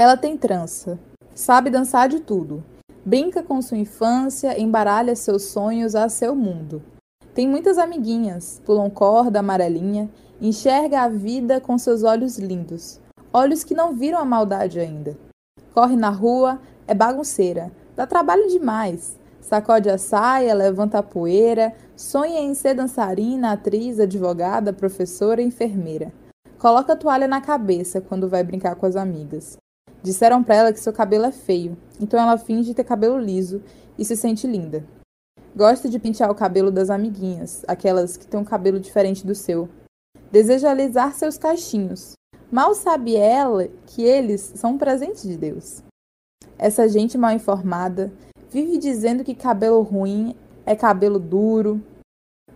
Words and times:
Ela 0.00 0.16
tem 0.16 0.34
trança, 0.34 0.98
sabe 1.34 1.68
dançar 1.68 2.08
de 2.08 2.20
tudo, 2.20 2.64
brinca 3.04 3.42
com 3.42 3.60
sua 3.60 3.76
infância, 3.76 4.58
embaralha 4.58 5.14
seus 5.14 5.42
sonhos 5.42 5.94
a 5.94 6.08
seu 6.08 6.34
mundo. 6.34 6.82
Tem 7.34 7.46
muitas 7.46 7.76
amiguinhas, 7.76 8.62
pulam 8.64 8.88
corda 8.88 9.40
amarelinha, 9.40 10.08
enxerga 10.40 11.02
a 11.02 11.08
vida 11.10 11.60
com 11.60 11.76
seus 11.76 12.02
olhos 12.02 12.38
lindos, 12.38 12.98
olhos 13.30 13.62
que 13.62 13.74
não 13.74 13.92
viram 13.92 14.18
a 14.18 14.24
maldade 14.24 14.80
ainda. 14.80 15.18
Corre 15.74 15.96
na 15.96 16.08
rua, 16.08 16.58
é 16.88 16.94
bagunceira, 16.94 17.70
dá 17.94 18.06
trabalho 18.06 18.48
demais. 18.48 19.18
Sacode 19.42 19.90
a 19.90 19.98
saia, 19.98 20.54
levanta 20.54 21.00
a 21.00 21.02
poeira, 21.02 21.74
sonha 21.94 22.40
em 22.40 22.54
ser 22.54 22.72
dançarina, 22.72 23.52
atriz, 23.52 24.00
advogada, 24.00 24.72
professora, 24.72 25.42
enfermeira. 25.42 26.10
Coloca 26.58 26.94
a 26.94 26.96
toalha 26.96 27.28
na 27.28 27.42
cabeça 27.42 28.00
quando 28.00 28.30
vai 28.30 28.42
brincar 28.42 28.76
com 28.76 28.86
as 28.86 28.96
amigas. 28.96 29.59
Disseram 30.02 30.42
para 30.42 30.54
ela 30.54 30.72
que 30.72 30.80
seu 30.80 30.92
cabelo 30.92 31.26
é 31.26 31.32
feio, 31.32 31.76
então 32.00 32.18
ela 32.18 32.38
finge 32.38 32.74
ter 32.74 32.84
cabelo 32.84 33.18
liso 33.18 33.62
e 33.98 34.04
se 34.04 34.16
sente 34.16 34.46
linda. 34.46 34.84
Gosta 35.54 35.88
de 35.88 35.98
pentear 35.98 36.30
o 36.30 36.34
cabelo 36.34 36.70
das 36.70 36.90
amiguinhas, 36.90 37.64
aquelas 37.66 38.16
que 38.16 38.26
têm 38.26 38.40
um 38.40 38.44
cabelo 38.44 38.80
diferente 38.80 39.26
do 39.26 39.34
seu. 39.34 39.68
Deseja 40.30 40.70
alisar 40.70 41.12
seus 41.12 41.36
cachinhos. 41.36 42.12
Mal 42.50 42.74
sabe 42.74 43.16
ela 43.16 43.68
que 43.86 44.02
eles 44.02 44.52
são 44.54 44.72
um 44.72 44.78
presente 44.78 45.26
de 45.26 45.36
Deus. 45.36 45.82
Essa 46.56 46.88
gente 46.88 47.18
mal 47.18 47.32
informada 47.32 48.12
vive 48.50 48.78
dizendo 48.78 49.24
que 49.24 49.34
cabelo 49.34 49.82
ruim 49.82 50.34
é 50.64 50.74
cabelo 50.74 51.18
duro. 51.18 51.82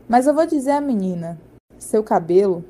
Mas 0.09 0.27
eu 0.27 0.35
vou 0.35 0.47
dizer 0.47 0.73
à 0.73 0.81
menina: 0.81 1.41
seu 1.79 2.03
cabelo 2.03 2.65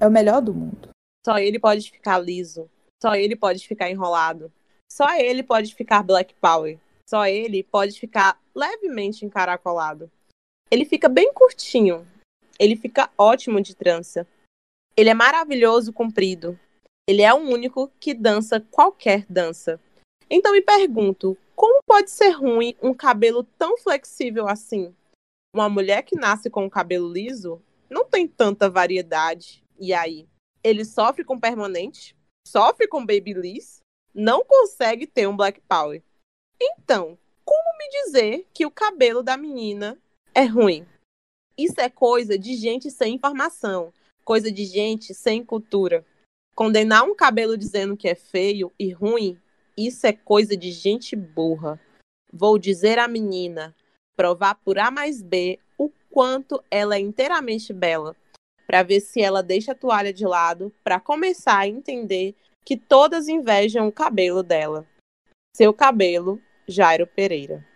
é 0.00 0.06
o 0.06 0.10
melhor 0.10 0.40
do 0.42 0.54
mundo. 0.54 0.88
Só 1.24 1.38
ele 1.38 1.58
pode 1.58 1.90
ficar 1.90 2.18
liso. 2.18 2.68
Só 3.02 3.14
ele 3.14 3.36
pode 3.36 3.66
ficar 3.66 3.90
enrolado. 3.90 4.52
Só 4.90 5.06
ele 5.16 5.42
pode 5.42 5.74
ficar 5.74 6.02
black 6.02 6.34
power. 6.34 6.78
Só 7.08 7.26
ele 7.26 7.62
pode 7.62 7.98
ficar 7.98 8.40
levemente 8.54 9.24
encaracolado. 9.24 10.10
Ele 10.70 10.84
fica 10.84 11.08
bem 11.08 11.32
curtinho. 11.32 12.06
Ele 12.58 12.76
fica 12.76 13.10
ótimo 13.16 13.60
de 13.60 13.74
trança. 13.74 14.26
Ele 14.96 15.08
é 15.08 15.14
maravilhoso 15.14 15.92
comprido. 15.92 16.58
Ele 17.08 17.22
é 17.22 17.32
o 17.32 17.38
único 17.38 17.90
que 18.00 18.12
dança 18.12 18.60
qualquer 18.60 19.24
dança. 19.28 19.80
Então 20.28 20.52
me 20.52 20.60
pergunto, 20.60 21.38
como 21.54 21.82
pode 21.86 22.10
ser 22.10 22.30
ruim 22.30 22.74
um 22.82 22.92
cabelo 22.92 23.44
tão 23.56 23.78
flexível 23.78 24.46
assim? 24.46 24.94
Uma 25.54 25.68
mulher 25.68 26.02
que 26.02 26.16
nasce 26.16 26.50
com 26.50 26.66
o 26.66 26.70
cabelo 26.70 27.10
liso 27.10 27.62
não 27.88 28.04
tem 28.04 28.28
tanta 28.28 28.68
variedade. 28.68 29.64
E 29.78 29.94
aí? 29.94 30.28
Ele 30.62 30.84
sofre 30.84 31.24
com 31.24 31.38
permanente? 31.38 32.14
Sofre 32.48 32.88
com 32.88 33.04
babyliss? 33.04 33.82
Não 34.14 34.42
consegue 34.42 35.06
ter 35.06 35.28
um 35.28 35.36
black 35.36 35.60
power. 35.68 36.02
Então, 36.58 37.18
como 37.44 37.76
me 37.76 37.90
dizer 38.04 38.46
que 38.54 38.64
o 38.64 38.70
cabelo 38.70 39.22
da 39.22 39.36
menina 39.36 39.98
é 40.34 40.44
ruim? 40.44 40.86
Isso 41.58 41.78
é 41.78 41.90
coisa 41.90 42.38
de 42.38 42.56
gente 42.56 42.90
sem 42.90 43.16
informação, 43.16 43.92
coisa 44.24 44.50
de 44.50 44.64
gente 44.64 45.12
sem 45.12 45.44
cultura. 45.44 46.06
Condenar 46.54 47.04
um 47.04 47.14
cabelo 47.14 47.54
dizendo 47.54 47.98
que 47.98 48.08
é 48.08 48.14
feio 48.14 48.72
e 48.78 48.92
ruim, 48.92 49.38
isso 49.76 50.06
é 50.06 50.14
coisa 50.14 50.56
de 50.56 50.72
gente 50.72 51.14
burra. 51.14 51.78
Vou 52.32 52.58
dizer 52.58 52.98
à 52.98 53.06
menina, 53.06 53.76
provar 54.16 54.54
por 54.54 54.78
A 54.78 54.90
mais 54.90 55.20
B 55.20 55.58
o 55.76 55.90
quanto 56.10 56.64
ela 56.70 56.96
é 56.96 56.98
inteiramente 56.98 57.74
bela, 57.74 58.16
para 58.68 58.82
ver 58.82 59.00
se 59.00 59.22
ela 59.22 59.42
deixa 59.42 59.72
a 59.72 59.74
toalha 59.74 60.12
de 60.12 60.26
lado, 60.26 60.70
para 60.84 61.00
começar 61.00 61.56
a 61.56 61.66
entender 61.66 62.34
que 62.66 62.76
todas 62.76 63.26
invejam 63.26 63.88
o 63.88 63.92
cabelo 63.92 64.42
dela. 64.42 64.84
Seu 65.56 65.72
cabelo 65.72 66.38
Jairo 66.68 67.06
Pereira. 67.06 67.66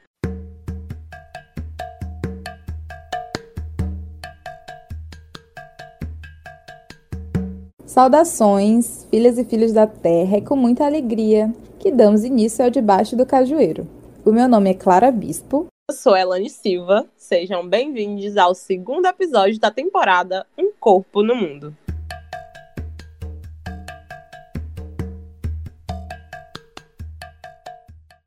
Saudações, 7.87 9.07
filhas 9.11 9.39
e 9.39 9.45
filhos 9.45 9.73
da 9.73 9.87
terra, 9.87 10.37
é 10.37 10.41
com 10.43 10.57
muita 10.57 10.85
alegria 10.85 11.55
que 11.79 11.91
damos 11.91 12.23
início 12.23 12.63
ao 12.63 12.71
Debaixo 12.71 13.17
do 13.17 13.25
Cajueiro. 13.25 13.89
O 14.25 14.31
meu 14.31 14.47
nome 14.47 14.71
é 14.71 14.75
Clara 14.75 15.11
Bispo. 15.11 15.67
Eu 15.91 15.97
sou 15.97 16.17
Elane 16.17 16.49
Silva. 16.49 17.07
Sejam 17.17 17.67
bem-vindos 17.67 18.37
ao 18.37 18.55
segundo 18.55 19.07
episódio 19.07 19.59
da 19.59 19.71
temporada 19.71 20.47
Um 20.57 20.72
Corpo 20.83 21.23
no 21.23 21.37
Mundo. 21.37 21.77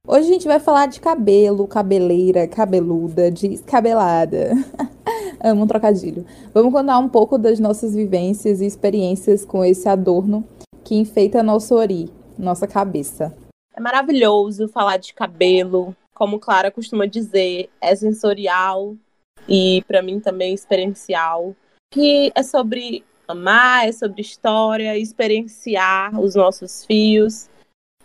Hoje 0.08 0.30
a 0.30 0.32
gente 0.32 0.48
vai 0.48 0.62
falar 0.62 0.86
de 0.86 1.02
cabelo, 1.02 1.68
cabeleira, 1.68 2.48
cabeluda, 2.48 3.30
descabelada. 3.30 4.52
Amo 5.44 5.64
um 5.64 5.68
trocadilho. 5.68 6.26
Vamos 6.54 6.72
contar 6.72 6.98
um 6.98 7.10
pouco 7.10 7.38
das 7.38 7.60
nossas 7.60 7.94
vivências 7.94 8.62
e 8.62 8.66
experiências 8.66 9.44
com 9.44 9.66
esse 9.66 9.90
adorno 9.90 10.48
que 10.82 10.96
enfeita 10.96 11.44
nosso 11.44 11.76
ori, 11.76 12.10
nossa 12.40 12.66
cabeça. 12.66 13.36
É 13.76 13.82
maravilhoso 13.82 14.70
falar 14.70 14.96
de 14.96 15.14
cabelo, 15.14 15.94
como 16.14 16.40
Clara 16.40 16.72
costuma 16.72 17.06
dizer, 17.06 17.70
é 17.82 17.94
sensorial 17.94 18.96
e 19.46 19.84
para 19.86 20.02
mim 20.02 20.22
também 20.22 20.54
experiencial, 20.54 21.54
que 21.92 22.32
é 22.36 22.44
sobre 22.44 23.04
amar, 23.28 23.88
é 23.88 23.92
sobre 23.92 24.22
história, 24.22 24.98
experienciar 24.98 26.20
os 26.20 26.36
nossos 26.36 26.86
fios 26.86 27.50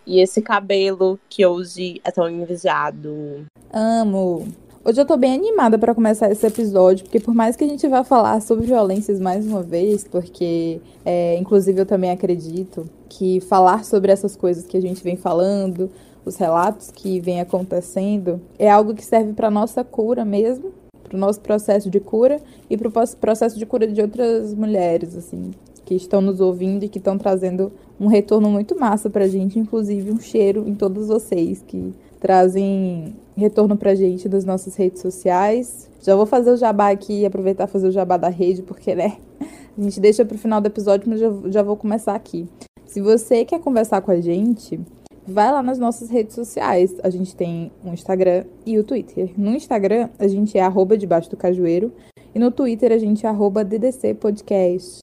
e 0.06 0.20
esse 0.20 0.40
cabelo 0.40 1.18
que 1.28 1.44
hoje 1.44 2.00
é 2.04 2.10
tão 2.10 2.28
enviesado. 2.28 3.46
Amo. 3.72 4.48
Hoje 4.82 4.98
eu 4.98 5.04
tô 5.04 5.14
bem 5.16 5.34
animada 5.34 5.78
para 5.78 5.94
começar 5.94 6.30
esse 6.30 6.46
episódio, 6.46 7.04
porque 7.04 7.20
por 7.20 7.34
mais 7.34 7.54
que 7.54 7.64
a 7.64 7.68
gente 7.68 7.86
vá 7.86 8.02
falar 8.02 8.40
sobre 8.40 8.66
violências 8.66 9.20
mais 9.20 9.46
uma 9.46 9.62
vez, 9.62 10.04
porque 10.04 10.80
é, 11.04 11.36
inclusive 11.36 11.82
eu 11.82 11.86
também 11.86 12.10
acredito 12.10 12.88
que 13.06 13.40
falar 13.40 13.84
sobre 13.84 14.10
essas 14.10 14.34
coisas 14.34 14.66
que 14.66 14.78
a 14.78 14.80
gente 14.80 15.04
vem 15.04 15.16
falando, 15.16 15.90
os 16.24 16.36
relatos 16.36 16.90
que 16.90 17.20
vem 17.20 17.42
acontecendo, 17.42 18.40
é 18.58 18.70
algo 18.70 18.94
que 18.94 19.04
serve 19.04 19.34
para 19.34 19.50
nossa 19.50 19.84
cura 19.84 20.24
mesmo, 20.24 20.72
para 21.10 21.16
o 21.16 21.20
nosso 21.20 21.40
processo 21.40 21.90
de 21.90 21.98
cura 21.98 22.40
e 22.70 22.76
para 22.76 22.88
o 22.88 23.16
processo 23.16 23.58
de 23.58 23.66
cura 23.66 23.86
de 23.86 24.00
outras 24.00 24.54
mulheres, 24.54 25.16
assim, 25.16 25.50
que 25.84 25.96
estão 25.96 26.20
nos 26.20 26.40
ouvindo 26.40 26.84
e 26.84 26.88
que 26.88 26.98
estão 26.98 27.18
trazendo 27.18 27.72
um 27.98 28.06
retorno 28.06 28.48
muito 28.48 28.78
massa 28.78 29.10
pra 29.10 29.26
gente, 29.26 29.58
inclusive 29.58 30.12
um 30.12 30.20
cheiro 30.20 30.64
em 30.68 30.74
todos 30.74 31.08
vocês 31.08 31.64
que 31.66 31.92
trazem 32.20 33.16
retorno 33.36 33.76
pra 33.76 33.94
gente 33.94 34.28
das 34.28 34.44
nossas 34.44 34.76
redes 34.76 35.02
sociais. 35.02 35.90
Já 36.00 36.14
vou 36.14 36.26
fazer 36.26 36.52
o 36.52 36.56
jabá 36.56 36.90
aqui 36.90 37.20
e 37.20 37.26
aproveitar 37.26 37.66
fazer 37.66 37.88
o 37.88 37.92
jabá 37.92 38.16
da 38.16 38.28
rede, 38.28 38.62
porque, 38.62 38.94
né, 38.94 39.16
a 39.76 39.82
gente 39.82 39.98
deixa 39.98 40.24
pro 40.24 40.38
final 40.38 40.60
do 40.60 40.66
episódio, 40.66 41.10
mas 41.10 41.18
já, 41.18 41.28
já 41.46 41.62
vou 41.62 41.76
começar 41.76 42.14
aqui. 42.14 42.48
Se 42.86 43.00
você 43.00 43.44
quer 43.44 43.58
conversar 43.58 44.00
com 44.00 44.12
a 44.12 44.20
gente, 44.20 44.80
vai 45.30 45.50
lá 45.50 45.62
nas 45.62 45.78
nossas 45.78 46.10
redes 46.10 46.34
sociais. 46.34 46.94
A 47.02 47.10
gente 47.10 47.34
tem 47.34 47.70
o 47.84 47.88
Instagram 47.88 48.44
e 48.66 48.78
o 48.78 48.84
Twitter. 48.84 49.32
No 49.36 49.54
Instagram, 49.54 50.08
a 50.18 50.26
gente 50.26 50.58
é 50.58 50.62
arroba 50.62 50.98
debaixo 50.98 51.30
do 51.30 51.36
cajueiro. 51.36 51.92
E 52.34 52.38
no 52.38 52.50
Twitter, 52.50 52.92
a 52.92 52.98
gente 52.98 53.24
é 53.24 53.28
arroba 53.28 53.64
DDC 53.64 54.14
Podcast. 54.14 54.98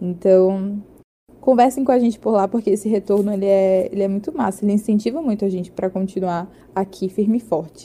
Então, 0.00 0.82
conversem 1.40 1.84
com 1.84 1.92
a 1.92 1.98
gente 1.98 2.18
por 2.18 2.32
lá, 2.32 2.46
porque 2.46 2.70
esse 2.70 2.88
retorno 2.88 3.32
ele 3.32 3.46
é, 3.46 3.88
ele 3.90 4.02
é 4.02 4.08
muito 4.08 4.32
massa, 4.32 4.64
ele 4.64 4.72
incentiva 4.72 5.20
muito 5.20 5.44
a 5.44 5.48
gente 5.48 5.70
para 5.70 5.90
continuar 5.90 6.50
aqui 6.74 7.08
firme 7.08 7.38
e 7.38 7.40
forte. 7.40 7.84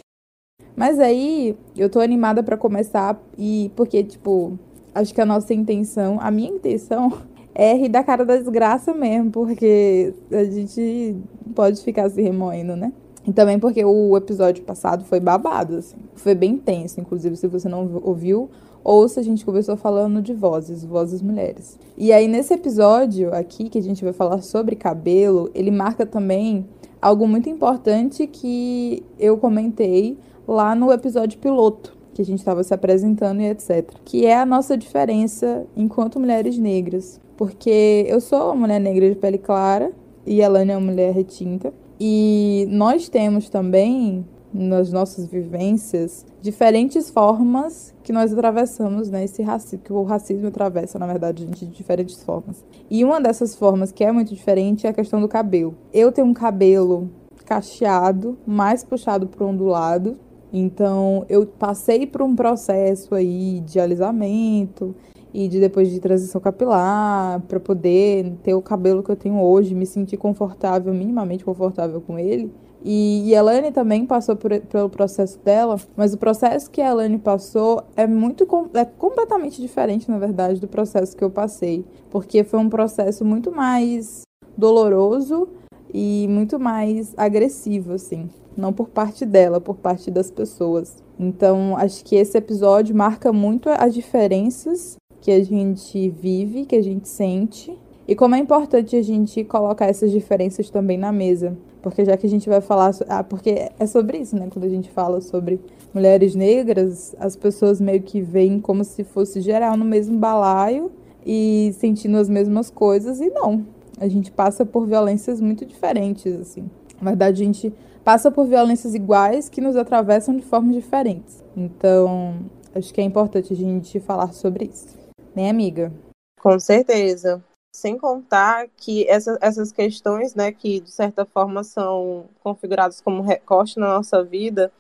Mas 0.76 1.00
aí, 1.00 1.58
eu 1.76 1.90
tô 1.90 2.00
animada 2.00 2.44
para 2.44 2.56
começar 2.56 3.20
e 3.38 3.72
porque 3.76 4.04
tipo, 4.04 4.58
acho 4.94 5.14
que 5.14 5.22
a 5.22 5.26
nossa 5.26 5.54
intenção, 5.54 6.20
a 6.22 6.30
minha 6.30 6.50
intenção 6.50 7.12
é 7.60 7.74
rir 7.74 7.90
da 7.90 8.04
cara 8.04 8.24
da 8.24 8.38
desgraça 8.38 8.94
mesmo, 8.94 9.32
porque 9.32 10.14
a 10.32 10.44
gente 10.44 11.18
pode 11.56 11.82
ficar 11.82 12.08
se 12.08 12.22
remoendo, 12.22 12.76
né? 12.76 12.94
E 13.26 13.34
também 13.34 13.58
porque 13.58 13.84
o 13.84 14.16
episódio 14.16 14.64
passado 14.64 15.04
foi 15.06 15.20
babado, 15.20 15.78
assim. 15.78 15.98
Foi 16.14 16.36
bem 16.36 16.56
tenso, 16.56 17.02
inclusive, 17.02 17.36
se 17.36 17.48
você 17.48 17.68
não 17.68 18.00
ouviu, 18.04 18.48
ou 18.84 19.10
se 19.10 19.20
a 19.20 19.24
gente 19.24 19.44
conversou 19.44 19.76
falando 19.76 20.22
de 20.22 20.36
vozes, 20.36 20.86
vozes 20.86 21.20
mulheres. 21.20 21.80
E 21.98 22.14
aí, 22.14 22.28
nesse 22.28 22.54
episódio 22.54 23.34
aqui, 23.34 23.70
que 23.70 23.80
a 23.80 23.84
gente 23.84 24.04
vai 24.04 24.14
falar 24.14 24.44
sobre 24.44 24.76
cabelo, 24.76 25.50
ele 25.56 25.72
marca 25.72 26.06
também 26.06 26.64
algo 27.02 27.28
muito 27.28 27.50
importante 27.50 28.28
que 28.28 29.04
eu 29.18 29.36
comentei 29.36 30.16
lá 30.48 30.76
no 30.76 30.92
episódio 30.92 31.40
piloto, 31.40 31.97
que 32.18 32.22
a 32.24 32.26
gente 32.26 32.40
estava 32.40 32.64
se 32.64 32.74
apresentando 32.74 33.42
e 33.42 33.46
etc. 33.46 33.92
Que 34.04 34.26
é 34.26 34.40
a 34.40 34.46
nossa 34.46 34.76
diferença 34.76 35.68
enquanto 35.76 36.20
mulheres 36.20 36.58
negras. 36.58 37.22
Porque 37.38 38.08
eu 38.10 38.20
sou 38.20 38.48
uma 38.48 38.56
mulher 38.56 38.82
negra 38.82 39.08
de 39.08 39.16
pele 39.16 39.38
clara 39.38 39.92
e 40.26 40.42
a 40.42 40.50
Lana 40.50 40.74
é 40.74 40.78
uma 40.78 40.92
mulher 40.92 41.14
retinta. 41.14 41.72
E 42.00 42.68
nós 42.72 43.08
temos 43.08 43.50
também 43.50 44.26
nas 44.52 44.92
nossas 44.92 45.28
vivências 45.28 46.26
diferentes 46.42 47.12
formas 47.12 47.94
que 48.02 48.12
nós 48.12 48.34
atravessamos, 48.34 49.12
né? 49.12 49.24
Esse 49.24 49.44
racismo, 49.44 49.84
que 49.84 49.94
o 49.94 50.02
racismo 50.02 50.48
atravessa, 50.48 50.98
na 50.98 51.06
verdade, 51.06 51.46
de 51.46 51.68
diferentes 51.68 52.24
formas. 52.24 52.66
E 52.90 53.06
uma 53.06 53.22
dessas 53.22 53.54
formas 53.54 53.92
que 53.92 54.04
é 54.04 54.12
muito 54.12 54.34
diferente 54.34 54.88
é 54.88 54.90
a 54.90 54.94
questão 54.94 55.22
do 55.22 55.28
cabelo. 55.28 55.76
Eu 55.94 56.12
tenho 56.12 56.26
um 56.26 56.34
cabelo 56.34 57.12
cacheado, 57.46 58.36
mais 58.46 58.84
puxado 58.84 59.28
para 59.28 59.46
ondulado. 59.46 60.18
Então, 60.58 61.24
eu 61.30 61.46
passei 61.46 62.08
por 62.08 62.22
um 62.24 62.36
processo 62.36 63.14
aí 63.14 63.62
de 63.62 63.80
alisamento 63.80 64.96
e 65.32 65.48
de 65.48 65.60
depois 65.60 65.92
de 65.92 66.00
transição 66.00 66.42
capilar 66.42 67.42
para 67.42 67.60
poder 67.60 68.34
ter 68.42 68.56
o 68.56 68.62
cabelo 68.62 69.04
que 69.04 69.12
eu 69.12 69.16
tenho 69.16 69.40
hoje, 69.40 69.76
me 69.76 69.86
sentir 69.86 70.18
confortável, 70.18 70.92
minimamente 70.94 71.46
confortável 71.46 72.02
com 72.02 72.18
ele. 72.18 72.52
E, 72.84 73.30
e 73.30 73.36
a 73.36 73.40
Elane 73.40 73.72
também 73.72 74.06
passou 74.06 74.36
por, 74.36 74.60
pelo 74.62 74.90
processo 74.90 75.38
dela, 75.40 75.80
mas 75.96 76.14
o 76.14 76.18
processo 76.18 76.72
que 76.72 76.82
a 76.82 76.90
Elane 76.90 77.20
passou 77.20 77.84
é 77.96 78.08
muito 78.08 78.48
é 78.74 78.86
completamente 78.86 79.62
diferente, 79.62 80.10
na 80.10 80.18
verdade, 80.18 80.60
do 80.60 80.68
processo 80.68 81.16
que 81.16 81.24
eu 81.24 81.30
passei, 81.30 81.86
porque 82.10 82.44
foi 82.44 82.60
um 82.60 82.70
processo 82.70 83.24
muito 83.24 83.52
mais 83.52 84.24
doloroso 84.58 85.50
e 85.94 86.26
muito 86.30 86.60
mais 86.60 87.14
agressivo, 87.16 87.94
assim. 87.94 88.28
Não 88.58 88.74
por 88.74 88.90
parte 88.90 89.26
dela, 89.26 89.62
por 89.62 89.76
parte 89.76 90.10
das 90.10 90.32
pessoas. 90.32 90.98
Então, 91.20 91.78
acho 91.78 92.04
que 92.04 92.16
esse 92.16 92.38
episódio 92.38 92.96
marca 92.96 93.32
muito 93.32 93.70
as 93.70 93.94
diferenças 93.94 94.98
que 95.22 95.32
a 95.32 95.44
gente 95.44 96.10
vive, 96.10 96.66
que 96.66 96.76
a 96.76 96.82
gente 96.82 97.08
sente. 97.08 97.78
E 98.08 98.16
como 98.16 98.36
é 98.36 98.40
importante 98.40 98.96
a 98.96 99.02
gente 99.02 99.44
colocar 99.44 99.86
essas 99.86 100.12
diferenças 100.12 100.70
também 100.70 100.98
na 100.98 101.12
mesa. 101.12 101.56
Porque 101.82 102.04
já 102.04 102.18
que 102.18 102.26
a 102.26 102.30
gente 102.30 102.50
vai 102.50 102.62
falar. 102.62 102.92
Ah, 103.08 103.24
porque 103.24 103.70
é 103.78 103.86
sobre 103.86 104.18
isso, 104.18 104.36
né? 104.36 104.48
Quando 104.52 104.66
a 104.66 104.70
gente 104.70 104.90
fala 104.90 105.22
sobre 105.22 105.60
mulheres 105.94 106.34
negras, 106.34 107.16
as 107.20 107.36
pessoas 107.36 107.80
meio 107.80 108.02
que 108.02 108.22
veem 108.22 108.60
como 108.60 108.84
se 108.84 109.04
fosse 109.04 109.42
geral 109.42 109.78
no 109.78 109.86
mesmo 109.86 110.18
balaio 110.18 110.92
e 111.26 111.72
sentindo 111.78 112.18
as 112.18 112.30
mesmas 112.30 112.70
coisas. 112.70 113.20
E 113.20 113.30
não. 113.30 113.66
A 114.00 114.08
gente 114.08 114.32
passa 114.32 114.66
por 114.66 114.86
violências 114.86 115.42
muito 115.42 115.66
diferentes, 115.66 116.34
assim. 116.40 116.70
Na 117.02 117.12
verdade, 117.12 117.42
a 117.42 117.46
gente 117.46 117.74
passa 118.08 118.32
por 118.32 118.48
violências 118.48 118.96
iguais 118.96 119.50
que 119.50 119.60
nos 119.60 119.76
atravessam 119.76 120.34
de 120.34 120.42
formas 120.42 120.74
diferentes. 120.74 121.44
Então, 121.58 122.40
acho 122.74 122.94
que 122.94 123.02
é 123.02 123.04
importante 123.04 123.52
a 123.52 123.56
gente 123.58 124.00
falar 124.00 124.32
sobre 124.32 124.64
isso. 124.64 124.98
Né, 125.36 125.50
amiga? 125.50 125.92
Com 126.40 126.58
certeza. 126.58 127.44
Sem 127.76 127.98
contar 127.98 128.70
que 128.78 129.06
essa, 129.10 129.38
essas 129.42 129.74
questões, 129.74 130.34
né, 130.36 130.54
que 130.54 130.80
de 130.80 130.90
certa 130.90 131.26
forma 131.26 131.66
são 131.66 132.30
configuradas 132.42 133.02
como 133.02 133.22
recorte 133.22 133.78
na 133.78 133.96
nossa 133.96 134.24
vida, 134.24 134.72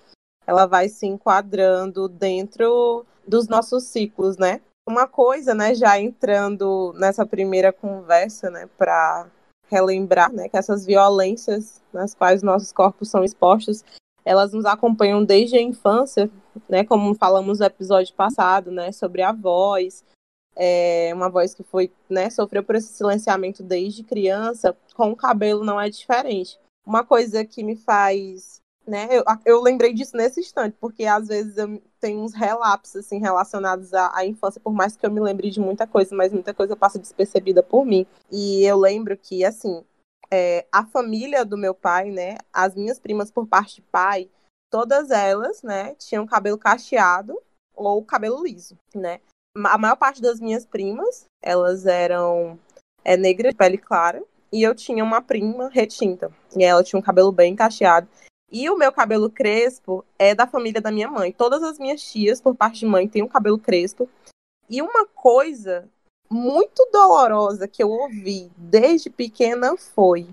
ela 0.48 0.66
vai 0.66 0.88
se 0.88 1.06
enquadrando 1.06 2.08
dentro 2.08 3.06
dos 3.28 3.50
nossos 3.50 3.84
ciclos, 3.84 4.38
né? 4.38 4.62
Uma 4.88 5.06
coisa, 5.06 5.54
né, 5.54 5.76
já 5.76 6.00
entrando 6.00 6.94
nessa 6.98 7.26
primeira 7.26 7.74
conversa, 7.74 8.50
né, 8.50 8.70
para 8.78 9.28
relembrar, 9.70 10.32
né, 10.32 10.50
que 10.50 10.58
essas 10.58 10.86
violências 10.86 11.82
nas 11.94 12.14
quais 12.14 12.42
nossos 12.42 12.72
corpos 12.72 13.10
são 13.10 13.24
expostos, 13.24 13.84
elas 14.24 14.54
nos 14.54 14.66
acompanham 14.66 15.24
desde 15.24 15.58
a 15.58 15.62
infância, 15.62 16.30
né, 16.68 16.84
como 16.84 17.14
falamos 17.16 17.60
no 17.60 17.66
episódio 17.66 18.14
passado, 18.14 18.72
né, 18.72 18.92
sobre 18.92 19.22
a 19.22 19.32
voz, 19.32 20.04
é 20.56 21.12
uma 21.14 21.30
voz 21.30 21.54
que 21.54 21.64
foi, 21.64 21.92
né, 22.10 22.30
sofreu 22.30 22.64
por 22.64 22.76
esse 22.76 22.92
silenciamento 22.94 23.62
desde 23.62 24.04
criança, 24.04 24.76
com 24.96 25.12
o 25.12 25.16
cabelo 25.16 25.64
não 25.64 25.80
é 25.80 25.90
diferente. 25.90 26.60
Uma 26.86 27.04
coisa 27.04 27.46
que 27.46 27.64
me 27.64 27.76
faz 27.76 28.60
né? 28.88 29.08
Eu, 29.12 29.24
eu 29.46 29.62
lembrei 29.62 29.94
disso 29.94 30.16
nesse 30.16 30.40
instante, 30.40 30.78
porque 30.80 31.06
às 31.06 31.28
vezes 31.28 31.58
eu 31.58 31.82
tenho 32.00 32.22
uns 32.22 32.34
relapsos 32.34 32.96
assim 32.96 33.20
relacionados 33.20 33.94
à, 33.94 34.16
à, 34.16 34.26
infância, 34.26 34.62
por 34.62 34.74
mais 34.74 34.96
que 34.96 35.06
eu 35.06 35.12
me 35.12 35.20
lembre 35.20 35.50
de 35.50 35.60
muita 35.60 35.86
coisa, 35.86 36.16
mas 36.16 36.32
muita 36.32 36.54
coisa 36.54 36.76
passa 36.76 36.98
despercebida 36.98 37.62
por 37.62 37.86
mim. 37.86 38.06
E 38.32 38.64
eu 38.64 38.78
lembro 38.78 39.18
que 39.18 39.44
assim, 39.44 39.84
é, 40.32 40.66
a 40.72 40.86
família 40.86 41.44
do 41.44 41.58
meu 41.58 41.74
pai, 41.74 42.12
né, 42.12 42.38
as 42.52 42.76
minhas 42.76 43.00
primas 43.00 43.30
por 43.30 43.46
parte 43.46 43.76
de 43.76 43.82
pai, 43.82 44.30
todas 44.72 45.12
elas, 45.12 45.62
né, 45.62 45.96
tinham 45.96 46.26
cabelo 46.26 46.58
cacheado 46.58 47.38
ou 47.76 48.04
cabelo 48.04 48.44
liso, 48.44 48.78
né? 48.96 49.20
A 49.66 49.78
maior 49.78 49.96
parte 49.96 50.22
das 50.22 50.40
minhas 50.40 50.66
primas, 50.66 51.26
elas 51.42 51.86
eram 51.86 52.60
é, 53.04 53.18
negras 53.18 53.54
pele 53.54 53.78
clara, 53.78 54.24
e 54.52 54.64
eu 54.64 54.74
tinha 54.74 55.04
uma 55.04 55.22
prima 55.22 55.70
retinta, 55.70 56.32
e 56.56 56.64
ela 56.64 56.84
tinha 56.84 57.00
um 57.00 57.04
cabelo 57.04 57.32
bem 57.32 57.56
cacheado. 57.56 58.08
E 58.50 58.70
o 58.70 58.78
meu 58.78 58.92
cabelo 58.92 59.30
crespo 59.30 60.06
é 60.18 60.34
da 60.34 60.48
família 60.48 60.82
da 60.82 60.92
minha 60.92 61.10
mãe. 61.10 61.32
Todas 61.34 61.62
as 61.64 61.78
minhas 61.78 62.02
tias, 62.02 62.40
por 62.40 62.56
parte 62.56 62.80
de 62.80 62.86
mãe, 62.86 63.08
têm 63.08 63.22
um 63.22 63.28
cabelo 63.28 63.60
crespo. 63.60 64.10
E 64.70 64.82
uma 64.82 65.06
coisa 65.06 65.88
muito 66.30 66.88
dolorosa 66.92 67.68
que 67.68 67.84
eu 67.84 67.90
ouvi 67.90 68.52
desde 68.58 69.10
pequena 69.10 69.76
foi: 69.78 70.28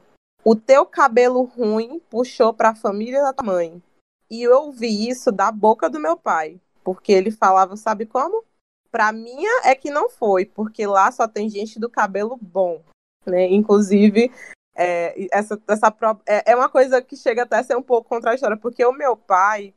o 0.44 0.54
teu 0.54 0.86
cabelo 0.86 1.42
ruim 1.42 2.00
puxou 2.10 2.52
para 2.52 2.70
a 2.70 2.74
família 2.74 3.22
da 3.22 3.32
tua 3.32 3.46
mãe. 3.46 3.82
E 4.30 4.42
eu 4.42 4.62
ouvi 4.62 5.08
isso 5.08 5.30
da 5.30 5.50
boca 5.50 5.88
do 5.88 6.00
meu 6.00 6.16
pai, 6.16 6.60
porque 6.82 7.12
ele 7.12 7.30
falava, 7.30 7.76
sabe 7.76 8.06
como? 8.06 8.44
Pra 8.90 9.12
minha 9.12 9.62
é 9.64 9.74
que 9.74 9.90
não 9.90 10.08
foi, 10.08 10.44
porque 10.44 10.86
lá 10.86 11.10
só 11.10 11.26
tem 11.26 11.48
gente 11.48 11.78
do 11.78 11.90
cabelo 11.90 12.38
bom, 12.40 12.80
né? 13.26 13.46
Inclusive, 13.46 14.32
é, 14.74 15.28
essa, 15.32 15.60
essa 15.68 15.94
é, 16.26 16.52
é 16.52 16.56
uma 16.56 16.68
coisa 16.68 17.00
que 17.00 17.16
chega 17.16 17.42
até 17.42 17.58
a 17.58 17.62
ser 17.62 17.76
um 17.76 17.82
pouco 17.82 18.08
contraditória, 18.08 18.56
porque 18.56 18.84
o 18.84 18.92
meu 18.92 19.16
pai 19.16 19.72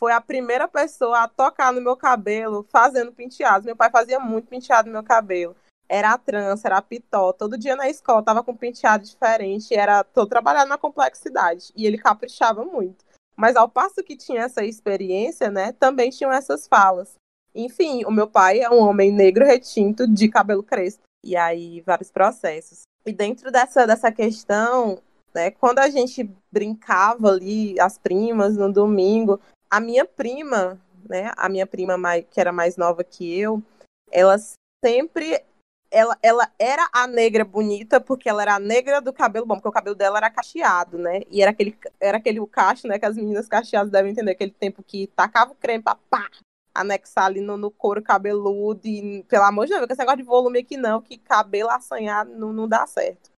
foi 0.00 0.12
a 0.12 0.20
primeira 0.20 0.66
pessoa 0.66 1.24
a 1.24 1.28
tocar 1.28 1.72
no 1.72 1.80
meu 1.80 1.96
cabelo 1.96 2.66
fazendo 2.70 3.12
penteados. 3.12 3.66
Meu 3.66 3.76
pai 3.76 3.90
fazia 3.90 4.18
muito 4.18 4.48
penteado 4.48 4.86
no 4.86 4.94
meu 4.94 5.04
cabelo. 5.04 5.54
Era 5.86 6.12
a 6.12 6.18
trança, 6.18 6.68
era 6.68 6.78
a 6.78 6.82
pitó. 6.82 7.32
Todo 7.32 7.58
dia 7.58 7.76
na 7.76 7.88
escola 7.88 8.22
tava 8.22 8.42
com 8.42 8.52
um 8.52 8.56
penteado 8.56 9.04
diferente. 9.04 9.74
Era 9.74 10.02
todo 10.02 10.28
trabalhado 10.28 10.70
na 10.70 10.78
complexidade. 10.78 11.70
E 11.76 11.86
ele 11.86 11.98
caprichava 11.98 12.64
muito. 12.64 13.04
Mas 13.36 13.56
ao 13.56 13.68
passo 13.68 14.02
que 14.02 14.16
tinha 14.16 14.42
essa 14.42 14.64
experiência, 14.64 15.50
né, 15.50 15.72
também 15.72 16.10
tinham 16.10 16.32
essas 16.32 16.66
falas. 16.66 17.14
Enfim, 17.54 18.04
o 18.04 18.10
meu 18.10 18.26
pai 18.28 18.60
é 18.60 18.70
um 18.70 18.78
homem 18.78 19.12
negro 19.12 19.44
retinto 19.44 20.06
de 20.06 20.28
cabelo 20.28 20.62
crespo. 20.62 21.02
E 21.22 21.36
aí, 21.36 21.82
vários 21.82 22.10
processos. 22.10 22.82
E 23.04 23.12
dentro 23.12 23.50
dessa, 23.50 23.86
dessa 23.86 24.12
questão, 24.12 25.00
né, 25.34 25.50
quando 25.50 25.78
a 25.78 25.88
gente 25.88 26.30
brincava 26.50 27.28
ali, 27.28 27.78
as 27.80 27.98
primas, 27.98 28.56
no 28.56 28.72
domingo, 28.72 29.40
a 29.70 29.80
minha 29.80 30.04
prima, 30.04 30.80
né, 31.08 31.32
a 31.36 31.48
minha 31.48 31.66
prima 31.66 31.96
mais, 31.96 32.24
que 32.30 32.40
era 32.40 32.52
mais 32.52 32.76
nova 32.76 33.02
que 33.02 33.38
eu, 33.38 33.62
ela 34.10 34.36
sempre 34.84 35.42
ela, 35.90 36.16
ela 36.22 36.48
era 36.58 36.88
a 36.92 37.06
negra 37.06 37.44
bonita 37.44 38.00
porque 38.00 38.28
ela 38.28 38.42
era 38.42 38.54
a 38.54 38.60
negra 38.60 39.00
do 39.00 39.12
cabelo 39.12 39.44
bom, 39.44 39.56
porque 39.56 39.68
o 39.68 39.72
cabelo 39.72 39.96
dela 39.96 40.18
era 40.18 40.30
cacheado, 40.30 40.96
né? 40.96 41.22
E 41.28 41.42
era 41.42 41.50
aquele, 41.50 41.76
era 41.98 42.18
aquele 42.18 42.44
cacho, 42.46 42.86
né? 42.86 42.98
Que 42.98 43.06
as 43.06 43.16
meninas 43.16 43.48
cacheadas 43.48 43.90
devem 43.90 44.12
entender, 44.12 44.30
aquele 44.30 44.52
tempo 44.52 44.84
que 44.84 45.08
tacava 45.08 45.52
o 45.52 45.56
creme 45.56 45.82
pra 45.82 45.96
pá, 46.08 46.30
anexar 46.74 47.26
ali 47.26 47.40
no, 47.40 47.56
no 47.56 47.70
couro 47.70 48.02
cabeludo 48.02 48.86
e, 48.86 49.24
pelo 49.24 49.44
amor 49.44 49.66
de 49.66 49.72
Deus, 49.72 49.86
esse 49.88 49.98
negócio 49.98 50.18
de 50.18 50.22
volume 50.22 50.60
aqui 50.60 50.76
não, 50.76 51.00
que 51.00 51.18
cabelo 51.18 51.70
assanhado 51.70 52.32
não, 52.36 52.52
não 52.52 52.68
dá 52.68 52.86
certo. 52.86 53.30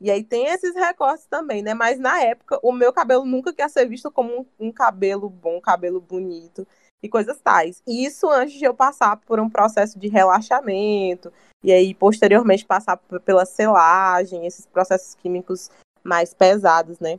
E 0.00 0.10
aí 0.10 0.22
tem 0.22 0.46
esses 0.46 0.74
recortes 0.74 1.26
também, 1.26 1.62
né? 1.62 1.72
Mas 1.72 1.98
na 1.98 2.20
época, 2.20 2.58
o 2.62 2.72
meu 2.72 2.92
cabelo 2.92 3.24
nunca 3.24 3.52
quer 3.52 3.70
ser 3.70 3.88
visto 3.88 4.10
como 4.10 4.40
um, 4.40 4.66
um 4.68 4.72
cabelo 4.72 5.30
bom, 5.30 5.58
um 5.58 5.60
cabelo 5.60 6.00
bonito 6.00 6.66
e 7.02 7.08
coisas 7.08 7.40
tais. 7.40 7.82
E 7.86 8.04
isso 8.04 8.28
antes 8.28 8.58
de 8.58 8.64
eu 8.64 8.74
passar 8.74 9.16
por 9.18 9.38
um 9.40 9.48
processo 9.48 9.98
de 9.98 10.08
relaxamento 10.08 11.32
e 11.62 11.72
aí 11.72 11.94
posteriormente 11.94 12.66
passar 12.66 12.96
pela 13.24 13.46
selagem, 13.46 14.46
esses 14.46 14.66
processos 14.66 15.14
químicos 15.14 15.70
mais 16.02 16.34
pesados, 16.34 16.98
né? 16.98 17.18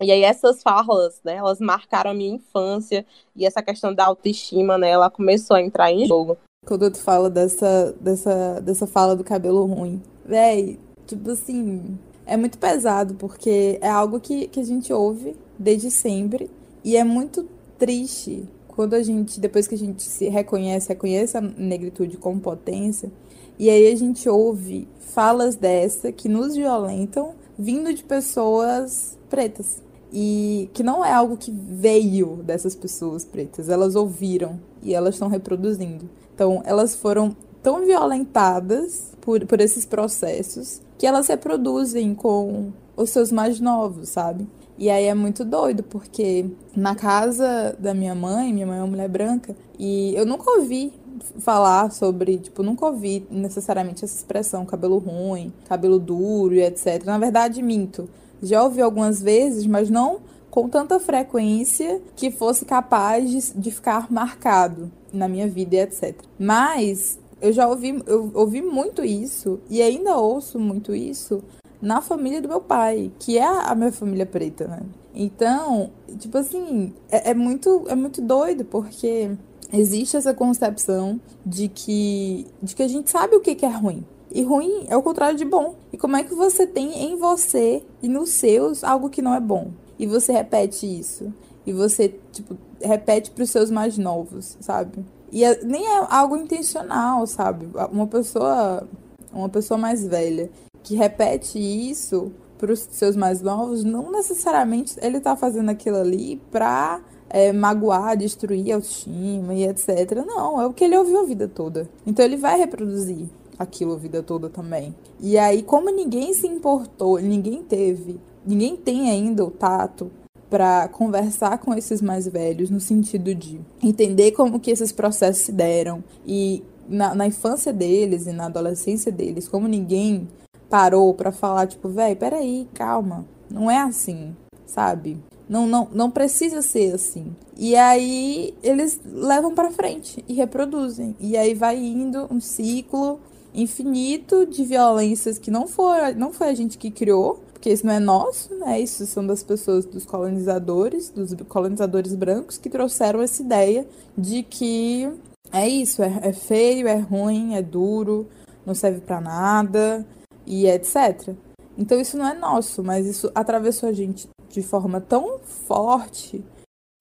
E 0.00 0.10
aí 0.10 0.22
essas 0.22 0.62
falas, 0.62 1.20
né, 1.24 1.36
elas 1.36 1.60
marcaram 1.60 2.10
a 2.10 2.14
minha 2.14 2.34
infância 2.34 3.06
e 3.34 3.46
essa 3.46 3.62
questão 3.62 3.94
da 3.94 4.06
autoestima, 4.06 4.76
né, 4.76 4.90
ela 4.90 5.08
começou 5.08 5.56
a 5.56 5.62
entrar 5.62 5.92
em 5.92 6.06
jogo. 6.06 6.36
Quando 6.66 6.90
tu 6.90 6.98
fala 6.98 7.30
dessa, 7.30 7.94
dessa, 8.00 8.60
dessa 8.60 8.86
fala 8.86 9.14
do 9.14 9.22
cabelo 9.22 9.64
ruim, 9.66 10.02
véi, 10.24 10.78
tipo 11.06 11.30
assim, 11.30 11.98
é 12.26 12.36
muito 12.36 12.58
pesado 12.58 13.14
porque 13.14 13.78
é 13.80 13.88
algo 13.88 14.18
que, 14.18 14.48
que 14.48 14.60
a 14.60 14.64
gente 14.64 14.92
ouve 14.92 15.36
desde 15.58 15.90
sempre 15.90 16.50
e 16.82 16.96
é 16.96 17.04
muito 17.04 17.48
triste 17.78 18.48
quando 18.74 18.94
a 18.94 19.02
gente, 19.02 19.38
depois 19.38 19.68
que 19.68 19.74
a 19.74 19.78
gente 19.78 20.02
se 20.02 20.28
reconhece, 20.28 20.88
reconhece 20.88 21.36
a 21.36 21.40
negritude 21.40 22.16
com 22.16 22.38
potência, 22.38 23.10
e 23.56 23.70
aí 23.70 23.92
a 23.92 23.96
gente 23.96 24.28
ouve 24.28 24.88
falas 24.98 25.54
dessa 25.54 26.10
que 26.10 26.28
nos 26.28 26.56
violentam 26.56 27.34
vindo 27.56 27.94
de 27.94 28.02
pessoas 28.02 29.16
pretas. 29.30 29.80
E 30.16 30.70
que 30.72 30.84
não 30.84 31.04
é 31.04 31.12
algo 31.12 31.36
que 31.36 31.50
veio 31.50 32.36
dessas 32.44 32.76
pessoas 32.76 33.24
pretas, 33.24 33.68
elas 33.68 33.96
ouviram 33.96 34.60
e 34.80 34.94
elas 34.94 35.16
estão 35.16 35.26
reproduzindo. 35.26 36.08
Então, 36.32 36.62
elas 36.64 36.94
foram 36.94 37.36
tão 37.60 37.84
violentadas 37.84 39.12
por, 39.20 39.44
por 39.44 39.60
esses 39.60 39.84
processos 39.84 40.80
que 40.96 41.06
elas 41.06 41.26
reproduzem 41.26 42.14
com 42.14 42.72
os 42.96 43.10
seus 43.10 43.32
mais 43.32 43.58
novos, 43.58 44.10
sabe? 44.10 44.46
E 44.78 44.90
aí 44.90 45.06
é 45.06 45.14
muito 45.14 45.44
doido, 45.44 45.82
porque 45.82 46.46
na 46.76 46.94
casa 46.94 47.76
da 47.78 47.94
minha 47.94 48.14
mãe, 48.14 48.52
minha 48.52 48.66
mãe 48.66 48.78
é 48.78 48.80
uma 48.80 48.88
mulher 48.88 49.08
branca, 49.08 49.56
e 49.78 50.14
eu 50.14 50.26
nunca 50.26 50.50
ouvi 50.50 50.92
falar 51.38 51.92
sobre, 51.92 52.38
tipo, 52.38 52.62
nunca 52.62 52.86
ouvi 52.86 53.26
necessariamente 53.30 54.04
essa 54.04 54.16
expressão 54.16 54.66
cabelo 54.66 54.98
ruim, 54.98 55.52
cabelo 55.68 55.98
duro 55.98 56.54
e 56.54 56.62
etc. 56.62 57.04
Na 57.04 57.18
verdade, 57.18 57.62
minto. 57.62 58.08
Já 58.44 58.62
ouvi 58.62 58.80
algumas 58.80 59.20
vezes, 59.22 59.66
mas 59.66 59.90
não 59.90 60.20
com 60.50 60.68
tanta 60.68 61.00
frequência 61.00 62.00
que 62.14 62.30
fosse 62.30 62.64
capaz 62.64 63.28
de, 63.28 63.58
de 63.58 63.70
ficar 63.72 64.10
marcado 64.10 64.90
na 65.12 65.26
minha 65.26 65.48
vida 65.48 65.74
e 65.74 65.80
etc. 65.80 66.14
Mas 66.38 67.18
eu 67.40 67.52
já 67.52 67.68
ouvi, 67.68 68.00
eu 68.06 68.30
ouvi 68.34 68.62
muito 68.62 69.04
isso 69.04 69.60
e 69.68 69.82
ainda 69.82 70.16
ouço 70.16 70.58
muito 70.58 70.94
isso 70.94 71.42
na 71.82 72.00
família 72.00 72.40
do 72.40 72.48
meu 72.48 72.60
pai, 72.60 73.12
que 73.18 73.36
é 73.36 73.44
a 73.44 73.74
minha 73.74 73.92
família 73.92 74.24
preta, 74.24 74.66
né? 74.66 74.80
Então, 75.14 75.90
tipo 76.18 76.38
assim, 76.38 76.92
é, 77.10 77.30
é 77.30 77.34
muito, 77.34 77.84
é 77.88 77.94
muito 77.94 78.22
doido, 78.22 78.64
porque 78.64 79.30
existe 79.72 80.16
essa 80.16 80.32
concepção 80.32 81.20
de 81.44 81.68
que, 81.68 82.46
de 82.62 82.74
que 82.74 82.82
a 82.82 82.88
gente 82.88 83.10
sabe 83.10 83.36
o 83.36 83.40
que, 83.40 83.54
que 83.54 83.66
é 83.66 83.70
ruim. 83.70 84.04
E 84.34 84.42
ruim 84.42 84.84
é 84.88 84.96
o 84.96 85.02
contrário 85.02 85.38
de 85.38 85.44
bom. 85.44 85.76
E 85.92 85.96
como 85.96 86.16
é 86.16 86.24
que 86.24 86.34
você 86.34 86.66
tem 86.66 87.04
em 87.04 87.16
você 87.16 87.84
e 88.02 88.08
nos 88.08 88.30
seus 88.30 88.82
algo 88.82 89.08
que 89.08 89.22
não 89.22 89.32
é 89.32 89.38
bom? 89.38 89.70
E 89.96 90.08
você 90.08 90.32
repete 90.32 90.86
isso. 90.86 91.32
E 91.64 91.72
você, 91.72 92.18
tipo, 92.32 92.56
repete 92.82 93.30
para 93.30 93.44
os 93.44 93.50
seus 93.50 93.70
mais 93.70 93.96
novos, 93.96 94.58
sabe? 94.60 95.04
E 95.30 95.44
é, 95.44 95.64
nem 95.64 95.86
é 95.86 96.06
algo 96.10 96.36
intencional, 96.36 97.24
sabe? 97.28 97.68
Uma 97.92 98.08
pessoa, 98.08 98.86
uma 99.32 99.48
pessoa 99.48 99.78
mais 99.78 100.04
velha 100.04 100.50
que 100.82 100.96
repete 100.96 101.58
isso 101.58 102.32
para 102.58 102.72
os 102.72 102.80
seus 102.90 103.14
mais 103.14 103.40
novos, 103.40 103.84
não 103.84 104.10
necessariamente 104.10 104.96
ele 105.00 105.20
tá 105.20 105.36
fazendo 105.36 105.70
aquilo 105.70 105.96
ali 105.96 106.40
pra 106.50 107.00
é, 107.30 107.52
magoar, 107.52 108.16
destruir 108.16 108.72
a 108.72 108.76
autoestima 108.76 109.54
e 109.54 109.64
etc. 109.64 110.24
Não, 110.26 110.60
é 110.60 110.66
o 110.66 110.72
que 110.72 110.84
ele 110.84 110.96
ouviu 110.96 111.20
a 111.20 111.24
vida 111.24 111.46
toda. 111.46 111.88
Então 112.04 112.24
ele 112.24 112.36
vai 112.36 112.58
reproduzir 112.58 113.28
aquilo 113.58 113.94
a 113.94 113.96
vida 113.96 114.22
toda 114.22 114.48
também. 114.48 114.94
E 115.20 115.38
aí, 115.38 115.62
como 115.62 115.90
ninguém 115.90 116.32
se 116.34 116.46
importou, 116.46 117.18
ninguém 117.20 117.62
teve, 117.62 118.20
ninguém 118.44 118.76
tem 118.76 119.10
ainda 119.10 119.44
o 119.44 119.50
tato 119.50 120.10
para 120.50 120.88
conversar 120.88 121.58
com 121.58 121.74
esses 121.74 122.00
mais 122.00 122.28
velhos 122.28 122.70
no 122.70 122.80
sentido 122.80 123.34
de 123.34 123.60
entender 123.82 124.32
como 124.32 124.60
que 124.60 124.70
esses 124.70 124.92
processos 124.92 125.42
se 125.42 125.52
deram 125.52 126.04
e 126.26 126.62
na, 126.88 127.14
na 127.14 127.26
infância 127.26 127.72
deles 127.72 128.26
e 128.26 128.32
na 128.32 128.46
adolescência 128.46 129.10
deles, 129.10 129.48
como 129.48 129.66
ninguém 129.66 130.28
parou 130.68 131.14
para 131.14 131.32
falar, 131.32 131.66
tipo, 131.66 131.88
velho, 131.88 132.16
peraí, 132.16 132.68
calma, 132.74 133.24
não 133.50 133.70
é 133.70 133.78
assim, 133.78 134.34
sabe? 134.66 135.18
Não, 135.48 135.66
não, 135.66 135.88
não 135.92 136.10
precisa 136.10 136.62
ser 136.62 136.94
assim. 136.94 137.34
E 137.56 137.76
aí 137.76 138.54
eles 138.62 139.00
levam 139.04 139.54
para 139.54 139.70
frente 139.70 140.24
e 140.26 140.32
reproduzem. 140.32 141.14
E 141.20 141.36
aí 141.36 141.54
vai 141.54 141.76
indo 141.76 142.26
um 142.30 142.40
ciclo 142.40 143.20
infinito 143.54 144.44
de 144.44 144.64
violências 144.64 145.38
que 145.38 145.50
não 145.50 145.66
foi, 145.66 146.14
não 146.14 146.32
foi 146.32 146.48
a 146.48 146.54
gente 146.54 146.76
que 146.76 146.90
criou, 146.90 147.40
porque 147.52 147.70
isso 147.70 147.86
não 147.86 147.94
é 147.94 148.00
nosso, 148.00 148.54
né? 148.56 148.80
Isso 148.80 149.06
são 149.06 149.26
das 149.26 149.42
pessoas, 149.42 149.86
dos 149.86 150.04
colonizadores, 150.04 151.08
dos 151.08 151.34
colonizadores 151.48 152.14
brancos 152.14 152.58
que 152.58 152.68
trouxeram 152.68 153.22
essa 153.22 153.40
ideia 153.40 153.86
de 154.18 154.42
que 154.42 155.08
é 155.52 155.68
isso, 155.68 156.02
é, 156.02 156.20
é 156.22 156.32
feio, 156.32 156.88
é 156.88 156.96
ruim, 156.96 157.54
é 157.54 157.62
duro, 157.62 158.26
não 158.66 158.74
serve 158.74 159.00
para 159.00 159.20
nada 159.20 160.04
e 160.44 160.66
etc. 160.66 161.34
Então 161.78 162.00
isso 162.00 162.16
não 162.16 162.26
é 162.26 162.34
nosso, 162.34 162.82
mas 162.82 163.06
isso 163.06 163.30
atravessou 163.34 163.88
a 163.88 163.92
gente 163.92 164.28
de 164.48 164.62
forma 164.62 165.00
tão 165.00 165.38
forte 165.38 166.44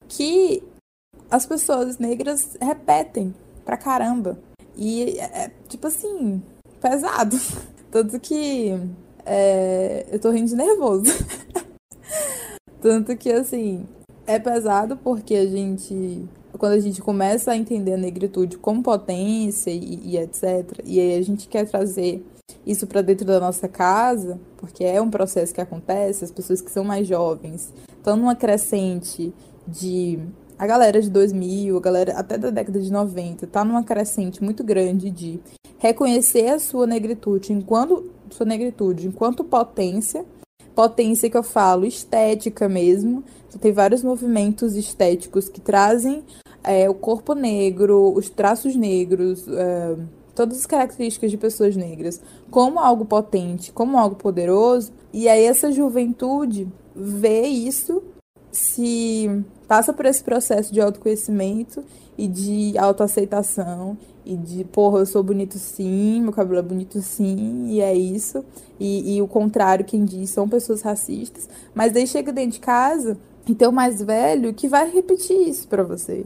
que 0.07 0.63
as 1.29 1.45
pessoas 1.45 1.97
negras 1.97 2.57
repetem 2.61 3.33
pra 3.65 3.75
caramba. 3.75 4.37
E 4.75 5.19
é, 5.19 5.45
é 5.45 5.51
tipo 5.67 5.87
assim, 5.87 6.41
pesado. 6.81 7.37
Tanto 7.91 8.19
que 8.19 8.71
é, 9.25 10.05
eu 10.11 10.19
tô 10.19 10.31
rindo 10.31 10.49
de 10.49 10.55
nervoso. 10.55 11.11
Tanto 12.81 13.15
que 13.15 13.31
assim, 13.31 13.85
é 14.25 14.39
pesado 14.39 14.97
porque 14.97 15.35
a 15.35 15.45
gente. 15.45 16.27
Quando 16.57 16.73
a 16.73 16.79
gente 16.79 17.01
começa 17.01 17.51
a 17.51 17.57
entender 17.57 17.93
a 17.93 17.97
negritude 17.97 18.57
como 18.57 18.83
potência 18.83 19.71
e, 19.71 19.99
e 20.03 20.17
etc., 20.17 20.79
e 20.83 20.99
aí 20.99 21.17
a 21.17 21.21
gente 21.21 21.47
quer 21.47 21.67
trazer 21.67 22.23
isso 22.65 22.85
para 22.85 23.01
dentro 23.01 23.25
da 23.25 23.39
nossa 23.39 23.67
casa, 23.67 24.39
porque 24.57 24.83
é 24.83 25.01
um 25.01 25.09
processo 25.09 25.53
que 25.53 25.59
acontece, 25.59 26.23
as 26.23 26.31
pessoas 26.31 26.61
que 26.61 26.71
são 26.71 26.83
mais 26.83 27.07
jovens 27.07 27.73
estão 27.97 28.15
numa 28.15 28.35
crescente 28.35 29.33
de 29.67 30.19
a 30.63 30.65
galera 30.65 31.01
de 31.01 31.09
2000, 31.09 31.75
a 31.75 31.81
galera 31.81 32.13
até 32.13 32.37
da 32.37 32.49
década 32.49 32.79
de 32.79 32.89
90, 32.89 33.45
tá 33.47 33.65
numa 33.65 33.83
crescente 33.83 34.41
muito 34.41 34.63
grande 34.63 35.09
de 35.09 35.37
reconhecer 35.77 36.47
a 36.47 36.57
sua 36.57 36.87
negritude 36.87 37.51
enquanto 37.51 38.09
sua 38.29 38.45
negritude 38.45 39.07
enquanto 39.07 39.43
potência, 39.43 40.25
potência 40.73 41.29
que 41.29 41.35
eu 41.35 41.43
falo 41.43 41.85
estética 41.85 42.69
mesmo. 42.69 43.25
Então, 43.49 43.59
tem 43.59 43.73
vários 43.73 44.01
movimentos 44.03 44.77
estéticos 44.77 45.49
que 45.49 45.59
trazem 45.59 46.23
é, 46.63 46.89
o 46.89 46.93
corpo 46.93 47.33
negro, 47.33 48.13
os 48.15 48.29
traços 48.29 48.73
negros, 48.73 49.45
é, 49.49 49.97
todas 50.33 50.59
as 50.59 50.65
características 50.65 51.29
de 51.29 51.37
pessoas 51.37 51.75
negras 51.75 52.21
como 52.49 52.79
algo 52.79 53.03
potente, 53.03 53.73
como 53.73 53.97
algo 53.97 54.15
poderoso, 54.15 54.93
e 55.11 55.27
aí 55.27 55.43
essa 55.43 55.73
juventude 55.73 56.71
vê 56.95 57.41
isso, 57.47 58.01
se 58.53 59.43
passa 59.67 59.91
por 59.91 60.05
esse 60.05 60.23
processo 60.23 60.71
de 60.71 60.79
autoconhecimento 60.79 61.83
e 62.15 62.27
de 62.27 62.77
autoaceitação 62.77 63.97
e 64.23 64.37
de, 64.37 64.63
porra, 64.63 64.99
eu 64.99 65.05
sou 65.05 65.23
bonito 65.23 65.57
sim, 65.57 66.21
meu 66.21 66.31
cabelo 66.31 66.59
é 66.59 66.61
bonito 66.61 67.01
sim, 67.01 67.67
e 67.67 67.81
é 67.81 67.93
isso. 67.93 68.45
E, 68.79 69.15
e 69.15 69.21
o 69.21 69.27
contrário, 69.27 69.83
quem 69.83 70.05
diz, 70.05 70.29
são 70.29 70.47
pessoas 70.47 70.81
racistas. 70.81 71.49
Mas 71.73 71.91
daí 71.91 72.07
chega 72.07 72.31
dentro 72.31 72.51
de 72.51 72.59
casa 72.59 73.17
e 73.47 73.55
tem 73.55 73.67
o 73.67 73.71
mais 73.71 74.01
velho 74.01 74.53
que 74.53 74.69
vai 74.69 74.89
repetir 74.89 75.49
isso 75.49 75.67
para 75.67 75.83
você. 75.83 76.23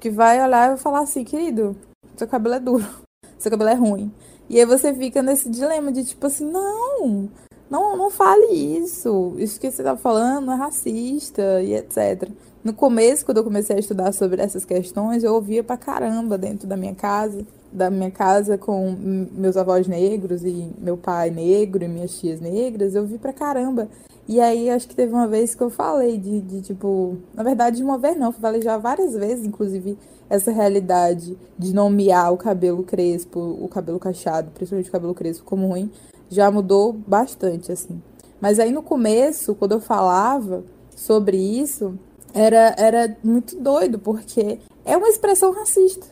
Que 0.00 0.08
vai 0.08 0.42
olhar 0.42 0.66
e 0.66 0.68
vai 0.68 0.78
falar 0.78 1.00
assim, 1.00 1.24
querido, 1.24 1.76
seu 2.16 2.28
cabelo 2.28 2.54
é 2.54 2.60
duro 2.60 2.86
seu 3.38 3.50
cabelo 3.50 3.70
é 3.70 3.74
ruim. 3.74 4.12
E 4.48 4.58
aí 4.58 4.64
você 4.64 4.94
fica 4.94 5.22
nesse 5.22 5.50
dilema 5.50 5.90
de 5.90 6.04
tipo 6.04 6.26
assim, 6.26 6.48
não, 6.48 7.28
não, 7.70 7.96
não 7.96 8.10
fale 8.10 8.52
isso. 8.52 9.34
Isso 9.38 9.60
que 9.60 9.70
você 9.70 9.82
tá 9.82 9.96
falando 9.96 10.50
é 10.50 10.54
racista 10.54 11.62
e 11.62 11.74
etc. 11.74 12.28
No 12.62 12.72
começo, 12.72 13.24
quando 13.24 13.38
eu 13.38 13.44
comecei 13.44 13.76
a 13.76 13.78
estudar 13.78 14.12
sobre 14.12 14.42
essas 14.42 14.64
questões, 14.64 15.22
eu 15.22 15.34
ouvia 15.34 15.62
pra 15.62 15.76
caramba 15.76 16.36
dentro 16.36 16.66
da 16.66 16.76
minha 16.76 16.94
casa, 16.94 17.46
da 17.72 17.90
minha 17.90 18.10
casa 18.10 18.58
com 18.58 18.96
meus 19.32 19.56
avós 19.56 19.86
negros 19.86 20.44
e 20.44 20.72
meu 20.78 20.96
pai 20.96 21.30
negro 21.30 21.84
e 21.84 21.88
minhas 21.88 22.18
tias 22.18 22.40
negras, 22.40 22.94
eu 22.94 23.06
vi 23.06 23.18
pra 23.18 23.32
caramba. 23.32 23.88
E 24.28 24.40
aí 24.40 24.68
acho 24.68 24.88
que 24.88 24.96
teve 24.96 25.12
uma 25.12 25.28
vez 25.28 25.54
que 25.54 25.62
eu 25.62 25.70
falei 25.70 26.18
de, 26.18 26.40
de 26.40 26.60
tipo, 26.60 27.16
na 27.32 27.44
verdade, 27.44 27.76
de 27.76 27.84
uma 27.84 27.98
vez 27.98 28.18
não, 28.18 28.28
eu 28.28 28.32
falei 28.32 28.60
já 28.60 28.76
várias 28.76 29.14
vezes, 29.14 29.44
inclusive 29.44 29.96
essa 30.28 30.50
realidade 30.50 31.38
de 31.56 31.72
nomear 31.72 32.32
o 32.32 32.36
cabelo 32.36 32.82
crespo, 32.82 33.38
o 33.38 33.68
cabelo 33.68 34.00
cacheado, 34.00 34.50
principalmente 34.50 34.88
o 34.88 34.92
cabelo 34.92 35.14
crespo, 35.14 35.44
como 35.44 35.68
ruim, 35.68 35.88
já 36.30 36.50
mudou 36.50 36.92
bastante, 36.92 37.72
assim. 37.72 38.02
Mas 38.40 38.58
aí 38.58 38.70
no 38.70 38.82
começo, 38.82 39.54
quando 39.54 39.72
eu 39.72 39.80
falava 39.80 40.64
sobre 40.94 41.36
isso, 41.36 41.98
era, 42.34 42.74
era 42.76 43.16
muito 43.22 43.56
doido, 43.60 43.98
porque 43.98 44.58
é 44.84 44.96
uma 44.96 45.08
expressão 45.08 45.52
racista. 45.52 46.06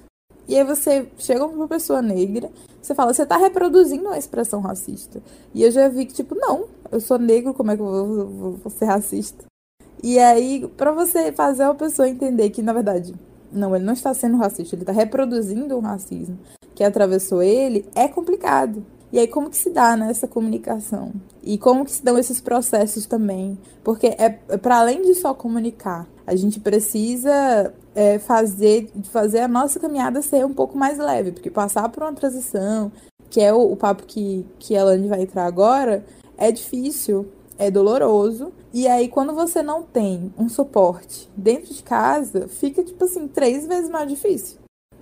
E 0.47 0.57
aí 0.57 0.65
você 0.65 1.07
chega 1.19 1.47
pra 1.47 1.57
uma 1.57 1.69
pessoa 1.69 2.03
negra, 2.03 2.51
você 2.81 2.95
fala, 2.95 3.15
você 3.15 3.25
tá 3.25 3.37
reproduzindo 3.37 4.05
uma 4.05 4.19
expressão 4.19 4.61
racista. 4.61 5.23
E 5.55 5.63
eu 5.63 5.71
já 5.71 5.89
vi 5.89 6.05
que, 6.05 6.13
tipo, 6.13 6.35
não, 6.35 6.67
eu 6.93 7.01
sou 7.01 7.19
negro, 7.19 7.55
como 7.55 7.71
é 7.71 7.77
que 7.77 7.83
eu 7.83 7.87
vou, 7.87 8.27
vou, 8.27 8.53
vou 8.53 8.71
ser 8.71 8.85
racista? 8.85 9.45
E 10.03 10.19
aí, 10.19 10.69
para 10.77 10.93
você 10.93 11.33
fazer 11.33 11.63
a 11.63 11.75
pessoa 11.75 12.09
entender 12.09 12.51
que, 12.51 12.63
na 12.63 12.75
verdade, 12.75 13.15
não, 13.51 13.75
ele 13.75 13.85
não 13.85 13.95
está 13.95 14.13
sendo 14.13 14.37
racista, 14.37 14.75
ele 14.75 14.83
está 14.83 14.93
reproduzindo 14.93 15.77
um 15.77 15.81
racismo 15.81 16.39
que 16.75 16.85
atravessou 16.85 17.43
ele, 17.43 17.87
é 17.95 18.07
complicado. 18.07 18.85
E 19.15 19.19
aí, 19.21 19.29
como 19.29 19.49
que 19.49 19.57
se 19.57 19.71
dá 19.71 19.97
né, 19.97 20.11
essa 20.11 20.27
comunicação? 20.27 21.13
E 21.41 21.57
como 21.57 21.85
que 21.85 21.93
se 21.93 22.05
dão 22.05 22.19
esses 22.19 22.41
processos 22.41 23.07
também? 23.07 23.57
Porque 23.85 24.09
é, 24.09 24.41
é 24.49 24.57
para 24.57 24.81
além 24.81 25.03
de 25.03 25.15
só 25.15 25.33
comunicar, 25.33 26.09
a 26.27 26.35
gente 26.35 26.59
precisa 26.59 27.73
é, 27.95 28.19
fazer, 28.19 28.91
fazer 29.05 29.39
a 29.39 29.47
nossa 29.47 29.79
caminhada 29.79 30.21
ser 30.21 30.45
um 30.45 30.53
pouco 30.53 30.77
mais 30.77 30.99
leve, 30.99 31.31
porque 31.31 31.49
passar 31.49 31.89
por 31.91 32.03
uma 32.03 32.13
transição, 32.13 32.91
que 33.31 33.41
é 33.41 33.53
o, 33.55 33.71
o 33.71 33.77
papo 33.77 34.03
que, 34.03 34.45
que 34.59 34.77
a 34.77 34.81
Elane 34.81 35.07
vai 35.07 35.23
entrar 35.23 35.47
agora, 35.47 36.05
é 36.37 36.51
difícil, 36.51 37.25
é 37.57 37.71
doloroso. 37.71 38.53
E 38.73 38.89
aí, 38.89 39.07
quando 39.07 39.33
você 39.33 39.63
não 39.63 39.85
tem 39.85 40.35
um 40.37 40.49
suporte 40.49 41.31
dentro 41.37 41.73
de 41.73 41.85
casa, 41.85 42.49
fica, 42.49 42.83
tipo 42.83 43.05
assim, 43.05 43.29
três 43.29 43.65
vezes 43.65 43.89
mais 43.89 44.09
difícil. 44.09 44.59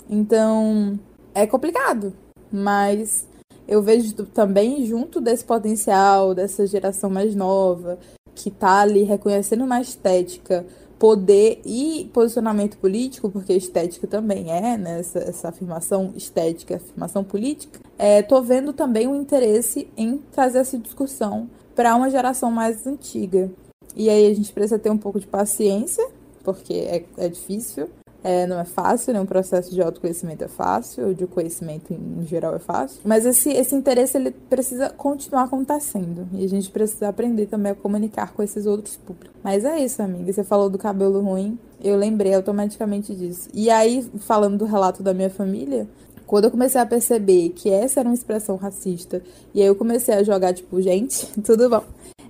Então, 0.07 1.00
é 1.35 1.47
complicado. 1.47 2.12
mas 2.52 3.26
eu 3.66 3.83
vejo 3.83 4.12
também 4.26 4.85
junto 4.85 5.21
desse 5.21 5.45
potencial, 5.45 6.35
dessa 6.35 6.66
geração 6.66 7.09
mais 7.09 7.35
nova, 7.35 7.99
que 8.35 8.50
tá 8.50 8.81
ali 8.81 9.02
reconhecendo 9.02 9.64
uma 9.64 9.81
estética, 9.81 10.66
poder 10.99 11.61
e 11.64 12.09
posicionamento 12.12 12.78
político, 12.78 13.28
porque 13.28 13.52
estética 13.52 14.07
também 14.07 14.52
é, 14.52 14.76
né, 14.76 15.00
essa, 15.00 15.19
essa 15.19 15.49
afirmação 15.49 16.12
estética, 16.16 16.76
afirmação 16.76 17.25
política, 17.25 17.81
é, 17.99 18.23
tô 18.23 18.40
vendo 18.40 18.73
também 18.73 19.09
o 19.09 19.16
interesse 19.16 19.88
em 19.97 20.19
trazer 20.31 20.59
essa 20.59 20.78
discussão 20.78 21.50
para 21.75 21.97
uma 21.97 22.09
geração 22.09 22.50
mais 22.50 22.87
antiga. 22.87 23.50
E 23.97 24.09
aí 24.09 24.31
a 24.31 24.35
gente 24.35 24.52
precisa 24.52 24.78
ter 24.78 24.90
um 24.90 24.99
pouco 24.99 25.19
de 25.19 25.26
paciência, 25.26 26.07
porque 26.45 26.73
é, 26.75 27.04
é 27.19 27.28
difícil, 27.28 27.88
é, 28.25 28.47
não 28.47 28.61
é 28.61 28.64
fácil, 28.64 29.12
né? 29.12 29.21
Um 29.21 29.26
processo 29.26 29.75
de 29.75 29.83
autoconhecimento 29.83 30.45
é 30.45 30.49
fácil, 30.49 31.14
de 31.14 31.26
conhecimento 31.26 31.93
em 31.93 32.25
geral 32.25 32.55
é 32.55 32.59
fácil. 32.59 33.00
Mas 33.05 33.26
esse, 33.26 33.50
esse 33.50 33.75
interesse 33.75 34.17
ele 34.17 34.31
precisa 34.31 34.91
continuar 34.91 35.45
acontecendo. 35.45 36.29
E 36.33 36.45
a 36.45 36.49
gente 36.49 36.71
precisa 36.71 37.09
aprender 37.09 37.47
também 37.47 37.73
a 37.73 37.75
comunicar 37.75 38.33
com 38.33 38.43
esses 38.43 38.64
outros 38.64 38.97
públicos. 38.97 39.35
Mas 39.43 39.64
é 39.64 39.79
isso, 39.81 40.00
amiga. 40.02 40.33
Você 40.33 40.45
falou 40.45 40.71
do 40.71 40.79
cabelo 40.79 41.21
ruim, 41.21 41.59
eu 41.83 41.97
lembrei 41.97 42.33
automaticamente 42.35 43.14
disso. 43.14 43.49
E 43.52 43.69
aí, 43.69 44.09
falando 44.21 44.59
do 44.59 44.64
relato 44.64 45.02
da 45.02 45.12
minha 45.12 45.31
família, 45.31 45.88
quando 46.25 46.45
eu 46.45 46.50
comecei 46.50 46.81
a 46.81 46.87
perceber 46.87 47.50
que 47.50 47.71
essa 47.71 48.00
era 48.00 48.09
uma 48.09 48.14
expressão 48.14 48.57
racista, 48.57 49.21
e 49.52 49.61
aí 49.61 49.67
eu 49.67 49.75
comecei 49.75 50.14
a 50.14 50.23
jogar, 50.23 50.55
tipo, 50.55 50.81
gente, 50.81 51.26
tudo 51.43 51.69
bom. 51.69 51.83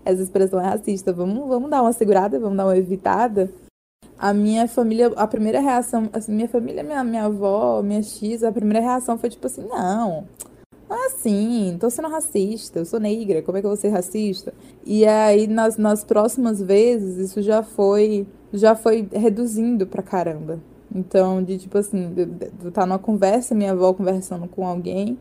Essa 0.05 0.23
expressão 0.23 0.59
é 0.59 0.65
racista, 0.65 1.13
vamos, 1.13 1.47
vamos 1.47 1.71
dar 1.71 1.83
uma 1.83 1.93
segurada, 1.93 2.41
vamos 2.41 2.57
dar 2.57 2.65
uma 2.65 2.77
evitada 2.77 3.49
a 4.23 4.33
minha 4.33 4.69
família, 4.69 5.09
a 5.17 5.27
primeira 5.27 5.59
reação, 5.59 6.09
assim, 6.13 6.33
minha 6.33 6.49
família, 6.49 6.85
minha, 6.85 7.03
minha 7.03 7.25
avó, 7.25 7.83
minha 7.83 8.01
X, 8.05 8.45
a 8.45 8.53
primeira 8.53 8.79
reação 8.79 9.19
foi 9.19 9.29
tipo 9.29 9.45
assim, 9.49 9.67
não, 9.67 10.29
não 10.89 10.97
é 10.97 11.07
assim, 11.07 11.77
tô 11.81 11.91
sendo 11.91 12.07
racista, 12.07 12.79
eu 12.79 12.85
sou 12.85 13.01
negra, 13.01 13.43
como 13.43 13.59
é 13.59 13.61
que 13.61 13.67
eu 13.67 13.71
vou 13.71 13.77
ser 13.77 13.89
racista? 13.89 14.55
E 14.87 15.05
aí, 15.05 15.49
nas, 15.49 15.77
nas 15.77 16.05
próximas 16.05 16.63
vezes, 16.63 17.17
isso 17.17 17.43
já 17.43 17.65
foi, 17.65 18.25
já 18.53 18.77
foi 18.77 19.09
reduzindo 19.13 19.89
pra 19.89 20.05
caramba. 20.05 20.61
Então, 20.95 21.43
de 21.43 21.59
tipo 21.59 21.77
assim, 21.77 22.15
de, 22.15 22.27
tá 22.71 22.87
numa 22.87 23.01
conversa, 23.01 23.57
minha 23.57 23.73
avó 23.73 23.93
conversando 23.93 24.47
com 24.47 24.65
alguém, 24.65 25.19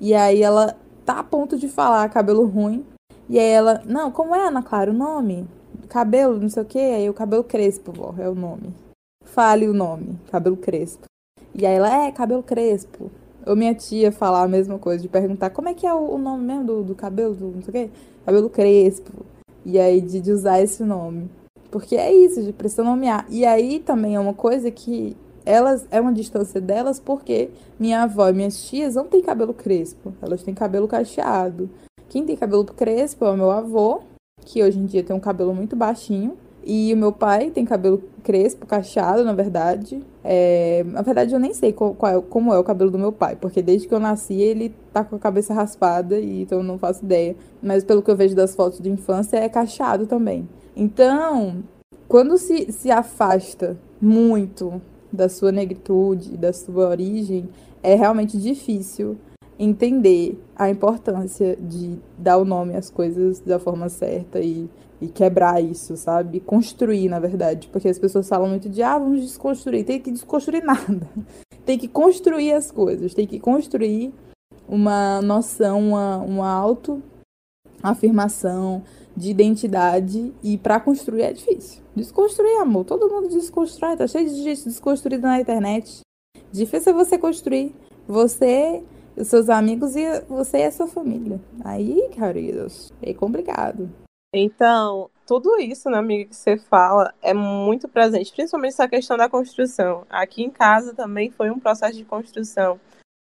e 0.00 0.12
aí 0.12 0.42
ela 0.42 0.76
tá 1.06 1.20
a 1.20 1.24
ponto 1.24 1.56
de 1.56 1.68
falar 1.68 2.08
cabelo 2.08 2.44
ruim, 2.46 2.84
e 3.28 3.38
aí 3.38 3.48
ela, 3.48 3.80
não, 3.86 4.10
como 4.10 4.34
é, 4.34 4.48
Ana 4.48 4.60
Clara, 4.60 4.90
o 4.90 4.94
nome? 4.94 5.46
Cabelo, 5.90 6.38
não 6.38 6.48
sei 6.48 6.62
o 6.62 6.66
que, 6.66 6.78
aí 6.78 7.10
o 7.10 7.14
cabelo 7.14 7.44
crespo, 7.44 7.92
vó, 7.92 8.14
é 8.16 8.28
o 8.28 8.34
nome. 8.34 8.72
Fale 9.24 9.68
o 9.68 9.74
nome, 9.74 10.18
cabelo 10.30 10.56
crespo. 10.56 11.04
E 11.54 11.66
aí 11.66 11.74
ela, 11.74 12.06
é, 12.06 12.12
cabelo 12.12 12.42
crespo. 12.42 13.10
Ou 13.44 13.56
minha 13.56 13.74
tia 13.74 14.12
falar 14.12 14.44
a 14.44 14.48
mesma 14.48 14.78
coisa, 14.78 15.02
de 15.02 15.08
perguntar 15.08 15.50
como 15.50 15.68
é 15.68 15.74
que 15.74 15.86
é 15.86 15.92
o, 15.92 16.16
nome 16.16 16.44
mesmo 16.44 16.64
do, 16.64 16.82
do 16.84 16.94
cabelo, 16.94 17.34
do 17.34 17.46
não 17.48 17.62
sei 17.62 17.68
o 17.68 17.72
quê? 17.72 17.90
Cabelo 18.24 18.48
crespo. 18.48 19.12
E 19.66 19.78
aí 19.78 20.00
de, 20.00 20.20
de 20.20 20.32
usar 20.32 20.60
esse 20.60 20.84
nome. 20.84 21.28
Porque 21.70 21.96
é 21.96 22.12
isso, 22.12 22.42
de 22.42 22.52
precisa 22.52 22.84
nomear. 22.84 23.26
E 23.28 23.44
aí 23.44 23.80
também 23.80 24.14
é 24.14 24.20
uma 24.20 24.34
coisa 24.34 24.70
que 24.70 25.16
elas 25.44 25.86
é 25.90 26.00
uma 26.00 26.12
distância 26.12 26.60
delas 26.60 27.00
porque 27.00 27.50
minha 27.78 28.02
avó 28.02 28.28
e 28.28 28.32
minhas 28.32 28.62
tias 28.68 28.94
não 28.94 29.06
têm 29.06 29.22
cabelo 29.22 29.54
crespo, 29.54 30.12
elas 30.20 30.42
têm 30.42 30.54
cabelo 30.54 30.86
cacheado. 30.86 31.68
Quem 32.08 32.24
tem 32.26 32.36
cabelo 32.36 32.64
crespo 32.64 33.24
é 33.24 33.30
o 33.30 33.36
meu 33.36 33.50
avô 33.50 34.02
que 34.44 34.62
hoje 34.62 34.78
em 34.78 34.86
dia 34.86 35.02
tem 35.02 35.14
um 35.14 35.20
cabelo 35.20 35.54
muito 35.54 35.76
baixinho. 35.76 36.36
E 36.62 36.92
o 36.92 36.96
meu 36.96 37.10
pai 37.10 37.50
tem 37.50 37.64
cabelo 37.64 38.02
crespo, 38.22 38.66
cacheado, 38.66 39.24
na 39.24 39.32
verdade. 39.32 40.02
É, 40.22 40.84
na 40.86 41.00
verdade, 41.00 41.32
eu 41.32 41.40
nem 41.40 41.54
sei 41.54 41.72
qual, 41.72 41.94
qual 41.94 42.18
é, 42.18 42.20
como 42.20 42.52
é 42.52 42.58
o 42.58 42.64
cabelo 42.64 42.90
do 42.90 42.98
meu 42.98 43.12
pai, 43.12 43.34
porque 43.34 43.62
desde 43.62 43.88
que 43.88 43.94
eu 43.94 44.00
nasci 44.00 44.34
ele 44.34 44.74
tá 44.92 45.02
com 45.02 45.16
a 45.16 45.18
cabeça 45.18 45.54
raspada, 45.54 46.18
e 46.18 46.42
então 46.42 46.58
eu 46.58 46.64
não 46.64 46.78
faço 46.78 47.04
ideia. 47.04 47.34
Mas 47.62 47.82
pelo 47.82 48.02
que 48.02 48.10
eu 48.10 48.16
vejo 48.16 48.36
das 48.36 48.54
fotos 48.54 48.78
de 48.78 48.90
infância, 48.90 49.38
é 49.38 49.48
cacheado 49.48 50.06
também. 50.06 50.46
Então, 50.76 51.64
quando 52.06 52.36
se, 52.36 52.70
se 52.72 52.90
afasta 52.90 53.76
muito 54.00 54.80
da 55.12 55.28
sua 55.28 55.50
negritude, 55.50 56.36
da 56.36 56.52
sua 56.52 56.88
origem, 56.88 57.48
é 57.82 57.94
realmente 57.94 58.36
difícil 58.38 59.16
entender 59.60 60.36
a 60.56 60.68
importância 60.70 61.54
de 61.60 61.98
dar 62.16 62.38
o 62.38 62.46
nome 62.46 62.74
às 62.74 62.88
coisas 62.88 63.40
da 63.40 63.58
forma 63.58 63.90
certa 63.90 64.40
e, 64.40 64.66
e 65.02 65.08
quebrar 65.08 65.62
isso, 65.62 65.98
sabe? 65.98 66.40
Construir, 66.40 67.10
na 67.10 67.20
verdade. 67.20 67.68
Porque 67.70 67.86
as 67.86 67.98
pessoas 67.98 68.26
falam 68.26 68.48
muito 68.48 68.70
de, 68.70 68.82
ah, 68.82 68.98
vamos 68.98 69.20
desconstruir. 69.20 69.84
Tem 69.84 70.00
que 70.00 70.10
desconstruir 70.10 70.64
nada. 70.64 71.06
Tem 71.66 71.78
que 71.78 71.88
construir 71.88 72.54
as 72.54 72.70
coisas. 72.70 73.12
Tem 73.12 73.26
que 73.26 73.38
construir 73.38 74.14
uma 74.66 75.20
noção, 75.20 75.90
uma, 75.90 76.16
uma 76.16 76.50
auto-afirmação 76.50 78.82
de 79.14 79.30
identidade. 79.30 80.32
E 80.42 80.56
para 80.56 80.80
construir 80.80 81.20
é 81.22 81.34
difícil. 81.34 81.82
Desconstruir, 81.94 82.62
amor. 82.62 82.86
Todo 82.86 83.10
mundo 83.10 83.28
desconstrói. 83.28 83.94
Tá 83.94 84.06
cheio 84.06 84.26
de 84.26 84.42
gente 84.42 84.64
desconstruída 84.64 85.28
na 85.28 85.38
internet. 85.38 86.00
Difícil 86.50 86.92
é 86.92 86.94
você 86.94 87.18
construir. 87.18 87.74
Você 88.08 88.82
os 89.20 89.28
seus 89.28 89.48
amigos 89.48 89.94
e 89.96 90.20
você 90.22 90.58
e 90.58 90.64
a 90.64 90.70
sua 90.70 90.86
família. 90.86 91.40
Aí, 91.64 92.08
queridos, 92.12 92.92
é 93.02 93.12
complicado. 93.12 93.88
Então, 94.34 95.10
tudo 95.26 95.58
isso, 95.58 95.90
né, 95.90 95.98
amiga, 95.98 96.30
que 96.30 96.36
você 96.36 96.56
fala 96.56 97.12
é 97.20 97.34
muito 97.34 97.88
presente, 97.88 98.32
principalmente 98.32 98.72
essa 98.72 98.88
questão 98.88 99.16
da 99.16 99.28
construção. 99.28 100.06
Aqui 100.08 100.42
em 100.42 100.50
casa 100.50 100.94
também 100.94 101.30
foi 101.30 101.50
um 101.50 101.58
processo 101.58 101.96
de 101.96 102.04
construção, 102.04 102.78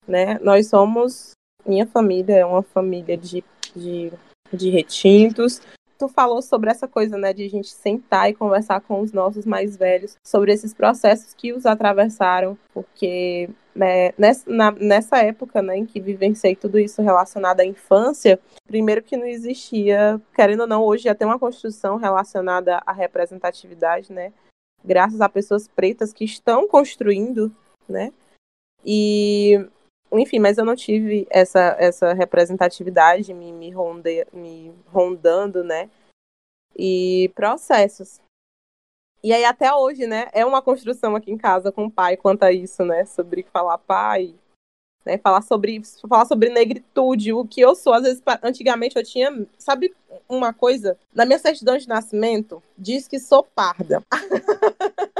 né? 0.06 0.38
Nós 0.40 0.68
somos, 0.68 1.32
minha 1.66 1.86
família 1.86 2.36
é 2.36 2.46
uma 2.46 2.62
família 2.62 3.16
de, 3.16 3.44
de, 3.74 4.12
de 4.52 4.70
retintos, 4.70 5.60
tu 6.02 6.08
falou 6.08 6.42
sobre 6.42 6.68
essa 6.68 6.88
coisa, 6.88 7.16
né, 7.16 7.32
de 7.32 7.44
a 7.44 7.48
gente 7.48 7.68
sentar 7.68 8.28
e 8.28 8.34
conversar 8.34 8.80
com 8.80 9.00
os 9.00 9.12
nossos 9.12 9.46
mais 9.46 9.76
velhos 9.76 10.16
sobre 10.20 10.52
esses 10.52 10.74
processos 10.74 11.32
que 11.32 11.52
os 11.52 11.64
atravessaram, 11.64 12.58
porque 12.74 13.48
né, 13.72 14.12
nessa, 14.18 14.50
na, 14.50 14.72
nessa 14.72 15.18
época, 15.18 15.62
né, 15.62 15.76
em 15.76 15.86
que 15.86 16.00
vivenciei 16.00 16.56
tudo 16.56 16.76
isso 16.76 17.00
relacionado 17.02 17.60
à 17.60 17.64
infância, 17.64 18.40
primeiro 18.66 19.00
que 19.00 19.16
não 19.16 19.26
existia, 19.26 20.20
querendo 20.34 20.62
ou 20.62 20.66
não, 20.66 20.82
hoje 20.82 21.04
já 21.04 21.14
tem 21.14 21.24
uma 21.24 21.38
construção 21.38 21.96
relacionada 21.98 22.82
à 22.84 22.92
representatividade, 22.92 24.12
né, 24.12 24.32
graças 24.84 25.20
a 25.20 25.28
pessoas 25.28 25.68
pretas 25.68 26.12
que 26.12 26.24
estão 26.24 26.66
construindo, 26.66 27.54
né, 27.88 28.12
e 28.84 29.64
enfim, 30.18 30.38
mas 30.38 30.58
eu 30.58 30.64
não 30.64 30.76
tive 30.76 31.26
essa, 31.30 31.76
essa 31.78 32.12
representatividade 32.12 33.32
me, 33.32 33.52
me, 33.52 33.70
ronde, 33.70 34.26
me 34.32 34.72
rondando, 34.86 35.64
né? 35.64 35.88
E 36.76 37.30
processos. 37.34 38.20
E 39.22 39.32
aí 39.32 39.44
até 39.44 39.72
hoje, 39.74 40.06
né? 40.06 40.28
É 40.32 40.44
uma 40.44 40.60
construção 40.60 41.16
aqui 41.16 41.30
em 41.30 41.38
casa 41.38 41.70
com 41.72 41.86
o 41.86 41.90
pai 41.90 42.16
quanto 42.16 42.42
a 42.42 42.52
isso, 42.52 42.84
né? 42.84 43.04
Sobre 43.04 43.44
falar 43.44 43.78
pai, 43.78 44.34
né? 45.04 45.16
Falar 45.18 45.42
sobre 45.42 45.80
falar 46.08 46.26
sobre 46.26 46.50
negritude, 46.50 47.32
o 47.32 47.46
que 47.46 47.60
eu 47.60 47.74
sou. 47.74 47.92
Às 47.92 48.02
vezes, 48.02 48.22
antigamente 48.42 48.96
eu 48.96 49.04
tinha, 49.04 49.46
sabe 49.56 49.94
uma 50.28 50.52
coisa? 50.52 50.98
Na 51.14 51.24
minha 51.24 51.38
certidão 51.38 51.76
de 51.76 51.88
nascimento 51.88 52.62
diz 52.76 53.06
que 53.06 53.18
sou 53.18 53.44
parda. 53.44 54.02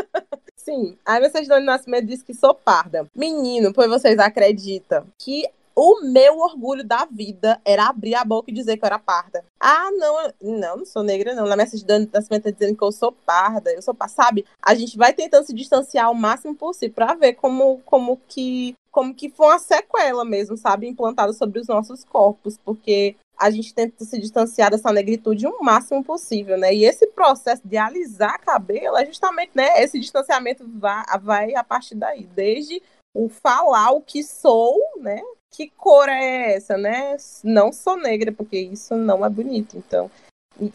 Sim, 0.65 0.97
a 1.05 1.19
minha 1.19 1.31
certidão 1.31 1.59
de 1.59 1.67
nascimento 1.67 2.07
diz 2.07 2.23
que 2.23 2.33
sou 2.33 2.55
parda. 2.55 3.09
Menino, 3.17 3.73
pois 3.73 3.89
vocês 3.89 4.17
acreditam 4.19 5.05
que 5.19 5.49
o 5.75 6.03
meu 6.03 6.39
orgulho 6.39 6.85
da 6.85 7.05
vida 7.11 7.61
era 7.65 7.87
abrir 7.87 8.15
a 8.15 8.25
boca 8.25 8.51
e 8.51 8.55
dizer 8.55 8.77
que 8.77 8.85
eu 8.85 8.87
era 8.87 8.99
parda. 8.99 9.45
Ah, 9.59 9.91
não, 9.91 10.33
não, 10.41 10.77
não 10.77 10.87
sou 10.87 11.03
negra, 11.03 11.35
não. 11.35 11.47
Na 11.47 11.57
minha 11.57 11.67
certidão 11.67 12.05
de 12.05 12.11
nascimento 12.13 12.45
tá 12.45 12.51
dizendo 12.51 12.77
que 12.77 12.85
eu 12.85 12.93
sou 12.93 13.11
parda, 13.11 13.73
eu 13.73 13.83
sou 13.83 13.95
parda, 13.95 14.15
sabe? 14.15 14.45
A 14.63 14.75
gente 14.75 14.97
vai 14.97 15.13
tentando 15.13 15.47
se 15.47 15.55
distanciar 15.55 16.11
o 16.11 16.15
máximo 16.15 16.55
possível 16.55 16.95
para 16.95 17.15
ver 17.15 17.35
como, 17.35 17.81
como 17.85 18.21
que 18.29 18.77
como 18.93 19.15
que 19.15 19.31
foi 19.31 19.47
uma 19.47 19.59
sequela 19.59 20.23
mesmo, 20.23 20.55
sabe, 20.55 20.87
implantada 20.87 21.33
sobre 21.33 21.59
os 21.59 21.67
nossos 21.67 22.05
corpos, 22.05 22.59
porque 22.63 23.17
a 23.43 23.51
gente 23.51 23.75
tenta 23.75 24.05
se 24.05 24.21
distanciar 24.21 24.71
dessa 24.71 24.93
negritude 24.93 25.49
o 25.49 25.63
máximo 25.65 26.03
possível, 26.05 26.57
né? 26.57 26.73
E 26.73 26.85
esse 26.85 27.09
processo 27.09 27.61
de 27.65 27.77
alisar 27.77 28.39
cabelo 28.41 28.97
é 28.97 29.05
justamente, 29.05 29.51
né? 29.53 29.83
Esse 29.83 29.99
distanciamento 29.99 30.65
vai, 30.79 31.03
vai 31.21 31.55
a 31.57 31.65
partir 31.65 31.97
daí, 31.97 32.25
desde 32.37 32.81
o 33.13 33.29
falar 33.29 33.91
o 33.91 34.01
que 34.01 34.23
sou, 34.23 34.79
né? 34.99 35.21
Que 35.51 35.69
cor 35.71 36.09
é 36.09 36.55
essa, 36.55 36.79
né? 36.79 37.17
Não 37.43 37.73
sou 37.73 37.97
negra, 37.97 38.31
porque 38.31 38.57
isso 38.57 38.95
não 38.95 39.27
é 39.27 39.29
bonito. 39.29 39.77
Então, 39.77 40.09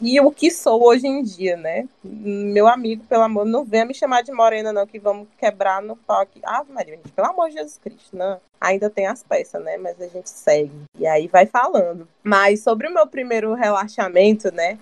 e, 0.02 0.20
o 0.20 0.32
que 0.32 0.50
sou 0.52 0.84
hoje 0.84 1.08
em 1.08 1.22
dia, 1.22 1.56
né? 1.56 1.88
Meu 2.04 2.68
amigo, 2.68 3.04
pelo 3.06 3.24
amor, 3.24 3.46
não 3.46 3.63
venha 3.63 3.86
me 3.86 3.94
chamar 3.94 4.22
de 4.22 4.32
morena, 4.32 4.74
não, 4.74 4.88
que 4.88 5.00
vamos 5.00 5.28
quebrar 5.38 5.82
no 5.82 5.96
pau 5.96 6.22
aqui. 6.22 6.40
Ah, 6.44 6.63
Maria, 6.70 6.96
gente, 6.96 7.12
pelo 7.12 7.28
amor 7.28 7.50
de 7.50 7.56
Jesus 7.56 7.78
Cristo, 7.78 8.16
não. 8.16 8.40
Ainda 8.60 8.90
tem 8.90 9.06
as 9.06 9.24
peças, 9.24 9.63
né? 9.63 9.78
Mas 9.78 10.02
a 10.02 10.08
gente 10.08 10.30
segue. 10.30 10.72
E 10.98 11.06
aí 11.06 11.28
vai 11.28 11.46
falando. 11.46 12.08
Mas 12.24 12.63
sobre 12.63 12.88
o 12.88 12.94
meu 12.94 13.08
primeiro 13.08 13.54
relaxamento, 13.54 14.52
né? 14.52 14.80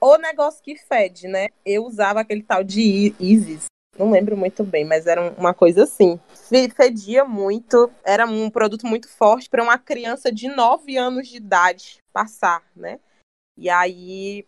O 0.00 0.16
negócio 0.16 0.62
que 0.62 0.76
fede, 0.76 1.26
né? 1.26 1.48
Eu 1.66 1.84
usava 1.84 2.20
aquele 2.20 2.42
tal 2.42 2.62
de 2.62 3.14
Isis. 3.18 3.64
Não 3.98 4.12
lembro 4.12 4.36
muito 4.36 4.62
bem, 4.62 4.84
mas 4.84 5.08
era 5.08 5.32
uma 5.36 5.52
coisa 5.52 5.82
assim. 5.82 6.20
Fedia 6.76 7.24
muito, 7.24 7.90
era 8.04 8.24
um 8.24 8.48
produto 8.48 8.86
muito 8.86 9.08
forte 9.08 9.50
para 9.50 9.62
uma 9.62 9.76
criança 9.76 10.30
de 10.30 10.48
9 10.48 10.96
anos 10.96 11.26
de 11.26 11.36
idade 11.36 11.98
passar, 12.12 12.62
né? 12.76 13.00
E 13.58 13.68
aí, 13.68 14.46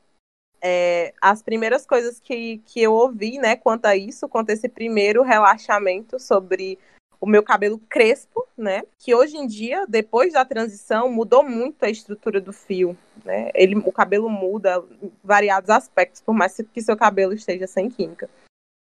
é, 0.63 1.13
as 1.21 1.43
primeiras 1.43 1.85
coisas 1.85 2.21
que, 2.21 2.59
que 2.65 2.81
eu 2.81 2.93
ouvi, 2.93 3.39
né, 3.39 3.57
quanto 3.57 3.87
a 3.87 3.97
isso, 3.97 4.29
quanto 4.29 4.51
a 4.51 4.53
esse 4.53 4.69
primeiro 4.69 5.23
relaxamento 5.23 6.19
sobre 6.19 6.79
o 7.21 7.27
meu 7.27 7.43
cabelo 7.43 7.79
crespo, 7.89 8.47
né? 8.57 8.83
Que 8.99 9.15
hoje 9.15 9.37
em 9.37 9.47
dia, 9.47 9.85
depois 9.87 10.33
da 10.33 10.45
transição, 10.45 11.11
mudou 11.11 11.43
muito 11.43 11.85
a 11.85 11.91
estrutura 11.91 12.41
do 12.41 12.53
fio, 12.53 12.97
né? 13.25 13.51
Ele, 13.55 13.77
o 13.77 13.93
cabelo 13.93 14.31
muda 14.31 14.83
variados 15.23 15.69
aspectos, 15.69 16.23
por 16.23 16.33
mais 16.33 16.57
que 16.73 16.81
seu 16.81 16.97
cabelo 16.97 17.35
esteja 17.35 17.67
sem 17.67 17.91
química. 17.91 18.31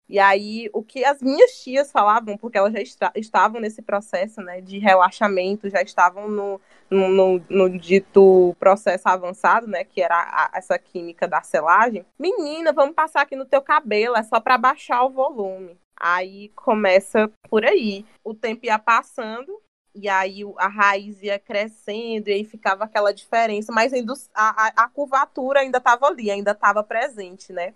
E 0.10 0.17
aí, 0.17 0.72
o 0.74 0.82
que 0.82 1.06
as 1.06 1.22
minhas 1.22 1.62
tias 1.62 1.91
falavam, 1.91 2.36
porque 2.36 2.58
elas 2.58 2.74
já 2.74 2.82
está, 2.82 3.12
estavam 3.15 3.62
nesse 3.62 3.80
processo 3.80 4.41
né, 4.41 4.60
de 4.60 4.80
relaxamento, 4.80 5.69
já 5.69 5.84
estavam 5.84 6.28
no, 6.28 6.60
no, 6.89 7.39
no, 7.48 7.69
dito 7.78 8.56
processo 8.60 9.08
avançado, 9.08 9.67
né, 9.67 9.84
que 9.84 10.02
era 10.02 10.15
a, 10.15 10.58
essa 10.58 10.80
química 10.80 11.28
da 11.28 11.43
selagem. 11.43 12.04
Menina, 12.17 12.74
vamos 12.74 12.95
passar 12.95 13.22
aqui 13.22 13.36
no 13.36 13.45
teu 13.45 13.62
cabelo, 13.62 14.15
é 14.15 14.24
só 14.24 14.39
para 14.39 14.58
baixar 14.58 15.04
o 15.04 15.12
volume. 15.12 15.78
Aí 15.95 16.50
começa 16.56 17.32
por 17.48 17.63
aí. 17.63 18.04
O 18.24 18.34
tempo 18.34 18.65
ia 18.65 18.80
passando, 18.80 19.62
e 19.93 20.10
aí 20.10 20.41
a 20.58 20.67
raiz 20.67 21.22
ia 21.22 21.38
crescendo, 21.38 22.30
e 22.30 22.34
aí 22.34 22.43
ficava 22.43 22.86
aquela 22.86 23.13
diferença, 23.13 23.72
mas 23.72 23.93
a, 23.93 24.00
a, 24.34 24.86
a 24.86 24.89
curvatura 24.89 25.60
ainda 25.60 25.78
estava 25.78 26.08
ali, 26.08 26.32
ainda 26.32 26.52
estava 26.52 26.84
presente, 26.84 27.54
né? 27.54 27.76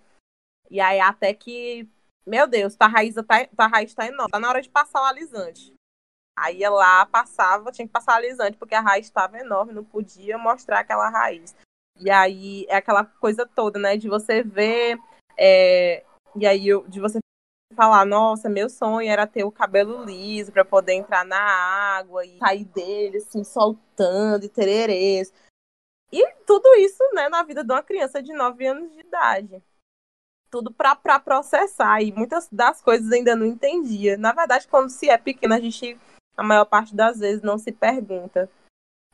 E 0.72 0.80
aí 0.80 1.00
até 1.00 1.34
que 1.34 1.88
meu 2.26 2.48
Deus, 2.48 2.76
tua 2.76 2.88
raiz 2.88 3.16
tá, 3.16 3.46
tua 3.46 3.68
raiz 3.68 3.94
tá 3.94 4.08
enorme. 4.08 4.32
Tá 4.32 4.40
na 4.40 4.50
hora 4.50 4.62
de 4.62 4.70
passar 4.70 5.02
o 5.02 5.06
alisante. 5.06 5.74
Aí 6.38 6.60
ia 6.60 6.70
lá, 6.70 7.06
passava, 7.06 7.72
tinha 7.72 7.88
que 7.88 7.92
passar 7.92 8.14
o 8.14 8.16
alisante, 8.16 8.58
porque 8.58 8.74
a 8.74 8.82
raiz 8.82 9.06
estava 9.06 9.38
enorme, 9.38 9.74
não 9.74 9.84
podia 9.84 10.38
mostrar 10.38 10.80
aquela 10.80 11.10
raiz. 11.10 11.56
E 12.00 12.10
aí 12.10 12.66
é 12.70 12.78
aquela 12.78 13.06
coisa 13.06 13.46
toda, 13.46 13.78
né? 13.78 13.98
De 13.98 14.10
você 14.10 14.42
ver. 14.42 14.98
É, 15.38 16.04
e 16.36 16.48
aí 16.48 16.66
de 16.88 17.00
você 17.00 17.20
falar, 17.76 18.06
nossa, 18.06 18.50
meu 18.50 18.70
sonho 18.70 19.10
era 19.10 19.28
ter 19.28 19.44
o 19.44 19.52
cabelo 19.52 20.04
liso 20.06 20.52
para 20.52 20.64
poder 20.64 20.94
entrar 20.94 21.26
na 21.26 21.40
água 21.40 22.26
e 22.26 22.38
sair 22.38 22.66
dele, 22.66 23.18
assim, 23.18 23.44
soltando 23.44 24.46
e 24.46 24.50
tererês. 24.50 25.34
E 26.12 26.32
tudo 26.46 26.76
isso, 26.76 27.04
né, 27.14 27.30
na 27.30 27.44
vida 27.44 27.64
de 27.64 27.72
uma 27.72 27.82
criança 27.84 28.22
de 28.22 28.34
9 28.34 28.66
anos 28.68 28.92
de 28.94 29.00
idade 29.00 29.64
tudo 30.54 30.72
para 30.72 31.20
processar 31.20 32.04
e 32.04 32.12
muitas 32.12 32.48
das 32.52 32.80
coisas 32.80 33.12
ainda 33.12 33.36
não 33.36 33.44
entendia. 33.44 34.16
Na 34.18 34.32
verdade, 34.32 34.68
quando 34.68 34.92
se 34.92 35.10
é 35.10 35.18
pequeno, 35.18 35.56
a 35.56 35.60
gente, 35.60 35.98
a 36.38 36.44
maior 36.44 36.66
parte 36.66 36.96
das 36.96 37.18
vezes, 37.18 37.42
não 37.42 37.58
se 37.58 37.72
pergunta. 37.72 38.48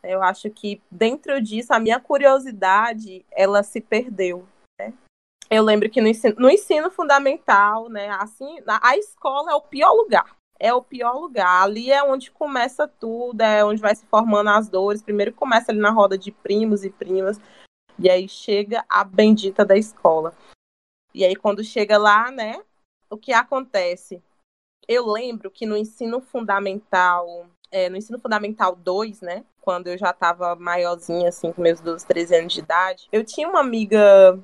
Eu 0.03 0.21
acho 0.21 0.49
que 0.49 0.81
dentro 0.91 1.41
disso, 1.41 1.73
a 1.73 1.79
minha 1.79 1.97
curiosidade, 1.97 3.25
ela 3.31 3.63
se 3.63 3.79
perdeu. 3.79 4.45
Né? 4.77 4.93
Eu 5.49 5.63
lembro 5.63 5.89
que 5.89 6.01
no 6.01 6.09
ensino, 6.09 6.35
no 6.37 6.49
ensino 6.49 6.91
fundamental, 6.91 7.87
né, 7.87 8.09
assim, 8.09 8.59
a 8.67 8.97
escola 8.97 9.51
é 9.51 9.55
o 9.55 9.61
pior 9.61 9.93
lugar. 9.93 10.35
É 10.59 10.73
o 10.73 10.81
pior 10.81 11.13
lugar. 11.13 11.63
Ali 11.63 11.89
é 11.89 12.03
onde 12.03 12.31
começa 12.31 12.85
tudo, 12.85 13.39
é 13.39 13.63
onde 13.63 13.79
vai 13.79 13.95
se 13.95 14.05
formando 14.07 14.49
as 14.49 14.67
dores. 14.67 15.01
Primeiro 15.01 15.31
começa 15.31 15.71
ali 15.71 15.79
na 15.79 15.89
roda 15.89 16.17
de 16.17 16.33
primos 16.33 16.83
e 16.83 16.89
primas, 16.89 17.39
e 17.97 18.09
aí 18.09 18.27
chega 18.27 18.83
a 18.89 19.05
bendita 19.05 19.63
da 19.63 19.77
escola. 19.77 20.33
E 21.19 21.25
aí, 21.25 21.35
quando 21.35 21.61
chega 21.65 21.97
lá, 21.97 22.31
né, 22.31 22.63
o 23.09 23.17
que 23.17 23.33
acontece? 23.33 24.23
Eu 24.87 25.05
lembro 25.05 25.51
que 25.51 25.65
no 25.65 25.75
ensino 25.75 26.21
fundamental, 26.21 27.45
é, 27.69 27.89
no 27.89 27.97
ensino 27.97 28.17
fundamental 28.17 28.73
2, 28.73 29.19
né, 29.19 29.43
quando 29.59 29.87
eu 29.87 29.97
já 29.97 30.11
estava 30.11 30.55
maiorzinha, 30.55 31.27
assim, 31.27 31.51
com 31.51 31.61
meus 31.61 31.81
12, 31.81 32.07
13 32.07 32.37
anos 32.37 32.53
de 32.53 32.61
idade, 32.61 33.09
eu 33.11 33.25
tinha 33.25 33.49
uma 33.49 33.59
amiga, 33.59 34.39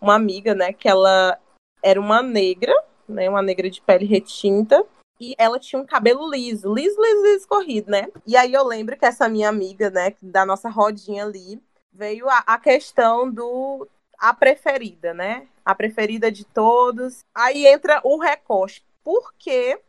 uma 0.00 0.14
amiga, 0.14 0.54
né, 0.54 0.72
que 0.72 0.88
ela 0.88 1.36
era 1.82 1.98
uma 1.98 2.22
negra, 2.22 2.72
né, 3.08 3.28
uma 3.28 3.42
negra 3.42 3.68
de 3.68 3.82
pele 3.82 4.06
retinta, 4.06 4.86
e 5.18 5.34
ela 5.36 5.58
tinha 5.58 5.82
um 5.82 5.84
cabelo 5.84 6.30
liso, 6.30 6.72
liso, 6.72 7.02
liso, 7.02 7.22
liso, 7.24 7.48
corrido, 7.48 7.90
né? 7.90 8.06
E 8.24 8.36
aí 8.36 8.52
eu 8.52 8.64
lembro 8.64 8.96
que 8.96 9.04
essa 9.04 9.28
minha 9.28 9.48
amiga, 9.48 9.90
né, 9.90 10.14
da 10.22 10.46
nossa 10.46 10.68
rodinha 10.68 11.24
ali, 11.24 11.60
veio 11.92 12.28
a, 12.28 12.44
a 12.46 12.58
questão 12.60 13.28
do 13.28 13.88
a 14.22 14.32
preferida, 14.32 15.12
né? 15.12 15.48
A 15.64 15.74
preferida 15.74 16.30
de 16.30 16.44
todos. 16.44 17.24
Aí 17.34 17.66
entra 17.66 18.00
o 18.04 18.16
recorte. 18.16 18.84
Por 19.02 19.34
que 19.36 19.80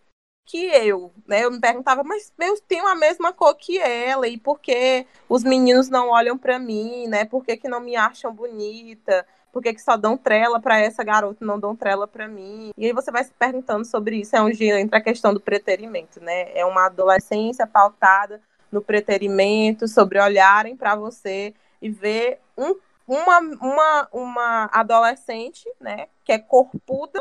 que 0.44 0.66
eu, 0.66 1.12
né? 1.28 1.46
Eu 1.46 1.52
me 1.52 1.62
perguntava, 1.62 2.04
mas 2.04 2.34
eu 2.40 2.60
tenho 2.68 2.88
a 2.88 2.96
mesma 2.96 3.32
cor 3.32 3.54
que 3.54 3.78
ela 3.78 4.28
e 4.28 4.40
por 4.40 4.60
que 4.60 5.06
os 5.30 5.44
meninos 5.44 5.88
não 5.88 6.10
olham 6.10 6.36
para 6.36 6.58
mim, 6.58 7.08
né? 7.08 7.26
Por 7.26 7.46
que, 7.46 7.56
que 7.56 7.70
não 7.70 7.80
me 7.80 7.96
acham 7.96 8.34
bonita? 8.34 9.24
Por 9.52 9.62
que, 9.62 9.72
que 9.72 9.82
só 9.82 9.96
dão 9.96 10.18
trela 10.18 10.60
para 10.60 10.80
essa 10.80 11.04
garota 11.04 11.46
não 11.46 11.60
dão 11.60 11.76
trela 11.76 12.08
para 12.08 12.28
mim? 12.28 12.72
E 12.76 12.88
aí 12.88 12.92
você 12.92 13.12
vai 13.12 13.24
se 13.24 13.32
perguntando 13.38 13.86
sobre 13.86 14.18
isso. 14.18 14.36
É 14.36 14.42
onde 14.42 14.66
entra 14.66 14.98
a 14.98 15.04
questão 15.04 15.32
do 15.32 15.40
preterimento, 15.40 16.20
né? 16.20 16.52
É 16.58 16.66
uma 16.66 16.88
adolescência 16.88 17.68
pautada 17.68 18.42
no 18.72 18.82
preterimento, 18.82 19.88
sobre 19.88 20.20
olharem 20.20 20.76
para 20.76 20.96
você 20.96 21.54
e 21.80 21.88
ver 21.88 22.40
um 22.58 22.76
uma, 23.08 23.40
uma, 23.40 24.08
uma 24.12 24.70
adolescente, 24.72 25.70
né, 25.80 26.08
que 26.24 26.32
é 26.32 26.40
corpuda, 26.40 27.20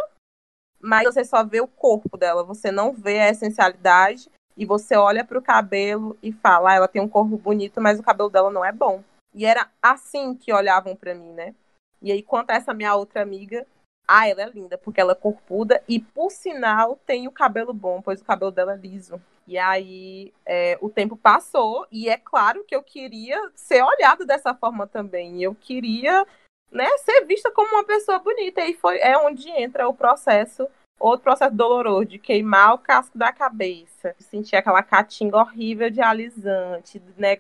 mas 0.81 1.05
você 1.05 1.25
só 1.25 1.45
vê 1.45 1.61
o 1.61 1.69
corpo 1.69 2.17
dela, 2.17 2.43
você 2.43 2.71
não 2.71 2.93
vê 2.93 3.21
a 3.21 3.31
essencialidade 3.31 4.31
e 4.57 4.67
você 4.67 4.97
olha 4.97 5.25
para 5.25 5.39
o 5.39 5.43
cabelo 5.43 6.17
e 6.23 6.33
fala, 6.33 6.71
ah, 6.71 6.75
ela 6.75 6.89
tem 6.89 7.01
um 7.01 7.09
corpo 7.09 7.37
bonito, 7.37 7.81
mas 7.81 7.99
o 7.99 8.03
cabelo 8.03 8.29
dela 8.29 8.51
não 8.51 8.65
é 8.65 8.73
bom. 8.73 9.03
E 9.35 9.47
era 9.47 9.71
assim 9.81 10.35
que 10.35 10.53
olhavam 10.53 10.95
para 10.95 11.15
mim, 11.15 11.33
né? 11.33 11.55
E 12.03 12.13
aí, 12.13 12.23
quanto 12.23 12.51
a 12.51 12.55
essa 12.55 12.75
minha 12.75 12.95
outra 12.95 13.23
amiga, 13.23 13.67
ah, 14.07 14.29
ela 14.29 14.43
é 14.43 14.51
linda, 14.51 14.77
porque 14.77 15.01
ela 15.01 15.13
é 15.13 15.17
corpuda 15.17 15.83
e, 15.89 16.01
por 16.01 16.31
sinal, 16.31 16.99
tem 17.07 17.29
o 17.29 17.33
cabelo 17.33 17.73
bom, 17.73 18.03
pois 18.03 18.21
o 18.21 18.25
cabelo 18.25 18.51
dela 18.51 18.75
é 18.75 18.77
liso. 18.77 19.23
E 19.47 19.59
aí 19.59 20.33
é, 20.47 20.79
o 20.81 20.89
tempo 20.89 21.17
passou, 21.17 21.87
e 21.91 22.09
é 22.09 22.17
claro 22.17 22.65
que 22.65 22.75
eu 22.75 22.83
queria 22.83 23.51
ser 23.55 23.83
olhada 23.83 24.25
dessa 24.25 24.55
forma 24.55 24.87
também. 24.87 25.43
Eu 25.43 25.55
queria 25.55 26.27
né, 26.73 26.89
ser 26.99 27.25
vista 27.27 27.51
como 27.51 27.75
uma 27.75 27.85
pessoa 27.85 28.19
bonita. 28.19 28.63
E 28.65 28.75
foi, 28.75 28.99
é 28.99 29.17
onde 29.19 29.49
entra 29.51 29.89
o 29.89 29.95
processo, 29.95 30.67
outro 30.99 31.25
processo 31.25 31.55
doloroso, 31.55 32.07
de 32.07 32.19
queimar 32.19 32.75
o 32.75 32.79
casco 32.79 33.17
da 33.19 33.33
cabeça. 33.33 34.17
Sentir 34.19 34.57
aquela 34.57 34.83
catinga 34.83 35.37
horrível 35.37 35.91
de 35.91 36.01
alisante, 36.01 37.01
né? 37.17 37.39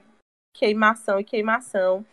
Queimação 0.54 1.18
e 1.18 1.24
queimação. 1.24 2.04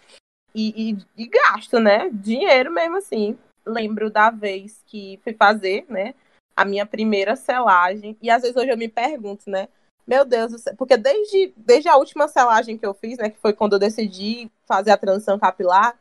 E, 0.56 0.92
e, 0.92 1.24
e 1.24 1.28
gasto, 1.28 1.80
né? 1.80 2.10
Dinheiro 2.12 2.72
mesmo 2.72 2.98
assim. 2.98 3.38
Lembro 3.66 4.10
da 4.10 4.32
vez 4.32 4.82
que 4.88 5.20
fui 5.24 5.34
fazer, 5.34 5.86
né? 5.90 6.16
A 6.56 6.66
minha 6.66 6.86
primeira 6.86 7.36
selagem. 7.36 8.18
E 8.22 8.30
às 8.32 8.42
vezes 8.42 8.56
hoje 8.56 8.72
eu 8.72 8.78
me 8.78 8.88
pergunto, 8.88 9.50
né? 9.50 9.68
Meu 10.10 10.26
Deus 10.26 10.52
do 10.52 10.58
céu. 10.58 10.74
Porque 10.76 10.98
desde, 10.98 11.54
desde 11.56 11.88
a 11.88 11.96
última 11.96 12.28
selagem 12.28 12.80
que 12.80 12.86
eu 12.86 12.96
fiz, 12.96 13.20
né? 13.20 13.30
Que 13.30 13.38
foi 13.38 13.54
quando 13.54 13.74
eu 13.74 13.80
decidi 13.80 14.52
fazer 14.66 14.90
a 14.90 14.98
transição 14.98 15.38
capilar. 15.38 15.96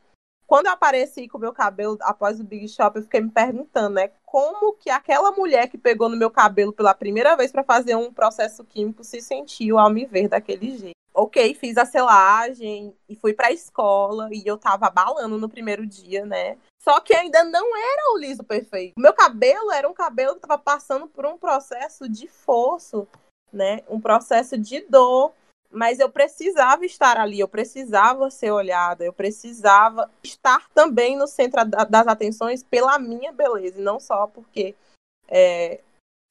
Quando 0.46 0.64
eu 0.64 0.72
apareci 0.72 1.28
com 1.28 1.36
o 1.36 1.40
meu 1.42 1.52
cabelo 1.52 1.98
após 2.00 2.40
o 2.40 2.44
Big 2.44 2.66
Shop, 2.68 2.96
eu 2.96 3.02
fiquei 3.02 3.20
me 3.20 3.30
perguntando, 3.30 3.96
né? 3.96 4.10
Como 4.24 4.72
que 4.72 4.88
aquela 4.88 5.30
mulher 5.32 5.68
que 5.68 5.76
pegou 5.76 6.08
no 6.08 6.16
meu 6.16 6.30
cabelo 6.30 6.72
pela 6.72 6.94
primeira 6.94 7.36
vez 7.36 7.52
para 7.52 7.62
fazer 7.62 7.96
um 7.96 8.10
processo 8.10 8.64
químico 8.64 9.04
se 9.04 9.20
sentiu 9.20 9.78
ao 9.78 9.90
me 9.90 10.06
ver 10.06 10.26
daquele 10.26 10.78
jeito. 10.78 10.96
Ok, 11.12 11.52
fiz 11.52 11.76
a 11.76 11.84
selagem 11.84 12.96
e 13.06 13.14
fui 13.14 13.34
pra 13.34 13.52
escola 13.52 14.30
e 14.32 14.42
eu 14.46 14.56
tava 14.56 14.86
abalando 14.86 15.36
no 15.36 15.50
primeiro 15.50 15.84
dia, 15.86 16.24
né? 16.24 16.56
Só 16.82 16.98
que 17.00 17.12
ainda 17.12 17.44
não 17.44 17.76
era 17.76 18.14
o 18.14 18.18
liso 18.18 18.42
perfeito. 18.42 18.94
Meu 18.96 19.12
cabelo 19.12 19.70
era 19.70 19.86
um 19.86 19.92
cabelo 19.92 20.36
que 20.36 20.46
tava 20.46 20.56
passando 20.56 21.06
por 21.08 21.26
um 21.26 21.36
processo 21.36 22.08
de 22.08 22.26
forço 22.26 23.06
né? 23.52 23.82
Um 23.88 24.00
processo 24.00 24.56
de 24.58 24.80
dor, 24.82 25.32
mas 25.70 25.98
eu 25.98 26.10
precisava 26.10 26.86
estar 26.86 27.18
ali, 27.18 27.40
eu 27.40 27.48
precisava 27.48 28.30
ser 28.30 28.50
olhada, 28.50 29.04
eu 29.04 29.12
precisava 29.12 30.10
estar 30.22 30.68
também 30.70 31.16
no 31.16 31.26
centro 31.26 31.64
das 31.64 32.06
atenções 32.06 32.62
pela 32.62 32.98
minha 32.98 33.32
beleza, 33.32 33.78
e 33.78 33.84
não 33.84 34.00
só 34.00 34.26
porque 34.26 34.74
é, 35.28 35.80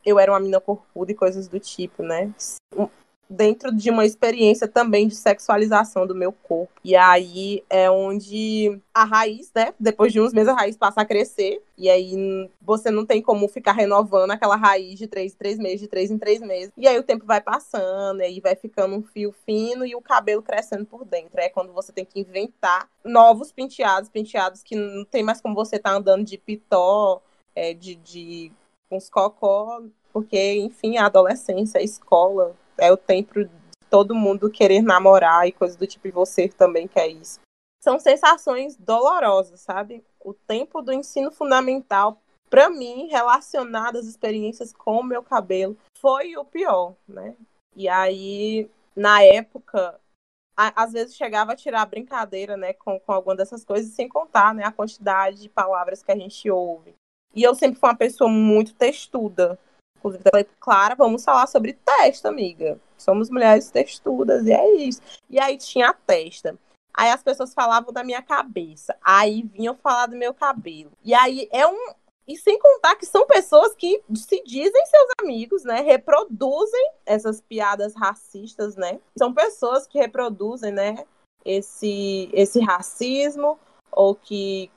eu 0.06 0.18
era 0.18 0.32
uma 0.32 0.40
mina 0.40 0.60
corpuda 0.60 1.12
e 1.12 1.16
coisas 1.16 1.48
do 1.48 1.60
tipo, 1.60 2.02
né? 2.02 2.34
Dentro 3.30 3.74
de 3.74 3.90
uma 3.90 4.06
experiência 4.06 4.68
também 4.68 5.08
de 5.08 5.16
sexualização 5.16 6.08
do 6.08 6.16
meu 6.16 6.32
corpo. 6.32 6.72
E 6.84 6.96
aí 6.96 7.64
é 7.70 7.90
onde 7.90 8.80
a 8.94 9.04
raiz, 9.04 9.52
né? 9.54 9.74
Depois 9.80 10.14
de 10.14 10.20
uns 10.20 10.34
meses 10.34 10.50
a 10.50 10.56
raiz 10.56 10.78
passa 10.78 11.02
a 11.02 11.06
crescer. 11.06 11.62
E 11.78 11.90
aí 11.90 12.50
você 12.62 12.90
não 12.90 13.06
tem 13.06 13.22
como 13.22 13.48
ficar 13.48 13.74
renovando 13.74 14.32
aquela 14.32 14.56
raiz 14.56 14.98
de 14.98 15.08
três 15.08 15.34
em 15.34 15.38
três 15.38 15.60
meses, 15.60 15.80
de 15.82 15.88
três 15.88 16.10
em 16.10 16.18
três 16.18 16.42
meses. 16.42 16.72
E 16.78 16.88
aí 16.88 16.98
o 16.98 17.04
tempo 17.04 17.26
vai 17.26 17.42
passando, 17.42 18.22
e 18.22 18.24
aí 18.24 18.40
vai 18.40 18.56
ficando 18.56 18.96
um 18.96 19.04
fio 19.04 19.34
fino 19.46 19.86
e 19.86 19.96
o 19.96 20.02
cabelo 20.02 20.42
crescendo 20.42 20.86
por 20.86 21.06
dentro. 21.06 21.40
É 21.40 21.50
quando 21.50 21.74
você 21.74 21.92
tem 21.92 22.06
que 22.06 22.20
inventar 22.20 22.90
novos 23.04 23.52
penteados, 23.52 24.10
penteados 24.10 24.64
que 24.64 24.76
não 24.76 25.06
tem 25.06 25.24
mais 25.24 25.42
como 25.42 25.54
você 25.54 25.76
estar 25.76 25.92
tá 25.92 25.98
andando 25.98 26.24
de 26.24 26.38
pitó, 26.38 27.22
é, 27.56 27.74
de, 27.74 27.96
de 27.96 28.52
uns 28.90 29.10
cocó, 29.10 29.82
porque, 30.14 30.56
enfim, 30.56 30.98
a 30.98 31.06
adolescência, 31.06 31.80
a 31.80 31.84
escola, 31.84 32.56
é 32.78 32.92
o 32.92 32.98
tempo 32.98 33.44
de 33.44 33.50
todo 33.90 34.16
mundo 34.16 34.50
querer 34.50 34.82
namorar 34.82 35.48
e 35.48 35.52
coisas 35.52 35.78
do 35.78 35.88
tipo, 35.88 36.08
e 36.08 36.12
você 36.12 36.50
também 36.50 36.88
quer 36.88 37.08
isso. 37.08 37.40
São 37.82 38.00
sensações 38.00 38.76
dolorosas, 38.76 39.62
sabe? 39.62 40.04
O 40.24 40.34
tempo 40.34 40.82
do 40.82 40.92
ensino 40.92 41.32
fundamental, 41.32 42.22
para 42.50 42.70
mim, 42.70 43.08
relacionado 43.08 43.98
às 43.98 44.06
experiências 44.06 44.74
com 44.74 45.00
o 45.00 45.04
meu 45.04 45.24
cabelo, 45.24 45.78
foi 46.00 46.36
o 46.36 46.44
pior, 46.44 46.96
né? 47.08 47.36
E 47.76 47.88
aí, 47.88 48.70
na 48.96 49.24
época, 49.24 50.00
às 50.58 50.92
vezes 50.92 51.16
chegava 51.16 51.52
a 51.52 51.56
tirar 51.56 51.86
brincadeira, 51.86 52.58
né, 52.58 52.74
com, 52.74 53.00
com 53.00 53.12
alguma 53.12 53.36
dessas 53.36 53.64
coisas, 53.64 53.94
sem 53.94 54.10
contar, 54.10 54.56
né, 54.56 54.64
a 54.64 54.72
quantidade 54.72 55.44
de 55.44 55.50
palavras 55.50 56.02
que 56.02 56.12
a 56.12 56.16
gente 56.16 56.50
ouve. 56.50 56.96
E 57.36 57.44
eu 57.44 57.54
sempre 57.54 57.80
fui 57.80 57.88
uma 57.88 57.96
pessoa 57.96 58.28
muito 58.28 58.74
textuda. 58.74 59.60
Inclusive, 60.08 60.24
eu 60.26 60.32
falei, 60.32 60.48
Clara, 60.60 60.96
vamos 60.96 61.24
falar 61.24 61.48
sobre 61.48 61.74
testa, 61.74 62.30
amiga. 62.30 62.80
Somos 62.98 63.30
mulheres 63.30 63.70
textudas, 63.70 64.46
e 64.46 64.52
é 64.52 64.76
isso. 64.76 65.02
E 65.30 65.40
aí 65.40 65.58
tinha 65.58 65.90
a 65.90 65.94
testa. 65.94 66.58
Aí 66.94 67.12
as 67.12 67.22
pessoas 67.22 67.54
falavam 67.54 67.94
da 67.94 68.04
minha 68.04 68.22
cabeça. 68.22 68.96
Aí 69.04 69.44
vinham 69.44 69.76
falar 69.76 70.08
do 70.08 70.16
meu 70.16 70.34
cabelo. 70.34 70.92
E 71.04 71.14
aí 71.14 71.48
é 71.52 71.68
um, 71.68 71.94
e 72.28 72.36
sem 72.36 72.60
contar 72.60 72.96
que 72.96 73.06
são 73.06 73.26
pessoas 73.26 73.74
que 73.76 74.02
se 74.16 74.44
dizem 74.44 74.86
seus 74.88 75.10
amigos, 75.22 75.64
né? 75.64 75.82
Reproduzem 75.82 76.92
essas 77.06 77.40
piadas 77.40 77.94
racistas, 77.96 78.76
né? 78.76 79.00
São 79.18 79.34
pessoas 79.34 79.88
que 79.88 80.00
reproduzem, 80.00 80.72
né? 80.72 81.06
Esse, 81.46 82.30
esse 82.34 82.60
racismo 82.60 83.58
ou 83.92 84.14
que 84.14 84.70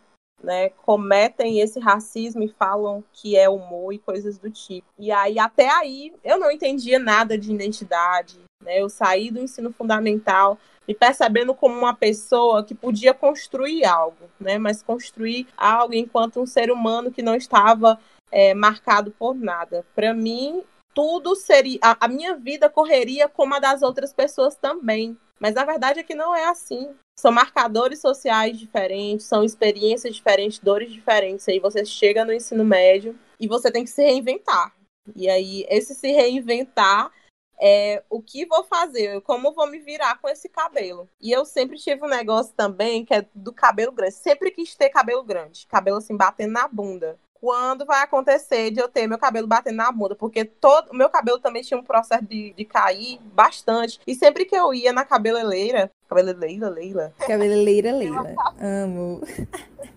né, 0.42 0.70
cometem 0.70 1.60
esse 1.60 1.78
racismo 1.78 2.42
e 2.42 2.48
falam 2.48 3.04
que 3.12 3.36
é 3.36 3.48
humor 3.48 3.92
e 3.92 3.98
coisas 3.98 4.38
do 4.38 4.50
tipo. 4.50 4.86
E 4.98 5.10
aí, 5.10 5.38
até 5.38 5.68
aí, 5.68 6.12
eu 6.24 6.38
não 6.38 6.50
entendia 6.50 6.98
nada 6.98 7.36
de 7.36 7.52
identidade. 7.52 8.38
Né? 8.62 8.80
Eu 8.80 8.88
saí 8.88 9.30
do 9.30 9.40
ensino 9.40 9.72
fundamental 9.72 10.58
me 10.86 10.94
percebendo 10.94 11.54
como 11.54 11.78
uma 11.78 11.94
pessoa 11.94 12.64
que 12.64 12.74
podia 12.74 13.14
construir 13.14 13.84
algo, 13.84 14.28
né? 14.40 14.58
Mas 14.58 14.82
construir 14.82 15.46
algo 15.56 15.94
enquanto 15.94 16.40
um 16.40 16.46
ser 16.46 16.70
humano 16.70 17.12
que 17.12 17.22
não 17.22 17.36
estava 17.36 17.96
é, 18.30 18.54
marcado 18.54 19.12
por 19.12 19.34
nada. 19.34 19.86
Para 19.94 20.12
mim, 20.12 20.64
tudo 20.92 21.36
seria. 21.36 21.78
A, 21.80 22.06
a 22.06 22.08
minha 22.08 22.34
vida 22.34 22.68
correria 22.68 23.28
como 23.28 23.54
a 23.54 23.60
das 23.60 23.82
outras 23.82 24.12
pessoas 24.12 24.56
também. 24.56 25.16
Mas 25.38 25.56
a 25.56 25.64
verdade 25.64 26.00
é 26.00 26.02
que 26.02 26.14
não 26.14 26.34
é 26.34 26.46
assim. 26.46 26.90
São 27.20 27.30
marcadores 27.30 28.00
sociais 28.00 28.58
diferentes, 28.58 29.26
são 29.26 29.44
experiências 29.44 30.14
diferentes, 30.14 30.58
dores 30.58 30.90
diferentes. 30.90 31.46
Aí 31.46 31.60
você 31.60 31.84
chega 31.84 32.24
no 32.24 32.32
ensino 32.32 32.64
médio 32.64 33.14
e 33.38 33.46
você 33.46 33.70
tem 33.70 33.84
que 33.84 33.90
se 33.90 34.02
reinventar. 34.02 34.74
E 35.14 35.28
aí, 35.28 35.66
esse 35.68 35.94
se 35.94 36.10
reinventar 36.10 37.12
é, 37.60 38.02
o 38.08 38.22
que 38.22 38.46
vou 38.46 38.64
fazer, 38.64 39.20
como 39.20 39.52
vou 39.52 39.66
me 39.70 39.80
virar 39.80 40.18
com 40.18 40.30
esse 40.30 40.48
cabelo. 40.48 41.06
E 41.20 41.30
eu 41.30 41.44
sempre 41.44 41.76
tive 41.76 42.02
um 42.02 42.08
negócio 42.08 42.54
também 42.56 43.04
que 43.04 43.12
é 43.12 43.26
do 43.34 43.52
cabelo 43.52 43.92
grande. 43.92 44.14
Sempre 44.14 44.50
quis 44.50 44.74
ter 44.74 44.88
cabelo 44.88 45.22
grande, 45.22 45.66
cabelo 45.66 45.98
assim 45.98 46.16
batendo 46.16 46.52
na 46.52 46.66
bunda. 46.66 47.18
Quando 47.40 47.86
vai 47.86 48.02
acontecer 48.02 48.70
de 48.70 48.80
eu 48.80 48.88
ter 48.88 49.06
meu 49.06 49.18
cabelo 49.18 49.46
batendo 49.46 49.76
na 49.76 49.90
bunda? 49.90 50.14
Porque 50.14 50.44
todo 50.44 50.90
o 50.90 50.96
meu 50.96 51.08
cabelo 51.08 51.38
também 51.38 51.62
tinha 51.62 51.80
um 51.80 51.82
processo 51.82 52.24
de, 52.26 52.52
de 52.52 52.64
cair 52.66 53.18
bastante. 53.32 53.98
E 54.06 54.14
sempre 54.14 54.44
que 54.44 54.54
eu 54.54 54.74
ia 54.74 54.92
na 54.92 55.06
cabeleireira. 55.06 55.90
Cabeleireira, 56.06 56.68
Leila. 56.68 57.14
Cabeleireira, 57.18 57.92
Leila. 57.92 58.34
Amo. 58.60 59.22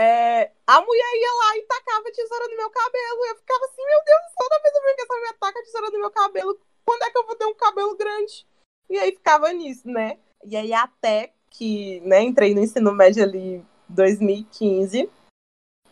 É, 0.00 0.52
a 0.64 0.80
mulher 0.80 1.12
ia 1.16 1.32
lá 1.38 1.56
e 1.56 1.62
tacava 1.62 2.04
tesoura 2.12 2.46
no 2.46 2.56
meu 2.56 2.70
cabelo. 2.70 3.26
Eu 3.30 3.34
ficava 3.34 3.64
assim, 3.64 3.84
meu 3.84 3.98
Deus, 4.06 4.20
toda 4.38 4.60
vez 4.60 4.94
que 4.94 5.02
essa 5.02 5.14
mulher 5.14 5.34
taca 5.40 5.62
tesoura 5.64 5.90
no 5.90 5.98
meu 5.98 6.10
cabelo, 6.12 6.56
quando 6.86 7.02
é 7.02 7.10
que 7.10 7.18
eu 7.18 7.26
vou 7.26 7.34
ter 7.34 7.46
um 7.46 7.54
cabelo 7.54 7.96
grande? 7.96 8.46
E 8.88 8.96
aí 8.96 9.10
ficava 9.10 9.52
nisso, 9.52 9.88
né? 9.88 10.16
E 10.44 10.56
aí 10.56 10.72
até 10.72 11.32
que, 11.50 12.00
né, 12.04 12.22
entrei 12.22 12.54
no 12.54 12.62
ensino 12.62 12.92
médio 12.92 13.24
ali 13.24 13.64
2015. 13.88 15.10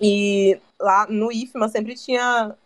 E 0.00 0.60
lá 0.80 1.06
no 1.08 1.32
IFMA 1.32 1.68
sempre 1.68 1.94
tinha 1.94 2.56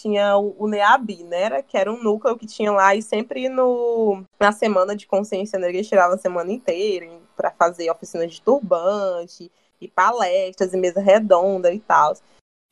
tinha 0.00 0.36
o, 0.36 0.66
NEABI, 0.66 1.24
né? 1.24 1.62
Que 1.62 1.76
era 1.76 1.92
um 1.92 2.02
núcleo 2.02 2.38
que 2.38 2.46
tinha 2.46 2.72
lá 2.72 2.94
e 2.94 3.02
sempre 3.02 3.48
no, 3.48 4.24
na 4.38 4.50
semana 4.50 4.96
de 4.96 5.06
consciência 5.06 5.58
negra 5.58 5.82
tirava 5.82 6.14
a 6.14 6.18
semana 6.18 6.50
inteira 6.50 7.06
para 7.36 7.50
fazer 7.50 7.90
oficinas 7.90 8.32
de 8.32 8.40
turbante 8.40 9.50
e 9.80 9.88
palestras 9.88 10.72
e 10.72 10.76
mesa 10.76 11.00
redonda 11.00 11.72
e 11.72 11.80
tal. 11.80 12.14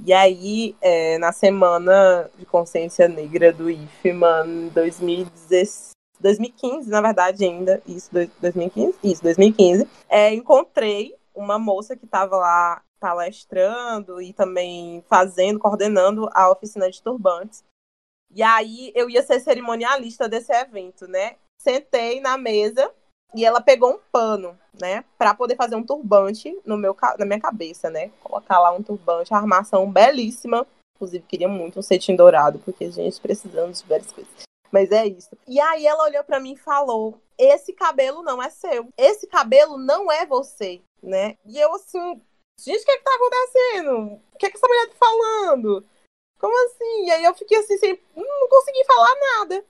E 0.05 0.13
aí, 0.13 0.77
é, 0.81 1.19
na 1.19 1.33
semana 1.33 2.31
de 2.39 2.47
consciência 2.47 3.09
negra 3.09 3.53
do 3.53 3.69
IFMA, 3.69 4.45
em 4.47 4.69
2015, 4.69 6.89
na 6.89 7.01
verdade, 7.01 7.45
ainda, 7.45 7.83
isso, 7.87 8.09
2015? 8.41 8.97
Isso, 9.03 9.23
2015, 9.23 9.89
é, 10.09 10.33
encontrei 10.33 11.17
uma 11.35 11.59
moça 11.59 11.97
que 11.97 12.05
estava 12.05 12.37
lá 12.37 12.81
palestrando 12.99 14.21
e 14.21 14.33
também 14.33 15.05
fazendo, 15.09 15.59
coordenando 15.59 16.29
a 16.33 16.51
oficina 16.51 16.91
de 16.91 17.03
turbantes. 17.03 17.65
E 18.31 18.43
aí 18.43 18.93
eu 18.95 19.09
ia 19.09 19.23
ser 19.23 19.41
cerimonialista 19.41 20.29
desse 20.29 20.53
evento, 20.53 21.07
né? 21.07 21.37
Sentei 21.61 22.21
na 22.21 22.37
mesa 22.37 22.93
e 23.35 23.45
ela 23.45 23.61
pegou 23.61 23.95
um 23.95 23.99
pano, 24.11 24.59
né, 24.81 25.05
para 25.19 25.35
poder 25.35 25.57
fazer 25.57 25.77
um 25.77 25.85
turbante 25.85 26.59
no 26.65 26.77
meu, 26.77 26.97
na 27.19 27.27
minha 27.27 27.41
cabeça, 27.41 27.91
né? 27.91 28.11
Colocar 28.23 28.59
lá 28.59 28.73
um 28.73 28.83
turbante, 28.83 29.35
a 29.35 29.37
armação 29.37 29.91
belíssima. 29.91 30.67
Inclusive, 30.97 31.25
queria 31.27 31.49
muito 31.49 31.79
um 31.79 31.83
cetim 31.83 32.17
dourado, 32.17 32.59
porque, 32.61 32.91
gente, 32.91 33.21
precisamos 33.21 33.83
de 33.83 33.89
várias 33.89 34.11
coisas. 34.11 34.33
Mas 34.71 34.91
é 34.91 35.07
isso. 35.07 35.37
E 35.47 35.61
aí 35.61 35.87
ela 35.87 36.05
olhou 36.05 36.25
para 36.25 36.41
mim 36.41 36.53
e 36.53 36.57
falou: 36.57 37.21
Esse 37.39 37.73
cabelo 37.73 38.23
não 38.23 38.43
é 38.43 38.51
seu. 38.51 38.89
Esse 38.97 39.27
cabelo 39.27 39.79
não 39.79 40.11
é 40.11 40.27
você, 40.27 40.81
né? 41.03 41.37
E 41.47 41.59
eu 41.59 41.75
assim, 41.75 42.21
gente, 42.59 42.83
o 42.83 42.85
que 42.85 42.90
é 42.90 42.99
que 42.99 43.05
tá 43.05 43.14
acontecendo? 43.14 44.21
O 44.35 44.38
que 44.38 44.47
é 44.47 44.51
que 44.51 44.57
essa 44.57 44.68
mulher 44.68 44.88
tá 44.88 44.94
falando? 44.99 45.85
Como 46.38 46.66
assim? 46.66 47.07
E 47.07 47.11
aí 47.11 47.25
eu 47.25 47.35
fiquei 47.35 47.59
assim, 47.59 47.79
sem, 47.79 48.01
não 48.14 48.49
consegui 48.49 48.85
falar 48.85 49.14
nada. 49.38 49.64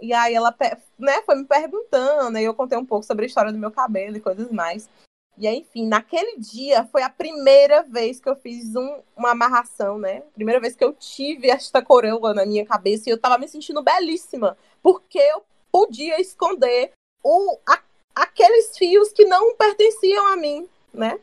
E 0.00 0.12
aí 0.12 0.34
ela 0.34 0.54
né, 0.98 1.22
foi 1.22 1.34
me 1.34 1.44
perguntando, 1.44 2.38
aí 2.38 2.44
eu 2.44 2.54
contei 2.54 2.78
um 2.78 2.86
pouco 2.86 3.04
sobre 3.04 3.24
a 3.24 3.26
história 3.26 3.52
do 3.52 3.58
meu 3.58 3.70
cabelo 3.70 4.16
e 4.16 4.20
coisas 4.20 4.50
mais. 4.50 4.88
E 5.36 5.46
aí, 5.46 5.58
enfim, 5.58 5.86
naquele 5.86 6.36
dia 6.38 6.84
foi 6.86 7.02
a 7.02 7.10
primeira 7.10 7.82
vez 7.82 8.20
que 8.20 8.28
eu 8.28 8.34
fiz 8.34 8.74
um, 8.74 9.00
uma 9.16 9.30
amarração, 9.30 9.96
né? 9.96 10.22
Primeira 10.34 10.60
vez 10.60 10.74
que 10.74 10.84
eu 10.84 10.92
tive 10.92 11.48
esta 11.48 11.80
coroa 11.80 12.34
na 12.34 12.44
minha 12.44 12.66
cabeça 12.66 13.08
e 13.08 13.12
eu 13.12 13.20
tava 13.20 13.38
me 13.38 13.48
sentindo 13.48 13.82
belíssima, 13.82 14.58
porque 14.82 15.18
eu 15.18 15.44
podia 15.70 16.20
esconder 16.20 16.92
o, 17.22 17.56
a, 17.68 17.80
aqueles 18.16 18.76
fios 18.76 19.12
que 19.12 19.24
não 19.24 19.54
pertenciam 19.54 20.26
a 20.26 20.36
mim, 20.36 20.68
né? 20.92 21.20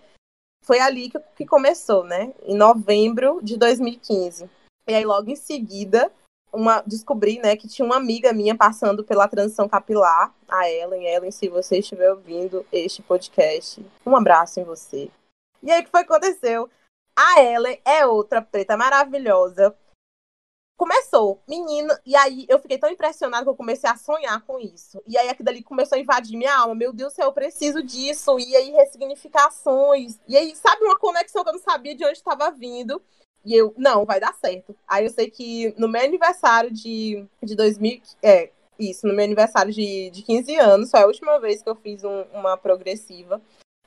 Foi 0.65 0.79
ali 0.79 1.09
que, 1.09 1.19
que 1.37 1.45
começou, 1.45 2.03
né? 2.03 2.33
Em 2.43 2.55
novembro 2.55 3.39
de 3.41 3.55
2015. 3.55 4.49
E 4.87 4.93
aí, 4.93 5.05
logo 5.05 5.29
em 5.29 5.35
seguida, 5.35 6.11
uma, 6.51 6.81
descobri, 6.81 7.39
né, 7.39 7.55
que 7.55 7.67
tinha 7.67 7.85
uma 7.85 7.97
amiga 7.97 8.33
minha 8.33 8.55
passando 8.55 9.03
pela 9.03 9.27
transição 9.27 9.69
capilar, 9.69 10.33
a 10.47 10.69
Ellen. 10.69 11.05
Ellen, 11.05 11.31
se 11.31 11.47
você 11.49 11.79
estiver 11.79 12.11
ouvindo 12.11 12.65
este 12.71 13.01
podcast, 13.01 13.85
um 14.05 14.15
abraço 14.15 14.59
em 14.59 14.63
você. 14.63 15.09
E 15.61 15.71
aí, 15.71 15.81
o 15.81 15.83
que 15.83 15.91
foi 15.91 16.03
que 16.03 16.11
aconteceu? 16.11 16.69
A 17.15 17.41
Ellen 17.41 17.79
é 17.85 18.05
outra 18.05 18.41
preta 18.41 18.75
maravilhosa. 18.75 19.75
Começou, 20.77 21.41
menina, 21.47 21.97
e 22.05 22.17
aí 22.17 22.45
eu 22.49 22.59
fiquei 22.59 22.77
tão 22.77 22.89
impressionada 22.89 23.43
que 23.43 23.49
eu 23.49 23.55
comecei 23.55 23.89
a 23.89 23.95
sonhar 23.95 24.41
com 24.41 24.59
isso. 24.59 25.01
E 25.07 25.17
aí 25.17 25.29
aquilo 25.29 25.47
ali 25.47 25.63
começou 25.63 25.97
a 25.97 26.01
invadir 26.01 26.37
minha 26.37 26.53
alma. 26.53 26.75
Meu 26.75 26.91
Deus 26.91 27.13
do 27.13 27.15
céu, 27.15 27.27
eu 27.27 27.33
preciso 27.33 27.81
disso. 27.81 28.37
E 28.37 28.53
aí, 28.57 28.71
ressignificações. 28.71 30.19
E 30.27 30.35
aí, 30.35 30.53
sabe, 30.53 30.83
uma 30.83 30.99
conexão 30.99 31.43
que 31.43 31.49
eu 31.49 31.53
não 31.53 31.61
sabia 31.61 31.95
de 31.95 32.03
onde 32.03 32.17
estava 32.17 32.51
vindo. 32.51 33.01
E 33.45 33.55
eu, 33.55 33.73
não, 33.77 34.05
vai 34.05 34.19
dar 34.19 34.33
certo. 34.33 34.75
Aí 34.85 35.05
eu 35.05 35.11
sei 35.11 35.29
que 35.29 35.73
no 35.77 35.87
meu 35.87 36.01
aniversário 36.03 36.69
de, 36.69 37.25
de 37.41 37.55
2000, 37.55 38.01
é, 38.21 38.49
isso, 38.77 39.07
no 39.07 39.13
meu 39.13 39.23
aniversário 39.23 39.71
de, 39.71 40.09
de 40.09 40.23
15 40.23 40.55
anos, 40.57 40.91
foi 40.91 40.99
a 40.99 41.05
última 41.05 41.39
vez 41.39 41.61
que 41.63 41.69
eu 41.69 41.75
fiz 41.75 42.03
um, 42.03 42.23
uma 42.33 42.57
progressiva. 42.57 43.41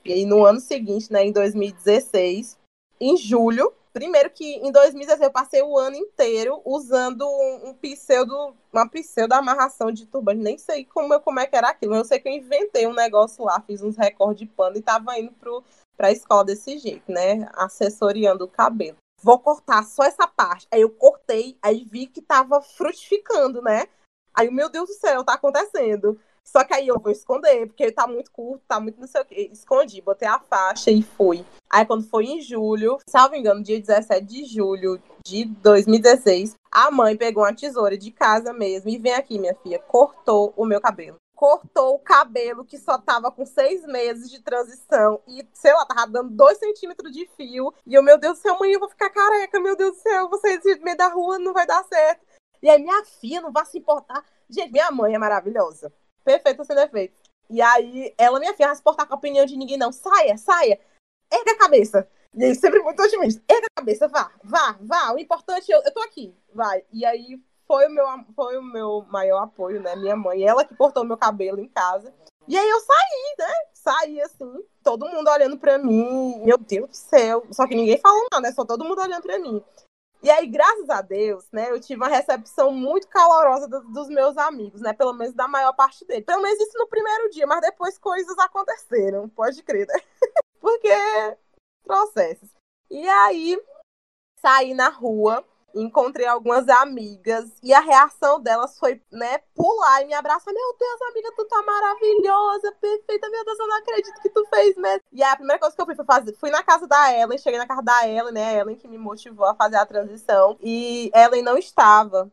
E 0.05 0.13
aí 0.13 0.25
no 0.25 0.45
ano 0.45 0.61
seguinte, 0.61 1.13
né, 1.13 1.25
em 1.25 1.33
2016, 1.33 2.57
em 3.01 3.17
julho, 3.17 3.73
primeiro 3.99 4.31
que 4.31 4.55
em 4.57 4.71
2016 4.71 5.27
eu 5.27 5.31
passei 5.31 5.63
o 5.63 5.77
ano 5.77 5.97
inteiro 5.97 6.61
usando 6.65 7.27
um, 7.29 7.75
pseudo, 7.75 8.55
uma 8.73 8.89
pseudo 8.89 9.33
amarração 9.33 9.91
de 9.91 10.07
turbante, 10.07 10.41
nem 10.41 10.57
sei 10.57 10.85
como, 10.85 11.19
como 11.21 11.41
é 11.41 11.47
que 11.47 11.57
era 11.57 11.71
aquilo, 11.71 11.97
eu 11.97 12.05
sei 12.05 12.21
que 12.21 12.29
eu 12.29 12.33
inventei 12.33 12.87
um 12.87 12.95
negócio 12.95 13.45
lá, 13.45 13.61
fiz 13.61 13.83
uns 13.83 13.97
recordes 13.97 14.41
de 14.41 14.47
pano 14.47 14.77
e 14.77 14.83
tava 14.83 15.19
indo 15.19 15.33
pro, 15.33 15.65
pra 15.97 16.13
escola 16.13 16.45
desse 16.45 16.79
jeito, 16.79 17.11
né, 17.11 17.49
assessoriando 17.55 18.45
o 18.45 18.49
cabelo 18.49 18.97
vou 19.21 19.39
cortar 19.39 19.85
só 19.85 20.05
essa 20.05 20.27
parte. 20.27 20.67
Aí 20.71 20.81
eu 20.81 20.91
cortei, 20.91 21.59
aí 21.61 21.85
vi 21.85 22.07
que 22.07 22.23
tava 22.23 22.63
frutificando, 22.63 23.61
né? 23.61 23.87
Aí, 24.33 24.51
meu 24.51 24.69
Deus 24.69 24.89
do 24.89 24.95
céu, 24.95 25.25
tá 25.25 25.35
acontecendo. 25.35 26.21
Só 26.51 26.65
que 26.65 26.73
aí 26.73 26.89
eu 26.89 26.99
vou 26.99 27.13
esconder, 27.13 27.67
porque 27.67 27.93
tá 27.93 28.07
muito 28.07 28.31
curto, 28.31 28.65
tá 28.67 28.81
muito 28.81 28.99
não 28.99 29.07
sei 29.07 29.21
o 29.21 29.25
quê. 29.25 29.51
Escondi, 29.53 30.01
botei 30.01 30.27
a 30.27 30.39
faixa 30.39 30.91
e 30.91 31.03
fui. 31.03 31.45
Aí 31.71 31.85
quando 31.85 32.09
foi 32.09 32.25
em 32.25 32.41
julho, 32.41 32.99
salvo 33.07 33.35
engano, 33.35 33.63
dia 33.63 33.79
17 33.79 34.25
de 34.25 34.45
julho 34.47 34.99
de 35.27 35.45
2016, 35.45 36.55
a 36.73 36.91
mãe 36.91 37.15
pegou 37.15 37.43
uma 37.43 37.55
tesoura 37.55 37.99
de 37.99 38.11
casa 38.11 38.55
mesmo 38.55 38.89
e 38.89 38.97
vem 38.97 39.13
aqui, 39.13 39.39
minha 39.39 39.55
filha, 39.57 39.79
cortou 39.79 40.55
o 40.57 40.65
meu 40.65 40.81
cabelo. 40.81 41.17
Cortou 41.35 41.97
o 41.97 41.99
cabelo 41.99 42.65
que 42.65 42.79
só 42.79 42.97
tava 42.97 43.31
com 43.31 43.45
seis 43.45 43.85
meses 43.85 44.31
de 44.31 44.41
transição 44.41 45.21
e, 45.29 45.47
sei 45.53 45.75
lá, 45.75 45.85
tava 45.85 46.11
dando 46.11 46.31
dois 46.31 46.57
centímetros 46.57 47.13
de 47.13 47.29
fio. 47.37 47.75
E 47.87 47.93
eu, 47.93 48.03
meu 48.03 48.17
Deus 48.17 48.39
do 48.39 48.43
céu, 48.43 48.59
mãe, 48.59 48.73
eu 48.73 48.81
vou 48.81 48.89
ficar 48.89 49.11
careca, 49.11 49.61
meu 49.61 49.77
Deus 49.77 49.97
do 49.97 50.01
céu, 50.01 50.31
vocês 50.31 50.65
no 50.65 50.83
meio 50.83 50.97
da 50.97 51.09
rua 51.09 51.39
não 51.39 51.53
vai 51.53 51.67
dar 51.67 51.85
certo. 51.85 52.25
E 52.63 52.71
aí, 52.71 52.83
minha 52.83 53.05
filha, 53.05 53.43
não 53.43 53.53
vai 53.53 53.67
se 53.67 53.79
importar. 53.79 54.25
Gente, 54.49 54.73
minha 54.73 54.91
mãe 54.91 55.15
é 55.15 55.19
maravilhosa 55.19 55.93
perfeito 56.29 56.63
sem 56.65 56.77
defeito. 56.77 57.15
E 57.49 57.63
aí, 57.63 58.15
ela, 58.19 58.39
minha 58.39 58.53
filha, 58.53 58.69
vai 58.69 58.77
se 58.77 58.83
portar 58.83 59.07
com 59.07 59.15
a 59.15 59.17
opinião 59.17 59.47
de 59.47 59.57
ninguém, 59.57 59.79
não. 59.79 59.91
Saia, 59.91 60.37
saia. 60.37 60.79
Erga 61.33 61.53
a 61.53 61.59
cabeça. 61.59 62.07
E 62.35 62.45
aí, 62.45 62.55
sempre 62.55 62.81
muito 62.81 63.03
otimista. 63.03 63.43
Erga 63.49 63.67
a 63.67 63.81
cabeça, 63.81 64.07
vá, 64.07 64.31
vá, 64.45 64.77
vá. 64.81 65.13
O 65.15 65.19
importante, 65.19 65.73
eu, 65.73 65.81
eu 65.83 65.93
tô 65.93 66.01
aqui, 66.01 66.35
vai. 66.53 66.85
E 66.93 67.07
aí, 67.07 67.41
foi 67.67 67.87
o, 67.87 67.91
meu, 67.91 68.07
foi 68.37 68.59
o 68.59 68.63
meu 68.63 69.07
maior 69.09 69.45
apoio, 69.45 69.81
né? 69.81 69.97
Minha 69.97 70.17
mãe, 70.17 70.43
ela 70.43 70.65
que 70.65 70.77
cortou 70.77 71.05
meu 71.05 71.17
cabelo 71.17 71.59
em 71.59 71.69
casa. 71.69 72.13
E 72.47 72.57
aí 72.57 72.69
eu 72.69 72.81
saí, 72.81 73.35
né? 73.39 73.55
Saí 73.73 74.21
assim, 74.21 74.65
todo 74.83 75.09
mundo 75.09 75.31
olhando 75.31 75.59
pra 75.59 75.79
mim. 75.79 76.43
Meu 76.45 76.59
Deus 76.59 76.89
do 76.91 76.97
céu. 76.97 77.47
Só 77.51 77.67
que 77.67 77.75
ninguém 77.75 77.99
falou 77.99 78.27
nada, 78.33 78.49
né? 78.49 78.53
Só 78.53 78.65
todo 78.65 78.85
mundo 78.85 79.01
olhando 79.01 79.23
pra 79.23 79.39
mim. 79.39 79.63
E 80.21 80.31
aí, 80.31 80.47
graças 80.47 80.91
a 80.91 81.01
Deus, 81.01 81.47
né, 81.53 81.71
eu 81.71 81.81
tive 81.81 82.01
uma 82.01 82.09
recepção 82.09 82.73
muito 82.73 83.07
calorosa 83.09 83.69
do, 83.69 83.81
dos 83.85 84.09
meus 84.09 84.37
amigos, 84.37 84.81
né? 84.81 84.93
Pelo 84.93 85.13
menos 85.13 85.33
da 85.33 85.47
maior 85.47 85.73
parte 85.75 86.05
deles. 86.05 86.25
Pelo 86.25 86.43
menos 86.43 86.59
isso 86.61 86.77
no 86.77 86.89
primeiro 86.89 87.31
dia, 87.31 87.47
mas 87.47 87.61
depois 87.61 87.99
coisas 87.99 88.37
aconteceram, 88.39 89.29
pode 89.29 89.63
crer, 89.63 89.87
né? 89.87 89.95
Porque 90.61 90.89
processos. 91.85 92.51
E 92.91 93.09
aí, 93.09 93.61
saí 94.41 94.75
na 94.75 94.89
rua, 94.89 95.45
encontrei 95.75 96.27
algumas 96.27 96.69
amigas 96.69 97.51
e 97.63 97.73
a 97.73 97.81
reação 97.81 98.41
delas 98.41 98.79
foi, 98.79 99.01
né, 99.11 99.39
pular 99.55 100.03
e 100.03 100.07
me 100.07 100.15
abraçar. 100.15 100.53
Meu 100.53 100.77
Deus, 100.79 101.03
amiga, 101.11 101.33
tu 101.37 101.45
tá 101.45 101.63
maravilhosa, 101.63 102.73
perfeita. 102.81 103.29
Meu 103.31 103.45
Deus, 103.45 103.59
eu 103.59 103.69
não 103.69 103.77
acredito 103.77 104.21
que 104.21 104.31
tu 104.31 104.47
fez 104.47 104.77
mesmo. 104.77 105.03
E 105.13 105.23
a 105.23 105.37
primeira 105.37 105.61
coisa 105.61 105.75
que 105.75 105.81
eu 105.81 105.87
fui 105.87 105.95
foi 105.95 106.05
fazer, 106.05 106.35
fui 106.37 106.51
na 106.51 106.63
casa 106.63 106.87
da 106.87 107.13
Ellen, 107.15 107.39
cheguei 107.39 107.59
na 107.59 107.67
casa 107.67 107.83
da 107.83 108.09
Ellen, 108.09 108.33
né, 108.33 108.59
Ellen 108.59 108.77
que 108.77 108.89
me 108.89 108.99
motivou 108.99 109.47
a 109.47 109.55
fazer 109.55 109.77
a 109.77 109.87
transição 109.87 110.57
e 110.61 111.11
Ellen 111.15 111.43
não 111.43 111.59
estava. 111.59 112.31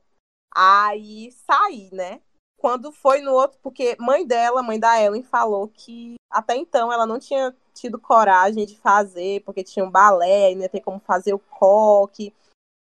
Aí 0.56 1.32
saí, 1.46 1.90
né? 1.92 2.22
Quando 2.58 2.92
foi 2.92 3.22
no 3.22 3.34
outro, 3.34 3.60
porque 3.62 3.96
mãe 4.00 4.26
dela, 4.26 4.64
mãe 4.64 4.80
da 4.80 5.00
Ellen, 5.02 5.24
falou 5.24 5.68
que 5.68 6.16
até 6.30 6.56
então 6.56 6.92
ela 6.92 7.06
não 7.06 7.20
tinha 7.20 7.56
tido 7.74 8.00
coragem 8.00 8.66
de 8.66 8.78
fazer, 8.78 9.42
porque 9.44 9.64
tinha 9.64 9.86
um 9.86 9.92
balé, 9.92 10.56
não 10.56 10.68
ter 10.68 10.82
como 10.82 11.00
fazer 11.00 11.34
o 11.34 11.40
coque. 11.40 12.34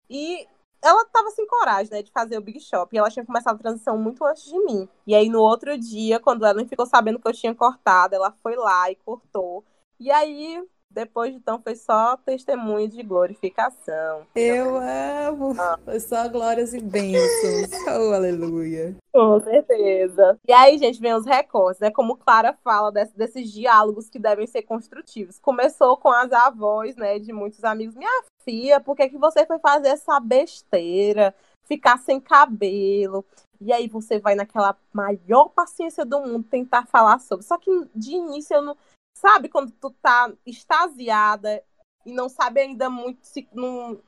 E 0.10 0.48
ela 0.82 1.06
tava 1.06 1.32
sem 1.32 1.48
coragem, 1.48 1.92
né, 1.92 2.02
de 2.04 2.12
fazer 2.12 2.38
o 2.38 2.42
Big 2.42 2.60
Shop. 2.60 2.94
E 2.94 3.00
ela 3.00 3.10
tinha 3.10 3.26
começado 3.26 3.56
a 3.56 3.60
transição 3.60 3.98
muito 3.98 4.24
antes 4.26 4.44
de 4.46 4.60
mim. 4.60 4.88
E 5.08 5.16
aí, 5.16 5.30
no 5.30 5.42
outro 5.42 5.78
dia, 5.78 6.20
quando 6.20 6.46
ela 6.46 6.66
ficou 6.68 6.86
sabendo 6.86 7.20
que 7.20 7.28
eu 7.28 7.34
tinha 7.34 7.56
cortado, 7.56 8.16
ela 8.16 8.32
foi 8.44 8.56
lá 8.56 8.90
e 8.92 8.96
cortou. 8.96 9.66
E 10.00 10.12
aí, 10.12 10.64
depois 10.96 11.32
de 11.32 11.38
então, 11.38 11.62
foi 11.62 11.76
só 11.76 12.16
testemunho 12.16 12.88
de 12.88 13.04
glorificação. 13.04 14.26
Eu 14.34 14.78
amo! 14.78 15.54
Ah. 15.60 15.78
Foi 15.84 16.00
só 16.00 16.30
glórias 16.30 16.74
e 16.74 16.80
bênçãos. 16.80 17.70
Oh, 17.86 18.14
aleluia! 18.14 18.96
Com 19.14 19.40
certeza. 19.42 20.40
E 20.48 20.52
aí, 20.52 20.78
gente, 20.78 21.00
vem 21.00 21.14
os 21.14 21.26
recortes, 21.26 21.80
né? 21.80 21.92
Como 21.92 22.18
Clara 22.18 22.58
fala 22.64 22.92
desse, 22.92 23.16
desses 23.16 23.52
diálogos 23.52 24.10
que 24.10 24.18
devem 24.18 24.48
ser 24.48 24.64
construtivos. 24.64 25.38
Começou 25.40 25.98
com 25.98 26.10
as 26.10 26.32
avós, 26.32 26.96
né, 26.96 27.20
de 27.20 27.32
muitos 27.32 27.64
amigos. 27.64 27.96
Minha 27.96 28.24
filha, 28.44 28.80
por 28.80 28.96
que, 28.96 29.10
que 29.10 29.18
você 29.18 29.46
foi 29.46 29.60
fazer 29.60 29.90
essa 29.90 30.20
besteira? 30.20 31.36
Ficar 31.64 32.00
sem 32.00 32.20
cabelo. 32.20 33.26
E 33.62 33.72
aí 33.72 33.88
você 33.88 34.20
vai 34.20 34.36
naquela 34.36 34.78
maior 34.94 35.50
paciência 35.50 36.06
do 36.06 36.22
mundo 36.22 36.46
tentar 36.50 36.86
falar 36.86 37.20
sobre. 37.20 37.46
Só 37.46 37.58
que 37.58 37.72
de 37.96 38.12
início 38.12 38.56
eu 38.56 38.62
não 38.62 38.78
Sabe 39.18 39.50
quando 39.50 39.72
tu 39.72 39.92
tá 39.92 40.32
extasiada 40.46 41.64
e 42.06 42.12
não 42.12 42.30
sabe 42.30 42.60
ainda 42.62 42.90
muito 42.90 43.26
se 43.26 43.48
não, 43.54 44.02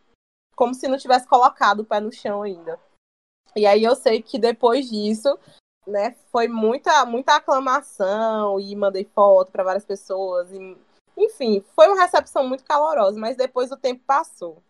como 0.56 0.74
se 0.74 0.88
não 0.88 0.98
tivesse 0.98 1.28
colocado 1.28 1.82
o 1.82 1.86
pé 1.86 2.00
no 2.00 2.12
chão 2.12 2.41
ainda. 2.43 2.80
E 3.56 3.65
aí 3.65 3.84
eu 3.84 3.96
sei 3.96 4.22
que 4.22 4.38
depois 4.38 4.89
disso, 4.89 5.39
né, 5.86 6.15
foi 6.32 6.48
muita 6.48 7.06
muita 7.06 7.36
aclamação 7.36 8.60
e 8.60 8.76
mandei 8.76 9.06
foto 9.06 9.52
para 9.52 9.63
várias 9.63 9.86
pessoas 9.86 10.52
e, 10.52 10.78
enfim, 11.17 11.63
foi 11.74 11.88
uma 11.88 12.02
recepção 12.02 12.48
muito 12.48 12.63
calorosa, 12.63 13.20
mas 13.20 13.38
depois 13.38 13.72
o 13.72 13.78
tempo 13.78 14.04
passou. 14.06 14.62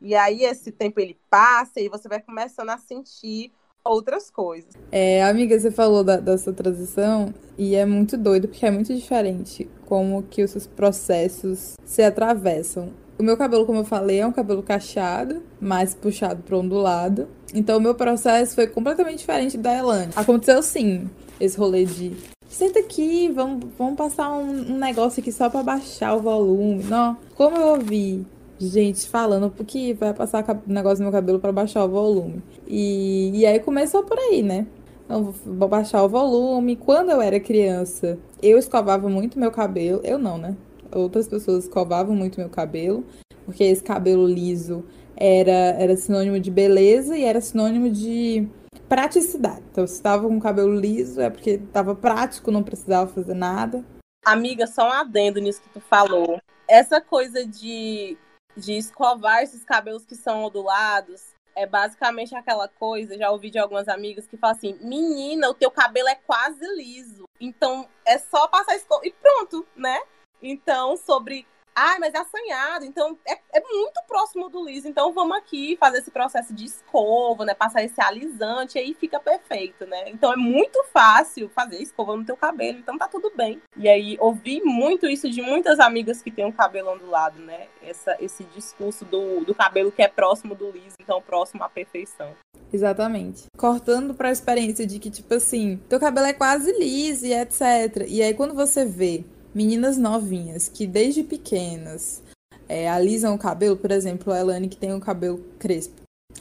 E 0.00 0.14
aí 0.14 0.44
esse 0.44 0.70
tempo 0.70 1.00
ele 1.00 1.18
passa 1.30 1.80
e 1.80 1.88
você 1.88 2.08
vai 2.08 2.20
começando 2.20 2.70
a 2.70 2.78
sentir 2.78 3.52
outras 3.88 4.30
coisas. 4.30 4.70
É, 4.90 5.22
amiga, 5.24 5.58
você 5.58 5.70
falou 5.70 6.04
da, 6.04 6.38
sua 6.38 6.52
transição 6.52 7.32
e 7.56 7.74
é 7.74 7.84
muito 7.84 8.16
doido 8.16 8.48
porque 8.48 8.66
é 8.66 8.70
muito 8.70 8.94
diferente 8.94 9.68
como 9.86 10.22
que 10.22 10.42
os 10.42 10.50
seus 10.50 10.66
processos 10.66 11.74
se 11.84 12.02
atravessam. 12.02 12.90
O 13.18 13.22
meu 13.22 13.36
cabelo, 13.36 13.64
como 13.64 13.78
eu 13.78 13.84
falei, 13.84 14.20
é 14.20 14.26
um 14.26 14.32
cabelo 14.32 14.62
cacheado, 14.62 15.42
mais 15.60 15.94
puxado 15.94 16.42
para 16.42 16.56
ondulado. 16.56 17.28
Então, 17.54 17.78
o 17.78 17.80
meu 17.80 17.94
processo 17.94 18.54
foi 18.54 18.66
completamente 18.66 19.20
diferente 19.20 19.56
da 19.56 19.74
Elane. 19.74 20.12
Aconteceu 20.14 20.62
sim, 20.62 21.08
esse 21.40 21.56
rolê 21.56 21.86
de 21.86 22.14
senta 22.48 22.78
aqui, 22.78 23.28
vamos, 23.28 23.66
vamos 23.78 23.96
passar 23.96 24.30
um, 24.30 24.72
um 24.72 24.78
negócio 24.78 25.20
aqui 25.20 25.30
só 25.30 25.48
para 25.48 25.62
baixar 25.62 26.14
o 26.14 26.20
volume. 26.20 26.84
Não, 26.84 27.16
como 27.34 27.56
eu 27.56 27.68
ouvi 27.68 28.26
gente 28.58 29.08
falando 29.08 29.50
que 29.64 29.92
vai 29.94 30.14
passar 30.14 30.44
negócio 30.66 30.98
no 30.98 31.10
meu 31.10 31.12
cabelo 31.12 31.38
para 31.38 31.52
baixar 31.52 31.84
o 31.84 31.88
volume. 31.88 32.42
E, 32.66 33.30
e 33.34 33.46
aí 33.46 33.60
começou 33.60 34.02
por 34.02 34.18
aí, 34.18 34.42
né? 34.42 34.66
Então, 35.04 35.32
vou 35.44 35.68
baixar 35.68 36.02
o 36.02 36.08
volume. 36.08 36.76
Quando 36.76 37.10
eu 37.10 37.20
era 37.20 37.38
criança, 37.38 38.18
eu 38.42 38.58
escovava 38.58 39.08
muito 39.08 39.38
meu 39.38 39.50
cabelo. 39.50 40.00
Eu 40.02 40.18
não, 40.18 40.36
né? 40.36 40.56
Outras 40.92 41.28
pessoas 41.28 41.64
escovavam 41.64 42.14
muito 42.14 42.40
meu 42.40 42.48
cabelo, 42.48 43.04
porque 43.44 43.64
esse 43.64 43.82
cabelo 43.82 44.26
liso 44.26 44.84
era, 45.16 45.52
era 45.78 45.96
sinônimo 45.96 46.38
de 46.38 46.50
beleza 46.50 47.16
e 47.16 47.24
era 47.24 47.40
sinônimo 47.40 47.90
de 47.90 48.48
praticidade. 48.88 49.62
Então, 49.70 49.86
se 49.86 49.94
estava 49.94 50.28
com 50.28 50.36
o 50.36 50.40
cabelo 50.40 50.74
liso, 50.74 51.20
é 51.20 51.30
porque 51.30 51.50
estava 51.50 51.94
prático, 51.94 52.50
não 52.50 52.62
precisava 52.62 53.10
fazer 53.10 53.34
nada. 53.34 53.84
Amiga, 54.24 54.66
só 54.66 54.88
um 54.88 54.92
adendo 54.92 55.40
nisso 55.40 55.62
que 55.62 55.68
tu 55.68 55.80
falou. 55.80 56.40
Essa 56.68 57.00
coisa 57.00 57.46
de, 57.46 58.16
de 58.56 58.72
escovar 58.72 59.42
esses 59.42 59.64
cabelos 59.64 60.04
que 60.04 60.14
são 60.14 60.44
ondulados 60.44 61.34
é 61.56 61.66
basicamente 61.66 62.34
aquela 62.34 62.68
coisa, 62.68 63.16
já 63.16 63.30
ouvi 63.30 63.50
de 63.50 63.58
algumas 63.58 63.88
amigas 63.88 64.26
que 64.26 64.36
falam 64.36 64.54
assim: 64.54 64.78
menina, 64.80 65.48
o 65.48 65.54
teu 65.54 65.70
cabelo 65.70 66.08
é 66.08 66.14
quase 66.14 66.66
liso. 66.76 67.24
Então 67.40 67.88
é 68.04 68.18
só 68.18 68.46
passar 68.46 68.76
escova 68.76 69.06
e 69.06 69.12
pronto, 69.12 69.66
né? 69.74 69.98
Então, 70.42 70.96
sobre 70.98 71.46
ah, 71.78 71.98
mas 72.00 72.14
é 72.14 72.18
assanhado, 72.18 72.86
então 72.86 73.18
é, 73.26 73.38
é, 73.52 73.60
muito 73.60 74.00
próximo 74.08 74.48
do 74.48 74.64
liso. 74.64 74.88
Então 74.88 75.12
vamos 75.12 75.36
aqui 75.36 75.76
fazer 75.78 75.98
esse 75.98 76.10
processo 76.10 76.54
de 76.54 76.64
escova, 76.64 77.44
né? 77.44 77.52
Passar 77.52 77.84
esse 77.84 78.00
alisante, 78.00 78.78
aí 78.78 78.94
fica 78.94 79.20
perfeito, 79.20 79.84
né? 79.84 80.08
Então 80.08 80.32
é 80.32 80.36
muito 80.36 80.82
fácil 80.84 81.50
fazer 81.50 81.76
escova 81.82 82.16
no 82.16 82.24
teu 82.24 82.34
cabelo, 82.34 82.78
então 82.78 82.96
tá 82.96 83.06
tudo 83.06 83.30
bem. 83.36 83.60
E 83.76 83.90
aí 83.90 84.16
ouvi 84.18 84.62
muito 84.64 85.06
isso 85.06 85.28
de 85.28 85.42
muitas 85.42 85.78
amigas 85.78 86.22
que 86.22 86.30
têm 86.30 86.46
um 86.46 86.52
cabelo 86.52 86.92
ondulado, 86.92 87.40
né? 87.40 87.66
Essa, 87.82 88.16
esse 88.20 88.42
discurso 88.44 89.04
do, 89.04 89.44
do 89.44 89.54
cabelo 89.54 89.92
que 89.92 90.00
é 90.00 90.08
próximo 90.08 90.54
do 90.54 90.70
liso, 90.70 90.96
então 90.98 91.20
próximo 91.20 91.62
à 91.62 91.68
perfeição. 91.68 92.34
Exatamente. 92.72 93.44
Cortando 93.56 94.14
para 94.14 94.30
a 94.30 94.32
experiência 94.32 94.86
de 94.86 94.98
que, 94.98 95.10
tipo 95.10 95.34
assim, 95.34 95.76
teu 95.88 96.00
cabelo 96.00 96.26
é 96.26 96.32
quase 96.32 96.72
liso 96.72 97.26
e 97.26 97.34
etc. 97.34 98.06
E 98.08 98.22
aí 98.22 98.32
quando 98.32 98.54
você 98.54 98.84
vê 98.84 99.24
meninas 99.56 99.96
novinhas 99.96 100.68
que 100.68 100.86
desde 100.86 101.22
pequenas 101.22 102.22
é, 102.68 102.90
alisam 102.90 103.34
o 103.34 103.38
cabelo, 103.38 103.74
por 103.74 103.90
exemplo, 103.90 104.30
a 104.30 104.38
Elane 104.38 104.68
que 104.68 104.76
tem 104.76 104.92
o 104.92 105.00
cabelo 105.00 105.38
crespo. 105.58 105.94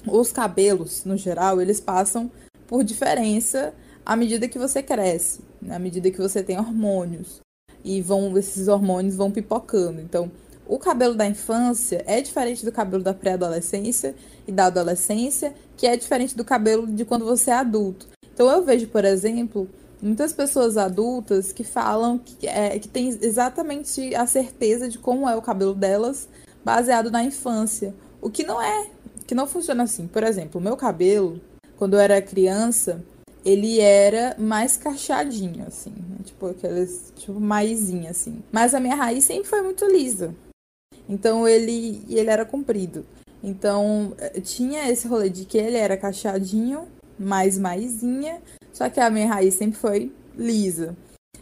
Os 0.05 0.33
cabelos, 0.33 1.05
no 1.05 1.15
geral, 1.15 1.61
eles 1.61 1.79
passam 1.79 2.29
por 2.67 2.83
diferença 2.83 3.73
à 4.05 4.17
medida 4.17 4.49
que 4.49 4.59
você 4.59 4.83
cresce, 4.83 5.39
né? 5.61 5.77
à 5.77 5.79
medida 5.79 6.11
que 6.11 6.17
você 6.17 6.43
tem 6.43 6.59
hormônios. 6.59 7.39
E 7.85 8.01
vão 8.01 8.37
esses 8.37 8.67
hormônios 8.67 9.15
vão 9.15 9.31
pipocando. 9.31 10.01
Então, 10.01 10.29
o 10.67 10.77
cabelo 10.77 11.15
da 11.15 11.25
infância 11.25 12.03
é 12.05 12.19
diferente 12.19 12.65
do 12.65 12.71
cabelo 12.71 13.01
da 13.01 13.13
pré-adolescência 13.13 14.13
e 14.45 14.51
da 14.51 14.65
adolescência, 14.65 15.53
que 15.77 15.87
é 15.87 15.95
diferente 15.95 16.35
do 16.35 16.43
cabelo 16.43 16.85
de 16.85 17.05
quando 17.05 17.23
você 17.23 17.49
é 17.49 17.53
adulto. 17.53 18.09
Então, 18.33 18.51
eu 18.51 18.61
vejo, 18.65 18.87
por 18.87 19.05
exemplo, 19.05 19.69
muitas 20.01 20.33
pessoas 20.33 20.77
adultas 20.77 21.51
que 21.51 21.63
falam 21.63 22.17
que, 22.17 22.47
é, 22.47 22.77
que 22.79 22.87
tem 22.87 23.07
exatamente 23.09 24.13
a 24.15 24.27
certeza 24.27 24.89
de 24.89 24.97
como 24.97 25.27
é 25.27 25.35
o 25.35 25.41
cabelo 25.41 25.73
delas 25.73 26.27
baseado 26.63 27.11
na 27.11 27.23
infância. 27.23 27.93
O 28.21 28.29
que 28.29 28.43
não 28.43 28.61
é, 28.61 28.87
que 29.27 29.35
não 29.35 29.47
funciona 29.47 29.83
assim. 29.83 30.07
Por 30.07 30.23
exemplo, 30.23 30.59
o 30.59 30.63
meu 30.63 30.75
cabelo, 30.75 31.39
quando 31.77 31.93
eu 31.93 31.99
era 31.99 32.21
criança, 32.21 33.03
ele 33.45 33.79
era 33.79 34.35
mais 34.39 34.75
cacheadinho, 34.75 35.65
assim. 35.67 35.91
Né? 35.91 36.17
Tipo, 36.23 36.47
aqueles. 36.47 37.13
Tipo, 37.15 37.39
maisinho, 37.39 38.09
assim. 38.09 38.41
Mas 38.51 38.73
a 38.73 38.79
minha 38.79 38.95
raiz 38.95 39.23
sempre 39.25 39.47
foi 39.47 39.61
muito 39.61 39.85
lisa. 39.85 40.33
Então 41.07 41.47
ele, 41.47 42.03
ele 42.09 42.29
era 42.29 42.43
comprido. 42.43 43.05
Então 43.43 44.13
eh, 44.17 44.41
tinha 44.41 44.89
esse 44.89 45.07
rolê 45.07 45.29
de 45.29 45.45
que 45.45 45.57
ele 45.57 45.77
era 45.77 45.95
cacheadinho, 45.95 46.87
mais 47.19 47.59
maisinha, 47.59 48.41
só 48.75 48.89
que 48.89 48.99
a 48.99 49.09
minha 49.09 49.27
raiz 49.27 49.53
sempre 49.53 49.79
foi 49.79 50.11
lisa. 50.37 50.97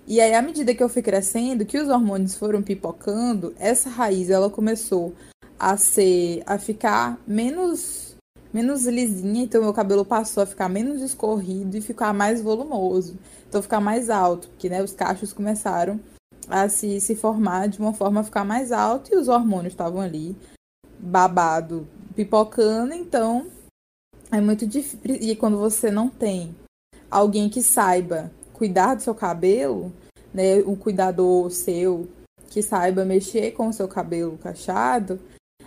E 0.05 0.21
aí, 0.21 0.35
à 0.35 0.41
medida 0.41 0.75
que 0.75 0.83
eu 0.83 0.87
fui 0.87 1.01
crescendo, 1.01 1.65
que 1.65 1.79
os 1.79 1.89
hormônios 1.89 2.35
foram 2.35 2.61
pipocando, 2.61 3.55
essa 3.57 3.89
raiz 3.89 4.29
ela 4.29 4.51
começou 4.51 5.15
a 5.57 5.75
ser, 5.75 6.43
a 6.45 6.59
ficar 6.59 7.17
menos, 7.25 8.15
menos 8.53 8.85
lisinha, 8.85 9.45
então 9.45 9.63
meu 9.63 9.73
cabelo 9.73 10.05
passou 10.05 10.43
a 10.43 10.45
ficar 10.45 10.69
menos 10.69 11.01
escorrido 11.01 11.75
e 11.75 11.81
ficar 11.81 12.13
mais 12.13 12.39
volumoso, 12.39 13.17
então 13.49 13.63
ficar 13.63 13.79
mais 13.79 14.11
alto, 14.11 14.49
porque 14.49 14.69
né, 14.69 14.83
os 14.83 14.93
cachos 14.93 15.33
começaram 15.33 15.99
a 16.47 16.69
se, 16.69 17.01
se 17.01 17.15
formar 17.15 17.67
de 17.67 17.79
uma 17.79 17.93
forma 17.93 18.19
a 18.21 18.23
ficar 18.23 18.43
mais 18.43 18.71
alto 18.71 19.11
e 19.11 19.17
os 19.17 19.27
hormônios 19.27 19.73
estavam 19.73 20.01
ali 20.01 20.35
babado, 20.99 21.87
pipocando, 22.15 22.93
então 22.93 23.47
é 24.31 24.39
muito 24.39 24.67
difícil. 24.67 24.99
E 25.03 25.35
quando 25.35 25.57
você 25.57 25.89
não 25.89 26.09
tem 26.09 26.53
alguém 27.13 27.47
que 27.47 27.61
saiba 27.61 28.31
cuidar 28.53 28.95
do 28.95 29.03
seu 29.03 29.13
cabelo, 29.13 29.93
né, 30.33 30.57
um 30.65 30.75
cuidador 30.75 31.51
seu 31.51 32.07
que 32.49 32.61
saiba 32.61 33.05
mexer 33.05 33.51
com 33.51 33.67
o 33.67 33.73
seu 33.73 33.87
cabelo 33.87 34.37
cacheado, 34.37 35.19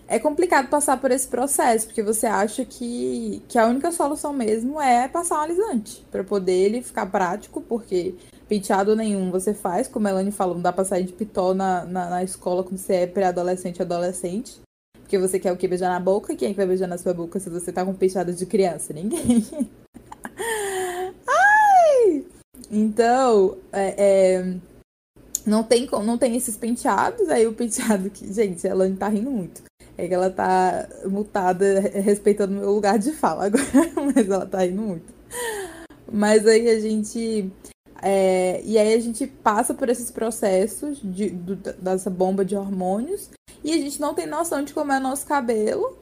é 0.08 0.18
complicado 0.18 0.68
passar 0.68 1.00
por 1.00 1.10
esse 1.10 1.26
processo, 1.26 1.86
porque 1.86 2.02
você 2.02 2.26
acha 2.26 2.64
que, 2.64 3.42
que 3.48 3.58
a 3.58 3.66
única 3.66 3.90
solução 3.90 4.32
mesmo 4.32 4.80
é 4.80 5.08
passar 5.08 5.40
um 5.40 5.42
alisante, 5.42 6.04
para 6.10 6.22
poder 6.22 6.52
ele 6.52 6.82
ficar 6.82 7.06
prático, 7.06 7.60
porque 7.60 8.14
penteado 8.48 8.94
nenhum 8.94 9.30
você 9.32 9.52
faz, 9.52 9.88
como 9.88 10.06
a 10.06 10.10
Elane 10.10 10.30
falou, 10.30 10.54
não 10.54 10.62
dá 10.62 10.72
pra 10.72 10.84
sair 10.84 11.04
de 11.04 11.12
pitó 11.12 11.54
na, 11.54 11.84
na, 11.84 12.10
na 12.10 12.24
escola 12.24 12.62
quando 12.62 12.78
você 12.78 12.94
é 12.94 13.06
pré-adolescente 13.06 13.82
adolescente. 13.82 14.60
Porque 15.00 15.18
você 15.18 15.38
quer 15.38 15.52
o 15.52 15.56
que? 15.56 15.68
Beijar 15.68 15.90
na 15.90 16.00
boca? 16.00 16.34
Quem 16.34 16.48
é 16.48 16.50
que 16.50 16.56
vai 16.56 16.66
beijar 16.66 16.88
na 16.88 16.98
sua 16.98 17.14
boca 17.14 17.38
se 17.38 17.48
você 17.48 17.72
tá 17.72 17.84
com 17.84 17.94
penteado 17.94 18.32
de 18.32 18.44
criança? 18.44 18.92
Ninguém. 18.92 19.44
Então, 22.70 23.56
é, 23.72 23.94
é, 23.96 24.56
não, 25.46 25.62
tem, 25.62 25.88
não 26.04 26.18
tem 26.18 26.36
esses 26.36 26.56
penteados. 26.56 27.28
Aí 27.28 27.46
o 27.46 27.52
penteado 27.52 28.10
que. 28.10 28.32
Gente, 28.32 28.66
ela 28.66 28.88
não 28.88 28.96
tá 28.96 29.08
rindo 29.08 29.30
muito. 29.30 29.62
É 29.98 30.06
que 30.06 30.14
ela 30.14 30.30
tá 30.30 30.88
mutada, 31.06 31.80
respeitando 31.80 32.54
o 32.54 32.60
meu 32.60 32.72
lugar 32.72 32.98
de 32.98 33.12
fala 33.12 33.46
agora. 33.46 33.64
Mas 34.14 34.28
ela 34.28 34.46
tá 34.46 34.58
rindo 34.60 34.82
muito. 34.82 35.14
Mas 36.10 36.46
aí 36.46 36.68
a 36.68 36.80
gente. 36.80 37.50
É, 38.02 38.60
e 38.62 38.76
aí 38.76 38.92
a 38.92 39.00
gente 39.00 39.26
passa 39.26 39.72
por 39.72 39.88
esses 39.88 40.10
processos 40.10 41.00
de, 41.02 41.30
do, 41.30 41.56
dessa 41.56 42.10
bomba 42.10 42.44
de 42.44 42.54
hormônios 42.54 43.30
e 43.64 43.72
a 43.72 43.78
gente 43.78 43.98
não 43.98 44.12
tem 44.14 44.26
noção 44.26 44.62
de 44.62 44.74
como 44.74 44.92
é 44.92 44.98
o 44.98 45.02
nosso 45.02 45.26
cabelo. 45.26 45.96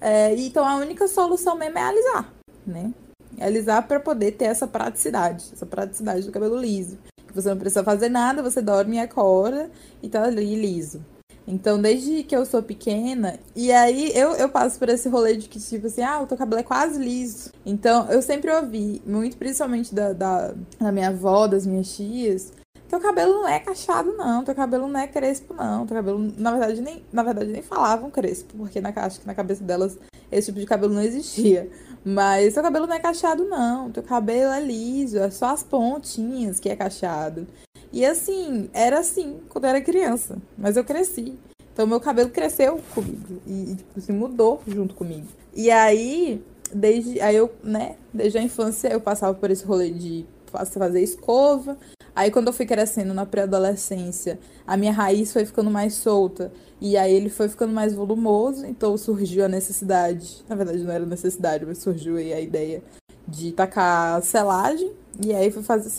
É, 0.00 0.34
então 0.34 0.66
a 0.66 0.76
única 0.76 1.06
solução 1.06 1.56
mesmo 1.56 1.78
é 1.78 1.82
alisar, 1.82 2.32
né? 2.66 2.92
Alisar 3.40 3.86
para 3.86 4.00
poder 4.00 4.32
ter 4.32 4.46
essa 4.46 4.66
praticidade, 4.66 5.46
essa 5.52 5.66
praticidade 5.66 6.26
do 6.26 6.32
cabelo 6.32 6.58
liso. 6.58 6.98
Você 7.34 7.48
não 7.50 7.58
precisa 7.58 7.84
fazer 7.84 8.08
nada, 8.08 8.42
você 8.42 8.62
dorme 8.62 8.96
e 8.96 9.00
acorda 9.00 9.70
e 10.02 10.08
tá 10.08 10.24
ali 10.24 10.54
liso. 10.54 11.04
Então, 11.46 11.80
desde 11.80 12.24
que 12.24 12.34
eu 12.34 12.44
sou 12.44 12.60
pequena, 12.60 13.38
e 13.54 13.70
aí 13.70 14.10
eu, 14.16 14.32
eu 14.32 14.48
passo 14.48 14.78
por 14.78 14.88
esse 14.88 15.08
rolê 15.08 15.36
de 15.36 15.48
que, 15.48 15.60
tipo 15.60 15.86
assim, 15.86 16.02
ah, 16.02 16.20
o 16.20 16.26
teu 16.26 16.36
cabelo 16.36 16.60
é 16.60 16.64
quase 16.64 16.98
liso. 16.98 17.52
Então, 17.64 18.10
eu 18.10 18.20
sempre 18.20 18.50
ouvi, 18.52 19.00
muito 19.06 19.36
principalmente 19.36 19.94
da, 19.94 20.12
da, 20.12 20.54
da 20.80 20.90
minha 20.90 21.08
avó, 21.08 21.46
das 21.46 21.64
minhas 21.64 21.94
tias, 21.94 22.52
teu 22.88 23.00
cabelo 23.00 23.34
não 23.34 23.48
é 23.48 23.58
cacheado, 23.58 24.12
não. 24.12 24.44
Teu 24.44 24.54
cabelo 24.54 24.86
não 24.88 25.00
é 25.00 25.06
crespo, 25.06 25.54
não. 25.54 25.86
Teu 25.86 25.96
cabelo, 25.96 26.32
na 26.38 26.52
verdade, 26.52 26.80
nem, 26.80 27.04
na 27.12 27.22
verdade, 27.22 27.50
nem 27.50 27.62
falavam 27.62 28.10
crespo, 28.10 28.54
porque 28.56 28.80
na, 28.80 28.92
acho 28.94 29.20
que 29.20 29.26
na 29.26 29.34
cabeça 29.34 29.64
delas 29.64 29.98
esse 30.30 30.46
tipo 30.46 30.60
de 30.60 30.66
cabelo 30.66 30.94
não 30.94 31.02
existia. 31.02 31.68
Mas 32.08 32.54
teu 32.54 32.62
cabelo 32.62 32.86
não 32.86 32.94
é 32.94 33.00
cacheado, 33.00 33.44
não. 33.44 33.90
Teu 33.90 34.00
cabelo 34.00 34.52
é 34.52 34.60
liso, 34.60 35.18
é 35.18 35.28
só 35.28 35.46
as 35.46 35.64
pontinhas 35.64 36.60
que 36.60 36.68
é 36.68 36.76
cacheado. 36.76 37.48
E 37.92 38.06
assim, 38.06 38.70
era 38.72 39.00
assim 39.00 39.40
quando 39.48 39.64
eu 39.64 39.70
era 39.70 39.80
criança. 39.80 40.38
Mas 40.56 40.76
eu 40.76 40.84
cresci. 40.84 41.36
Então 41.72 41.84
meu 41.84 41.98
cabelo 41.98 42.30
cresceu 42.30 42.80
comigo. 42.94 43.42
E, 43.44 43.74
tipo 43.74 43.98
assim, 43.98 44.12
mudou 44.12 44.62
junto 44.68 44.94
comigo. 44.94 45.26
E 45.52 45.68
aí, 45.68 46.40
desde 46.72 47.20
aí 47.20 47.34
eu, 47.34 47.52
né, 47.60 47.96
desde 48.14 48.38
a 48.38 48.42
infância 48.42 48.86
eu 48.86 49.00
passava 49.00 49.34
por 49.34 49.50
esse 49.50 49.64
rolê 49.64 49.90
de 49.90 50.24
fazer 50.52 51.02
escova. 51.02 51.76
Aí 52.16 52.30
quando 52.30 52.46
eu 52.46 52.52
fui 52.54 52.64
crescendo 52.64 53.12
na 53.12 53.26
pré-adolescência, 53.26 54.38
a 54.66 54.74
minha 54.74 54.90
raiz 54.90 55.34
foi 55.34 55.44
ficando 55.44 55.70
mais 55.70 55.92
solta 55.92 56.50
e 56.80 56.96
aí 56.96 57.12
ele 57.12 57.28
foi 57.28 57.46
ficando 57.46 57.74
mais 57.74 57.92
volumoso, 57.92 58.64
então 58.64 58.96
surgiu 58.96 59.44
a 59.44 59.48
necessidade, 59.48 60.42
na 60.48 60.56
verdade 60.56 60.82
não 60.82 60.90
era 60.90 61.04
necessidade, 61.04 61.66
mas 61.66 61.76
surgiu 61.76 62.16
aí 62.16 62.32
a 62.32 62.40
ideia 62.40 62.82
de 63.28 63.52
tacar 63.52 64.22
selagem 64.22 64.90
e 65.22 65.34
aí 65.34 65.50
fui 65.50 65.62
fazer 65.62 65.90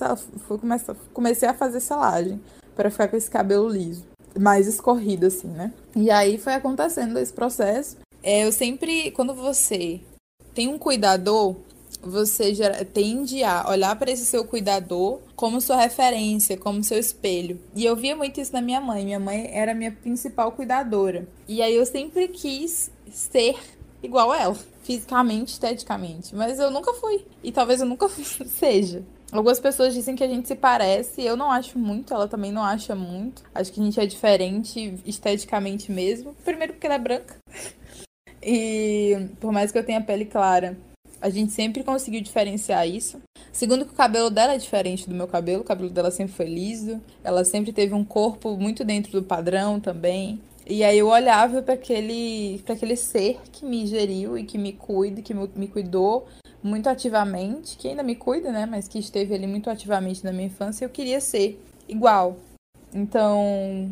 fui 0.48 0.58
começar, 0.58 0.96
comecei 1.14 1.48
a 1.48 1.54
fazer 1.54 1.80
selagem 1.80 2.42
para 2.76 2.90
ficar 2.90 3.10
com 3.10 3.16
esse 3.16 3.30
cabelo 3.30 3.70
liso, 3.70 4.04
mais 4.40 4.66
escorrido 4.66 5.28
assim, 5.28 5.50
né? 5.50 5.72
E 5.96 6.10
aí 6.10 6.40
foi 6.40 6.54
acontecendo 6.54 7.20
esse 7.20 7.32
processo. 7.34 7.98
É, 8.24 8.44
eu 8.44 8.52
sempre, 8.52 9.12
quando 9.12 9.36
você 9.36 10.02
tem 10.56 10.68
um 10.68 10.80
cuidador, 10.80 11.56
você 12.08 12.54
já 12.54 12.84
tende 12.86 13.44
a 13.44 13.70
olhar 13.70 13.96
para 13.98 14.12
esse 14.12 14.26
seu 14.26 14.46
cuidador 14.46 15.20
como 15.36 15.62
sua 15.62 15.78
referência, 15.78 16.58
como 16.58 16.84
seu 16.84 16.98
espelho. 16.98 17.60
E 17.76 17.86
eu 17.86 17.96
via 17.96 18.16
muito 18.16 18.40
isso 18.40 18.54
na 18.54 18.62
minha 18.62 18.82
mãe. 18.82 19.06
Minha 19.06 19.20
mãe 19.20 19.50
era 19.52 19.74
minha 19.74 19.92
principal 19.92 20.52
cuidadora. 20.52 21.28
E 21.48 21.62
aí 21.62 21.76
eu 21.76 21.86
sempre 21.86 22.28
quis 22.28 22.92
ser 23.12 23.56
igual 24.02 24.32
a 24.32 24.40
ela, 24.40 24.58
fisicamente, 24.84 25.54
esteticamente. 25.54 26.36
Mas 26.36 26.60
eu 26.60 26.72
nunca 26.72 26.94
fui. 26.94 27.26
E 27.44 27.52
talvez 27.52 27.82
eu 27.82 27.88
nunca 27.88 28.08
seja. 28.48 29.04
Algumas 29.32 29.60
pessoas 29.60 29.94
dizem 29.94 30.16
que 30.16 30.24
a 30.24 30.28
gente 30.28 30.48
se 30.48 30.56
parece, 30.56 31.22
eu 31.22 31.36
não 31.36 31.52
acho 31.52 31.78
muito, 31.78 32.14
ela 32.14 32.30
também 32.30 32.52
não 32.52 32.64
acha 32.64 32.96
muito. 32.96 33.44
Acho 33.54 33.74
que 33.74 33.82
a 33.82 33.84
gente 33.84 34.00
é 34.00 34.06
diferente 34.06 34.98
esteticamente 35.06 35.92
mesmo. 35.92 36.34
Primeiro 36.46 36.74
porque 36.74 36.88
ela 36.88 36.96
é 36.96 37.00
branca. 37.00 37.36
E 38.50 39.30
por 39.42 39.52
mais 39.52 39.72
que 39.72 39.78
eu 39.78 39.84
tenha 39.84 40.00
pele 40.00 40.24
clara, 40.24 40.78
a 41.22 41.30
gente 41.30 41.52
sempre 41.52 41.84
conseguiu 41.84 42.22
diferenciar 42.22 42.88
isso. 42.88 43.22
Segundo 43.52 43.86
que 43.86 43.94
o 43.94 43.96
cabelo 43.96 44.30
dela 44.30 44.54
é 44.54 44.58
diferente 44.58 45.10
do 45.10 45.16
meu 45.16 45.28
cabelo, 45.28 45.62
o 45.62 45.66
cabelo 45.66 45.90
dela 45.90 46.12
sempre 46.12 46.34
foi 46.34 46.46
liso, 46.46 47.02
ela 47.24 47.44
sempre 47.44 47.72
teve 47.72 47.94
um 47.94 48.04
corpo 48.04 48.56
muito 48.56 48.86
dentro 48.86 49.12
do 49.12 49.24
padrão 49.24 49.80
também. 49.80 50.40
E 50.70 50.84
aí 50.84 51.00
eu 51.00 51.08
olhava 51.08 51.62
para 51.62 51.76
aquele, 51.76 52.62
aquele 52.68 52.96
ser 52.96 53.40
que 53.52 53.66
me 53.66 53.88
geriu 53.88 54.38
e 54.38 54.44
que 54.44 54.58
me 54.58 54.74
cuida, 54.74 55.22
que 55.22 55.34
me 55.34 55.68
cuidou 55.68 56.28
muito 56.62 56.88
ativamente, 56.88 57.78
que 57.78 57.88
ainda 57.88 58.04
me 58.04 58.16
cuida, 58.16 58.52
né, 58.52 58.66
mas 58.66 58.88
que 58.88 59.00
esteve 59.00 59.34
ali 59.34 59.48
muito 59.48 59.70
ativamente 59.70 60.26
na 60.26 60.34
minha 60.34 60.48
infância, 60.48 60.84
eu 60.84 60.90
queria 60.90 61.22
ser 61.22 61.62
igual. 61.88 62.38
Então, 62.94 63.90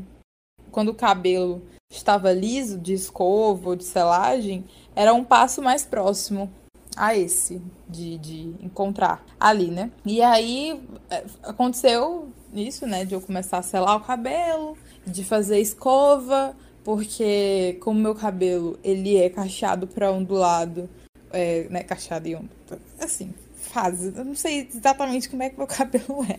quando 0.72 0.90
o 0.90 0.96
cabelo 0.96 1.62
estava 1.90 2.34
liso, 2.34 2.78
de 2.78 2.94
escova 2.94 3.70
ou 3.70 3.76
de 3.76 3.86
selagem, 3.86 4.66
era 4.96 5.14
um 5.14 5.24
passo 5.24 5.62
mais 5.62 5.86
próximo 5.86 6.52
a 6.96 7.16
esse 7.16 7.62
de, 7.89 8.18
de 8.18 8.56
encontrar 8.62 9.24
ali, 9.39 9.70
né? 9.70 9.91
E 10.06 10.22
aí 10.22 10.82
é, 11.10 11.24
aconteceu 11.43 12.30
isso, 12.54 12.88
né? 12.88 13.06
De 13.06 13.14
eu 13.14 13.22
começar 13.22 13.58
a 13.58 13.64
selar 13.64 13.98
o 13.98 14.02
cabelo, 14.02 14.78
de 15.06 15.24
fazer 15.24 15.60
escova, 15.60 16.56
porque 16.84 17.78
como 17.82 18.00
meu 18.00 18.16
cabelo 18.16 18.80
ele 18.84 19.18
é 19.18 19.30
cacheado 19.30 19.88
para 19.88 20.12
ondulado, 20.12 20.89
é, 21.32 21.68
né? 21.70 21.84
Cacheado 21.84 22.28
e 22.28 22.36
ondulado, 22.36 22.82
assim, 23.00 23.34
fase. 23.56 24.14
Eu 24.16 24.26
não 24.26 24.36
sei 24.36 24.70
exatamente 24.74 25.30
como 25.30 25.43
é 25.43 25.50
que 25.50 25.58
meu 25.58 25.68
cabelo 25.68 26.24
é. 26.24 26.38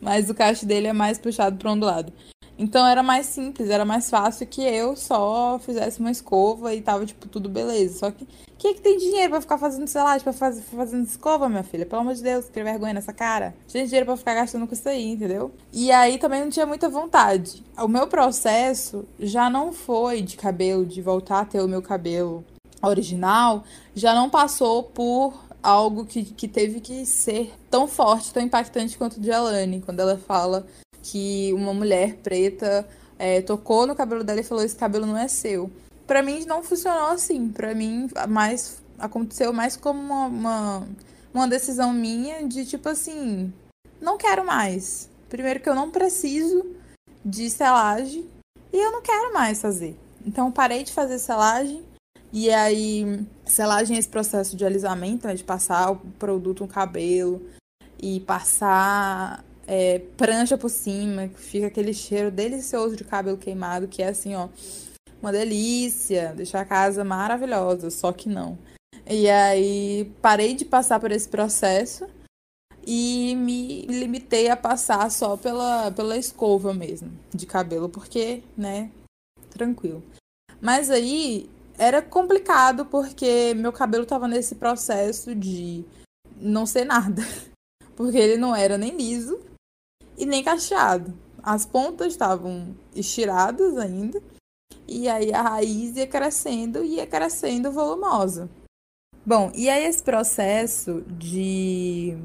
Mas 0.00 0.30
o 0.30 0.34
cacho 0.34 0.64
dele 0.64 0.86
é 0.86 0.92
mais 0.92 1.18
puxado 1.18 1.58
para 1.58 1.72
ondulado. 1.72 2.12
Então 2.60 2.86
era 2.86 3.02
mais 3.02 3.24
simples, 3.24 3.70
era 3.70 3.86
mais 3.86 4.10
fácil 4.10 4.46
que 4.46 4.60
eu 4.60 4.94
só 4.94 5.58
fizesse 5.60 5.98
uma 5.98 6.10
escova 6.10 6.74
e 6.74 6.82
tava, 6.82 7.06
tipo, 7.06 7.26
tudo 7.26 7.48
beleza. 7.48 8.00
Só 8.00 8.10
que 8.10 8.28
quem 8.58 8.72
é 8.72 8.74
que 8.74 8.82
tem 8.82 8.98
dinheiro 8.98 9.30
pra 9.30 9.40
ficar 9.40 9.56
fazendo, 9.56 9.90
lá, 9.94 10.20
pra 10.20 10.30
fazer 10.34 10.60
fazendo 10.60 11.06
escova, 11.06 11.48
minha 11.48 11.62
filha? 11.62 11.86
Pelo 11.86 12.02
amor 12.02 12.12
de 12.12 12.22
Deus, 12.22 12.50
que 12.50 12.62
vergonha 12.62 12.92
nessa 12.92 13.14
cara. 13.14 13.54
Tinha 13.66 13.82
dinheiro 13.86 14.04
pra 14.04 14.14
ficar 14.14 14.34
gastando 14.34 14.66
com 14.66 14.74
isso 14.74 14.86
aí, 14.86 15.12
entendeu? 15.12 15.50
E 15.72 15.90
aí 15.90 16.18
também 16.18 16.42
não 16.42 16.50
tinha 16.50 16.66
muita 16.66 16.86
vontade. 16.86 17.64
O 17.78 17.88
meu 17.88 18.06
processo 18.06 19.06
já 19.18 19.48
não 19.48 19.72
foi 19.72 20.20
de 20.20 20.36
cabelo, 20.36 20.84
de 20.84 21.00
voltar 21.00 21.40
a 21.40 21.44
ter 21.46 21.62
o 21.62 21.68
meu 21.68 21.80
cabelo 21.80 22.44
original, 22.82 23.64
já 23.94 24.14
não 24.14 24.28
passou 24.28 24.82
por 24.82 25.32
algo 25.62 26.04
que, 26.04 26.24
que 26.24 26.46
teve 26.46 26.80
que 26.80 27.06
ser 27.06 27.54
tão 27.70 27.88
forte, 27.88 28.34
tão 28.34 28.42
impactante 28.42 28.98
quanto 28.98 29.16
o 29.16 29.20
de 29.20 29.32
Alane, 29.32 29.80
quando 29.80 30.00
ela 30.00 30.18
fala 30.18 30.66
que 31.02 31.52
uma 31.54 31.72
mulher 31.72 32.16
preta 32.16 32.86
é, 33.18 33.42
tocou 33.42 33.86
no 33.86 33.94
cabelo 33.94 34.24
dela 34.24 34.40
e 34.40 34.44
falou: 34.44 34.64
Esse 34.64 34.76
cabelo 34.76 35.06
não 35.06 35.16
é 35.16 35.28
seu. 35.28 35.70
Para 36.06 36.22
mim 36.22 36.44
não 36.46 36.62
funcionou 36.62 37.10
assim. 37.10 37.48
Para 37.48 37.74
mim, 37.74 38.08
mais 38.28 38.80
aconteceu 39.00 39.52
mais 39.52 39.76
como 39.76 39.98
uma, 39.98 40.26
uma, 40.26 40.88
uma 41.32 41.48
decisão 41.48 41.92
minha 41.92 42.46
de 42.46 42.66
tipo 42.66 42.88
assim, 42.88 43.52
não 44.00 44.18
quero 44.18 44.44
mais. 44.44 45.08
Primeiro 45.28 45.60
que 45.60 45.68
eu 45.68 45.74
não 45.74 45.90
preciso 45.90 46.66
de 47.24 47.48
selagem 47.48 48.28
e 48.72 48.76
eu 48.76 48.92
não 48.92 49.02
quero 49.02 49.32
mais 49.32 49.60
fazer. 49.60 49.98
Então 50.24 50.52
parei 50.52 50.84
de 50.84 50.92
fazer 50.92 51.18
selagem 51.18 51.82
e 52.32 52.50
aí 52.50 53.26
selagem 53.44 53.96
é 53.96 53.98
esse 53.98 54.08
processo 54.08 54.56
de 54.56 54.64
alisamento, 54.64 55.26
né, 55.26 55.34
de 55.34 55.42
passar 55.42 55.90
o 55.92 55.96
produto 55.96 56.60
no 56.60 56.68
cabelo 56.68 57.42
e 57.98 58.20
passar 58.20 59.44
é, 59.72 60.00
prancha 60.16 60.58
por 60.58 60.68
cima, 60.68 61.28
fica 61.28 61.68
aquele 61.68 61.94
cheiro 61.94 62.28
delicioso 62.28 62.96
de 62.96 63.04
cabelo 63.04 63.38
queimado 63.38 63.86
que 63.86 64.02
é 64.02 64.08
assim, 64.08 64.34
ó, 64.34 64.48
uma 65.22 65.30
delícia, 65.30 66.34
deixar 66.34 66.62
a 66.62 66.64
casa 66.64 67.04
maravilhosa, 67.04 67.88
só 67.88 68.12
que 68.12 68.28
não. 68.28 68.58
E 69.08 69.30
aí 69.30 70.12
parei 70.20 70.54
de 70.54 70.64
passar 70.64 70.98
por 70.98 71.12
esse 71.12 71.28
processo 71.28 72.08
e 72.84 73.36
me 73.36 73.82
limitei 73.82 74.48
a 74.48 74.56
passar 74.56 75.08
só 75.08 75.36
pela, 75.36 75.92
pela 75.92 76.16
escova 76.16 76.74
mesmo 76.74 77.12
de 77.32 77.46
cabelo, 77.46 77.88
porque, 77.88 78.42
né, 78.56 78.90
tranquilo. 79.50 80.02
Mas 80.60 80.90
aí 80.90 81.48
era 81.78 82.02
complicado 82.02 82.86
porque 82.86 83.54
meu 83.54 83.72
cabelo 83.72 84.04
tava 84.04 84.26
nesse 84.26 84.56
processo 84.56 85.32
de 85.32 85.84
não 86.36 86.66
ser 86.66 86.84
nada. 86.84 87.22
Porque 87.96 88.16
ele 88.16 88.38
não 88.38 88.56
era 88.56 88.78
nem 88.78 88.96
liso 88.96 89.38
e 90.20 90.26
nem 90.26 90.44
cacheado. 90.44 91.14
As 91.42 91.64
pontas 91.64 92.08
estavam 92.08 92.76
estiradas 92.94 93.78
ainda. 93.78 94.22
E 94.86 95.08
aí 95.08 95.32
a 95.32 95.40
raiz 95.40 95.96
ia 95.96 96.06
crescendo 96.06 96.84
e 96.84 96.96
ia 96.96 97.06
crescendo 97.06 97.72
volumosa. 97.72 98.50
Bom, 99.24 99.50
e 99.54 99.68
aí 99.70 99.84
esse 99.84 100.02
processo 100.02 101.02
de, 101.06 102.16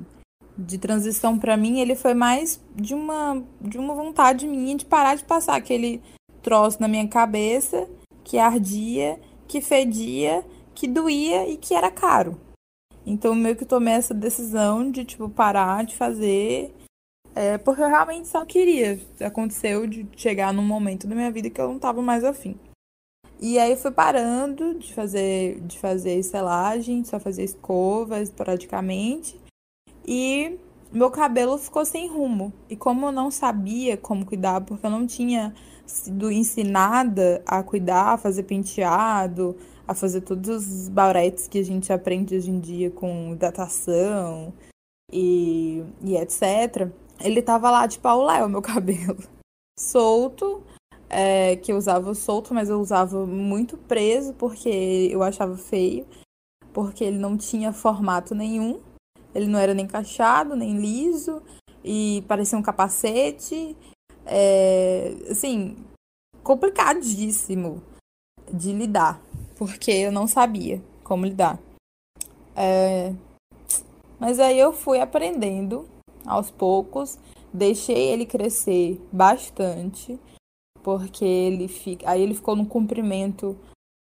de 0.57 0.77
transição 0.77 1.39
para 1.39 1.55
mim, 1.55 1.79
ele 1.79 1.95
foi 1.95 2.13
mais 2.13 2.59
de 2.75 2.93
uma, 2.93 3.41
de 3.61 3.77
uma 3.77 3.93
vontade 3.93 4.45
minha 4.47 4.75
de 4.75 4.85
parar 4.85 5.15
de 5.15 5.23
passar 5.23 5.55
aquele 5.55 6.01
troço 6.41 6.81
na 6.81 6.87
minha 6.87 7.07
cabeça 7.07 7.87
que 8.23 8.37
ardia, 8.37 9.19
que 9.47 9.61
fedia, 9.61 10.43
que 10.73 10.87
doía 10.87 11.47
e 11.47 11.55
que 11.55 11.73
era 11.73 11.91
caro. 11.91 12.39
Então 13.05 13.35
meio 13.35 13.55
que 13.55 13.65
tomei 13.65 13.93
essa 13.93 14.13
decisão 14.13 14.89
de 14.89 15.05
tipo 15.05 15.29
parar 15.29 15.85
de 15.85 15.95
fazer 15.95 16.73
é, 17.35 17.57
porque 17.57 17.81
eu 17.81 17.87
realmente 17.87 18.29
só 18.29 18.45
queria. 18.45 18.97
Aconteceu 19.19 19.85
de 19.85 20.07
chegar 20.15 20.53
num 20.53 20.63
momento 20.63 21.05
da 21.05 21.13
minha 21.13 21.29
vida 21.29 21.49
que 21.49 21.59
eu 21.59 21.67
não 21.67 21.77
tava 21.77 22.01
mais 22.01 22.23
afim. 22.23 22.57
E 23.39 23.59
aí 23.59 23.75
fui 23.75 23.91
parando 23.91 24.79
de 24.79 24.93
fazer, 24.93 25.59
de 25.61 25.77
fazer 25.77 26.23
selagem, 26.23 27.03
só 27.03 27.19
fazer 27.19 27.43
escova 27.43 28.21
esporadicamente. 28.21 29.37
E 30.07 30.57
meu 30.91 31.11
cabelo 31.11 31.57
ficou 31.57 31.85
sem 31.85 32.07
rumo. 32.07 32.53
E 32.69 32.75
como 32.77 33.07
eu 33.07 33.11
não 33.11 33.29
sabia 33.29 33.97
como 33.97 34.25
cuidar, 34.25 34.61
porque 34.61 34.85
eu 34.85 34.89
não 34.89 35.05
tinha 35.05 35.53
sido 35.85 36.31
ensinada 36.31 37.43
a 37.45 37.61
cuidar, 37.61 38.13
a 38.13 38.17
fazer 38.17 38.43
penteado, 38.43 39.57
a 39.85 39.93
fazer 39.93 40.21
todos 40.21 40.49
os 40.49 40.89
bauretes 40.89 41.47
que 41.47 41.59
a 41.59 41.63
gente 41.63 41.91
aprende 41.91 42.35
hoje 42.35 42.49
em 42.49 42.59
dia 42.59 42.89
com 42.89 43.33
hidratação 43.33 44.53
e, 45.11 45.83
e 46.01 46.15
etc. 46.15 46.89
Ele 47.19 47.41
tava 47.41 47.71
lá 47.71 47.87
de 47.87 47.99
pau 47.99 48.21
o 48.21 48.49
meu 48.49 48.61
cabelo. 48.63 49.17
Solto, 49.77 50.63
é, 51.09 51.55
que 51.57 51.71
eu 51.71 51.77
usava 51.77 52.13
solto, 52.13 52.53
mas 52.53 52.69
eu 52.69 52.79
usava 52.79 53.25
muito 53.25 53.77
preso 53.77 54.33
porque 54.33 55.09
eu 55.11 55.21
achava 55.21 55.57
feio, 55.57 56.05
porque 56.73 57.03
ele 57.03 57.17
não 57.17 57.37
tinha 57.37 57.73
formato 57.73 58.33
nenhum, 58.33 58.81
ele 59.33 59.47
não 59.47 59.59
era 59.59 59.73
nem 59.73 59.85
cachado, 59.85 60.55
nem 60.55 60.77
liso, 60.77 61.41
e 61.83 62.23
parecia 62.27 62.57
um 62.57 62.63
capacete. 62.63 63.75
É, 64.25 65.13
assim, 65.29 65.75
complicadíssimo 66.41 67.83
de 68.51 68.71
lidar, 68.71 69.21
porque 69.55 69.91
eu 69.91 70.11
não 70.11 70.27
sabia 70.27 70.81
como 71.03 71.25
lidar. 71.25 71.59
É, 72.55 73.13
mas 74.19 74.39
aí 74.39 74.57
eu 74.57 74.71
fui 74.71 74.99
aprendendo 74.99 75.87
aos 76.25 76.51
poucos, 76.51 77.17
deixei 77.53 78.09
ele 78.11 78.25
crescer 78.25 79.01
bastante 79.11 80.19
porque 80.83 81.25
ele 81.25 81.67
fica, 81.67 82.07
aí 82.07 82.21
ele 82.21 82.35
ficou 82.35 82.55
num 82.55 82.65
comprimento 82.65 83.57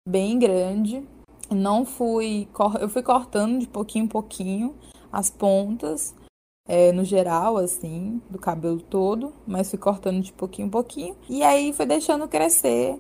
bem 0.09 0.39
grande. 0.39 1.07
Não 1.51 1.85
fui, 1.85 2.49
eu 2.81 2.89
fui 2.89 3.03
cortando 3.03 3.59
de 3.59 3.67
pouquinho 3.67 4.05
em 4.05 4.09
pouquinho 4.09 4.75
as 5.13 5.29
pontas, 5.29 6.15
é, 6.67 6.93
no 6.93 7.05
geral, 7.05 7.57
assim, 7.57 8.23
do 8.31 8.39
cabelo 8.39 8.81
todo, 8.81 9.35
mas 9.47 9.69
fui 9.69 9.79
cortando 9.79 10.23
de 10.23 10.33
pouquinho 10.33 10.69
em 10.69 10.71
pouquinho. 10.71 11.17
E 11.29 11.43
aí 11.43 11.73
foi 11.73 11.85
deixando 11.85 12.29
crescer, 12.29 12.99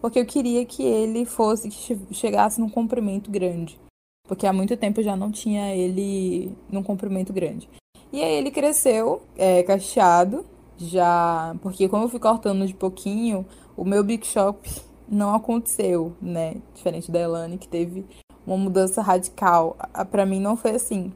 porque 0.00 0.18
eu 0.18 0.26
queria 0.26 0.66
que 0.66 0.82
ele 0.82 1.24
fosse, 1.24 1.70
que 1.70 2.14
chegasse 2.14 2.60
num 2.60 2.68
comprimento 2.68 3.30
grande. 3.30 3.80
Porque 4.26 4.46
há 4.46 4.52
muito 4.52 4.76
tempo 4.76 5.00
eu 5.00 5.04
já 5.04 5.16
não 5.16 5.30
tinha 5.30 5.74
ele 5.74 6.52
num 6.70 6.82
comprimento 6.82 7.32
grande. 7.32 7.68
E 8.12 8.22
aí 8.22 8.34
ele 8.34 8.50
cresceu, 8.50 9.22
é, 9.36 9.62
cacheado, 9.62 10.44
já. 10.76 11.56
Porque 11.62 11.88
como 11.88 12.04
eu 12.04 12.08
fui 12.08 12.20
cortando 12.20 12.66
de 12.66 12.74
pouquinho, 12.74 13.46
o 13.76 13.84
meu 13.84 14.04
Big 14.04 14.26
Shop 14.26 14.68
não 15.08 15.34
aconteceu, 15.34 16.14
né? 16.20 16.56
Diferente 16.74 17.10
da 17.10 17.20
Elane, 17.20 17.58
que 17.58 17.68
teve 17.68 18.06
uma 18.46 18.56
mudança 18.56 19.00
radical. 19.00 19.76
Para 20.10 20.26
mim 20.26 20.40
não 20.40 20.56
foi 20.56 20.72
assim. 20.72 21.12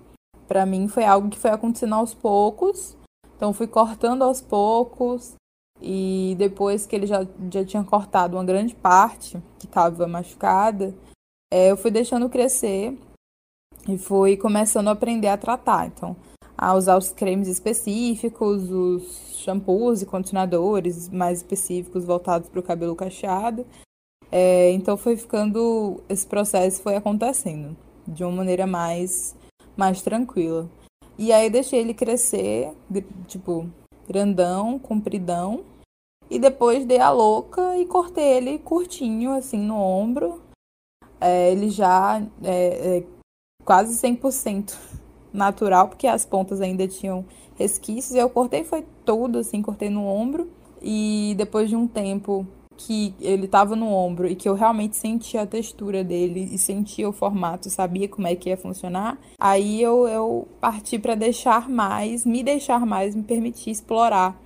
Para 0.49 0.65
mim 0.65 0.89
foi 0.89 1.05
algo 1.05 1.29
que 1.29 1.39
foi 1.39 1.51
acontecendo 1.51 1.95
aos 1.95 2.15
poucos. 2.15 2.97
Então 3.37 3.53
fui 3.53 3.67
cortando 3.67 4.23
aos 4.23 4.41
poucos. 4.41 5.35
E 5.81 6.35
depois 6.39 6.87
que 6.87 6.97
ele 6.97 7.07
já, 7.07 7.27
já 7.53 7.65
tinha 7.65 7.85
cortado 7.85 8.37
uma 8.37 8.45
grande 8.45 8.75
parte 8.75 9.43
que 9.59 9.67
estava 9.67 10.07
machucada, 10.07 10.95
é, 11.53 11.71
eu 11.71 11.77
fui 11.77 11.91
deixando 11.91 12.31
crescer 12.31 12.99
e 13.87 13.99
fui 13.99 14.37
começando 14.39 14.89
a 14.89 14.93
aprender 14.93 15.29
a 15.29 15.37
tratar. 15.37 15.87
Então, 15.87 16.17
a 16.57 16.75
usar 16.75 16.97
os 16.97 17.11
cremes 17.11 17.49
específicos, 17.49 18.71
os 18.71 19.39
shampoos 19.39 20.03
e 20.03 20.07
condicionadores 20.07 21.09
mais 21.09 21.39
específicos 21.39 22.05
voltados 22.05 22.49
para 22.49 22.61
o 22.61 22.63
cabelo 22.63 22.97
cacheado. 22.97 23.67
É, 24.31 24.71
então 24.73 24.97
foi 24.97 25.17
ficando. 25.17 26.03
Esse 26.09 26.27
processo 26.27 26.83
foi 26.83 26.97
acontecendo 26.97 27.77
de 28.07 28.25
uma 28.25 28.33
maneira 28.33 28.67
mais, 28.67 29.37
mais 29.77 30.03
tranquila. 30.03 30.69
E 31.19 31.33
aí 31.33 31.49
deixei 31.49 31.81
ele 31.81 31.95
crescer, 31.95 32.73
tipo, 33.27 33.69
grandão, 34.09 34.79
compridão. 34.79 35.65
E 36.29 36.39
depois 36.39 36.85
dei 36.85 36.99
a 36.99 37.11
louca 37.11 37.79
e 37.79 37.87
cortei 37.87 38.25
ele 38.25 38.59
curtinho, 38.59 39.33
assim, 39.33 39.59
no 39.59 39.77
ombro. 39.77 40.43
É, 41.21 41.53
ele 41.53 41.71
já 41.71 42.21
é, 42.43 42.99
é 42.99 43.07
quase 43.65 43.95
100% 43.97 44.77
natural, 45.37 45.89
porque 45.89 46.07
as 46.07 46.25
pontas 46.25 46.61
ainda 46.61 46.87
tinham 46.89 47.25
resquícios. 47.57 48.15
Eu 48.15 48.29
cortei 48.31 48.65
foi 48.65 48.85
todo, 49.05 49.39
assim, 49.39 49.63
cortei 49.63 49.91
no 49.91 50.05
ombro. 50.07 50.51
E 50.83 51.35
depois 51.37 51.69
de 51.69 51.77
um 51.77 51.87
tempo 51.87 52.47
que 52.77 53.15
ele 53.21 53.49
tava 53.49 53.75
no 53.75 53.89
ombro 53.89 54.27
e 54.27 54.37
que 54.37 54.49
eu 54.49 54.55
realmente 54.55 54.97
sentia 54.97 55.43
a 55.43 55.47
textura 55.47 56.05
dele 56.05 56.49
e 56.53 56.59
sentia 56.59 57.09
o 57.09 57.13
formato, 57.13 57.71
sabia 57.71 58.07
como 58.07 58.27
é 58.27 58.37
que 58.37 58.51
ia 58.51 58.57
funcionar, 58.57 59.19
aí 59.41 59.81
eu, 59.81 60.07
eu 60.07 60.47
parti 60.61 60.99
para 60.99 61.15
deixar 61.15 61.71
mais, 61.71 62.27
me 62.27 62.43
deixar 62.43 62.85
mais, 62.85 63.15
me 63.15 63.23
permitir 63.23 63.71
explorar 63.71 64.39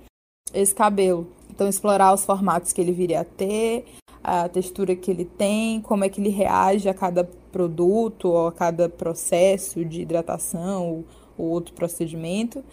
esse 0.53 0.73
cabelo. 0.73 1.27
Então, 1.49 1.67
explorar 1.67 2.13
os 2.13 2.23
formatos 2.23 2.71
que 2.71 2.79
ele 2.79 2.93
viria 2.93 3.21
a 3.21 3.25
ter, 3.25 3.85
a 4.23 4.47
textura 4.47 4.95
que 4.95 5.11
ele 5.11 5.25
tem, 5.25 5.81
como 5.81 6.03
é 6.03 6.09
que 6.09 6.21
ele 6.21 6.29
reage 6.29 6.87
a 6.87 6.93
cada 6.93 7.29
produto 7.51 8.29
ou 8.29 8.47
a 8.47 8.51
cada 8.51 8.89
processo 8.89 9.83
de 9.85 10.01
hidratação 10.01 11.05
ou 11.37 11.47
outro 11.47 11.73
procedimento. 11.73 12.63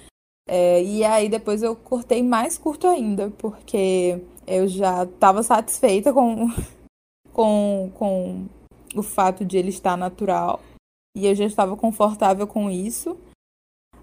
É, 0.48 0.82
e 0.82 1.04
aí 1.04 1.28
depois 1.28 1.62
eu 1.62 1.76
cortei 1.76 2.22
mais 2.22 2.56
curto 2.56 2.86
ainda, 2.86 3.30
porque 3.36 4.18
eu 4.46 4.66
já 4.66 5.04
estava 5.04 5.42
satisfeita 5.42 6.12
com, 6.12 6.48
com, 7.32 7.90
com 7.94 8.46
o 8.94 9.02
fato 9.02 9.44
de 9.44 9.58
ele 9.58 9.68
estar 9.68 9.96
natural. 9.96 10.60
E 11.14 11.26
eu 11.26 11.34
já 11.34 11.44
estava 11.44 11.76
confortável 11.76 12.46
com 12.46 12.70
isso. 12.70 13.16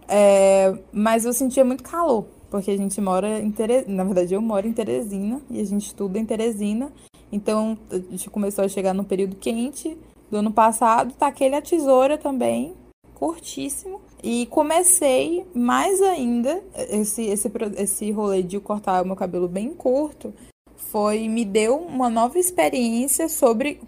É, 0.07 0.77
mas 0.91 1.25
eu 1.25 1.33
sentia 1.33 1.65
muito 1.65 1.83
calor, 1.83 2.25
porque 2.51 2.69
a 2.69 2.77
gente 2.77 2.99
mora 3.01 3.39
em 3.39 3.51
Teresina. 3.51 3.95
Na 3.95 4.03
verdade, 4.03 4.33
eu 4.33 4.41
moro 4.41 4.67
em 4.67 4.73
Teresina 4.73 5.41
e 5.49 5.59
a 5.59 5.63
gente 5.63 5.87
estuda 5.87 6.19
em 6.19 6.25
Teresina. 6.25 6.91
Então, 7.31 7.77
a 7.89 7.97
gente 7.97 8.29
começou 8.29 8.63
a 8.63 8.69
chegar 8.69 8.93
no 8.93 9.03
período 9.03 9.35
quente 9.35 9.97
do 10.35 10.39
ano 10.39 10.51
passado. 10.51 11.13
Taquei 11.13 11.53
a 11.53 11.61
tesoura 11.61 12.17
também, 12.17 12.73
curtíssimo. 13.13 14.01
E 14.21 14.45
comecei 14.47 15.45
mais 15.53 16.01
ainda 16.01 16.61
esse, 16.89 17.23
esse, 17.23 17.51
esse 17.77 18.11
rolê 18.11 18.43
de 18.43 18.59
cortar 18.59 19.03
o 19.03 19.07
meu 19.07 19.15
cabelo 19.15 19.47
bem 19.47 19.73
curto. 19.73 20.33
Foi, 20.75 21.27
me 21.27 21.45
deu 21.45 21.77
uma 21.77 22.09
nova 22.09 22.37
experiência 22.37 23.29
sobre 23.29 23.79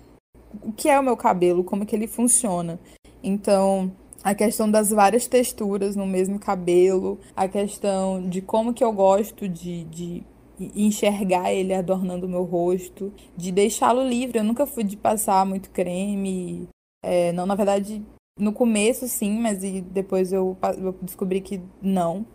o 0.61 0.71
que 0.71 0.89
é 0.89 0.99
o 0.99 1.03
meu 1.03 1.17
cabelo, 1.17 1.63
como 1.63 1.85
que 1.85 1.95
ele 1.95 2.07
funciona. 2.07 2.79
Então, 3.23 3.91
a 4.23 4.33
questão 4.35 4.69
das 4.69 4.89
várias 4.89 5.27
texturas 5.27 5.95
no 5.95 6.05
mesmo 6.05 6.39
cabelo, 6.39 7.19
a 7.35 7.47
questão 7.47 8.21
de 8.29 8.41
como 8.41 8.73
que 8.73 8.83
eu 8.83 8.91
gosto 8.91 9.49
de, 9.49 9.83
de 9.85 10.23
enxergar 10.59 11.53
ele 11.53 11.73
adornando 11.73 12.25
o 12.25 12.29
meu 12.29 12.43
rosto, 12.43 13.13
de 13.35 13.51
deixá-lo 13.51 14.07
livre. 14.07 14.39
Eu 14.39 14.43
nunca 14.43 14.65
fui 14.65 14.83
de 14.83 14.97
passar 14.97 15.45
muito 15.45 15.69
creme. 15.69 16.67
É, 17.03 17.31
não, 17.31 17.45
na 17.45 17.55
verdade, 17.55 18.03
no 18.39 18.53
começo 18.53 19.07
sim, 19.07 19.39
mas 19.39 19.59
depois 19.59 20.31
eu, 20.31 20.57
eu 20.77 20.93
descobri 21.01 21.41
que 21.41 21.61
não. 21.81 22.25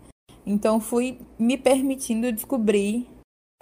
Então 0.45 0.79
fui 0.79 1.19
me 1.39 1.57
permitindo 1.57 2.31
descobrir 2.31 3.07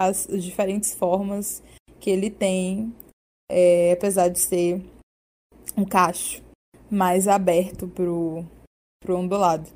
as, 0.00 0.28
as 0.28 0.42
diferentes 0.42 0.94
formas 0.94 1.62
que 2.00 2.10
ele 2.10 2.30
tem, 2.30 2.92
é, 3.50 3.92
apesar 3.92 4.28
de 4.28 4.40
ser 4.40 4.82
um 5.76 5.84
cacho 5.84 6.42
mais 6.90 7.28
aberto 7.28 7.86
pro, 7.88 8.44
pro 9.00 9.16
ondulado. 9.16 9.70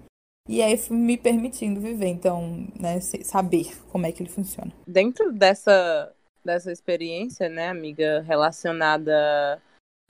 E 0.49 0.63
aí 0.63 0.79
me 0.91 1.17
permitindo 1.17 1.81
viver, 1.81 2.07
então, 2.07 2.69
né, 2.79 3.01
saber 3.01 3.77
como 3.89 4.07
é 4.07 4.13
que 4.13 4.23
ele 4.23 4.31
funciona. 4.31 4.73
Dentro 4.87 5.33
dessa, 5.33 6.15
dessa 6.45 6.71
experiência, 6.71 7.49
né, 7.49 7.69
amiga, 7.69 8.21
relacionada 8.23 9.61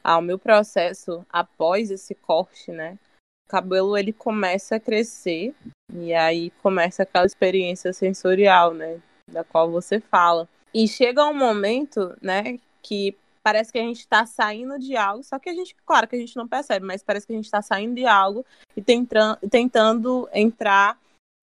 ao 0.05 0.21
meu 0.21 0.39
processo 0.39 1.25
após 1.31 1.91
esse 1.91 2.15
corte, 2.15 2.71
né, 2.71 2.99
o 3.47 3.51
cabelo 3.51 3.97
ele 3.97 4.13
começa 4.13 4.77
a 4.77 4.81
crescer 4.81 5.55
e 5.95 6.13
aí 6.13 6.51
começa 6.63 7.03
aquela 7.05 7.25
experiência 7.25 7.93
sensorial, 7.93 8.75
né, 8.75 9.01
da 9.31 9.43
qual 9.43 9.71
você 9.71 10.01
fala. 10.01 10.47
E 10.75 10.87
chega 10.87 11.27
um 11.27 11.35
momento, 11.35 12.15
né, 12.21 12.59
que 12.83 13.17
parece 13.47 13.71
que 13.71 13.79
a 13.79 13.83
gente 13.83 14.01
está 14.01 14.27
saindo 14.27 14.77
de 14.77 14.97
algo, 14.97 15.23
só 15.23 15.39
que 15.39 15.49
a 15.49 15.55
gente, 15.55 15.73
claro 15.87 16.09
que 16.09 16.17
a 16.17 16.19
gente 16.19 16.35
não 16.37 16.49
percebe, 16.49 16.85
mas 16.85 17.05
parece 17.05 17.25
que 17.25 17.33
a 17.33 17.37
gente 17.37 17.45
está 17.45 17.63
saindo 17.63 17.95
de 17.95 18.05
algo 18.05 18.45
e 18.77 18.83
tentando 18.83 20.29
entrar 20.35 20.99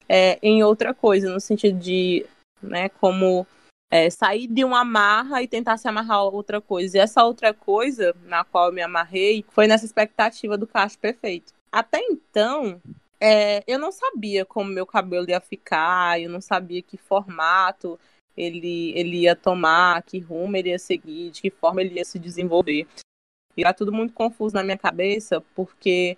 é, 0.10 0.38
em 0.44 0.62
outra 0.66 0.94
coisa, 0.94 1.34
no 1.34 1.40
sentido 1.40 1.80
de, 1.80 2.26
né, 2.62 2.90
como 2.90 3.48
é, 3.90 4.10
sair 4.10 4.48
de 4.48 4.66
uma 4.66 4.82
amarra 4.82 5.42
e 5.42 5.48
tentar 5.48 5.78
se 5.78 5.88
amarrar 5.88 6.18
a 6.18 6.24
outra 6.24 6.60
coisa. 6.60 6.98
E 6.98 7.00
essa 7.00 7.24
outra 7.24 7.54
coisa 7.54 8.14
na 8.26 8.44
qual 8.44 8.68
eu 8.68 8.74
me 8.74 8.82
amarrei 8.82 9.46
foi 9.52 9.66
nessa 9.66 9.86
expectativa 9.86 10.58
do 10.58 10.68
cacho 10.68 11.00
perfeito. 11.00 11.54
Até 11.72 12.00
então, 12.02 12.82
é, 13.18 13.64
eu 13.66 13.80
não 13.80 13.94
sabia 13.94 14.44
como 14.44 14.70
meu 14.70 14.86
cabelo 14.86 15.30
ia 15.30 15.40
ficar, 15.40 16.20
eu 16.20 16.30
não 16.30 16.42
sabia 16.42 16.82
que 16.82 16.98
formato 16.98 17.98
ele, 18.36 18.92
ele 18.98 19.22
ia 19.22 19.36
tomar, 19.36 20.02
que 20.04 20.20
rumo 20.20 20.56
ele 20.56 20.70
ia 20.70 20.80
seguir, 20.80 21.32
de 21.32 21.42
que 21.42 21.50
forma 21.50 21.82
ele 21.82 21.96
ia 21.96 22.06
se 22.06 22.18
desenvolver. 22.18 22.88
E 23.56 23.62
era 23.62 23.74
tudo 23.74 23.92
muito 23.92 24.14
confuso 24.14 24.56
na 24.56 24.64
minha 24.64 24.78
cabeça, 24.78 25.42
porque 25.56 26.18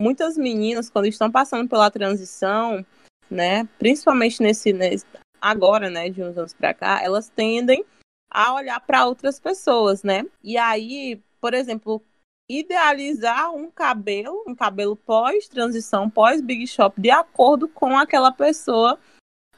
muitas 0.00 0.36
meninas, 0.36 0.90
quando 0.90 1.06
estão 1.06 1.30
passando 1.30 1.68
pela 1.68 1.90
transição, 1.90 2.84
né, 3.30 3.64
principalmente 3.78 4.42
nesse, 4.42 4.72
nesse 4.72 5.06
agora, 5.40 5.88
né, 5.88 6.10
de 6.10 6.22
uns 6.22 6.36
anos 6.36 6.52
para 6.52 6.74
cá, 6.74 7.02
elas 7.02 7.28
tendem 7.28 7.84
a 8.30 8.52
olhar 8.54 8.80
para 8.80 9.06
outras 9.06 9.40
pessoas, 9.40 10.02
né? 10.02 10.24
E 10.42 10.58
aí, 10.58 11.22
por 11.40 11.54
exemplo, 11.54 12.02
idealizar 12.48 13.52
um 13.54 13.70
cabelo, 13.70 14.44
um 14.46 14.54
cabelo 14.54 14.96
pós 14.96 15.48
transição, 15.48 16.10
pós 16.10 16.40
Big 16.40 16.66
Shop, 16.66 17.00
de 17.00 17.10
acordo 17.10 17.68
com 17.68 17.96
aquela 17.96 18.32
pessoa 18.32 18.98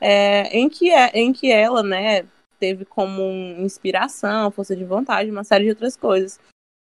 é, 0.01 0.57
em, 0.57 0.69
que 0.69 0.91
é, 0.91 1.11
em 1.15 1.33
que 1.33 1.51
ela, 1.51 1.83
né, 1.83 2.27
teve 2.59 2.85
como 2.85 3.23
inspiração, 3.59 4.51
força 4.51 4.75
de 4.75 4.85
vontade, 4.85 5.31
uma 5.31 5.45
série 5.45 5.65
de 5.65 5.71
outras 5.71 5.97
coisas. 5.97 6.41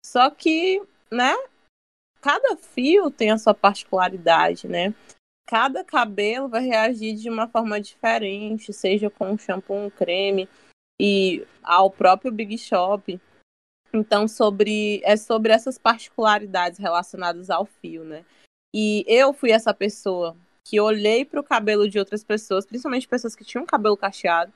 Só 0.05 0.29
que, 0.29 0.81
né, 1.11 1.33
cada 2.21 2.55
fio 2.57 3.09
tem 3.09 3.31
a 3.31 3.37
sua 3.37 3.53
particularidade, 3.53 4.67
né? 4.67 4.93
Cada 5.45 5.83
cabelo 5.83 6.47
vai 6.47 6.63
reagir 6.63 7.15
de 7.15 7.29
uma 7.29 7.47
forma 7.47 7.79
diferente, 7.79 8.71
seja 8.71 9.09
com 9.09 9.31
um 9.31 9.37
shampoo, 9.37 9.75
um 9.75 9.89
creme 9.89 10.47
e 10.99 11.45
ao 11.61 11.91
próprio 11.91 12.31
Big 12.31 12.57
Shop. 12.57 13.19
Então, 13.93 14.27
sobre 14.27 15.01
é 15.03 15.15
sobre 15.17 15.51
essas 15.51 15.77
particularidades 15.77 16.79
relacionadas 16.79 17.49
ao 17.49 17.65
fio, 17.65 18.03
né? 18.03 18.25
E 18.73 19.05
eu 19.07 19.33
fui 19.33 19.51
essa 19.51 19.73
pessoa 19.73 20.35
que 20.63 20.79
olhei 20.79 21.25
para 21.25 21.39
o 21.39 21.43
cabelo 21.43 21.89
de 21.89 21.99
outras 21.99 22.23
pessoas, 22.23 22.65
principalmente 22.65 23.07
pessoas 23.07 23.35
que 23.35 23.43
tinham 23.43 23.65
cabelo 23.65 23.97
cacheado, 23.97 24.53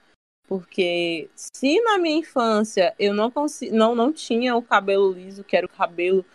porque 0.48 1.30
se 1.36 1.82
na 1.82 1.98
minha 1.98 2.20
infância 2.20 2.96
eu 2.98 3.14
não, 3.14 3.32
não, 3.72 3.96
não 3.96 4.14
tinha 4.14 4.56
o 4.56 4.62
cabelo 4.62 5.12
liso, 5.12 5.44
que 5.44 5.58
era 5.58 5.66
o 5.66 5.70
cabelo 5.70 6.26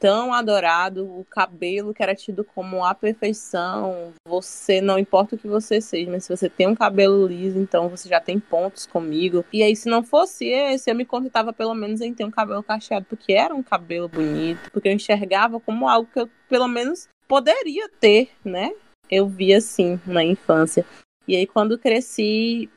tão 0.00 0.32
adorado, 0.32 1.04
o 1.04 1.26
cabelo 1.26 1.92
que 1.92 2.02
era 2.02 2.14
tido 2.14 2.42
como 2.42 2.82
a 2.82 2.94
perfeição, 2.94 4.14
você 4.26 4.80
não 4.80 4.98
importa 4.98 5.36
o 5.36 5.38
que 5.38 5.46
você 5.46 5.78
seja, 5.78 6.10
mas 6.10 6.24
se 6.24 6.34
você 6.34 6.48
tem 6.48 6.66
um 6.66 6.74
cabelo 6.74 7.26
liso, 7.26 7.58
então 7.58 7.86
você 7.90 8.08
já 8.08 8.18
tem 8.18 8.40
pontos 8.40 8.86
comigo. 8.86 9.44
E 9.52 9.62
aí, 9.62 9.76
se 9.76 9.90
não 9.90 10.02
fosse 10.02 10.46
esse, 10.46 10.90
eu 10.90 10.94
me 10.94 11.04
contentava 11.04 11.52
pelo 11.52 11.74
menos 11.74 12.00
em 12.00 12.14
ter 12.14 12.24
um 12.24 12.30
cabelo 12.30 12.62
cacheado, 12.62 13.04
porque 13.10 13.34
era 13.34 13.54
um 13.54 13.62
cabelo 13.62 14.08
bonito, 14.08 14.70
porque 14.72 14.88
eu 14.88 14.92
enxergava 14.92 15.60
como 15.60 15.86
algo 15.86 16.08
que 16.10 16.20
eu 16.20 16.30
pelo 16.48 16.66
menos 16.66 17.06
poderia 17.28 17.86
ter, 18.00 18.30
né? 18.42 18.72
Eu 19.10 19.28
vi 19.28 19.52
assim 19.54 20.00
na 20.06 20.22
infância. 20.24 20.84
E 21.26 21.36
aí, 21.36 21.46
quando 21.46 21.78
cresci, 21.78 22.68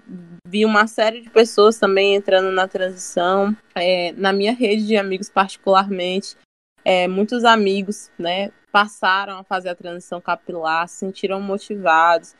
vi 0.45 0.65
uma 0.65 0.85
série 0.85 1.21
de 1.21 1.29
pessoas 1.29 1.79
também 1.79 2.15
entrando 2.15 2.51
na 2.51 2.67
transição. 2.67 3.55
É, 3.73 4.11
na 4.13 4.31
minha 4.31 4.53
rede 4.53 4.85
de 4.85 4.95
amigos, 4.95 5.29
particularmente, 5.29 6.35
é, 6.85 7.07
muitos 7.07 7.45
amigos 7.45 8.11
né, 8.17 8.51
passaram 8.71 9.37
a 9.37 9.43
fazer 9.43 9.69
a 9.69 9.75
transição 9.75 10.19
capilar, 10.19 10.87
se 10.87 10.97
sentiram 10.97 11.41
motivados. 11.41 12.35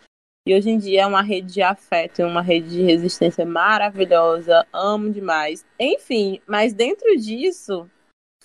E 0.46 0.54
hoje 0.54 0.70
em 0.70 0.78
dia 0.78 1.04
é 1.04 1.08
uma 1.08 1.22
rede 1.22 1.54
de 1.54 1.62
afeto, 1.62 2.22
uma 2.24 2.42
rede 2.42 2.70
de 2.70 2.82
resistência 2.82 3.46
maravilhosa, 3.46 4.68
amo 4.74 5.10
demais. 5.10 5.66
Enfim, 5.80 6.42
mas 6.46 6.74
dentro 6.74 7.16
disso 7.16 7.90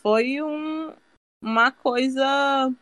foi 0.01 0.41
um, 0.41 0.93
uma 1.43 1.73
coisa 1.73 2.73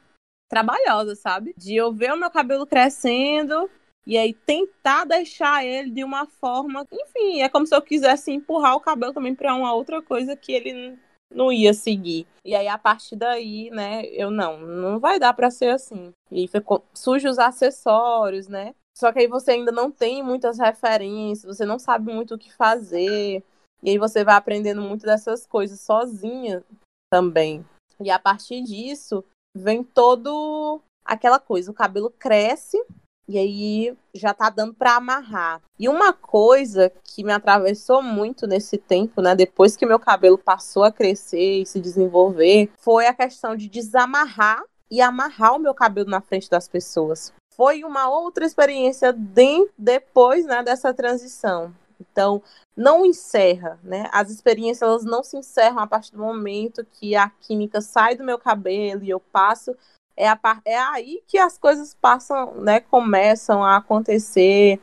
trabalhosa, 0.48 1.14
sabe? 1.14 1.54
De 1.56 1.74
eu 1.74 1.92
ver 1.92 2.12
o 2.12 2.16
meu 2.16 2.30
cabelo 2.30 2.66
crescendo 2.66 3.68
e 4.06 4.16
aí 4.16 4.32
tentar 4.32 5.04
deixar 5.04 5.64
ele 5.64 5.90
de 5.90 6.04
uma 6.04 6.26
forma. 6.26 6.86
Enfim, 6.92 7.42
é 7.42 7.48
como 7.48 7.66
se 7.66 7.74
eu 7.74 7.82
quisesse 7.82 8.30
empurrar 8.30 8.76
o 8.76 8.80
cabelo 8.80 9.12
também 9.12 9.34
para 9.34 9.54
uma 9.54 9.74
outra 9.74 10.00
coisa 10.00 10.36
que 10.36 10.52
ele 10.52 10.96
não 11.34 11.52
ia 11.52 11.74
seguir. 11.74 12.26
E 12.44 12.54
aí, 12.54 12.68
a 12.68 12.78
partir 12.78 13.16
daí, 13.16 13.68
né, 13.70 14.06
eu 14.06 14.30
não, 14.30 14.60
não 14.60 14.98
vai 15.00 15.18
dar 15.18 15.34
para 15.34 15.50
ser 15.50 15.70
assim. 15.70 16.12
E 16.30 16.46
ficou, 16.46 16.84
surge 16.94 17.28
os 17.28 17.38
acessórios, 17.38 18.46
né? 18.46 18.74
Só 18.96 19.12
que 19.12 19.18
aí 19.18 19.26
você 19.26 19.52
ainda 19.52 19.72
não 19.72 19.90
tem 19.90 20.22
muitas 20.22 20.58
referências, 20.58 21.56
você 21.56 21.66
não 21.66 21.78
sabe 21.78 22.12
muito 22.12 22.34
o 22.34 22.38
que 22.38 22.52
fazer. 22.54 23.42
E 23.82 23.90
aí 23.90 23.98
você 23.98 24.24
vai 24.24 24.36
aprendendo 24.36 24.80
muito 24.80 25.04
dessas 25.04 25.46
coisas 25.46 25.80
sozinha 25.80 26.64
também. 27.12 27.64
E 28.00 28.10
a 28.10 28.18
partir 28.18 28.62
disso, 28.62 29.24
vem 29.56 29.82
todo 29.82 30.80
aquela 31.04 31.38
coisa, 31.38 31.70
o 31.70 31.74
cabelo 31.74 32.10
cresce 32.10 32.80
e 33.28 33.38
aí 33.38 33.96
já 34.14 34.32
tá 34.32 34.48
dando 34.50 34.74
para 34.74 34.96
amarrar. 34.96 35.60
E 35.78 35.88
uma 35.88 36.12
coisa 36.12 36.92
que 37.02 37.24
me 37.24 37.32
atravessou 37.32 38.02
muito 38.02 38.46
nesse 38.46 38.78
tempo, 38.78 39.20
né, 39.20 39.34
depois 39.34 39.76
que 39.76 39.86
meu 39.86 39.98
cabelo 39.98 40.38
passou 40.38 40.84
a 40.84 40.92
crescer 40.92 41.62
e 41.62 41.66
se 41.66 41.80
desenvolver, 41.80 42.70
foi 42.78 43.06
a 43.06 43.14
questão 43.14 43.56
de 43.56 43.68
desamarrar 43.68 44.62
e 44.90 45.00
amarrar 45.00 45.56
o 45.56 45.58
meu 45.58 45.74
cabelo 45.74 46.08
na 46.08 46.20
frente 46.20 46.48
das 46.48 46.68
pessoas. 46.68 47.32
Foi 47.54 47.82
uma 47.82 48.08
outra 48.08 48.44
experiência 48.44 49.12
de, 49.12 49.68
depois, 49.76 50.44
né, 50.44 50.62
dessa 50.62 50.92
transição. 50.92 51.74
Então, 52.00 52.42
não 52.76 53.04
encerra, 53.06 53.78
né? 53.82 54.08
As 54.12 54.30
experiências 54.30 54.82
elas 54.82 55.04
não 55.04 55.22
se 55.22 55.36
encerram 55.36 55.78
a 55.78 55.86
partir 55.86 56.12
do 56.12 56.18
momento 56.18 56.84
que 56.84 57.16
a 57.16 57.28
química 57.28 57.80
sai 57.80 58.14
do 58.14 58.24
meu 58.24 58.38
cabelo 58.38 59.02
e 59.02 59.10
eu 59.10 59.20
passo. 59.20 59.74
É, 60.16 60.28
a, 60.28 60.38
é 60.64 60.78
aí 60.78 61.22
que 61.26 61.38
as 61.38 61.58
coisas 61.58 61.94
passam, 61.94 62.54
né? 62.56 62.80
Começam 62.80 63.64
a 63.64 63.76
acontecer. 63.76 64.80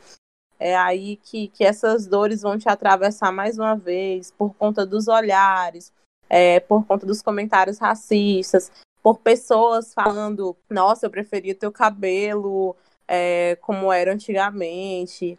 É 0.58 0.76
aí 0.76 1.16
que, 1.16 1.48
que 1.48 1.64
essas 1.64 2.06
dores 2.06 2.42
vão 2.42 2.58
te 2.58 2.68
atravessar 2.68 3.32
mais 3.32 3.58
uma 3.58 3.74
vez, 3.74 4.30
por 4.30 4.54
conta 4.54 4.86
dos 4.86 5.08
olhares, 5.08 5.92
é, 6.28 6.60
por 6.60 6.86
conta 6.86 7.04
dos 7.04 7.20
comentários 7.20 7.78
racistas, 7.78 8.70
por 9.02 9.18
pessoas 9.18 9.92
falando: 9.92 10.56
nossa, 10.70 11.06
eu 11.06 11.10
preferia 11.10 11.54
teu 11.54 11.70
cabelo 11.70 12.74
é, 13.06 13.56
como 13.60 13.92
era 13.92 14.12
antigamente 14.12 15.38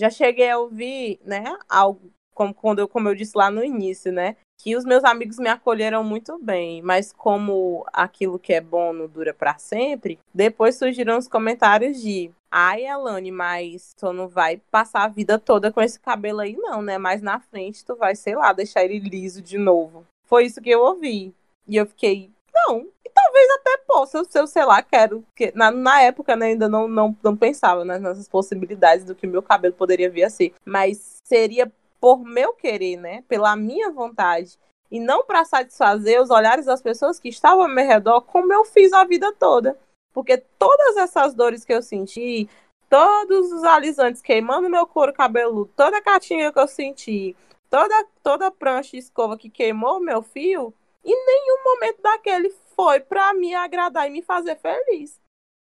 já 0.00 0.10
cheguei 0.10 0.50
a 0.50 0.58
ouvir, 0.58 1.20
né, 1.24 1.44
algo 1.68 2.10
como 2.34 2.54
quando 2.54 2.78
eu, 2.78 2.88
como 2.88 3.08
eu 3.08 3.14
disse 3.14 3.36
lá 3.36 3.50
no 3.50 3.62
início, 3.62 4.10
né, 4.10 4.36
que 4.58 4.74
os 4.74 4.84
meus 4.84 5.04
amigos 5.04 5.38
me 5.38 5.48
acolheram 5.48 6.02
muito 6.02 6.38
bem, 6.42 6.80
mas 6.80 7.12
como 7.12 7.84
aquilo 7.92 8.38
que 8.38 8.54
é 8.54 8.60
bom 8.60 8.94
não 8.94 9.06
dura 9.06 9.34
para 9.34 9.58
sempre, 9.58 10.18
depois 10.32 10.76
surgiram 10.76 11.18
os 11.18 11.28
comentários 11.28 12.00
de 12.00 12.30
Ai, 12.52 12.84
Elane, 12.84 13.30
mas 13.30 13.94
tu 13.96 14.12
não 14.12 14.26
vai 14.26 14.60
passar 14.72 15.04
a 15.04 15.08
vida 15.08 15.38
toda 15.38 15.70
com 15.70 15.80
esse 15.80 16.00
cabelo 16.00 16.40
aí, 16.40 16.56
não, 16.56 16.82
né? 16.82 16.98
Mas 16.98 17.22
na 17.22 17.38
frente 17.38 17.84
tu 17.84 17.94
vai, 17.94 18.16
sei 18.16 18.34
lá, 18.34 18.52
deixar 18.52 18.84
ele 18.84 18.98
liso 18.98 19.40
de 19.40 19.56
novo. 19.56 20.04
Foi 20.24 20.46
isso 20.46 20.60
que 20.60 20.70
eu 20.70 20.80
ouvi. 20.80 21.32
E 21.68 21.76
eu 21.76 21.86
fiquei, 21.86 22.28
não. 22.52 22.88
E 23.20 23.22
talvez 23.22 23.50
até 23.50 23.76
possa, 23.86 24.24
se 24.24 24.38
eu, 24.38 24.46
sei 24.46 24.64
lá, 24.64 24.82
quero. 24.82 25.24
Que, 25.34 25.52
na, 25.54 25.70
na 25.70 26.00
época, 26.02 26.34
né, 26.36 26.46
ainda 26.46 26.68
não, 26.68 26.88
não, 26.88 27.16
não 27.22 27.36
pensava 27.36 27.84
né, 27.84 27.98
nessas 27.98 28.28
possibilidades 28.28 29.04
do 29.04 29.14
que 29.14 29.26
meu 29.26 29.42
cabelo 29.42 29.74
poderia 29.74 30.10
vir 30.10 30.24
a 30.24 30.30
ser. 30.30 30.54
Mas 30.64 31.20
seria 31.24 31.70
por 32.00 32.24
meu 32.24 32.52
querer, 32.52 32.96
né? 32.96 33.22
Pela 33.28 33.54
minha 33.54 33.90
vontade. 33.90 34.58
E 34.90 34.98
não 34.98 35.24
para 35.24 35.44
satisfazer 35.44 36.20
os 36.20 36.30
olhares 36.30 36.66
das 36.66 36.82
pessoas 36.82 37.20
que 37.20 37.28
estavam 37.28 37.62
ao 37.62 37.68
meu 37.68 37.86
redor, 37.86 38.22
como 38.22 38.52
eu 38.52 38.64
fiz 38.64 38.92
a 38.92 39.04
vida 39.04 39.32
toda. 39.32 39.78
Porque 40.12 40.38
todas 40.58 40.96
essas 40.96 41.34
dores 41.34 41.64
que 41.64 41.72
eu 41.72 41.82
senti, 41.82 42.48
todos 42.88 43.52
os 43.52 43.62
alisantes 43.62 44.20
queimando 44.20 44.68
meu 44.68 44.86
couro 44.86 45.12
cabeludo, 45.12 45.70
toda 45.76 45.98
a 45.98 46.02
catinha 46.02 46.52
que 46.52 46.58
eu 46.58 46.66
senti, 46.66 47.36
toda, 47.70 48.04
toda 48.22 48.50
prancha 48.50 48.90
de 48.92 48.98
escova 48.98 49.38
que 49.38 49.48
queimou 49.48 50.00
meu 50.00 50.22
fio, 50.22 50.74
em 51.04 51.26
nenhum 51.26 51.64
momento 51.64 52.02
daquele 52.02 52.50
foi 52.74 53.00
para 53.00 53.32
me 53.34 53.54
agradar 53.54 54.06
e 54.06 54.10
me 54.10 54.22
fazer 54.22 54.56
feliz. 54.56 55.20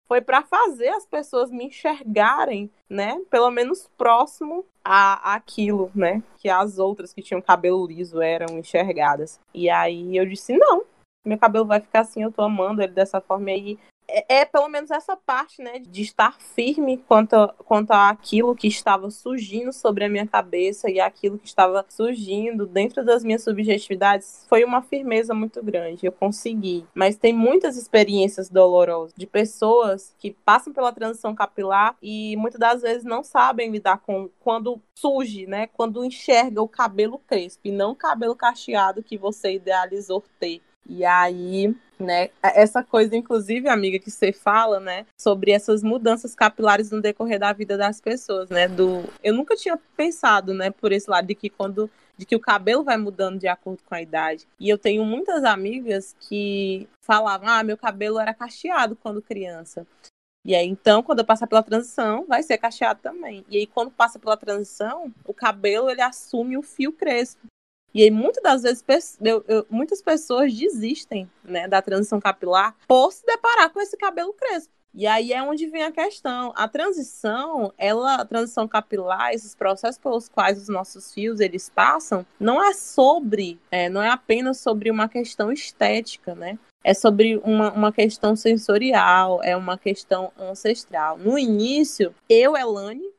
Foi 0.07 0.19
para 0.21 0.41
fazer 0.43 0.89
as 0.89 1.05
pessoas 1.05 1.49
me 1.49 1.65
enxergarem, 1.65 2.69
né? 2.89 3.21
Pelo 3.29 3.49
menos 3.49 3.89
próximo 3.97 4.65
a 4.83 5.35
aquilo, 5.35 5.89
né? 5.95 6.21
Que 6.37 6.49
as 6.49 6.79
outras 6.79 7.13
que 7.13 7.21
tinham 7.21 7.41
cabelo 7.41 7.87
liso 7.87 8.21
eram 8.21 8.57
enxergadas. 8.57 9.39
E 9.53 9.69
aí 9.69 10.17
eu 10.17 10.25
disse: 10.25 10.57
não, 10.57 10.83
meu 11.25 11.37
cabelo 11.37 11.65
vai 11.65 11.79
ficar 11.79 12.01
assim, 12.01 12.23
eu 12.23 12.31
tô 12.31 12.41
amando 12.41 12.81
ele 12.81 12.91
dessa 12.91 13.21
forma. 13.21 13.51
E 13.51 13.53
aí 13.53 13.79
é, 14.07 14.41
é, 14.41 14.45
pelo 14.45 14.67
menos 14.67 14.91
essa 14.91 15.15
parte, 15.15 15.61
né, 15.61 15.79
de 15.79 16.01
estar 16.01 16.37
firme 16.39 16.97
quanto, 17.07 17.35
quanto 17.65 17.91
àquilo 17.91 18.55
que 18.55 18.67
estava 18.67 19.09
surgindo 19.09 19.71
sobre 19.71 20.03
a 20.03 20.09
minha 20.09 20.27
cabeça 20.27 20.89
e 20.89 20.99
aquilo 20.99 21.37
que 21.39 21.47
estava 21.47 21.85
surgindo 21.89 22.65
dentro 22.65 23.03
das 23.05 23.23
minhas 23.23 23.43
subjetividades, 23.43 24.45
foi 24.49 24.63
uma 24.63 24.81
firmeza 24.81 25.33
muito 25.33 25.63
grande. 25.63 26.05
Eu 26.05 26.11
consegui. 26.11 26.85
Mas 26.93 27.15
tem 27.15 27.33
muitas 27.33 27.77
experiências 27.77 28.49
dolorosas 28.49 29.13
de 29.15 29.25
pessoas 29.25 30.13
que 30.19 30.31
passam 30.31 30.73
pela 30.73 30.91
transição 30.91 31.33
capilar 31.33 31.95
e 32.01 32.35
muitas 32.35 32.59
das 32.59 32.81
vezes 32.81 33.03
não 33.03 33.23
sabem 33.23 33.71
lidar 33.71 33.99
com 33.99 34.29
quando 34.39 34.81
surge, 34.93 35.47
né, 35.47 35.67
quando 35.67 36.03
enxerga 36.03 36.61
o 36.61 36.67
cabelo 36.67 37.19
crespo 37.19 37.61
e 37.65 37.71
não 37.71 37.91
o 37.91 37.95
cabelo 37.95 38.35
cacheado 38.35 39.01
que 39.03 39.17
você 39.17 39.53
idealizou 39.53 40.23
ter. 40.39 40.61
E 40.87 41.05
aí, 41.05 41.73
né, 41.99 42.29
essa 42.41 42.83
coisa, 42.83 43.15
inclusive, 43.15 43.69
amiga, 43.69 43.99
que 43.99 44.11
você 44.11 44.33
fala, 44.33 44.79
né, 44.79 45.05
sobre 45.17 45.51
essas 45.51 45.83
mudanças 45.83 46.35
capilares 46.35 46.91
no 46.91 47.01
decorrer 47.01 47.39
da 47.39 47.53
vida 47.53 47.77
das 47.77 48.01
pessoas, 48.01 48.49
né, 48.49 48.67
do... 48.67 49.03
Eu 49.23 49.33
nunca 49.33 49.55
tinha 49.55 49.77
pensado, 49.95 50.53
né, 50.53 50.71
por 50.71 50.91
esse 50.91 51.09
lado 51.09 51.27
de 51.27 51.35
que 51.35 51.49
quando 51.49 51.89
de 52.17 52.25
que 52.25 52.35
o 52.35 52.39
cabelo 52.39 52.83
vai 52.83 52.97
mudando 52.97 53.39
de 53.39 53.47
acordo 53.47 53.81
com 53.83 53.95
a 53.95 54.01
idade. 54.01 54.47
E 54.59 54.69
eu 54.69 54.77
tenho 54.77 55.03
muitas 55.03 55.43
amigas 55.43 56.15
que 56.19 56.87
falavam: 57.01 57.49
"Ah, 57.49 57.63
meu 57.63 57.75
cabelo 57.75 58.19
era 58.19 58.31
cacheado 58.31 58.95
quando 58.95 59.23
criança". 59.23 59.87
E 60.45 60.55
aí, 60.55 60.67
então, 60.67 61.03
quando 61.03 61.19
eu 61.19 61.25
passar 61.25 61.47
pela 61.47 61.61
transição, 61.61 62.25
vai 62.27 62.41
ser 62.41 62.57
cacheado 62.57 62.99
também. 63.01 63.45
E 63.47 63.57
aí, 63.57 63.67
quando 63.67 63.91
passa 63.91 64.17
pela 64.19 64.35
transição, 64.35 65.11
o 65.25 65.33
cabelo 65.33 65.89
ele 65.89 66.01
assume 66.01 66.57
o 66.57 66.63
fio 66.63 66.91
crespo. 66.91 67.45
E 67.93 68.03
aí, 68.03 68.11
muitas 68.11 68.61
das 68.61 68.81
vezes, 68.81 69.17
eu, 69.21 69.43
eu, 69.47 69.65
muitas 69.69 70.01
pessoas 70.01 70.53
desistem 70.53 71.29
né, 71.43 71.67
da 71.67 71.81
transição 71.81 72.19
capilar 72.19 72.75
por 72.87 73.11
se 73.11 73.25
deparar 73.25 73.69
com 73.69 73.81
esse 73.81 73.97
cabelo 73.97 74.33
crespo. 74.33 74.71
E 74.93 75.07
aí 75.07 75.31
é 75.31 75.41
onde 75.41 75.67
vem 75.67 75.83
a 75.83 75.91
questão. 75.91 76.51
A 76.55 76.67
transição, 76.67 77.73
ela, 77.77 78.15
a 78.15 78.25
transição 78.25 78.67
capilar, 78.67 79.33
esses 79.33 79.55
processos 79.55 79.97
pelos 79.97 80.27
quais 80.27 80.57
os 80.57 80.67
nossos 80.67 81.13
fios 81.13 81.39
eles 81.39 81.69
passam, 81.69 82.25
não 82.39 82.61
é 82.61 82.73
sobre, 82.73 83.57
é, 83.71 83.87
não 83.87 84.01
é 84.01 84.09
apenas 84.09 84.59
sobre 84.59 84.91
uma 84.91 85.07
questão 85.07 85.51
estética, 85.51 86.35
né? 86.35 86.59
É 86.83 86.93
sobre 86.93 87.37
uma, 87.37 87.71
uma 87.71 87.91
questão 87.91 88.35
sensorial, 88.35 89.41
é 89.43 89.55
uma 89.55 89.77
questão 89.77 90.31
ancestral. 90.37 91.17
No 91.17 91.37
início, 91.37 92.13
eu, 92.27 92.57
Elane, 92.57 93.10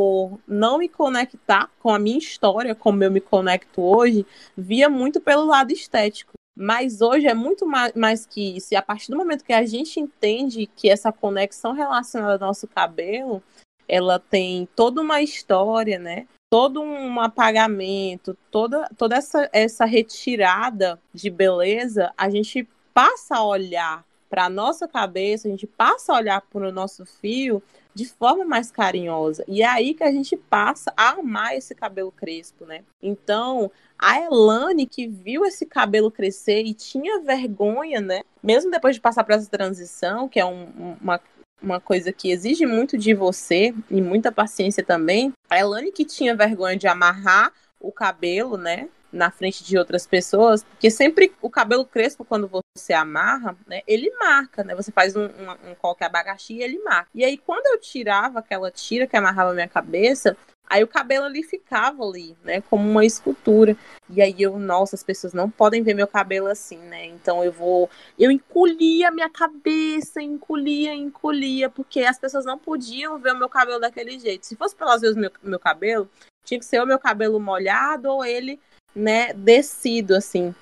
por 0.00 0.40
não 0.48 0.78
me 0.78 0.88
conectar 0.88 1.68
com 1.78 1.90
a 1.90 1.98
minha 1.98 2.16
história, 2.16 2.74
como 2.74 3.04
eu 3.04 3.10
me 3.10 3.20
conecto 3.20 3.82
hoje, 3.82 4.24
via 4.56 4.88
muito 4.88 5.20
pelo 5.20 5.44
lado 5.44 5.72
estético. 5.72 6.32
Mas 6.56 7.02
hoje 7.02 7.26
é 7.26 7.34
muito 7.34 7.66
mais, 7.66 8.24
que 8.24 8.56
isso. 8.56 8.72
E 8.72 8.76
a 8.76 8.80
partir 8.80 9.10
do 9.10 9.18
momento 9.18 9.44
que 9.44 9.52
a 9.52 9.66
gente 9.66 10.00
entende 10.00 10.66
que 10.74 10.88
essa 10.88 11.12
conexão 11.12 11.74
relacionada 11.74 12.42
ao 12.42 12.48
nosso 12.48 12.66
cabelo, 12.66 13.42
ela 13.86 14.18
tem 14.18 14.66
toda 14.74 15.02
uma 15.02 15.20
história, 15.20 15.98
né? 15.98 16.26
Todo 16.50 16.80
um 16.80 17.20
apagamento, 17.20 18.34
toda, 18.50 18.88
toda 18.96 19.16
essa, 19.16 19.50
essa 19.52 19.84
retirada 19.84 20.98
de 21.12 21.28
beleza, 21.28 22.10
a 22.16 22.30
gente 22.30 22.66
passa 22.94 23.36
a 23.36 23.44
olhar 23.44 24.02
para 24.30 24.46
a 24.46 24.50
nossa 24.50 24.88
cabeça, 24.88 25.46
a 25.46 25.50
gente 25.50 25.66
passa 25.66 26.14
a 26.14 26.16
olhar 26.16 26.40
para 26.40 26.66
o 26.66 26.72
nosso 26.72 27.04
fio 27.04 27.62
de 27.94 28.06
forma 28.06 28.44
mais 28.44 28.70
carinhosa. 28.70 29.44
E 29.48 29.62
é 29.62 29.66
aí 29.66 29.94
que 29.94 30.04
a 30.04 30.12
gente 30.12 30.36
passa 30.36 30.92
a 30.96 31.10
amar 31.10 31.56
esse 31.56 31.74
cabelo 31.74 32.12
crespo, 32.12 32.64
né? 32.64 32.82
Então, 33.02 33.70
a 33.98 34.20
Elane 34.20 34.86
que 34.86 35.06
viu 35.06 35.44
esse 35.44 35.66
cabelo 35.66 36.10
crescer 36.10 36.62
e 36.64 36.74
tinha 36.74 37.20
vergonha, 37.20 38.00
né? 38.00 38.22
Mesmo 38.42 38.70
depois 38.70 38.94
de 38.94 39.00
passar 39.00 39.24
por 39.24 39.34
essa 39.34 39.50
transição, 39.50 40.28
que 40.28 40.40
é 40.40 40.44
um, 40.44 40.96
uma, 41.00 41.20
uma 41.62 41.80
coisa 41.80 42.12
que 42.12 42.30
exige 42.30 42.64
muito 42.66 42.96
de 42.96 43.14
você 43.14 43.74
e 43.90 44.00
muita 44.00 44.32
paciência 44.32 44.84
também, 44.84 45.32
a 45.48 45.58
Elane 45.58 45.92
que 45.92 46.04
tinha 46.04 46.34
vergonha 46.34 46.76
de 46.76 46.86
amarrar 46.86 47.52
o 47.80 47.90
cabelo, 47.90 48.56
né? 48.56 48.88
Na 49.12 49.30
frente 49.30 49.64
de 49.64 49.76
outras 49.76 50.06
pessoas, 50.06 50.62
porque 50.62 50.90
sempre 50.90 51.32
o 51.40 51.50
cabelo 51.50 51.84
crespo, 51.84 52.24
quando 52.24 52.48
você 52.48 52.92
amarra, 52.92 53.56
né, 53.66 53.82
ele 53.86 54.10
marca, 54.18 54.62
né? 54.62 54.74
Você 54.74 54.92
faz 54.92 55.16
um, 55.16 55.24
um, 55.24 55.70
um 55.70 55.74
qualquer 55.74 56.06
abacaxi 56.06 56.54
e 56.54 56.62
ele 56.62 56.78
marca. 56.80 57.08
E 57.14 57.24
aí, 57.24 57.36
quando 57.36 57.66
eu 57.66 57.80
tirava 57.80 58.38
aquela 58.38 58.70
tira 58.70 59.06
que 59.06 59.16
amarrava 59.16 59.52
minha 59.52 59.68
cabeça, 59.68 60.36
aí 60.70 60.84
o 60.84 60.88
cabelo 60.88 61.24
ali 61.24 61.42
ficava 61.42 62.04
ali, 62.04 62.36
né, 62.44 62.60
como 62.62 62.88
uma 62.88 63.04
escultura. 63.04 63.76
E 64.08 64.22
aí 64.22 64.36
eu, 64.38 64.56
nossa, 64.58 64.94
as 64.94 65.02
pessoas 65.02 65.32
não 65.32 65.50
podem 65.50 65.82
ver 65.82 65.94
meu 65.94 66.06
cabelo 66.06 66.46
assim, 66.46 66.78
né? 66.78 67.06
Então 67.06 67.42
eu 67.42 67.50
vou, 67.50 67.90
eu 68.16 68.30
encolhia 68.30 69.10
minha 69.10 69.28
cabeça, 69.28 70.22
encolhia, 70.22 70.94
encolhia, 70.94 71.68
porque 71.68 72.02
as 72.02 72.18
pessoas 72.18 72.44
não 72.44 72.56
podiam 72.56 73.18
ver 73.18 73.32
o 73.32 73.38
meu 73.38 73.48
cabelo 73.48 73.80
daquele 73.80 74.18
jeito. 74.20 74.46
Se 74.46 74.54
fosse 74.54 74.76
pelas 74.76 75.00
vezes 75.00 75.16
meu, 75.16 75.32
meu 75.42 75.58
cabelo, 75.58 76.08
tinha 76.44 76.58
que 76.58 76.66
ser 76.66 76.80
o 76.80 76.86
meu 76.86 76.98
cabelo 76.98 77.40
molhado 77.40 78.08
ou 78.08 78.24
ele 78.24 78.60
né, 78.94 79.32
descido, 79.32 80.14
assim. 80.14 80.54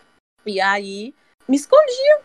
E 0.45 0.61
aí 0.61 1.15
me 1.49 1.57
escondia. 1.57 2.21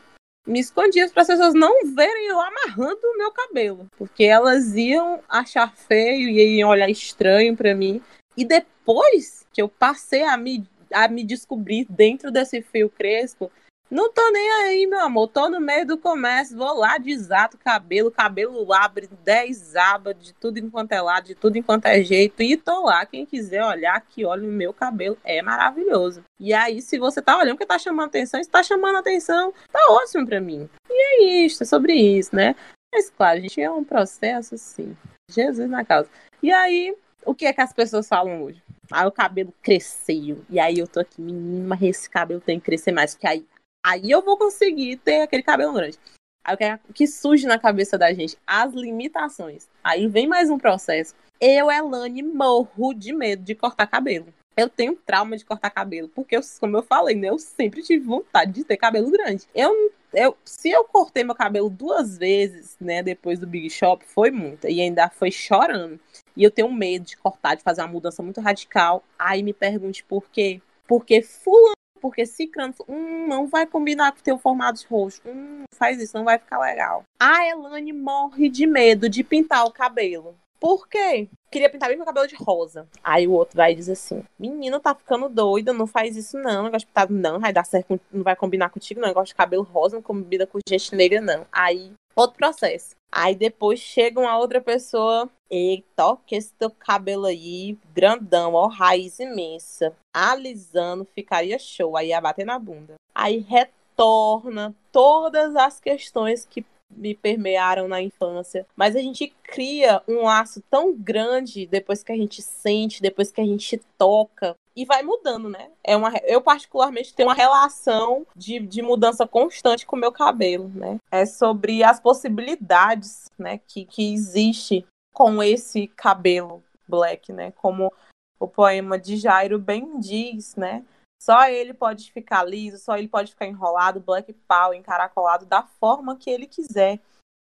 Me 0.45 0.60
escondia 0.60 1.10
para 1.10 1.22
as 1.22 1.28
pessoas 1.28 1.54
não 1.54 1.93
verem 1.95 2.28
eu 2.28 2.39
amarrando 2.39 2.99
o 3.04 3.18
meu 3.18 3.32
cabelo. 3.32 3.88
Porque 3.97 4.26
elas 4.26 4.76
iam 4.76 5.22
achar 5.30 5.74
feio 5.76 6.30
e 6.30 6.58
iam 6.58 6.70
olhar 6.70 6.89
estranho 6.89 7.56
para 7.56 7.74
mim. 7.74 8.01
E 8.36 8.43
depois 8.43 9.45
que 9.54 9.62
eu 9.62 9.70
passei 9.70 10.24
a 10.24 10.36
me, 10.36 10.68
a 10.91 11.08
me 11.08 11.24
descobrir 11.24 11.86
dentro 11.89 12.32
desse 12.32 12.62
fio 12.62 12.89
crespo, 12.89 13.51
não 13.94 14.12
tô 14.12 14.28
nem 14.32 14.52
aí, 14.52 14.88
meu 14.88 15.00
amor. 15.02 15.28
Tô 15.28 15.48
no 15.50 15.60
meio 15.60 15.86
do 15.86 15.98
comércio, 15.98 16.58
vou 16.58 16.76
lá, 16.76 16.98
desato 16.98 17.58
o 17.58 17.60
cabelo, 17.60 18.10
cabelo 18.10 18.74
abre 18.74 19.08
10 19.24 19.76
abas 19.76 20.16
de 20.20 20.34
tudo 20.34 20.58
enquanto 20.58 20.91
é 20.94 21.02
lado, 21.02 21.26
de 21.26 21.36
tudo 21.36 21.58
enquanto 21.58 21.86
é 21.86 22.02
jeito. 22.02 22.41
E 22.41 22.58
tô 22.58 22.86
lá. 22.86 23.06
Quem 23.06 23.26
quiser 23.26 23.64
olhar, 23.64 24.02
que 24.02 24.26
olha 24.26 24.44
o 24.44 24.52
meu 24.52 24.74
cabelo. 24.74 25.18
É 25.24 25.41
maravilhoso. 25.44 26.24
E 26.39 26.54
aí, 26.54 26.82
se 26.82 26.98
você 26.98 27.22
tá 27.22 27.38
olhando 27.38 27.58
que 27.58 27.66
tá 27.66 27.78
chamando 27.78 28.08
atenção, 28.08 28.44
se 28.44 28.50
tá 28.50 28.64
chamando 28.64 28.98
atenção, 28.98 29.54
tá 29.72 29.80
ótimo 29.89 30.26
pra 30.26 30.41
mim. 30.41 30.68
E 30.89 30.94
é 30.94 31.46
isso, 31.46 31.62
é 31.62 31.66
sobre 31.66 31.94
isso, 31.94 32.36
né? 32.36 32.56
Mas 32.91 33.12
claro, 33.12 33.39
gente 33.41 33.62
é 33.62 33.70
um 33.70 33.84
processo 33.84 34.56
assim. 34.56 34.98
Jesus 35.30 35.70
na 35.70 35.86
causa. 35.86 36.10
E 36.41 36.52
aí, 36.52 36.96
o 37.26 37.34
que 37.36 37.46
é 37.46 37.54
que 37.54 37.62
as 37.62 37.72
pessoas 37.72 38.08
falam 38.08 38.44
hoje? 38.44 38.62
Aí 38.91 39.08
o 39.08 39.12
cabelo 39.12 39.54
cresceu. 39.62 40.44
E 40.50 40.60
aí 40.60 40.80
eu 40.80 40.88
tô 40.88 41.00
aqui, 41.00 41.22
menina, 41.22 41.68
mas 41.68 41.82
esse 41.82 42.10
cabelo 42.10 42.41
tem 42.41 42.60
que 42.60 42.66
crescer 42.66 42.91
mais. 42.91 43.14
Porque 43.14 43.28
aí 43.28 43.46
Aí 43.86 44.09
eu 44.09 44.21
vou 44.21 44.38
conseguir 44.38 44.97
ter 44.97 45.21
aquele 45.21 45.43
cabelo 45.43 45.73
grande. 45.73 45.99
Aí 46.45 46.55
o 46.55 46.57
que, 46.57 46.63
é 46.63 46.79
que 46.93 47.07
surge 47.07 47.45
na 47.45 47.59
cabeça 47.59 47.97
da 47.97 48.13
gente? 48.13 48.38
As 48.47 48.73
limitações. 48.73 49.67
Aí 49.84 50.07
vem 50.07 50.27
mais 50.27 50.49
um 50.49 50.57
processo. 50.57 51.13
Eu, 51.39 51.69
Elane, 51.69 52.23
morro 52.23 52.93
de 52.93 53.13
medo 53.13 53.43
de 53.43 53.53
cortar 53.53 53.88
cabelo. 53.88 54.27
Eu 54.55 54.69
tenho 54.69 54.95
trauma 54.95 55.36
de 55.36 55.43
cortar 55.43 55.71
cabelo, 55.71 56.07
porque, 56.09 56.38
eu, 56.38 56.41
como 56.59 56.77
eu 56.77 56.84
falei, 56.84 57.15
né, 57.15 57.29
eu 57.29 57.39
sempre 57.39 57.81
tive 57.81 58.05
vontade 58.05 58.51
de 58.51 58.63
ter 58.63 58.77
cabelo 58.77 59.09
grande. 59.09 59.47
Eu, 59.53 59.91
eu, 60.13 60.38
se 60.45 60.69
eu 60.69 60.84
cortei 60.84 61.23
meu 61.23 61.34
cabelo 61.34 61.69
duas 61.69 62.17
vezes, 62.17 62.77
né, 62.79 63.01
depois 63.01 63.39
do 63.39 63.47
Big 63.47 63.69
Shop, 63.71 64.05
foi 64.05 64.29
muita, 64.29 64.69
e 64.69 64.79
ainda 64.79 65.09
foi 65.09 65.31
chorando. 65.31 65.99
E 66.38 66.43
eu 66.43 66.51
tenho 66.51 66.71
medo 66.71 67.03
de 67.03 67.17
cortar, 67.17 67.55
de 67.55 67.63
fazer 67.63 67.81
uma 67.81 67.88
mudança 67.88 68.21
muito 68.21 68.39
radical. 68.41 69.03
Aí 69.17 69.41
me 69.41 69.53
pergunte 69.53 70.03
por 70.03 70.29
quê? 70.29 70.61
Porque 70.88 71.23
fulano 71.23 71.73
porque 72.04 72.26
ciclano, 72.26 72.74
hum, 72.86 73.28
não 73.30 73.47
vai 73.47 73.66
combinar 73.66 74.12
com 74.12 74.20
teu 74.20 74.38
formato 74.38 74.86
roxo, 74.89 75.22
hum, 75.26 75.64
faz 75.74 76.01
isso, 76.01 76.18
não 76.18 76.26
vai 76.26 76.38
ficar 76.38 76.60
legal. 76.60 77.06
A 77.18 77.47
Elane 77.47 77.93
morre 77.93 78.49
de 78.49 78.68
medo 78.68 79.08
de 79.08 79.24
pintar 79.24 79.66
o 79.66 79.72
cabelo. 79.72 80.36
por 80.60 80.86
quê? 80.89 81.30
Queria 81.49 81.70
pintar 81.70 81.88
bem 81.88 81.97
meu 81.97 82.06
cabelo 82.06 82.28
de 82.28 82.36
rosa. 82.36 82.88
Aí 83.01 83.26
o 83.26 83.32
outro 83.32 83.56
vai 83.56 83.74
diz 83.74 83.88
assim: 83.88 84.22
Menino, 84.38 84.80
tá 84.80 84.93
ficando 84.93 85.30
doida, 85.30 85.72
não 85.72 85.88
faz 85.88 86.18
isso 86.18 86.38
não. 86.38 86.64
Negócio 86.64 86.80
de 86.80 86.88
pintado 86.88 87.14
não, 87.14 87.39
vai 87.39 87.54
dar 87.54 87.64
certo, 87.64 87.99
não 88.12 88.24
vai 88.24 88.36
combinar 88.36 88.70
contigo, 88.70 88.99
não. 88.99 89.08
Negócio 89.08 89.34
de 89.34 89.36
cabelo 89.36 89.64
rosa, 89.64 89.95
não 89.95 90.04
combina 90.04 90.45
com 90.45 90.60
gente 90.68 90.95
negra, 90.95 91.22
não. 91.22 91.45
Aí, 91.51 91.93
outro 92.16 92.38
processo. 92.38 92.95
Aí 93.12 93.36
depois 93.36 93.80
chega 93.80 94.20
uma 94.20 94.38
outra 94.38 94.60
pessoa. 94.60 95.30
Eita, 95.56 96.18
que 96.26 96.36
esse 96.36 96.51
teu 96.54 96.72
cabelo 96.72 97.28
aí, 97.28 97.78
grandão, 97.93 98.56
ó, 98.56 98.66
raiz 98.66 99.20
imensa. 99.20 99.95
Alisando, 100.12 101.06
ficaria 101.14 101.60
show. 101.60 101.95
Aí 101.95 102.08
ia 102.08 102.20
bater 102.20 102.43
na 102.43 102.58
bunda. 102.58 102.95
Aí 103.14 103.38
retorna 103.38 104.76
todas 104.91 105.56
as 105.56 105.80
questões 105.80 106.43
que 106.43 106.66
me 106.89 107.14
permearam 107.14 107.88
na 107.88 108.01
infância. 108.01 108.66
Mas 108.76 108.95
a 108.95 108.99
gente 108.99 109.32
cria 109.43 110.01
um 110.08 110.24
laço 110.24 110.64
tão 110.72 110.91
grande 110.91 111.68
depois 111.68 112.04
que 112.04 112.12
a 112.12 112.16
gente 112.16 112.41
sente, 112.41 113.01
depois 113.01 113.32
que 113.32 113.41
a 113.41 113.45
gente 113.45 113.80
toca. 113.95 114.56
E 114.76 114.86
vai 114.86 115.04
mudando, 115.04 115.49
né? 115.49 115.70
É 115.84 115.95
uma, 115.95 116.12
eu, 116.24 116.41
particularmente, 116.41 117.14
tenho 117.14 117.30
uma 117.30 117.36
relação 117.36 118.26
de, 118.36 118.58
de 118.60 118.82
mudança 118.82 119.28
constante 119.28 119.86
com 119.86 119.95
o 119.95 119.99
meu 119.99 120.12
cabelo, 120.12 120.68
né? 120.74 120.97
É 121.12 121.28
sobre 121.28 121.84
as 121.84 121.99
possibilidades 121.99 123.26
né, 123.38 123.60
que, 123.68 123.86
que 123.86 124.12
existe 124.12 124.84
com 125.14 125.41
esse 125.41 125.88
cabelo 125.88 126.64
black, 126.88 127.32
né? 127.32 127.51
Como 127.51 127.93
o 128.39 128.47
poema 128.47 128.99
de 128.99 129.16
Jairo 129.16 129.59
bem 129.59 129.99
diz, 129.99 130.55
né? 130.55 130.84
Só 131.22 131.47
ele 131.47 131.74
pode 131.74 132.11
ficar 132.11 132.43
liso, 132.43 132.78
só 132.78 132.97
ele 132.97 133.07
pode 133.07 133.32
ficar 133.32 133.45
enrolado, 133.45 134.01
black 134.01 134.34
power, 134.45 134.78
encaracolado 134.78 135.45
da 135.45 135.64
forma 135.64 136.18
que 136.18 136.30
ele 136.30 136.45
quiser. 136.45 136.99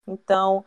Então, 0.06 0.66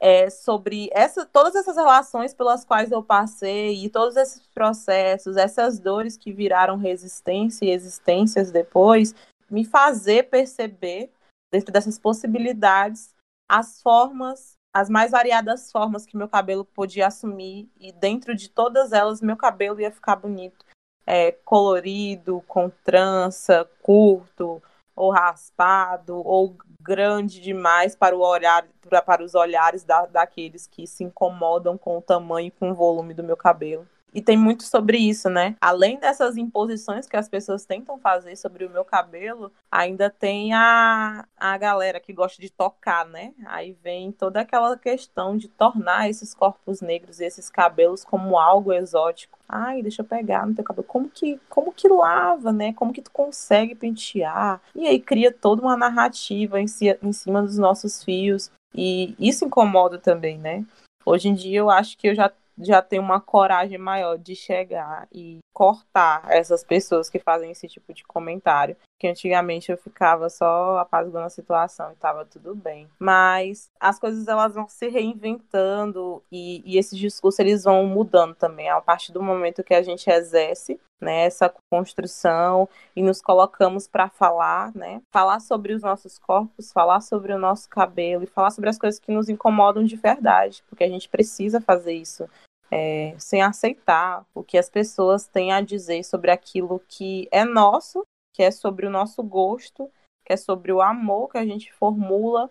é 0.00 0.30
sobre 0.30 0.88
essa, 0.92 1.26
todas 1.26 1.54
essas 1.54 1.76
relações 1.76 2.32
pelas 2.32 2.64
quais 2.64 2.90
eu 2.90 3.02
passei 3.02 3.84
e 3.84 3.90
todos 3.90 4.16
esses 4.16 4.46
processos, 4.48 5.36
essas 5.36 5.78
dores 5.78 6.16
que 6.16 6.32
viraram 6.32 6.76
resistência 6.76 7.66
e 7.66 7.70
existências 7.70 8.50
depois, 8.50 9.14
me 9.50 9.64
fazer 9.64 10.30
perceber, 10.30 11.12
dentro 11.52 11.72
dessas 11.72 11.98
possibilidades, 11.98 13.14
as 13.48 13.80
formas, 13.82 14.54
as 14.74 14.90
mais 14.90 15.12
variadas 15.12 15.70
formas 15.70 16.04
que 16.04 16.16
meu 16.16 16.28
cabelo 16.28 16.64
podia 16.64 17.06
assumir, 17.06 17.70
e 17.78 17.92
dentro 17.92 18.34
de 18.34 18.50
todas 18.50 18.92
elas, 18.92 19.22
meu 19.22 19.36
cabelo 19.36 19.80
ia 19.80 19.92
ficar 19.92 20.16
bonito 20.16 20.66
é, 21.06 21.30
colorido, 21.30 22.42
com 22.48 22.68
trança, 22.82 23.68
curto, 23.80 24.60
ou 24.96 25.12
raspado, 25.12 26.16
ou 26.16 26.56
grande 26.80 27.40
demais 27.40 27.94
para, 27.94 28.16
o 28.16 28.20
olhar, 28.20 28.66
para, 28.80 29.00
para 29.00 29.22
os 29.22 29.34
olhares 29.36 29.84
da, 29.84 30.06
daqueles 30.06 30.66
que 30.66 30.88
se 30.88 31.04
incomodam 31.04 31.78
com 31.78 31.98
o 31.98 32.02
tamanho 32.02 32.48
e 32.48 32.50
com 32.50 32.72
o 32.72 32.74
volume 32.74 33.14
do 33.14 33.22
meu 33.22 33.36
cabelo. 33.36 33.86
E 34.14 34.22
tem 34.22 34.36
muito 34.36 34.62
sobre 34.62 34.96
isso, 34.96 35.28
né? 35.28 35.56
Além 35.60 35.98
dessas 35.98 36.36
imposições 36.36 37.08
que 37.08 37.16
as 37.16 37.28
pessoas 37.28 37.64
tentam 37.64 37.98
fazer 37.98 38.36
sobre 38.36 38.64
o 38.64 38.70
meu 38.70 38.84
cabelo, 38.84 39.50
ainda 39.68 40.08
tem 40.08 40.52
a, 40.54 41.26
a 41.36 41.58
galera 41.58 41.98
que 41.98 42.12
gosta 42.12 42.40
de 42.40 42.48
tocar, 42.48 43.04
né? 43.06 43.34
Aí 43.44 43.76
vem 43.82 44.12
toda 44.12 44.40
aquela 44.40 44.78
questão 44.78 45.36
de 45.36 45.48
tornar 45.48 46.08
esses 46.08 46.32
corpos 46.32 46.80
negros 46.80 47.18
e 47.18 47.24
esses 47.24 47.50
cabelos 47.50 48.04
como 48.04 48.38
algo 48.38 48.72
exótico. 48.72 49.36
Ai, 49.48 49.82
deixa 49.82 50.02
eu 50.02 50.06
pegar 50.06 50.46
no 50.46 50.54
teu 50.54 50.64
cabelo. 50.64 50.86
Como 50.86 51.10
que, 51.10 51.40
como 51.48 51.72
que 51.72 51.88
lava, 51.88 52.52
né? 52.52 52.72
Como 52.72 52.92
que 52.92 53.02
tu 53.02 53.10
consegue 53.10 53.74
pentear? 53.74 54.60
E 54.76 54.86
aí 54.86 55.00
cria 55.00 55.32
toda 55.32 55.60
uma 55.60 55.76
narrativa 55.76 56.60
em, 56.60 56.68
si, 56.68 56.96
em 57.02 57.12
cima 57.12 57.42
dos 57.42 57.58
nossos 57.58 58.04
fios. 58.04 58.48
E 58.72 59.14
isso 59.18 59.44
incomoda 59.44 59.98
também, 59.98 60.38
né? 60.38 60.64
Hoje 61.04 61.28
em 61.28 61.34
dia 61.34 61.58
eu 61.58 61.68
acho 61.68 61.98
que 61.98 62.08
eu 62.08 62.14
já 62.14 62.32
já 62.58 62.80
tem 62.80 62.98
uma 62.98 63.20
coragem 63.20 63.78
maior 63.78 64.16
de 64.18 64.34
chegar 64.34 65.08
e 65.12 65.38
cortar 65.52 66.24
essas 66.28 66.64
pessoas 66.64 67.08
que 67.08 67.18
fazem 67.18 67.50
esse 67.50 67.68
tipo 67.68 67.92
de 67.92 68.04
comentário. 68.04 68.76
Que 68.98 69.08
antigamente 69.08 69.70
eu 69.70 69.76
ficava 69.76 70.30
só 70.30 70.78
apaziguando 70.78 71.26
a 71.26 71.30
situação 71.30 71.92
e 71.92 71.96
tava 71.96 72.24
tudo 72.24 72.54
bem. 72.54 72.88
Mas 72.98 73.68
as 73.78 73.98
coisas 73.98 74.26
elas 74.28 74.54
vão 74.54 74.68
se 74.68 74.88
reinventando 74.88 76.22
e, 76.30 76.62
e 76.64 76.78
esses 76.78 76.98
discursos 76.98 77.38
eles 77.38 77.64
vão 77.64 77.84
mudando 77.86 78.34
também 78.34 78.70
a 78.70 78.80
partir 78.80 79.12
do 79.12 79.22
momento 79.22 79.64
que 79.64 79.74
a 79.74 79.82
gente 79.82 80.08
exerce 80.08 80.80
né, 81.00 81.26
essa 81.26 81.52
construção 81.70 82.68
e 82.96 83.02
nos 83.02 83.20
colocamos 83.20 83.86
para 83.86 84.08
falar, 84.08 84.74
né, 84.74 85.02
falar 85.12 85.40
sobre 85.40 85.74
os 85.74 85.82
nossos 85.82 86.18
corpos, 86.18 86.72
falar 86.72 87.00
sobre 87.00 87.32
o 87.32 87.38
nosso 87.38 87.68
cabelo 87.68 88.24
e 88.24 88.28
falar 88.28 88.50
sobre 88.50 88.70
as 88.70 88.78
coisas 88.78 88.98
que 88.98 89.12
nos 89.12 89.28
incomodam 89.28 89.84
de 89.84 89.96
verdade, 89.96 90.64
porque 90.68 90.82
a 90.82 90.88
gente 90.88 91.08
precisa 91.08 91.60
fazer 91.60 91.92
isso 91.92 92.28
é, 92.70 93.14
sem 93.18 93.42
aceitar 93.42 94.24
o 94.34 94.42
que 94.42 94.58
as 94.58 94.68
pessoas 94.68 95.26
têm 95.26 95.52
a 95.52 95.60
dizer 95.60 96.04
sobre 96.04 96.30
aquilo 96.30 96.80
que 96.88 97.28
é 97.30 97.44
nosso, 97.44 98.04
que 98.32 98.42
é 98.42 98.50
sobre 98.50 98.86
o 98.86 98.90
nosso 98.90 99.22
gosto, 99.22 99.90
que 100.24 100.32
é 100.32 100.36
sobre 100.36 100.72
o 100.72 100.80
amor 100.80 101.30
que 101.30 101.38
a 101.38 101.46
gente 101.46 101.72
formula, 101.72 102.50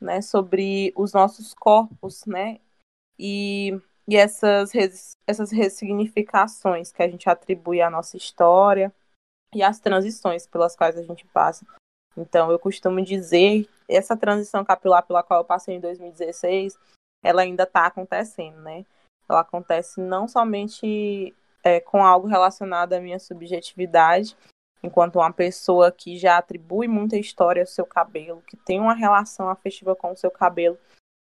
né, 0.00 0.20
sobre 0.20 0.92
os 0.96 1.12
nossos 1.12 1.54
corpos, 1.54 2.24
né, 2.26 2.60
e, 3.18 3.78
e 4.06 4.16
essas, 4.16 4.72
essas 5.26 5.50
ressignificações 5.50 6.92
que 6.92 7.02
a 7.02 7.08
gente 7.08 7.28
atribui 7.28 7.80
à 7.80 7.88
nossa 7.88 8.16
história 8.16 8.92
e 9.54 9.62
as 9.62 9.80
transições 9.80 10.46
pelas 10.46 10.76
quais 10.76 10.96
a 10.98 11.02
gente 11.02 11.24
passa. 11.26 11.64
Então, 12.16 12.50
eu 12.50 12.58
costumo 12.58 13.02
dizer, 13.02 13.68
essa 13.88 14.16
transição 14.16 14.64
capilar 14.64 15.04
pela 15.06 15.22
qual 15.22 15.40
eu 15.40 15.44
passei 15.44 15.76
em 15.76 15.80
2016, 15.80 16.78
ela 17.22 17.42
ainda 17.42 17.64
está 17.64 17.86
acontecendo, 17.86 18.60
né? 18.60 18.84
Ela 19.28 19.40
acontece 19.40 20.00
não 20.00 20.28
somente 20.28 21.34
é, 21.62 21.80
com 21.80 22.04
algo 22.04 22.26
relacionado 22.26 22.92
à 22.92 23.00
minha 23.00 23.18
subjetividade, 23.18 24.36
enquanto 24.82 25.16
uma 25.16 25.32
pessoa 25.32 25.90
que 25.90 26.18
já 26.18 26.36
atribui 26.36 26.86
muita 26.86 27.16
história 27.16 27.62
ao 27.62 27.66
seu 27.66 27.86
cabelo, 27.86 28.42
que 28.46 28.56
tem 28.56 28.78
uma 28.78 28.94
relação 28.94 29.48
afetiva 29.48 29.96
com 29.96 30.12
o 30.12 30.16
seu 30.16 30.30
cabelo, 30.30 30.78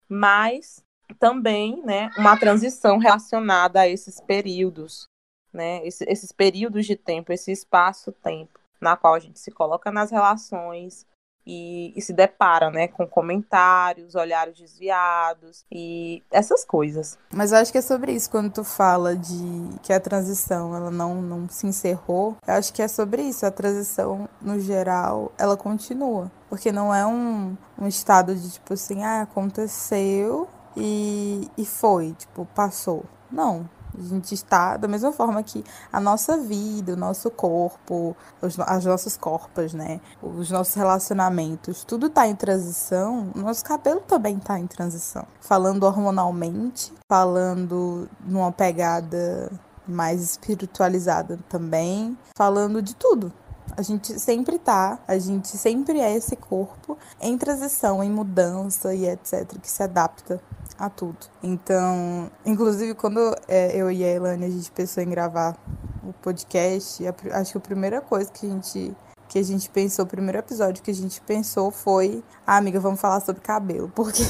mas 0.09 0.85
também, 1.19 1.83
né, 1.85 2.11
uma 2.19 2.39
transição 2.39 2.99
relacionada 2.99 3.81
a 3.81 3.89
esses 3.89 4.21
períodos, 4.21 5.09
né, 5.53 5.85
esses, 5.87 6.07
esses 6.07 6.33
períodos 6.33 6.85
de 6.85 6.97
tempo, 6.97 7.33
esse 7.33 7.51
espaço-tempo, 7.51 8.61
na 8.81 8.97
qual 8.97 9.15
a 9.15 9.19
gente 9.19 9.39
se 9.39 9.51
coloca 9.51 9.91
nas 9.91 10.11
relações, 10.11 11.07
e, 11.47 11.93
e, 11.97 12.03
se 12.03 12.13
depara, 12.13 12.71
né, 12.71 12.89
com 12.89 13.07
comentários, 13.07 14.15
olhares 14.15 14.59
desviados 14.59 15.65
e 15.71 16.23
essas 16.31 16.65
coisas. 16.65 17.19
Mas 17.33 17.53
eu 17.53 17.59
acho 17.59 17.71
que 17.71 17.79
é 17.79 17.83
sobre 17.83 18.13
isso 18.13 18.31
quando 18.31 18.51
tu 18.51 18.65
fala 18.65 19.15
de 19.15 19.79
que 19.83 19.93
a 19.93 20.01
transição 20.01 20.75
ela 20.75 20.91
não, 20.91 21.23
não 21.23 21.49
se 21.49 21.67
encerrou. 21.67 22.37
Eu 22.47 22.55
acho 22.55 22.73
que 22.73 22.83
é 22.83 22.89
sobre 22.89 23.23
isso. 23.23 23.47
A 23.47 23.51
transição, 23.51 24.29
no 24.41 24.59
geral, 24.59 25.33
ela 25.39 25.57
continua. 25.57 26.31
Porque 26.49 26.73
não 26.73 26.95
é 26.95 27.07
um, 27.07 27.57
um 27.79 27.87
estado 27.87 28.35
de 28.35 28.51
tipo 28.51 28.75
assim, 28.75 29.05
ah, 29.05 29.23
aconteceu 29.23 30.49
e, 30.77 31.51
e 31.57 31.65
foi, 31.65 32.13
tipo, 32.13 32.47
passou. 32.55 33.05
Não, 33.31 33.69
a 33.99 34.03
gente 34.03 34.35
está 34.35 34.77
da 34.77 34.87
mesma 34.87 35.13
forma 35.13 35.43
que 35.43 35.65
a 35.93 35.99
nossa 36.01 36.37
vida, 36.39 36.93
o 36.93 36.97
nosso 36.97 37.31
corpo, 37.31 38.17
os, 38.43 38.59
as 38.61 38.85
nossas 38.85 39.17
corpas, 39.17 39.73
né? 39.73 40.01
Os 40.23 40.51
nossos 40.51 40.75
relacionamentos, 40.75 41.85
tudo 41.85 42.07
está 42.07 42.27
em 42.27 42.35
transição. 42.35 43.33
O 43.35 43.39
nosso 43.39 43.65
cabelo 43.65 44.01
também 44.01 44.37
está 44.37 44.59
em 44.59 44.67
transição. 44.67 45.27
Falando 45.41 45.85
hormonalmente, 45.85 46.93
falando 47.09 48.09
numa 48.25 48.53
pegada 48.53 49.51
mais 49.87 50.21
espiritualizada 50.23 51.39
também, 51.49 52.17
falando 52.37 52.83
de 52.83 52.95
tudo. 52.95 53.33
A 53.77 53.83
gente 53.83 54.19
sempre 54.19 54.59
tá, 54.59 54.99
a 55.09 55.19
gente 55.19 55.49
sempre 55.49 56.01
é 56.01 56.15
esse 56.15 56.37
corpo 56.37 56.97
em 57.21 57.37
transição, 57.37 58.03
em 58.03 58.11
mudança 58.11 58.95
e 58.95 59.07
etc, 59.07 59.59
que 59.61 59.71
se 59.71 59.83
adapta 59.83 60.41
a 60.79 60.91
tudo. 60.91 61.19
Então, 61.43 62.31
inclusive, 62.45 62.95
quando 62.95 63.35
é, 63.49 63.77
eu 63.77 63.91
e 63.91 64.05
a 64.05 64.09
Elane 64.09 64.45
a 64.45 64.51
gente 64.51 64.71
pensou 64.71 65.03
em 65.03 65.09
gravar 65.09 65.57
o 66.03 66.13
podcast, 66.13 67.07
a, 67.07 67.15
acho 67.41 67.53
que 67.53 67.59
a 67.59 67.61
primeira 67.61 68.01
coisa 68.01 68.31
que 68.31 68.47
a 68.47 68.51
gente 68.51 68.97
que 69.29 69.41
a 69.41 69.43
gente 69.43 69.69
pensou, 69.71 70.05
o 70.05 70.09
primeiro 70.09 70.39
episódio 70.39 70.83
que 70.83 70.91
a 70.91 70.95
gente 70.95 71.21
pensou 71.21 71.73
foi, 71.73 72.23
ah, 72.47 72.57
amiga, 72.57 72.79
vamos 72.79 73.01
falar 73.01 73.21
sobre 73.21 73.43
cabelo, 73.43 73.91
porque 73.95 74.23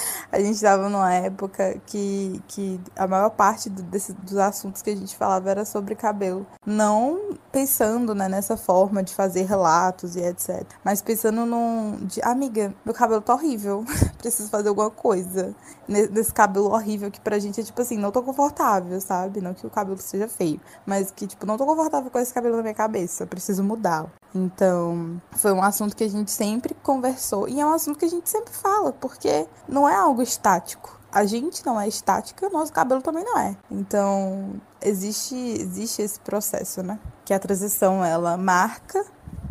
a 0.30 0.38
gente 0.38 0.54
estava 0.54 0.88
numa 0.88 1.12
época 1.12 1.80
que, 1.86 2.42
que 2.48 2.80
a 2.96 3.06
maior 3.06 3.30
parte 3.30 3.68
do, 3.70 3.82
desse, 3.82 4.12
dos 4.12 4.36
assuntos 4.36 4.82
que 4.82 4.90
a 4.90 4.96
gente 4.96 5.16
falava 5.16 5.50
era 5.50 5.64
sobre 5.64 5.94
cabelo. 5.94 6.46
Não 6.64 7.38
pensando 7.52 8.14
né, 8.14 8.28
nessa 8.28 8.56
forma 8.56 9.02
de 9.02 9.14
fazer 9.14 9.42
relatos 9.44 10.16
e 10.16 10.20
etc. 10.20 10.64
Mas 10.84 11.02
pensando 11.02 11.44
num. 11.46 11.96
De, 12.06 12.20
amiga, 12.22 12.74
meu 12.84 12.94
cabelo 12.94 13.20
tá 13.20 13.34
horrível. 13.34 13.84
Preciso 14.18 14.48
fazer 14.50 14.68
alguma 14.68 14.90
coisa. 14.90 15.54
Nesse 15.88 16.32
cabelo 16.32 16.72
horrível 16.72 17.10
que 17.10 17.20
pra 17.20 17.38
gente 17.38 17.60
é 17.60 17.64
tipo 17.64 17.80
assim, 17.80 17.96
não 17.96 18.10
tô 18.10 18.22
confortável, 18.22 19.00
sabe? 19.00 19.40
Não 19.40 19.54
que 19.54 19.66
o 19.66 19.70
cabelo 19.70 19.98
seja 19.98 20.28
feio. 20.28 20.60
Mas 20.84 21.10
que, 21.10 21.26
tipo, 21.26 21.46
não 21.46 21.56
tô 21.56 21.64
confortável 21.64 22.10
com 22.10 22.18
esse 22.18 22.32
cabelo 22.32 22.56
na 22.56 22.62
minha 22.62 22.74
cabeça. 22.74 23.26
Preciso 23.26 23.62
mudar. 23.62 24.06
Então, 24.34 25.20
foi 25.32 25.52
um 25.52 25.62
assunto 25.62 25.96
que 25.96 26.04
a 26.04 26.08
gente 26.08 26.30
sempre 26.30 26.74
conversou 26.82 27.48
e 27.48 27.60
é 27.60 27.66
um 27.66 27.72
assunto 27.72 27.98
que 27.98 28.04
a 28.04 28.10
gente 28.10 28.28
sempre 28.28 28.52
fala, 28.52 28.92
porque 28.92 29.46
não 29.68 29.88
é 29.88 29.94
algo 29.96 30.22
estático. 30.22 30.98
a 31.10 31.24
gente 31.24 31.64
não 31.64 31.80
é 31.80 31.88
estática, 31.88 32.50
nosso 32.50 32.72
cabelo 32.72 33.00
também 33.00 33.24
não 33.24 33.38
é. 33.38 33.56
Então, 33.70 34.60
existe 34.80 35.34
existe 35.34 36.02
esse 36.02 36.20
processo, 36.20 36.82
né? 36.82 36.98
Que 37.24 37.32
a 37.32 37.38
transição 37.38 38.04
ela 38.04 38.36
marca 38.36 39.04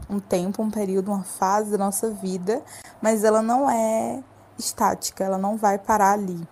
um 0.10 0.20
tempo, 0.20 0.62
um 0.62 0.70
período, 0.70 1.12
uma 1.12 1.24
fase 1.24 1.72
da 1.72 1.78
nossa 1.78 2.12
vida, 2.12 2.62
mas 3.02 3.24
ela 3.24 3.42
não 3.42 3.70
é 3.70 4.24
estática, 4.58 5.24
ela 5.24 5.38
não 5.38 5.58
vai 5.58 5.78
parar 5.78 6.14
ali. 6.14 6.48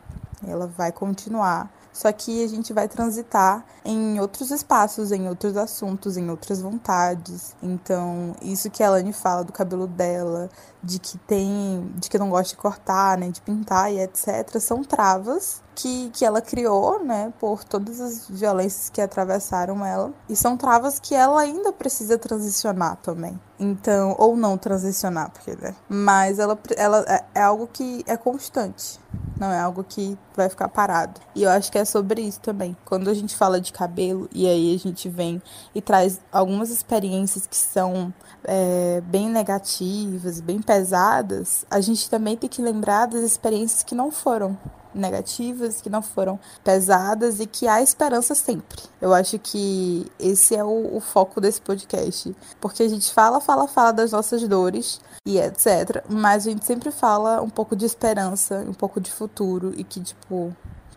Ela 0.46 0.68
vai 0.68 0.92
continuar 0.92 1.70
só 1.96 2.12
que 2.12 2.44
a 2.44 2.48
gente 2.50 2.74
vai 2.74 2.90
transitar 2.90 3.66
em 3.86 4.20
outros 4.20 4.52
espaços, 4.52 5.14
em 5.14 5.30
outros 5.30 5.56
assuntos, 5.56 6.18
em 6.18 6.30
outras 6.30 6.62
vontades. 6.62 7.56
Então, 7.64 8.36
isso 8.42 8.70
que 8.70 8.84
a 8.84 8.88
Alane 8.88 9.14
fala 9.14 9.46
do 9.46 9.54
cabelo 9.54 9.88
dela, 9.88 10.50
de 10.84 11.00
que 11.00 11.18
tem, 11.20 11.90
de 11.96 12.10
que 12.10 12.20
não 12.20 12.30
gosta 12.30 12.50
de 12.50 12.58
cortar, 12.58 13.18
né, 13.18 13.30
de 13.30 13.40
pintar 13.40 13.94
e 13.94 14.02
etc, 14.02 14.60
são 14.60 14.84
travas 14.84 15.64
que, 15.74 16.10
que 16.10 16.26
ela 16.26 16.42
criou, 16.42 17.02
né, 17.02 17.34
por 17.40 17.64
todas 17.64 18.02
as 18.02 18.28
violências 18.28 18.90
que 18.90 19.00
atravessaram 19.00 19.86
ela. 19.86 20.12
E 20.28 20.36
são 20.36 20.58
travas 20.58 21.00
que 21.00 21.16
ela 21.16 21.40
ainda 21.40 21.72
precisa 21.72 22.18
transicionar 22.18 22.98
também. 22.98 23.40
Então, 23.58 24.18
ou 24.20 24.36
não 24.36 24.58
transicionar, 24.58 25.32
porque, 25.32 25.56
né? 25.56 25.74
Mas 25.88 26.40
ela, 26.40 26.60
ela 26.76 27.06
é, 27.08 27.24
é 27.36 27.42
algo 27.42 27.70
que 27.72 28.04
é 28.06 28.18
constante. 28.18 29.00
Não 29.40 29.50
é 29.50 29.60
algo 29.60 29.82
que 29.82 30.18
vai 30.38 30.50
ficar 30.50 30.68
parado. 30.70 31.20
E 31.34 31.44
eu 31.44 31.50
acho 31.50 31.72
que 31.72 31.78
é 31.78 31.86
sobre 31.86 32.22
isso 32.22 32.40
também. 32.40 32.76
Quando 32.86 33.10
a 33.10 33.14
gente 33.14 33.36
fala 33.36 33.60
de 33.60 33.72
cabelo, 33.72 34.30
e 34.34 34.48
aí 34.48 34.76
a 34.76 34.80
gente 34.80 35.10
vem 35.10 35.42
e 35.74 35.82
traz 35.82 36.20
algumas 36.32 36.70
experiências 36.70 37.46
que 37.46 37.56
são 37.56 38.14
é, 38.44 39.02
bem 39.06 39.30
negativas, 39.30 40.40
bem 40.40 40.62
pesadas, 40.62 41.66
a 41.70 41.80
gente 41.82 42.10
também 42.10 42.38
tem 42.38 42.50
que 42.50 42.62
lembrar 42.62 43.08
das 43.08 43.24
experiências 43.24 43.84
que 43.84 43.96
não 43.96 44.12
foram 44.12 44.58
negativas, 44.96 45.82
que 45.82 45.90
não 45.90 46.02
foram 46.02 46.40
pesadas 46.64 47.40
e 47.40 47.46
que 47.46 47.68
há 47.68 47.82
esperança 47.82 48.34
sempre. 48.34 48.82
Eu 49.02 49.14
acho 49.14 49.38
que 49.38 50.10
esse 50.18 50.56
é 50.56 50.64
o, 50.64 50.96
o, 50.96 51.00
foco 51.02 51.42
desse 51.42 51.62
podcast. 51.62 52.34
Porque 52.62 52.82
a 52.82 52.88
gente 52.88 53.14
fala, 53.14 53.42
fala, 53.42 53.68
fala 53.68 53.92
das 53.92 54.12
nossas 54.12 54.48
dores 54.48 55.02
e 55.26 55.38
etc. 55.38 56.04
Mas 56.10 56.48
a 56.48 56.50
gente 56.50 56.66
sempre 56.66 56.92
fala 56.92 57.42
um 57.42 57.50
pouco 57.50 57.76
de 57.76 57.86
esperança, 57.86 58.66
um 58.68 58.74
pouco 58.74 59.02
de 59.02 59.12
futuro 59.12 59.74
e 59.76 59.84
que, 59.84 60.00
tipo, 60.00 60.25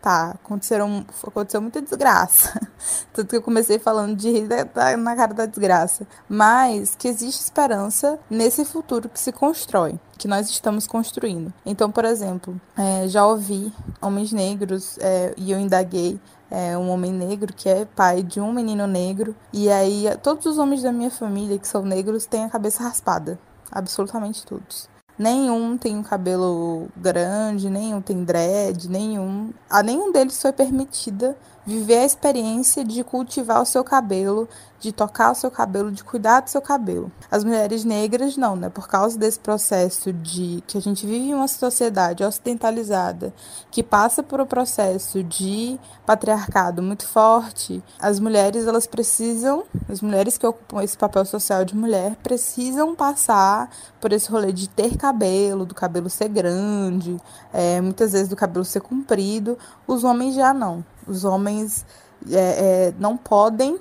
tá, 0.00 0.30
aconteceram, 0.30 1.04
aconteceu 1.26 1.60
muita 1.60 1.82
desgraça. 1.82 2.60
Tanto 3.12 3.28
que 3.28 3.36
eu 3.36 3.42
comecei 3.42 3.78
falando 3.78 4.16
de 4.16 4.30
rir 4.30 4.46
da, 4.46 4.96
na 4.96 5.16
cara 5.16 5.34
da 5.34 5.46
desgraça. 5.46 6.06
Mas 6.28 6.94
que 6.94 7.08
existe 7.08 7.42
esperança 7.42 8.18
nesse 8.30 8.64
futuro 8.64 9.08
que 9.08 9.20
se 9.20 9.32
constrói, 9.32 9.98
que 10.16 10.28
nós 10.28 10.48
estamos 10.48 10.86
construindo. 10.86 11.52
Então, 11.66 11.90
por 11.90 12.04
exemplo, 12.04 12.58
é, 12.76 13.08
já 13.08 13.26
ouvi 13.26 13.72
homens 14.00 14.32
negros 14.32 14.98
é, 14.98 15.34
e 15.36 15.50
eu 15.50 15.58
indaguei 15.58 16.20
é 16.50 16.78
um 16.78 16.88
homem 16.88 17.12
negro 17.12 17.52
que 17.52 17.68
é 17.68 17.84
pai 17.84 18.22
de 18.22 18.40
um 18.40 18.52
menino 18.52 18.86
negro. 18.86 19.36
E 19.52 19.68
aí, 19.70 20.06
todos 20.22 20.46
os 20.46 20.56
homens 20.56 20.82
da 20.82 20.90
minha 20.90 21.10
família 21.10 21.58
que 21.58 21.68
são 21.68 21.82
negros 21.82 22.24
têm 22.24 22.44
a 22.44 22.48
cabeça 22.48 22.82
raspada. 22.82 23.38
Absolutamente 23.70 24.46
todos. 24.46 24.88
Nenhum 25.18 25.76
tem 25.76 25.96
um 25.96 26.02
cabelo 26.02 26.88
grande, 26.96 27.68
nenhum 27.68 28.00
tem 28.00 28.22
dread, 28.22 28.88
nenhum. 28.88 29.50
A 29.68 29.82
nenhum 29.82 30.12
deles 30.12 30.40
foi 30.40 30.52
permitida 30.52 31.36
viver 31.68 31.98
a 31.98 32.06
experiência 32.06 32.82
de 32.82 33.04
cultivar 33.04 33.60
o 33.60 33.66
seu 33.66 33.84
cabelo, 33.84 34.48
de 34.80 34.90
tocar 34.90 35.32
o 35.32 35.34
seu 35.34 35.50
cabelo, 35.50 35.92
de 35.92 36.02
cuidar 36.02 36.40
do 36.40 36.48
seu 36.48 36.62
cabelo. 36.62 37.12
As 37.30 37.44
mulheres 37.44 37.84
negras 37.84 38.38
não, 38.38 38.56
né? 38.56 38.70
Por 38.70 38.88
causa 38.88 39.18
desse 39.18 39.38
processo 39.38 40.10
de 40.10 40.64
que 40.66 40.78
a 40.78 40.80
gente 40.80 41.04
vive 41.04 41.28
em 41.28 41.34
uma 41.34 41.46
sociedade 41.46 42.24
ocidentalizada, 42.24 43.34
que 43.70 43.82
passa 43.82 44.22
por 44.22 44.40
um 44.40 44.46
processo 44.46 45.22
de 45.22 45.78
patriarcado 46.06 46.82
muito 46.82 47.06
forte, 47.06 47.82
as 48.00 48.18
mulheres 48.18 48.66
elas 48.66 48.86
precisam, 48.86 49.64
as 49.90 50.00
mulheres 50.00 50.38
que 50.38 50.46
ocupam 50.46 50.82
esse 50.82 50.96
papel 50.96 51.26
social 51.26 51.66
de 51.66 51.76
mulher 51.76 52.16
precisam 52.22 52.94
passar 52.94 53.68
por 54.00 54.10
esse 54.10 54.30
rolê 54.30 54.52
de 54.52 54.70
ter 54.70 54.96
cabelo, 54.96 55.66
do 55.66 55.74
cabelo 55.74 56.08
ser 56.08 56.28
grande, 56.28 57.20
é, 57.52 57.78
muitas 57.78 58.12
vezes 58.12 58.28
do 58.28 58.36
cabelo 58.36 58.64
ser 58.64 58.80
comprido. 58.80 59.58
Os 59.86 60.02
homens 60.02 60.34
já 60.34 60.54
não. 60.54 60.82
Os 61.08 61.24
homens 61.24 61.84
é, 62.30 62.88
é, 62.88 62.94
não 62.98 63.16
podem 63.16 63.78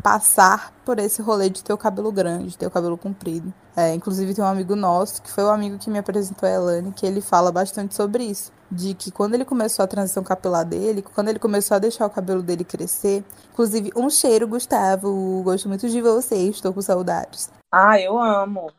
passar 0.00 0.72
por 0.84 0.98
esse 0.98 1.20
rolê 1.20 1.50
de 1.50 1.62
ter 1.62 1.72
o 1.72 1.78
cabelo 1.78 2.10
grande, 2.10 2.56
ter 2.56 2.66
o 2.66 2.70
cabelo 2.70 2.96
comprido. 2.96 3.52
É, 3.76 3.94
inclusive 3.94 4.34
tem 4.34 4.42
um 4.42 4.48
amigo 4.48 4.74
nosso, 4.74 5.22
que 5.22 5.30
foi 5.30 5.44
o 5.44 5.50
amigo 5.50 5.78
que 5.78 5.90
me 5.90 5.98
apresentou 5.98 6.48
a 6.48 6.52
Elane, 6.52 6.92
que 6.92 7.06
ele 7.06 7.20
fala 7.20 7.52
bastante 7.52 7.94
sobre 7.94 8.24
isso. 8.24 8.52
De 8.70 8.94
que 8.94 9.10
quando 9.10 9.34
ele 9.34 9.44
começou 9.44 9.84
a 9.84 9.88
transição 9.88 10.22
capilar 10.22 10.64
dele, 10.64 11.02
quando 11.02 11.28
ele 11.28 11.38
começou 11.38 11.74
a 11.74 11.78
deixar 11.78 12.06
o 12.06 12.10
cabelo 12.10 12.42
dele 12.42 12.64
crescer, 12.64 13.24
inclusive 13.52 13.92
um 13.96 14.08
cheiro, 14.08 14.48
Gustavo, 14.48 15.42
gosto 15.42 15.68
muito 15.68 15.88
de 15.88 16.00
você, 16.00 16.36
estou 16.48 16.72
com 16.72 16.80
saudades. 16.80 17.50
Ah, 17.72 18.00
eu 18.00 18.18
amo. 18.18 18.72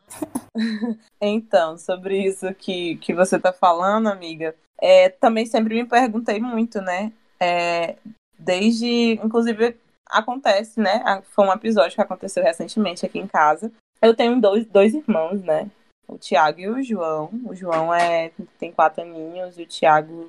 então, 1.22 1.78
sobre 1.78 2.26
isso 2.26 2.54
que, 2.56 2.98
que 2.98 3.14
você 3.14 3.40
tá 3.40 3.54
falando, 3.54 4.08
amiga, 4.08 4.54
é, 4.82 5.10
também 5.10 5.46
sempre 5.46 5.76
me 5.76 5.88
perguntei 5.88 6.40
muito, 6.40 6.82
né? 6.82 7.14
É, 7.42 7.98
desde, 8.38 9.14
inclusive, 9.14 9.76
acontece, 10.06 10.80
né? 10.80 11.22
Foi 11.32 11.48
um 11.48 11.54
episódio 11.54 11.96
que 11.96 12.02
aconteceu 12.02 12.44
recentemente 12.44 13.06
aqui 13.06 13.18
em 13.18 13.28
casa. 13.28 13.72
Eu 14.02 14.16
tenho 14.16 14.40
dois, 14.40 14.66
dois 14.68 14.94
irmãos, 14.94 15.42
né? 15.42 15.70
O 16.08 16.18
Tiago 16.18 16.60
e 16.60 16.68
o 16.68 16.84
João. 16.84 17.30
O 17.46 17.56
João 17.56 17.94
é, 17.94 18.32
tem 18.60 18.72
quatro 18.72 19.02
aninhos 19.02 19.58
e 19.58 19.64
o 19.64 19.68
Tiago 19.68 20.28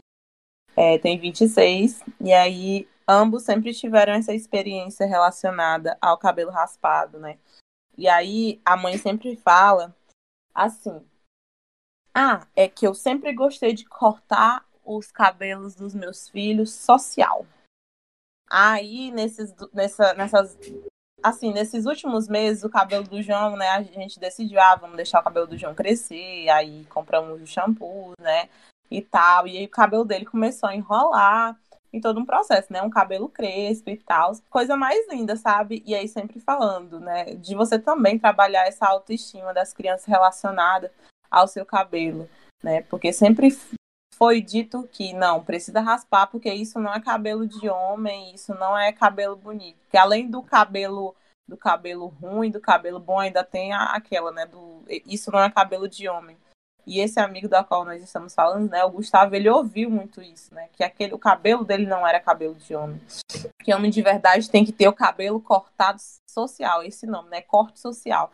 é, 0.76 0.98
tem 0.98 1.18
26. 1.18 2.02
E 2.20 2.32
aí, 2.32 2.88
ambos 3.06 3.42
sempre 3.42 3.74
tiveram 3.74 4.14
essa 4.14 4.32
experiência 4.32 5.06
relacionada 5.06 5.98
ao 6.00 6.16
cabelo 6.16 6.50
raspado, 6.50 7.18
né? 7.18 7.38
E 7.98 8.08
aí, 8.08 8.60
a 8.64 8.76
mãe 8.76 8.96
sempre 8.96 9.36
fala 9.36 9.94
assim: 10.54 11.02
Ah, 12.14 12.46
é 12.56 12.68
que 12.68 12.86
eu 12.86 12.94
sempre 12.94 13.32
gostei 13.34 13.74
de 13.74 13.84
cortar 13.84 14.64
os 14.85 15.11
cabelos 15.11 15.74
dos 15.74 15.95
meus 15.95 16.28
filhos 16.28 16.72
social. 16.72 17.47
Aí, 18.51 19.11
nesses, 19.11 19.55
nessa, 19.72 20.14
nessas. 20.14 20.59
Assim, 21.22 21.53
nesses 21.53 21.87
últimos 21.87 22.28
meses, 22.28 22.64
o 22.64 22.70
cabelo 22.70 23.05
do 23.05 23.22
João, 23.22 23.57
né? 23.57 23.68
A 23.70 23.83
gente 23.83 24.18
decidiu, 24.18 24.61
ah, 24.61 24.74
vamos 24.74 24.97
deixar 24.97 25.20
o 25.20 25.24
cabelo 25.24 25.47
do 25.47 25.57
João 25.57 25.74
crescer. 25.74 26.49
Aí 26.51 26.85
compramos 26.87 27.41
o 27.41 27.47
shampoo, 27.47 28.12
né? 28.20 28.49
E 28.91 29.01
tal. 29.01 29.47
E 29.47 29.57
aí 29.57 29.64
o 29.64 29.70
cabelo 29.70 30.05
dele 30.05 30.26
começou 30.26 30.68
a 30.68 30.74
enrolar 30.74 31.57
em 31.93 32.01
todo 32.01 32.18
um 32.18 32.24
processo, 32.24 32.72
né? 32.72 32.83
Um 32.83 32.91
cabelo 32.91 33.28
crespo 33.28 33.91
e 33.91 33.97
tal. 33.97 34.33
Coisa 34.51 34.76
mais 34.76 35.09
linda, 35.09 35.37
sabe? 35.37 35.83
E 35.87 35.95
aí 35.95 36.09
sempre 36.09 36.41
falando, 36.41 36.99
né? 36.99 37.35
De 37.37 37.55
você 37.55 37.78
também 37.78 38.18
trabalhar 38.18 38.66
essa 38.66 38.87
autoestima 38.87 39.55
das 39.55 39.72
crianças 39.72 40.07
relacionada 40.07 40.93
ao 41.30 41.47
seu 41.47 41.64
cabelo, 41.64 42.28
né? 42.62 42.83
Porque 42.83 43.12
sempre 43.12 43.57
foi 44.22 44.40
dito 44.40 44.88
que 44.92 45.12
não, 45.12 45.42
precisa 45.42 45.80
raspar 45.80 46.28
porque 46.28 46.48
isso 46.48 46.78
não 46.78 46.94
é 46.94 47.00
cabelo 47.00 47.44
de 47.44 47.68
homem, 47.68 48.32
isso 48.32 48.54
não 48.54 48.78
é 48.78 48.92
cabelo 48.92 49.34
bonito. 49.34 49.80
Que 49.90 49.98
além 49.98 50.30
do 50.30 50.40
cabelo 50.40 51.12
do 51.48 51.56
cabelo 51.56 52.06
ruim, 52.06 52.48
do 52.48 52.60
cabelo 52.60 53.00
bom, 53.00 53.18
ainda 53.18 53.42
tem 53.42 53.72
a, 53.72 53.86
aquela, 53.86 54.30
né, 54.30 54.46
do 54.46 54.84
isso 54.88 55.32
não 55.32 55.42
é 55.42 55.50
cabelo 55.50 55.88
de 55.88 56.08
homem. 56.08 56.36
E 56.86 57.00
esse 57.00 57.18
amigo 57.18 57.48
da 57.48 57.64
qual 57.64 57.84
nós 57.84 58.00
estamos 58.00 58.32
falando, 58.32 58.70
né, 58.70 58.84
o 58.84 58.90
Gustavo, 58.90 59.34
ele 59.34 59.50
ouviu 59.50 59.90
muito 59.90 60.22
isso, 60.22 60.54
né, 60.54 60.68
que 60.72 60.84
aquele 60.84 61.14
o 61.14 61.18
cabelo 61.18 61.64
dele 61.64 61.84
não 61.84 62.06
era 62.06 62.20
cabelo 62.20 62.54
de 62.54 62.76
homem. 62.76 63.00
Que 63.64 63.74
homem 63.74 63.90
de 63.90 64.02
verdade 64.02 64.48
tem 64.48 64.64
que 64.64 64.72
ter 64.72 64.86
o 64.86 64.92
cabelo 64.92 65.40
cortado 65.40 66.00
social, 66.30 66.84
esse 66.84 67.06
nome, 67.06 67.28
né, 67.28 67.42
corte 67.42 67.80
social. 67.80 68.30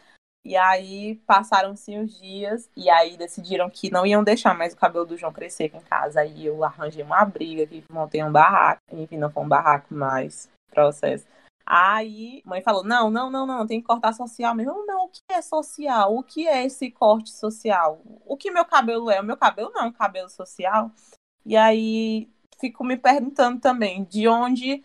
E 0.49 0.57
aí 0.57 1.17
passaram-se 1.27 1.95
os 1.99 2.19
dias 2.19 2.71
e 2.75 2.89
aí 2.89 3.19
decidiram 3.19 3.69
que 3.69 3.91
não 3.91 4.07
iam 4.07 4.25
deixar 4.25 4.57
mais 4.57 4.73
o 4.73 4.79
cabelo 4.79 5.05
do 5.05 5.15
João 5.15 5.31
crescer 5.31 5.71
em 5.75 5.81
casa. 5.81 6.21
Aí 6.21 6.47
eu 6.47 6.65
arranjei 6.65 7.05
uma 7.05 7.23
briga 7.23 7.67
que 7.67 7.85
montei 7.93 8.25
um 8.25 8.33
barraco. 8.33 8.81
Enfim, 8.91 9.19
não 9.19 9.31
foi 9.31 9.43
um 9.43 9.49
barraco 9.49 9.93
mais 9.93 10.49
processo. 10.71 11.27
Aí 11.67 12.41
mãe 12.47 12.63
falou: 12.63 12.83
não, 12.83 13.11
não, 13.11 13.31
não, 13.31 13.47
não, 13.47 13.67
tem 13.67 13.79
que 13.79 13.87
cortar 13.87 14.15
social 14.15 14.55
mesmo. 14.55 14.87
Não, 14.87 15.05
o 15.05 15.09
que 15.11 15.21
é 15.31 15.43
social? 15.43 16.17
O 16.17 16.23
que 16.23 16.49
é 16.49 16.65
esse 16.65 16.91
corte 16.91 17.29
social? 17.29 18.01
O 18.25 18.35
que 18.35 18.51
meu 18.51 18.65
cabelo 18.65 19.11
é? 19.11 19.21
O 19.21 19.25
meu 19.25 19.37
cabelo 19.37 19.71
não 19.75 19.83
é 19.83 19.85
um 19.89 19.93
cabelo 19.93 20.31
social. 20.31 20.91
E 21.45 21.59
aí 21.59 22.27
fico 22.59 22.83
me 22.83 22.97
perguntando 22.97 23.61
também 23.61 24.03
de 24.05 24.27
onde 24.27 24.83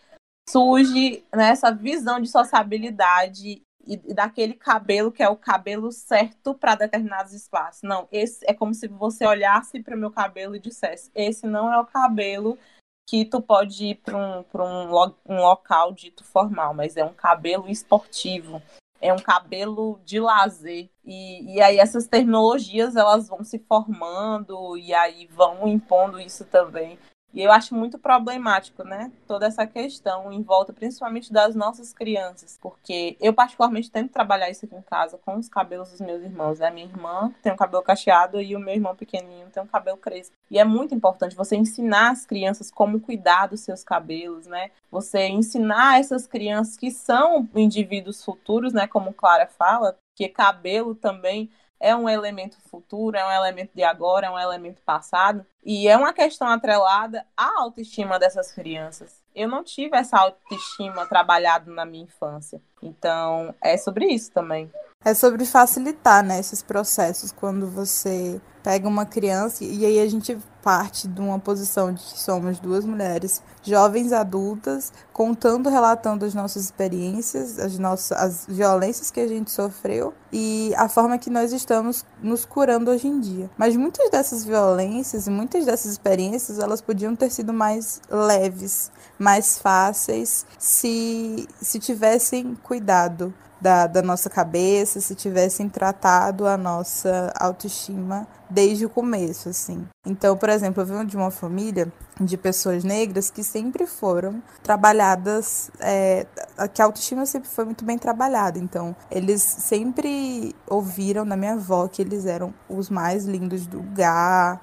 surge 0.49 1.23
né, 1.33 1.51
essa 1.51 1.71
visão 1.71 2.19
de 2.19 2.27
sociabilidade 2.27 3.62
e, 3.85 3.97
daquele 4.13 4.53
cabelo 4.53 5.11
que 5.11 5.21
é 5.21 5.29
o 5.29 5.35
cabelo 5.35 5.91
certo 5.91 6.53
para 6.53 6.75
determinados 6.75 7.33
espaços. 7.33 7.81
Não, 7.83 8.07
esse 8.11 8.43
é 8.47 8.53
como 8.53 8.73
se 8.73 8.87
você 8.87 9.25
olhasse 9.25 9.81
para 9.81 9.95
o 9.95 9.99
meu 9.99 10.11
cabelo 10.11 10.55
e 10.55 10.59
dissesse: 10.59 11.11
esse 11.13 11.45
não 11.45 11.71
é 11.71 11.79
o 11.79 11.85
cabelo 11.85 12.57
que 13.05 13.25
tu 13.25 13.41
pode 13.41 13.85
ir 13.85 13.95
para 13.95 14.17
um, 14.17 14.45
um, 14.53 15.35
um 15.35 15.41
local 15.41 15.91
dito 15.91 16.23
formal, 16.23 16.73
mas 16.73 16.95
é 16.95 17.03
um 17.03 17.13
cabelo 17.13 17.69
esportivo, 17.69 18.61
é 19.01 19.13
um 19.13 19.19
cabelo 19.19 19.99
de 20.05 20.19
lazer. 20.19 20.89
E, 21.03 21.55
e 21.55 21.61
aí 21.61 21.77
essas 21.77 22.07
terminologias 22.07 22.95
elas 22.95 23.27
vão 23.27 23.43
se 23.43 23.59
formando 23.59 24.77
e 24.77 24.93
aí 24.93 25.27
vão 25.27 25.67
impondo 25.67 26.19
isso 26.19 26.45
também 26.45 26.97
E 27.33 27.41
eu 27.41 27.51
acho 27.51 27.73
muito 27.73 27.97
problemático, 27.97 28.83
né? 28.83 29.11
Toda 29.27 29.47
essa 29.47 29.65
questão 29.65 30.31
em 30.31 30.43
volta, 30.43 30.71
principalmente 30.71 31.33
das 31.33 31.55
nossas 31.55 31.91
crianças. 31.91 32.59
Porque 32.61 33.17
eu, 33.19 33.33
particularmente, 33.33 33.89
tento 33.89 34.11
trabalhar 34.11 34.51
isso 34.51 34.65
aqui 34.65 34.75
em 34.75 34.81
casa 34.81 35.17
com 35.17 35.37
os 35.37 35.49
cabelos 35.49 35.89
dos 35.89 35.99
meus 35.99 36.21
irmãos. 36.21 36.59
Né? 36.59 36.69
Minha 36.69 36.85
irmã 36.85 37.33
tem 37.41 37.51
um 37.51 37.57
cabelo 37.57 37.81
cacheado 37.81 38.39
e 38.39 38.55
o 38.55 38.59
meu 38.59 38.75
irmão 38.75 38.95
pequenininho 38.95 39.49
tem 39.49 39.63
um 39.63 39.67
cabelo 39.67 39.97
crespo. 39.97 40.35
E 40.51 40.59
é 40.59 40.63
muito 40.63 40.93
importante 40.93 41.35
você 41.35 41.55
ensinar 41.55 42.11
as 42.11 42.23
crianças 42.25 42.69
como 42.69 42.99
cuidar 42.99 43.47
dos 43.47 43.61
seus 43.61 43.83
cabelos, 43.83 44.45
né? 44.45 44.69
Você 44.91 45.27
ensinar 45.27 45.99
essas 45.99 46.27
crianças 46.27 46.77
que 46.77 46.91
são 46.91 47.49
indivíduos 47.55 48.23
futuros, 48.23 48.73
né? 48.73 48.85
Como 48.85 49.13
Clara 49.13 49.47
fala, 49.47 49.97
que 50.15 50.29
cabelo 50.29 50.93
também 50.93 51.49
é 51.79 51.95
um 51.95 52.07
elemento 52.07 52.57
futuro, 52.69 53.17
é 53.17 53.25
um 53.25 53.31
elemento 53.31 53.71
de 53.75 53.83
agora, 53.83 54.27
é 54.27 54.29
um 54.29 54.39
elemento 54.39 54.81
passado, 54.85 55.45
e 55.63 55.87
é 55.87 55.97
uma 55.97 56.13
questão 56.13 56.47
atrelada 56.47 57.25
à 57.35 57.61
autoestima 57.61 58.17
dessas 58.17 58.51
crianças. 58.51 59.21
Eu 59.35 59.47
não 59.47 59.63
tive 59.63 59.97
essa 59.97 60.17
autoestima 60.17 61.05
trabalhada 61.05 61.71
na 61.71 61.85
minha 61.85 62.03
infância. 62.03 62.61
Então, 62.81 63.53
é 63.61 63.75
sobre 63.77 64.05
isso 64.07 64.31
também. 64.31 64.71
É 65.03 65.13
sobre 65.13 65.45
facilitar 65.45 66.23
né, 66.23 66.39
esses 66.39 66.61
processos 66.61 67.31
quando 67.31 67.69
você 67.69 68.39
pega 68.63 68.87
uma 68.87 69.05
criança 69.05 69.63
e 69.63 69.85
aí 69.85 69.99
a 69.99 70.07
gente 70.09 70.37
parte 70.63 71.09
de 71.09 71.19
uma 71.19 71.37
posição 71.37 71.91
de 71.91 72.01
que 72.01 72.17
somos 72.17 72.57
duas 72.57 72.85
mulheres 72.85 73.43
jovens 73.61 74.13
adultas 74.13 74.93
contando, 75.11 75.69
relatando 75.69 76.23
as 76.23 76.33
nossas 76.33 76.63
experiências, 76.63 77.59
as 77.59 77.77
nossas 77.77 78.17
as 78.17 78.45
violências 78.47 79.11
que 79.11 79.19
a 79.19 79.27
gente 79.27 79.51
sofreu 79.51 80.13
e 80.31 80.73
a 80.77 80.87
forma 80.87 81.17
que 81.17 81.29
nós 81.29 81.51
estamos 81.51 82.05
nos 82.21 82.45
curando 82.45 82.89
hoje 82.89 83.07
em 83.07 83.19
dia. 83.19 83.49
Mas 83.57 83.75
muitas 83.75 84.09
dessas 84.09 84.45
violências 84.45 85.27
e 85.27 85.29
muitas 85.29 85.65
dessas 85.65 85.91
experiências 85.91 86.57
elas 86.57 86.79
podiam 86.79 87.13
ter 87.13 87.29
sido 87.29 87.51
mais 87.51 88.01
leves, 88.09 88.89
mais 89.19 89.59
fáceis 89.59 90.45
se 90.57 91.45
se 91.61 91.77
tivessem 91.77 92.55
cuidado 92.63 93.33
da, 93.63 93.87
da 93.87 94.01
nossa 94.01 94.29
cabeça, 94.29 94.99
se 94.99 95.15
tivessem 95.15 95.69
tratado 95.69 96.45
a 96.45 96.57
nossa 96.57 97.31
autoestima 97.39 98.27
desde 98.49 98.85
o 98.85 98.89
começo, 98.89 99.47
assim. 99.47 99.87
Então, 100.05 100.35
por 100.35 100.49
exemplo, 100.49 100.83
eu 100.83 100.85
venho 100.85 101.05
de 101.05 101.15
uma 101.15 101.31
família 101.31 101.91
de 102.19 102.35
pessoas 102.35 102.83
negras 102.83 103.31
que 103.31 103.41
sempre 103.41 103.87
foram 103.87 104.43
trabalhadas, 104.61 105.71
é, 105.79 106.27
que 106.73 106.81
a 106.81 106.85
autoestima 106.85 107.25
sempre 107.25 107.47
foi 107.47 107.63
muito 107.63 107.85
bem 107.85 107.97
trabalhada. 107.97 108.59
Então, 108.59 108.93
eles 109.09 109.41
sempre 109.41 110.53
ouviram 110.67 111.25
da 111.25 111.37
minha 111.37 111.53
avó 111.53 111.87
que 111.87 112.01
eles 112.01 112.25
eram 112.25 112.53
os 112.67 112.89
mais 112.89 113.23
lindos 113.23 113.65
do 113.65 113.77
lugar 113.77 114.59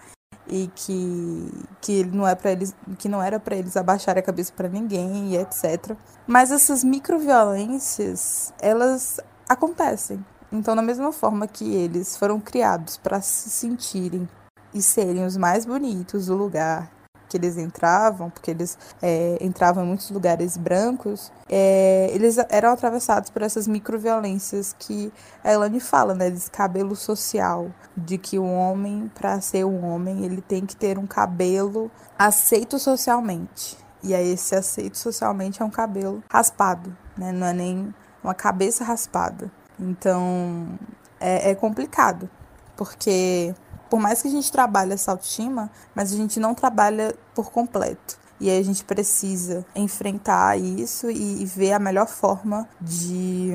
e 0.50 0.68
que 0.74 1.48
que 1.80 2.04
não 2.04 2.26
é 2.26 2.34
para 2.34 2.52
eles 2.52 2.74
que 2.98 3.08
não 3.08 3.22
era 3.22 3.38
para 3.38 3.56
eles 3.56 3.76
abaixar 3.76 4.18
a 4.18 4.22
cabeça 4.22 4.52
para 4.54 4.68
ninguém 4.68 5.32
e 5.32 5.36
etc. 5.36 5.96
Mas 6.26 6.50
essas 6.50 6.82
microviolências, 6.84 8.52
elas 8.60 9.20
acontecem. 9.48 10.24
Então, 10.52 10.74
da 10.74 10.82
mesma 10.82 11.12
forma 11.12 11.46
que 11.46 11.74
eles 11.74 12.16
foram 12.16 12.40
criados 12.40 12.96
para 12.96 13.20
se 13.20 13.48
sentirem 13.48 14.28
e 14.74 14.82
serem 14.82 15.24
os 15.24 15.36
mais 15.36 15.64
bonitos 15.64 16.26
do 16.26 16.36
lugar, 16.36 16.90
que 17.30 17.36
eles 17.36 17.56
entravam, 17.56 18.28
porque 18.28 18.50
eles 18.50 18.76
é, 19.00 19.38
entravam 19.40 19.84
em 19.84 19.86
muitos 19.86 20.10
lugares 20.10 20.56
brancos, 20.56 21.32
é, 21.48 22.10
eles 22.12 22.36
eram 22.48 22.72
atravessados 22.72 23.30
por 23.30 23.40
essas 23.40 23.68
microviolências 23.68 24.74
que 24.76 25.12
a 25.44 25.52
Elane 25.52 25.78
fala, 25.78 26.12
né? 26.12 26.28
Desse 26.28 26.50
cabelo 26.50 26.96
social, 26.96 27.70
de 27.96 28.18
que 28.18 28.36
o 28.36 28.44
homem, 28.44 29.10
para 29.14 29.40
ser 29.40 29.64
um 29.64 29.84
homem, 29.84 30.24
ele 30.24 30.42
tem 30.42 30.66
que 30.66 30.74
ter 30.74 30.98
um 30.98 31.06
cabelo 31.06 31.88
aceito 32.18 32.78
socialmente. 32.78 33.78
E 34.02 34.12
aí 34.12 34.32
esse 34.32 34.56
aceito 34.56 34.98
socialmente 34.98 35.62
é 35.62 35.64
um 35.64 35.70
cabelo 35.70 36.22
raspado, 36.28 36.96
né? 37.16 37.30
Não 37.30 37.46
é 37.46 37.52
nem 37.52 37.94
uma 38.24 38.34
cabeça 38.34 38.82
raspada. 38.82 39.50
Então 39.78 40.78
é, 41.20 41.50
é 41.50 41.54
complicado, 41.54 42.28
porque 42.76 43.54
por 43.90 44.00
mais 44.00 44.22
que 44.22 44.28
a 44.28 44.30
gente 44.30 44.50
trabalhe 44.50 44.92
essa 44.92 45.10
autoestima, 45.10 45.70
mas 45.94 46.12
a 46.12 46.16
gente 46.16 46.38
não 46.38 46.54
trabalha 46.54 47.14
por 47.34 47.50
completo. 47.50 48.18
E 48.40 48.48
aí 48.48 48.58
a 48.58 48.64
gente 48.64 48.82
precisa 48.84 49.66
enfrentar 49.76 50.58
isso 50.58 51.10
e, 51.10 51.42
e 51.42 51.44
ver 51.44 51.72
a 51.72 51.78
melhor 51.78 52.06
forma 52.06 52.66
de, 52.80 53.50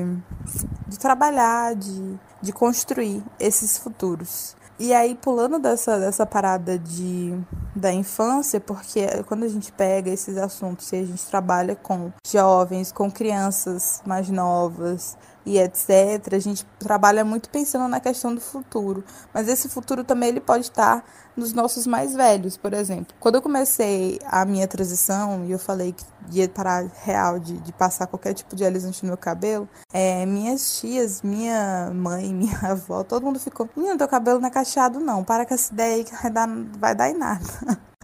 de 0.86 0.96
trabalhar, 0.96 1.74
de, 1.74 2.16
de 2.40 2.52
construir 2.52 3.24
esses 3.40 3.76
futuros. 3.78 4.54
E 4.78 4.92
aí, 4.92 5.14
pulando 5.14 5.58
dessa, 5.58 5.98
dessa 5.98 6.26
parada 6.26 6.78
de, 6.78 7.34
da 7.74 7.92
infância, 7.92 8.60
porque 8.60 9.06
quando 9.26 9.44
a 9.44 9.48
gente 9.48 9.72
pega 9.72 10.10
esses 10.10 10.36
assuntos 10.36 10.92
e 10.92 10.96
a 10.96 11.04
gente 11.04 11.24
trabalha 11.24 11.74
com 11.74 12.12
jovens, 12.28 12.92
com 12.92 13.10
crianças 13.10 14.02
mais 14.06 14.28
novas, 14.28 15.16
e 15.46 15.58
etc. 15.58 16.34
A 16.34 16.38
gente 16.40 16.66
trabalha 16.78 17.24
muito 17.24 17.48
pensando 17.48 17.88
na 17.88 18.00
questão 18.00 18.34
do 18.34 18.40
futuro, 18.40 19.04
mas 19.32 19.48
esse 19.48 19.68
futuro 19.68 20.02
também 20.02 20.30
ele 20.30 20.40
pode 20.40 20.64
estar 20.64 21.04
nos 21.36 21.52
nossos 21.52 21.86
mais 21.86 22.14
velhos, 22.14 22.56
por 22.56 22.72
exemplo. 22.72 23.14
Quando 23.20 23.36
eu 23.36 23.42
comecei 23.42 24.18
a 24.26 24.44
minha 24.44 24.66
transição 24.66 25.44
e 25.44 25.52
eu 25.52 25.58
falei 25.58 25.92
que 25.92 26.04
ia 26.32 26.48
parar 26.48 26.84
real 27.04 27.38
de, 27.38 27.58
de 27.58 27.72
passar 27.72 28.08
qualquer 28.08 28.34
tipo 28.34 28.56
de 28.56 28.64
alisante 28.64 29.04
no 29.04 29.08
meu 29.08 29.16
cabelo, 29.16 29.68
é, 29.92 30.26
minhas 30.26 30.80
tias, 30.80 31.22
minha 31.22 31.92
mãe, 31.94 32.32
minha 32.34 32.58
avó, 32.62 33.04
todo 33.04 33.24
mundo 33.24 33.38
ficou: 33.38 33.68
Menino, 33.76 33.96
teu 33.96 34.08
cabelo 34.08 34.40
não 34.40 34.48
é 34.48 34.50
cacheado, 34.50 34.98
não. 34.98 35.22
Para 35.22 35.46
com 35.46 35.54
essa 35.54 35.72
ideia 35.72 35.96
aí 35.96 36.04
que 36.04 36.14
vai 36.14 36.30
dar, 36.30 36.48
vai 36.78 36.94
dar 36.94 37.08
em 37.08 37.16
nada. 37.16 37.44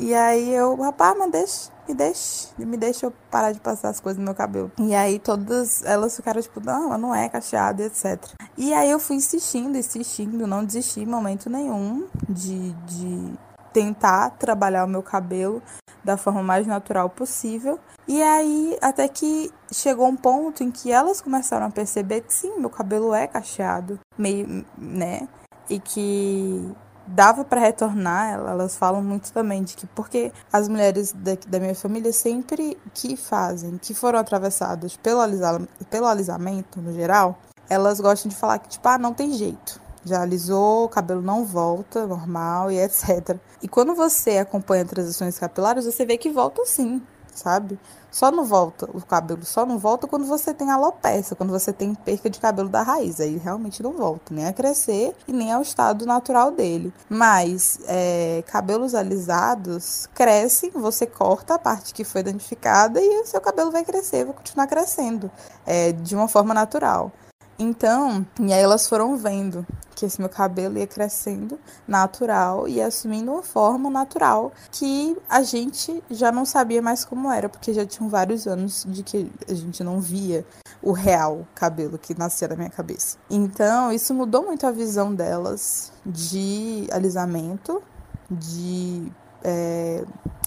E 0.00 0.14
aí 0.14 0.54
eu, 0.54 0.76
rapaz, 0.76 1.18
mas 1.18 1.32
deixa, 1.32 1.70
me 1.88 1.94
deixa, 1.94 2.48
me 2.58 2.76
deixa 2.76 3.06
eu 3.06 3.12
parar 3.30 3.52
de 3.52 3.60
passar 3.60 3.88
as 3.88 3.98
coisas 3.98 4.18
no 4.18 4.24
meu 4.24 4.34
cabelo. 4.34 4.70
E 4.78 4.94
aí 4.94 5.18
todas 5.18 5.82
elas 5.84 6.14
ficaram 6.14 6.40
tipo, 6.42 6.60
não, 6.60 6.96
não 6.98 7.14
é 7.14 7.28
cacheado, 7.28 7.82
etc. 7.82 8.18
E 8.56 8.74
aí 8.74 8.90
eu 8.90 8.98
fui 8.98 9.16
insistindo, 9.16 9.76
insistindo, 9.76 10.46
não 10.46 10.64
desisti 10.64 11.00
em 11.00 11.06
momento 11.06 11.48
nenhum 11.48 12.06
de, 12.28 12.72
de 12.72 13.32
tentar 13.72 14.30
trabalhar 14.30 14.84
o 14.84 14.88
meu 14.88 15.02
cabelo 15.02 15.62
da 16.04 16.16
forma 16.16 16.42
mais 16.42 16.66
natural 16.66 17.08
possível. 17.08 17.78
E 18.06 18.22
aí, 18.22 18.78
até 18.80 19.06
que 19.08 19.52
chegou 19.72 20.06
um 20.06 20.16
ponto 20.16 20.62
em 20.62 20.70
que 20.70 20.90
elas 20.90 21.20
começaram 21.20 21.66
a 21.66 21.70
perceber 21.70 22.22
que 22.22 22.32
sim, 22.32 22.58
meu 22.58 22.70
cabelo 22.70 23.14
é 23.14 23.26
cacheado, 23.26 23.98
meio, 24.16 24.64
né? 24.76 25.28
E 25.68 25.78
que 25.78 26.74
dava 27.08 27.44
para 27.44 27.60
retornar, 27.60 28.34
elas 28.34 28.76
falam 28.76 29.02
muito 29.02 29.32
também 29.32 29.62
de 29.62 29.74
que 29.74 29.86
porque 29.88 30.32
as 30.52 30.68
mulheres 30.68 31.12
da, 31.12 31.36
da 31.46 31.58
minha 31.58 31.74
família 31.74 32.12
sempre 32.12 32.76
que 32.94 33.16
fazem, 33.16 33.78
que 33.78 33.94
foram 33.94 34.18
atravessadas 34.18 34.96
pelo, 34.96 35.20
alisa, 35.20 35.60
pelo 35.90 36.06
alisamento 36.06 36.80
no 36.80 36.92
geral, 36.92 37.38
elas 37.68 38.00
gostam 38.00 38.28
de 38.28 38.36
falar 38.36 38.58
que 38.58 38.68
tipo, 38.68 38.86
ah, 38.88 38.98
não 38.98 39.14
tem 39.14 39.32
jeito. 39.32 39.80
Já 40.04 40.22
alisou, 40.22 40.84
o 40.84 40.88
cabelo 40.88 41.20
não 41.20 41.44
volta 41.44 42.06
normal 42.06 42.70
e 42.70 42.78
etc. 42.78 43.36
E 43.62 43.68
quando 43.68 43.94
você 43.94 44.38
acompanha 44.38 44.84
transições 44.84 45.38
capilares, 45.38 45.84
você 45.84 46.06
vê 46.06 46.16
que 46.16 46.30
volta 46.30 46.64
sim, 46.64 47.02
sabe? 47.34 47.78
Só 48.18 48.32
não 48.32 48.44
volta, 48.44 48.90
o 48.92 49.00
cabelo 49.00 49.44
só 49.44 49.64
não 49.64 49.78
volta 49.78 50.08
quando 50.08 50.26
você 50.26 50.52
tem 50.52 50.72
alopecia, 50.72 51.36
quando 51.36 51.50
você 51.50 51.72
tem 51.72 51.94
perca 51.94 52.28
de 52.28 52.40
cabelo 52.40 52.68
da 52.68 52.82
raiz. 52.82 53.20
Aí 53.20 53.36
realmente 53.36 53.80
não 53.80 53.92
volta, 53.92 54.34
nem 54.34 54.44
a 54.44 54.52
crescer 54.52 55.14
e 55.28 55.32
nem 55.32 55.52
ao 55.52 55.62
estado 55.62 56.04
natural 56.04 56.50
dele. 56.50 56.92
Mas 57.08 57.78
é, 57.86 58.42
cabelos 58.48 58.92
alisados 58.92 60.08
crescem, 60.16 60.70
você 60.70 61.06
corta 61.06 61.54
a 61.54 61.58
parte 61.60 61.94
que 61.94 62.02
foi 62.02 62.24
danificada 62.24 63.00
e 63.00 63.20
o 63.20 63.24
seu 63.24 63.40
cabelo 63.40 63.70
vai 63.70 63.84
crescer, 63.84 64.24
vai 64.24 64.34
continuar 64.34 64.66
crescendo 64.66 65.30
é, 65.64 65.92
de 65.92 66.16
uma 66.16 66.26
forma 66.26 66.52
natural. 66.52 67.12
Então, 67.58 68.24
e 68.40 68.52
aí 68.52 68.60
elas 68.60 68.88
foram 68.88 69.16
vendo 69.16 69.66
que 69.96 70.06
esse 70.06 70.20
meu 70.20 70.28
cabelo 70.28 70.78
ia 70.78 70.86
crescendo 70.86 71.58
natural 71.86 72.68
e 72.68 72.80
assumindo 72.80 73.32
uma 73.32 73.42
forma 73.42 73.90
natural 73.90 74.52
que 74.70 75.16
a 75.28 75.42
gente 75.42 76.00
já 76.08 76.30
não 76.30 76.44
sabia 76.44 76.80
mais 76.80 77.04
como 77.04 77.32
era, 77.32 77.48
porque 77.48 77.74
já 77.74 77.84
tinham 77.84 78.08
vários 78.08 78.46
anos 78.46 78.86
de 78.88 79.02
que 79.02 79.28
a 79.48 79.54
gente 79.54 79.82
não 79.82 80.00
via 80.00 80.46
o 80.80 80.92
real 80.92 81.44
cabelo 81.52 81.98
que 81.98 82.16
nascia 82.16 82.46
da 82.46 82.54
minha 82.54 82.70
cabeça. 82.70 83.18
Então, 83.28 83.90
isso 83.90 84.14
mudou 84.14 84.44
muito 84.44 84.64
a 84.64 84.70
visão 84.70 85.12
delas 85.12 85.90
de 86.06 86.86
alisamento, 86.92 87.82
de 88.30 89.10
é, 89.42 90.04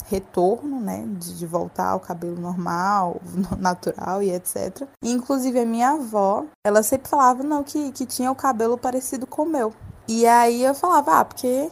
retorno, 0.08 0.80
né, 0.80 1.06
de, 1.18 1.38
de, 1.38 1.46
voltar 1.46 1.90
ao 1.90 2.00
cabelo 2.00 2.40
normal, 2.40 3.22
natural 3.58 4.22
e 4.22 4.32
etc. 4.32 4.88
Inclusive 5.04 5.60
a 5.60 5.66
minha 5.66 5.92
avó, 5.92 6.46
ela 6.66 6.84
sempre 6.84 7.10
falava 7.10 7.44
não 7.44 7.64
que, 7.64 7.92
que 7.92 8.06
tinha 8.06 8.32
o 8.32 8.36
cabelo 8.36 8.78
parecido 8.78 9.26
com 9.26 9.44
o 9.44 9.50
meu. 9.50 9.74
E 10.08 10.26
aí 10.26 10.64
eu 10.64 10.76
falava, 10.76 11.20
ah, 11.20 11.26
porque 11.26 11.70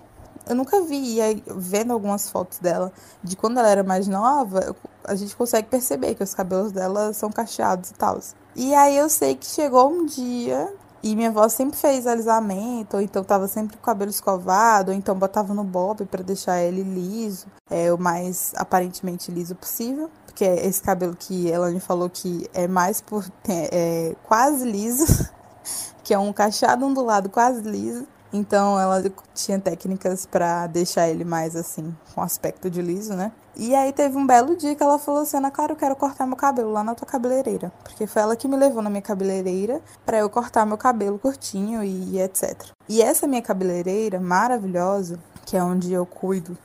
eu 0.48 0.56
nunca 0.56 0.82
vi, 0.82 1.16
e 1.16 1.22
aí, 1.22 1.44
vendo 1.48 1.94
algumas 1.94 2.30
fotos 2.30 2.60
dela 2.60 2.92
de 3.24 3.36
quando 3.36 3.60
ela 3.60 3.70
era 3.70 3.84
mais 3.84 4.08
nova, 4.08 4.76
a 5.04 5.16
gente 5.16 5.36
consegue 5.36 5.68
perceber 5.68 6.16
que 6.16 6.24
os 6.24 6.34
cabelos 6.34 6.72
dela 6.72 7.14
são 7.14 7.30
cacheados 7.32 7.92
e 7.92 7.94
tal. 7.94 8.20
E 8.56 8.74
aí 8.74 8.98
eu 8.98 9.10
sei 9.10 9.36
que 9.36 9.46
chegou 9.46 9.92
um 9.92 10.06
dia 10.06 10.74
E 11.02 11.16
minha 11.16 11.30
avó 11.30 11.48
sempre 11.48 11.78
fez 11.78 12.06
alisamento, 12.06 12.98
ou 12.98 13.02
então 13.02 13.24
tava 13.24 13.48
sempre 13.48 13.78
com 13.78 13.84
o 13.84 13.86
cabelo 13.86 14.12
escovado, 14.12 14.92
ou 14.92 14.98
então 14.98 15.18
botava 15.18 15.54
no 15.54 15.64
bob 15.64 16.06
para 16.06 16.22
deixar 16.22 16.62
ele 16.62 16.84
liso, 16.84 17.48
é 17.70 17.92
o 17.94 17.98
mais 17.98 18.52
aparentemente 18.56 19.32
liso 19.32 19.56
possível. 19.56 20.10
Porque 20.26 20.44
é 20.44 20.66
esse 20.68 20.82
cabelo 20.82 21.16
que 21.16 21.52
ela 21.52 21.70
me 21.70 21.80
falou 21.80 22.10
que 22.10 22.50
é 22.54 22.68
mais 22.68 23.02
por 23.02 23.26
é, 23.48 24.10
é 24.10 24.16
quase 24.24 24.70
liso, 24.70 25.30
que 26.04 26.14
é 26.14 26.20
um 26.20 26.34
cacheado 26.34 26.86
ondulado 26.86 27.30
quase 27.30 27.62
liso. 27.62 28.06
Então 28.32 28.80
ela 28.80 29.04
tinha 29.34 29.60
técnicas 29.60 30.26
para 30.26 30.68
deixar 30.68 31.10
ele 31.10 31.24
mais 31.24 31.56
assim, 31.56 31.96
com 32.14 32.22
aspecto 32.22 32.70
de 32.70 32.82
liso, 32.82 33.14
né? 33.14 33.32
E 33.56 33.76
aí 33.76 33.92
teve 33.92 34.18
um 34.18 34.26
belo 34.26 34.56
dia 34.56 34.76
que 34.76 34.84
ela 34.84 35.00
falou 35.00 35.22
assim: 35.22 35.38
Ana 35.38 35.52
Clara, 35.52 35.74
eu 35.74 35.76
quero 35.76 35.96
cortar 35.96 36.26
meu 36.28 36.36
cabelo 36.36 36.72
lá 36.72 36.84
na 36.84 36.96
tua 36.96 37.08
cabeleireira. 37.08 37.72
Porque 37.84 38.06
foi 38.06 38.22
ela 38.22 38.36
que 38.36 38.48
me 38.48 38.56
levou 38.56 38.82
na 38.82 38.90
minha 38.90 39.02
cabeleireira 39.02 39.82
para 40.06 40.20
eu 40.20 40.30
cortar 40.30 40.66
meu 40.66 40.78
cabelo 40.78 41.18
curtinho 41.18 41.84
e, 41.84 42.20
etc. 42.22 42.68
E 42.88 43.02
essa 43.02 43.28
minha 43.28 43.42
cabeleireira 43.42 44.20
maravilhosa, 44.20 45.20
que 45.46 45.58
é 45.58 45.64
onde 45.64 45.92
eu 45.92 46.06
cuido 46.06 46.58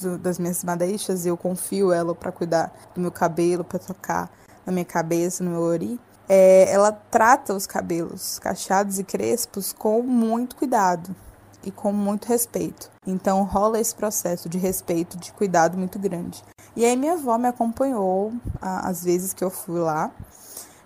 do, 0.00 0.16
das 0.16 0.38
minhas 0.38 0.62
madeixas 0.62 1.26
e 1.26 1.28
eu 1.28 1.36
confio 1.36 1.92
ela 1.92 2.14
para 2.14 2.32
cuidar 2.32 2.72
do 2.94 3.00
meu 3.00 3.10
cabelo, 3.10 3.64
para 3.64 3.78
tocar 3.78 4.30
na 4.64 4.72
minha 4.72 4.84
cabeça, 4.84 5.42
no 5.42 5.50
meu 5.50 5.60
ori 5.60 6.00
é, 6.28 6.70
ela 6.70 6.92
trata 6.92 7.54
os 7.54 7.66
cabelos 7.66 8.38
cacheados 8.38 8.98
e 8.98 9.04
crespos 9.04 9.72
com 9.72 10.02
muito 10.02 10.56
cuidado 10.56 11.14
e 11.64 11.70
com 11.70 11.92
muito 11.92 12.26
respeito. 12.26 12.90
Então 13.06 13.42
rola 13.42 13.80
esse 13.80 13.94
processo 13.94 14.48
de 14.48 14.58
respeito, 14.58 15.16
de 15.16 15.32
cuidado 15.32 15.78
muito 15.78 15.98
grande. 15.98 16.42
E 16.76 16.84
aí 16.84 16.96
minha 16.96 17.14
avó 17.14 17.38
me 17.38 17.48
acompanhou 17.48 18.32
às 18.60 19.02
vezes 19.02 19.32
que 19.32 19.42
eu 19.42 19.50
fui 19.50 19.80
lá. 19.80 20.10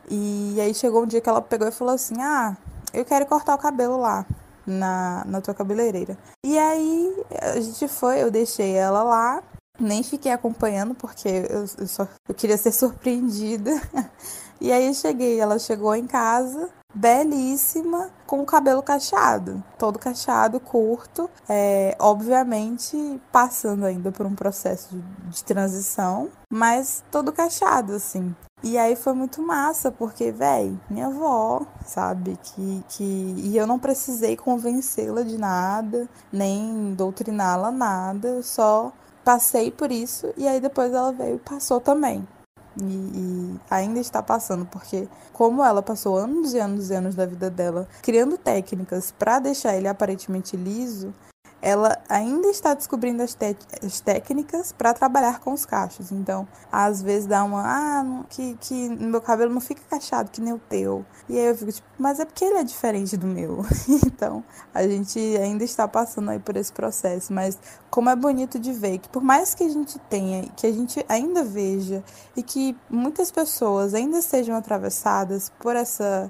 E 0.09 0.59
aí 0.61 0.75
chegou 0.75 1.03
um 1.03 1.07
dia 1.07 1.21
que 1.21 1.29
ela 1.29 1.43
pegou 1.43 1.67
e 1.67 1.73
falou 1.73 1.95
assim: 1.95 2.15
"Ah, 2.21 2.57
eu 2.93 3.05
quero 3.05 3.27
cortar 3.27 3.55
o 3.55 3.59
cabelo 3.59 3.97
lá 3.97 4.25
na, 4.67 5.25
na 5.27 5.41
tua 5.41 5.55
cabeleireira". 5.55 6.17
E 6.45 6.59
aí 6.59 7.25
a 7.41 7.61
gente 7.61 7.89
foi, 7.89 8.23
eu 8.23 8.31
deixei 8.31 8.73
ela 8.75 9.03
lá, 9.03 9.43
nem 9.79 10.03
fiquei 10.03 10.33
acompanhando 10.33 10.95
porque 10.95 11.29
eu, 11.29 11.67
eu 11.79 11.87
só 11.87 12.07
eu 12.29 12.35
queria 12.35 12.57
ser 12.57 12.73
surpreendida. 12.73 13.71
E 14.63 14.71
aí 14.71 14.87
eu 14.87 14.95
cheguei, 14.95 15.41
ela 15.41 15.59
chegou 15.59 15.93
em 15.93 16.07
casa, 16.07 16.71
belíssima, 16.95 18.11
com 18.25 18.41
o 18.41 18.47
cabelo 18.47 18.81
cacheado, 18.81 19.61
todo 19.77 19.99
cacheado, 19.99 20.61
curto, 20.61 21.29
é, 21.49 21.97
obviamente 21.99 23.21
passando 23.33 23.85
ainda 23.85 24.13
por 24.13 24.25
um 24.25 24.37
processo 24.37 25.03
de 25.29 25.43
transição, 25.43 26.29
mas 26.49 27.03
todo 27.11 27.33
cacheado, 27.33 27.95
assim. 27.95 28.33
E 28.63 28.79
aí 28.79 28.95
foi 28.95 29.15
muito 29.15 29.43
massa, 29.43 29.91
porque, 29.91 30.31
véi, 30.31 30.79
minha 30.89 31.09
avó, 31.09 31.63
sabe, 31.85 32.39
que, 32.41 32.85
que. 32.91 33.35
E 33.39 33.57
eu 33.57 33.67
não 33.67 33.81
precisei 33.81 34.37
convencê-la 34.37 35.23
de 35.23 35.37
nada, 35.37 36.09
nem 36.33 36.95
doutriná-la 36.95 37.73
nada, 37.73 38.45
só 38.45 38.93
passei 39.25 39.73
por 39.73 39.91
isso 39.91 40.33
e 40.37 40.47
aí 40.47 40.61
depois 40.61 40.93
ela 40.93 41.11
veio 41.11 41.35
e 41.35 41.41
passou 41.41 41.81
também. 41.81 42.25
E, 42.81 42.85
e, 42.85 43.61
ainda 43.71 44.01
está 44.01 44.23
passando, 44.23 44.65
porque 44.67 45.07
como 45.33 45.63
ela 45.63 45.83
passou 45.83 46.17
anos 46.17 46.55
e 46.55 46.59
anos 46.59 46.91
e 46.91 46.95
anos 46.95 47.15
da 47.15 47.27
vida 47.27 47.51
dela 47.51 47.87
criando 48.03 48.39
técnicas 48.39 49.13
para 49.19 49.39
deixar 49.39 49.77
ele 49.77 49.89
aparentemente 49.89 50.57
liso, 50.57 51.13
ela 51.63 51.97
ainda 52.09 52.49
está 52.49 52.75
descobrindo 52.75 53.23
as, 53.23 53.39
as 53.81 54.01
técnicas 54.01 54.73
para 54.73 54.93
trabalhar 54.93 55.39
com 55.39 55.53
os 55.53 55.65
cachos. 55.65 56.11
Então, 56.11 56.47
às 56.73 57.01
vezes 57.01 57.29
dá 57.29 57.45
uma, 57.45 57.63
ah, 57.65 58.25
que, 58.29 58.57
que 58.61 58.89
meu 58.89 59.21
cabelo 59.21 59.55
não 59.55 59.61
fica 59.61 59.81
cachado 59.89 60.33
que 60.33 60.41
nem 60.41 60.53
o 60.53 60.59
teu. 60.59 61.07
E 61.29 61.39
aí 61.39 61.47
eu 61.47 61.57
fico 61.57 61.71
tipo, 61.71 61.87
mas 61.97 62.19
é 62.19 62.25
porque 62.25 62.45
ele 62.45 62.59
é 62.59 62.65
diferente 62.65 63.17
do 63.17 63.29
meu. 63.29 63.65
então, 64.05 64.43
a 64.75 64.83
gente 64.83 65.21
ainda 65.37 65.63
está 65.63 65.87
passando 65.87 66.33
aí 66.33 66.41
por 66.41 66.57
esse 66.57 66.73
processo. 66.73 67.33
Mas 67.33 67.57
como 67.89 68.11
é 68.11 68.17
bonito 68.17 68.59
de 68.59 68.73
ver 68.73 68.99
que 68.99 69.09
por 69.09 69.23
mais 69.23 69.55
que 69.55 69.63
a 69.63 69.69
gente 69.69 70.01
tenha, 70.11 70.49
que 70.57 70.67
a 70.67 70.73
gente 70.73 71.05
ainda 71.09 71.45
veja 71.45 72.03
e 72.37 72.43
que 72.43 72.77
muitas 72.91 73.31
pessoas 73.31 73.95
ainda 73.95 74.21
sejam 74.21 74.57
atravessadas 74.57 75.53
por 75.61 75.77
essa 75.77 76.29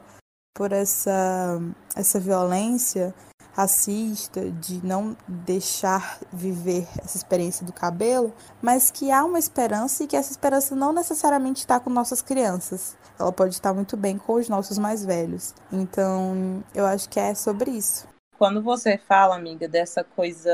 por 0.54 0.70
essa 0.70 1.58
essa 1.96 2.20
violência, 2.20 3.14
racista, 3.52 4.50
de 4.50 4.84
não 4.84 5.16
deixar 5.26 6.18
viver 6.32 6.86
essa 6.98 7.16
experiência 7.16 7.64
do 7.64 7.72
cabelo, 7.72 8.32
mas 8.60 8.90
que 8.90 9.10
há 9.10 9.24
uma 9.24 9.38
esperança 9.38 10.04
e 10.04 10.06
que 10.06 10.16
essa 10.16 10.30
esperança 10.30 10.74
não 10.74 10.92
necessariamente 10.92 11.60
está 11.60 11.78
com 11.78 11.90
nossas 11.90 12.22
crianças. 12.22 12.96
Ela 13.18 13.32
pode 13.32 13.54
estar 13.54 13.72
muito 13.72 13.96
bem 13.96 14.18
com 14.18 14.34
os 14.34 14.48
nossos 14.48 14.78
mais 14.78 15.04
velhos. 15.04 15.54
Então, 15.70 16.62
eu 16.74 16.86
acho 16.86 17.08
que 17.08 17.20
é 17.20 17.34
sobre 17.34 17.70
isso. 17.70 18.11
Quando 18.42 18.60
você 18.60 18.98
fala, 18.98 19.36
amiga, 19.36 19.68
dessa 19.68 20.02
coisa 20.02 20.50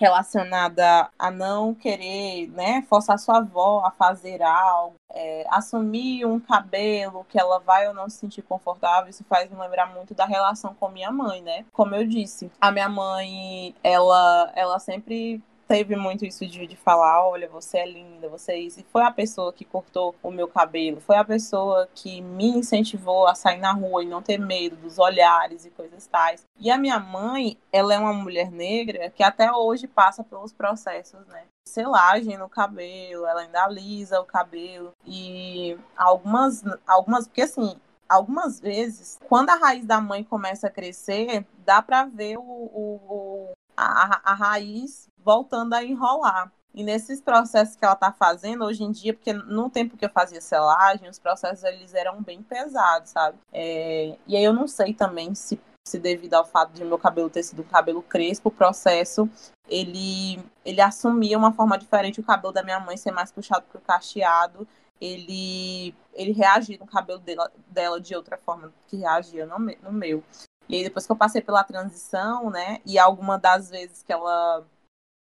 relacionada 0.00 1.10
a 1.18 1.30
não 1.30 1.74
querer, 1.74 2.46
né, 2.52 2.80
forçar 2.88 3.18
sua 3.18 3.36
avó 3.36 3.84
a 3.84 3.90
fazer 3.90 4.42
algo, 4.42 4.94
é, 5.12 5.44
assumir 5.50 6.24
um 6.24 6.40
cabelo 6.40 7.26
que 7.28 7.38
ela 7.38 7.58
vai 7.58 7.86
ou 7.86 7.92
não 7.92 8.08
se 8.08 8.16
sentir 8.16 8.40
confortável, 8.40 9.10
isso 9.10 9.24
faz 9.28 9.50
me 9.50 9.58
lembrar 9.58 9.92
muito 9.92 10.14
da 10.14 10.24
relação 10.24 10.74
com 10.80 10.88
minha 10.88 11.10
mãe, 11.12 11.42
né? 11.42 11.66
Como 11.70 11.94
eu 11.94 12.06
disse, 12.06 12.50
a 12.58 12.72
minha 12.72 12.88
mãe, 12.88 13.74
ela, 13.84 14.50
ela 14.56 14.78
sempre 14.78 15.42
teve 15.68 15.94
muito 15.94 16.24
isso 16.24 16.46
de, 16.46 16.66
de 16.66 16.74
falar, 16.76 17.28
olha, 17.28 17.48
você 17.48 17.78
é 17.78 17.86
linda, 17.86 18.28
você 18.28 18.52
é 18.52 18.58
isso. 18.58 18.80
E 18.80 18.86
foi 18.90 19.02
a 19.02 19.10
pessoa 19.10 19.52
que 19.52 19.64
cortou 19.64 20.14
o 20.22 20.30
meu 20.30 20.48
cabelo, 20.48 21.00
foi 21.00 21.16
a 21.16 21.24
pessoa 21.24 21.86
que 21.94 22.22
me 22.22 22.48
incentivou 22.48 23.26
a 23.28 23.34
sair 23.34 23.58
na 23.58 23.72
rua 23.72 24.02
e 24.02 24.06
não 24.06 24.22
ter 24.22 24.38
medo 24.38 24.76
dos 24.76 24.98
olhares 24.98 25.66
e 25.66 25.70
coisas 25.70 26.06
tais. 26.06 26.44
E 26.58 26.70
a 26.70 26.78
minha 26.78 26.98
mãe, 26.98 27.56
ela 27.70 27.94
é 27.94 27.98
uma 27.98 28.14
mulher 28.14 28.50
negra 28.50 29.10
que 29.10 29.22
até 29.22 29.52
hoje 29.52 29.86
passa 29.86 30.24
pelos 30.24 30.52
processos, 30.52 31.26
né? 31.26 31.44
selagem 31.66 32.38
no 32.38 32.48
cabelo, 32.48 33.26
ela 33.26 33.42
ainda 33.42 33.64
alisa 33.64 34.18
o 34.18 34.24
cabelo 34.24 34.94
e 35.04 35.76
algumas 35.94 36.64
algumas 36.86 37.26
porque 37.26 37.42
assim, 37.42 37.78
algumas 38.08 38.58
vezes, 38.58 39.18
quando 39.28 39.50
a 39.50 39.54
raiz 39.54 39.84
da 39.84 40.00
mãe 40.00 40.24
começa 40.24 40.68
a 40.68 40.70
crescer, 40.70 41.46
dá 41.58 41.82
para 41.82 42.06
ver 42.06 42.38
o, 42.38 42.42
o, 42.42 43.00
o 43.06 43.52
a, 43.76 44.32
a, 44.32 44.34
raiz 44.34 45.08
voltando 45.28 45.74
a 45.74 45.84
enrolar. 45.84 46.50
E 46.74 46.82
nesses 46.82 47.20
processos 47.20 47.76
que 47.76 47.84
ela 47.84 47.92
está 47.92 48.10
fazendo 48.10 48.64
hoje 48.64 48.82
em 48.82 48.90
dia, 48.90 49.12
porque 49.12 49.34
no 49.34 49.68
tempo 49.68 49.94
que 49.94 50.06
eu 50.06 50.08
fazia 50.08 50.40
selagem, 50.40 51.06
os 51.06 51.18
processos 51.18 51.62
eles 51.64 51.92
eram 51.92 52.22
bem 52.22 52.42
pesados, 52.42 53.10
sabe? 53.10 53.36
É, 53.52 54.16
e 54.26 54.34
aí 54.34 54.42
eu 54.42 54.54
não 54.54 54.66
sei 54.66 54.94
também 54.94 55.34
se, 55.34 55.60
se 55.86 55.98
devido 55.98 56.32
ao 56.32 56.46
fato 56.46 56.72
de 56.72 56.82
meu 56.82 56.98
cabelo 56.98 57.28
ter 57.28 57.42
sido 57.42 57.60
um 57.60 57.66
cabelo 57.66 58.00
crespo, 58.00 58.48
o 58.48 58.52
processo 58.52 59.28
ele, 59.68 60.42
ele 60.64 60.80
assumia 60.80 61.36
uma 61.36 61.52
forma 61.52 61.76
diferente. 61.76 62.20
O 62.20 62.24
cabelo 62.24 62.52
da 62.52 62.62
minha 62.62 62.80
mãe 62.80 62.96
ser 62.96 63.10
mais 63.10 63.30
puxado 63.30 63.66
para 63.70 63.78
o 63.78 63.82
cacheado, 63.82 64.66
ele, 64.98 65.94
ele 66.14 66.32
reagia 66.32 66.78
no 66.78 66.86
cabelo 66.86 67.18
dela, 67.18 67.52
dela 67.66 68.00
de 68.00 68.16
outra 68.16 68.38
forma 68.38 68.72
que 68.86 68.96
reagia 68.96 69.44
no, 69.44 69.58
no 69.58 69.92
meu. 69.92 70.24
E 70.66 70.76
aí 70.76 70.84
depois 70.84 71.04
que 71.04 71.12
eu 71.12 71.16
passei 71.16 71.42
pela 71.42 71.64
transição, 71.64 72.48
né, 72.50 72.80
e 72.86 72.98
alguma 72.98 73.38
das 73.38 73.68
vezes 73.68 74.02
que 74.02 74.12
ela 74.12 74.64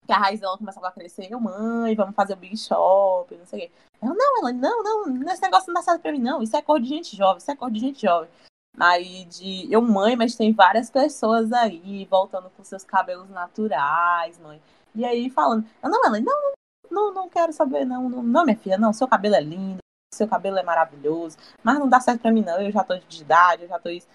que 0.05 0.11
a 0.11 0.17
raiz 0.17 0.39
dela 0.39 0.57
começava 0.57 0.87
a 0.87 0.91
crescer, 0.91 1.31
eu, 1.31 1.39
mãe, 1.39 1.95
vamos 1.95 2.15
fazer 2.15 2.33
o 2.33 2.37
Big 2.37 2.57
Shop, 2.57 3.35
não 3.35 3.45
sei 3.45 3.59
o 3.59 3.61
quê. 3.61 3.71
Ela, 4.01 4.13
não, 4.13 4.39
ela, 4.39 4.53
não, 4.53 4.83
não, 5.07 5.31
esse 5.31 5.41
negócio 5.41 5.67
não 5.67 5.75
dá 5.75 5.81
certo 5.81 6.01
pra 6.01 6.11
mim, 6.11 6.19
não. 6.19 6.41
Isso 6.43 6.55
é 6.57 6.61
cor 6.61 6.79
de 6.79 6.87
gente 6.87 7.15
jovem, 7.15 7.37
isso 7.37 7.51
é 7.51 7.55
cor 7.55 7.71
de 7.71 7.79
gente 7.79 8.01
jovem. 8.01 8.29
Aí 8.79 9.25
de 9.25 9.71
eu, 9.71 9.81
mãe, 9.81 10.15
mas 10.15 10.35
tem 10.35 10.51
várias 10.51 10.89
pessoas 10.89 11.53
aí 11.53 12.05
voltando 12.09 12.49
com 12.49 12.63
seus 12.63 12.83
cabelos 12.83 13.29
naturais, 13.29 14.37
mãe. 14.39 14.61
E 14.95 15.05
aí 15.05 15.29
falando, 15.29 15.65
eu, 15.81 15.89
não, 15.89 16.05
ela, 16.05 16.19
não, 16.19 16.53
não, 16.91 17.13
não 17.13 17.29
quero 17.29 17.53
saber, 17.53 17.85
não, 17.85 18.09
não, 18.09 18.23
não, 18.23 18.43
minha 18.43 18.57
filha, 18.57 18.77
não, 18.77 18.91
seu 18.91 19.07
cabelo 19.07 19.35
é 19.35 19.41
lindo, 19.41 19.77
seu 20.13 20.27
cabelo 20.27 20.57
é 20.57 20.63
maravilhoso, 20.63 21.37
mas 21.63 21.79
não 21.79 21.87
dá 21.87 21.99
certo 21.99 22.21
pra 22.21 22.31
mim, 22.31 22.41
não, 22.41 22.61
eu 22.61 22.71
já 22.71 22.83
tô 22.83 22.95
de 22.97 23.21
idade, 23.21 23.63
eu 23.63 23.69
já 23.69 23.79
tô 23.79 23.89
isso. 23.89 24.07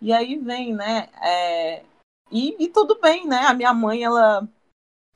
E 0.00 0.12
aí 0.12 0.36
vem, 0.38 0.74
né, 0.74 1.08
é... 1.22 1.82
e, 2.30 2.56
e 2.64 2.68
tudo 2.68 2.98
bem, 3.00 3.26
né, 3.26 3.46
a 3.46 3.54
minha 3.54 3.72
mãe, 3.74 4.02
ela 4.02 4.48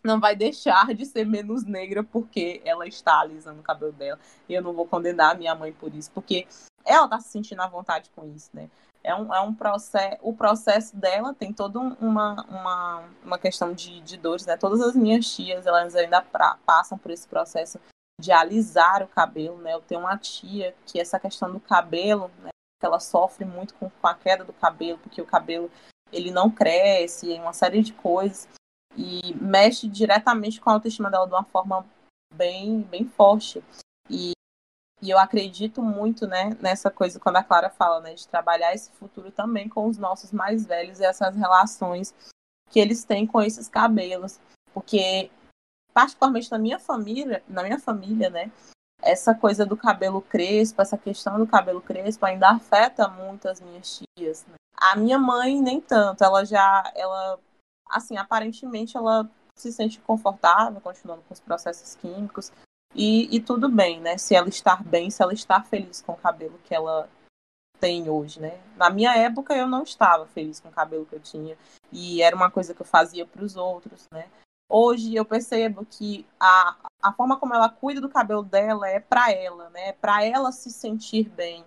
não 0.06 0.20
vai 0.20 0.34
deixar 0.34 0.94
de 0.94 1.04
ser 1.04 1.26
menos 1.26 1.64
negra 1.64 2.02
porque 2.02 2.62
ela 2.64 2.86
está 2.86 3.20
alisando 3.20 3.60
o 3.60 3.64
cabelo 3.64 3.92
dela. 3.92 4.18
E 4.48 4.54
eu 4.54 4.62
não 4.62 4.72
vou 4.72 4.86
condenar 4.86 5.32
a 5.32 5.38
minha 5.38 5.54
mãe 5.54 5.72
por 5.72 5.94
isso, 5.94 6.10
porque 6.12 6.46
ela 6.84 7.04
está 7.04 7.18
se 7.20 7.28
sentindo 7.28 7.60
à 7.60 7.66
vontade 7.66 8.10
com 8.14 8.24
isso, 8.26 8.50
né? 8.54 8.70
É 9.02 9.14
um, 9.14 9.32
é 9.32 9.40
um 9.40 9.54
processo, 9.54 10.18
o 10.20 10.34
processo 10.34 10.96
dela 10.96 11.32
tem 11.32 11.52
toda 11.52 11.78
uma, 11.78 12.44
uma, 12.48 13.04
uma 13.24 13.38
questão 13.38 13.72
de, 13.72 14.00
de 14.00 14.16
dores, 14.16 14.46
né? 14.46 14.56
Todas 14.56 14.80
as 14.80 14.96
minhas 14.96 15.32
tias, 15.32 15.66
elas 15.66 15.94
ainda 15.94 16.22
pra, 16.22 16.58
passam 16.64 16.98
por 16.98 17.10
esse 17.10 17.26
processo 17.28 17.78
de 18.20 18.32
alisar 18.32 19.02
o 19.02 19.08
cabelo, 19.08 19.58
né? 19.58 19.74
Eu 19.74 19.80
tenho 19.80 20.00
uma 20.00 20.16
tia 20.16 20.74
que 20.86 20.98
essa 20.98 21.20
questão 21.20 21.52
do 21.52 21.60
cabelo, 21.60 22.30
né? 22.42 22.50
Ela 22.82 23.00
sofre 23.00 23.44
muito 23.44 23.74
com, 23.74 23.88
com 23.88 24.06
a 24.06 24.14
queda 24.14 24.44
do 24.44 24.52
cabelo, 24.52 24.98
porque 24.98 25.22
o 25.22 25.26
cabelo 25.26 25.70
ele 26.12 26.30
não 26.30 26.50
cresce, 26.50 27.32
uma 27.34 27.52
série 27.52 27.82
de 27.82 27.92
coisas 27.92 28.48
e 28.96 29.34
mexe 29.34 29.88
diretamente 29.88 30.60
com 30.60 30.70
a 30.70 30.74
autoestima 30.74 31.10
dela 31.10 31.26
de 31.26 31.34
uma 31.34 31.44
forma 31.44 31.84
bem, 32.34 32.82
bem 32.82 33.04
forte. 33.04 33.62
E, 34.10 34.32
E 35.02 35.10
eu 35.10 35.18
acredito 35.18 35.82
muito, 35.82 36.26
né, 36.26 36.56
nessa 36.60 36.90
coisa 36.90 37.20
quando 37.20 37.36
a 37.36 37.44
Clara 37.44 37.68
fala, 37.68 38.00
né, 38.00 38.14
de 38.14 38.26
trabalhar 38.26 38.74
esse 38.74 38.90
futuro 38.92 39.30
também 39.30 39.68
com 39.68 39.86
os 39.86 39.98
nossos 39.98 40.32
mais 40.32 40.64
velhos 40.64 41.00
e 41.00 41.04
essas 41.04 41.36
relações 41.36 42.14
que 42.70 42.80
eles 42.80 43.04
têm 43.04 43.26
com 43.26 43.42
esses 43.42 43.68
cabelos, 43.68 44.40
porque 44.72 45.30
particularmente 45.92 46.50
na 46.50 46.58
minha 46.58 46.78
família, 46.78 47.42
na 47.46 47.62
minha 47.62 47.78
família, 47.78 48.30
né, 48.30 48.50
essa 49.02 49.34
coisa 49.34 49.66
do 49.66 49.76
cabelo 49.76 50.22
crespo, 50.22 50.80
essa 50.80 50.96
questão 50.96 51.38
do 51.38 51.46
cabelo 51.46 51.80
crespo 51.80 52.24
ainda 52.24 52.50
afeta 52.50 53.06
muito 53.06 53.48
as 53.48 53.60
minhas 53.60 54.00
tias. 54.18 54.44
Né? 54.46 54.54
A 54.76 54.96
minha 54.96 55.18
mãe 55.18 55.60
nem 55.60 55.80
tanto, 55.80 56.24
ela 56.24 56.44
já, 56.44 56.90
ela, 56.94 57.38
assim, 57.88 58.16
aparentemente 58.16 58.96
ela 58.96 59.28
se 59.54 59.72
sente 59.72 59.98
confortável 60.00 60.80
continuando 60.80 61.22
com 61.22 61.32
os 61.32 61.40
processos 61.40 61.94
químicos 61.94 62.52
e, 62.94 63.34
e 63.34 63.40
tudo 63.40 63.68
bem, 63.68 64.00
né? 64.00 64.18
Se 64.18 64.34
ela 64.34 64.48
estar 64.48 64.82
bem, 64.84 65.10
se 65.10 65.22
ela 65.22 65.32
estar 65.32 65.64
feliz 65.66 66.02
com 66.02 66.12
o 66.12 66.16
cabelo 66.16 66.58
que 66.64 66.74
ela 66.74 67.08
tem 67.78 68.08
hoje, 68.08 68.40
né? 68.40 68.60
Na 68.76 68.90
minha 68.90 69.16
época 69.16 69.54
eu 69.54 69.66
não 69.66 69.82
estava 69.82 70.26
feliz 70.26 70.60
com 70.60 70.68
o 70.68 70.72
cabelo 70.72 71.06
que 71.06 71.14
eu 71.14 71.20
tinha 71.20 71.56
e 71.92 72.22
era 72.22 72.34
uma 72.34 72.50
coisa 72.50 72.74
que 72.74 72.82
eu 72.82 72.86
fazia 72.86 73.26
para 73.26 73.44
os 73.44 73.56
outros, 73.56 74.06
né? 74.10 74.28
Hoje 74.68 75.14
eu 75.14 75.24
percebo 75.24 75.86
que 75.86 76.26
a, 76.40 76.76
a 77.02 77.12
forma 77.12 77.38
como 77.38 77.54
ela 77.54 77.68
cuida 77.68 78.00
do 78.00 78.08
cabelo 78.08 78.42
dela 78.42 78.88
é 78.88 78.98
para 78.98 79.30
ela, 79.30 79.70
né? 79.70 79.92
Para 79.92 80.24
ela 80.24 80.50
se 80.50 80.70
sentir 80.70 81.28
bem. 81.28 81.64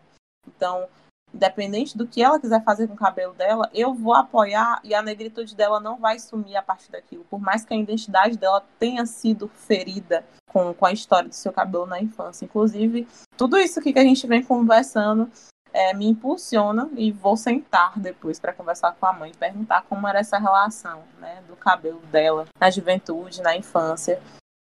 Então, 0.47 0.87
independente 1.33 1.97
do 1.97 2.07
que 2.07 2.21
ela 2.21 2.39
quiser 2.39 2.63
fazer 2.63 2.87
com 2.87 2.93
o 2.93 2.97
cabelo 2.97 3.33
dela, 3.33 3.69
eu 3.73 3.93
vou 3.93 4.13
apoiar 4.13 4.79
e 4.83 4.93
a 4.93 5.01
negritude 5.01 5.55
dela 5.55 5.79
não 5.79 5.97
vai 5.97 6.19
sumir 6.19 6.55
a 6.55 6.61
partir 6.61 6.91
daquilo. 6.91 7.25
Por 7.29 7.39
mais 7.39 7.63
que 7.63 7.73
a 7.73 7.77
identidade 7.77 8.37
dela 8.37 8.63
tenha 8.77 9.05
sido 9.05 9.47
ferida 9.47 10.25
com, 10.49 10.73
com 10.73 10.85
a 10.85 10.91
história 10.91 11.29
do 11.29 11.35
seu 11.35 11.53
cabelo 11.53 11.85
na 11.85 12.01
infância. 12.01 12.45
Inclusive, 12.45 13.07
tudo 13.37 13.57
isso 13.57 13.81
que 13.81 13.97
a 13.97 14.03
gente 14.03 14.25
vem 14.27 14.43
conversando 14.43 15.29
é, 15.71 15.93
me 15.93 16.07
impulsiona 16.07 16.89
e 16.97 17.11
vou 17.11 17.37
sentar 17.37 17.97
depois 17.97 18.39
para 18.39 18.53
conversar 18.53 18.93
com 18.93 19.05
a 19.05 19.13
mãe, 19.13 19.31
perguntar 19.33 19.83
como 19.87 20.07
era 20.07 20.19
essa 20.19 20.39
relação 20.39 21.03
né, 21.19 21.43
do 21.47 21.55
cabelo 21.55 22.01
dela 22.11 22.47
na 22.59 22.69
juventude, 22.69 23.41
na 23.41 23.55
infância. 23.55 24.19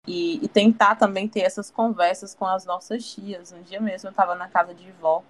E, 0.08 0.36
e 0.44 0.46
tentar 0.46 0.94
também 0.94 1.26
ter 1.26 1.40
essas 1.40 1.68
conversas 1.68 2.32
com 2.32 2.46
as 2.46 2.64
nossas 2.64 3.04
tias. 3.04 3.50
Um 3.50 3.60
dia 3.62 3.80
mesmo 3.80 4.06
eu 4.06 4.12
estava 4.12 4.36
na 4.36 4.46
casa 4.46 4.72
de 4.72 4.92
vó 5.00 5.24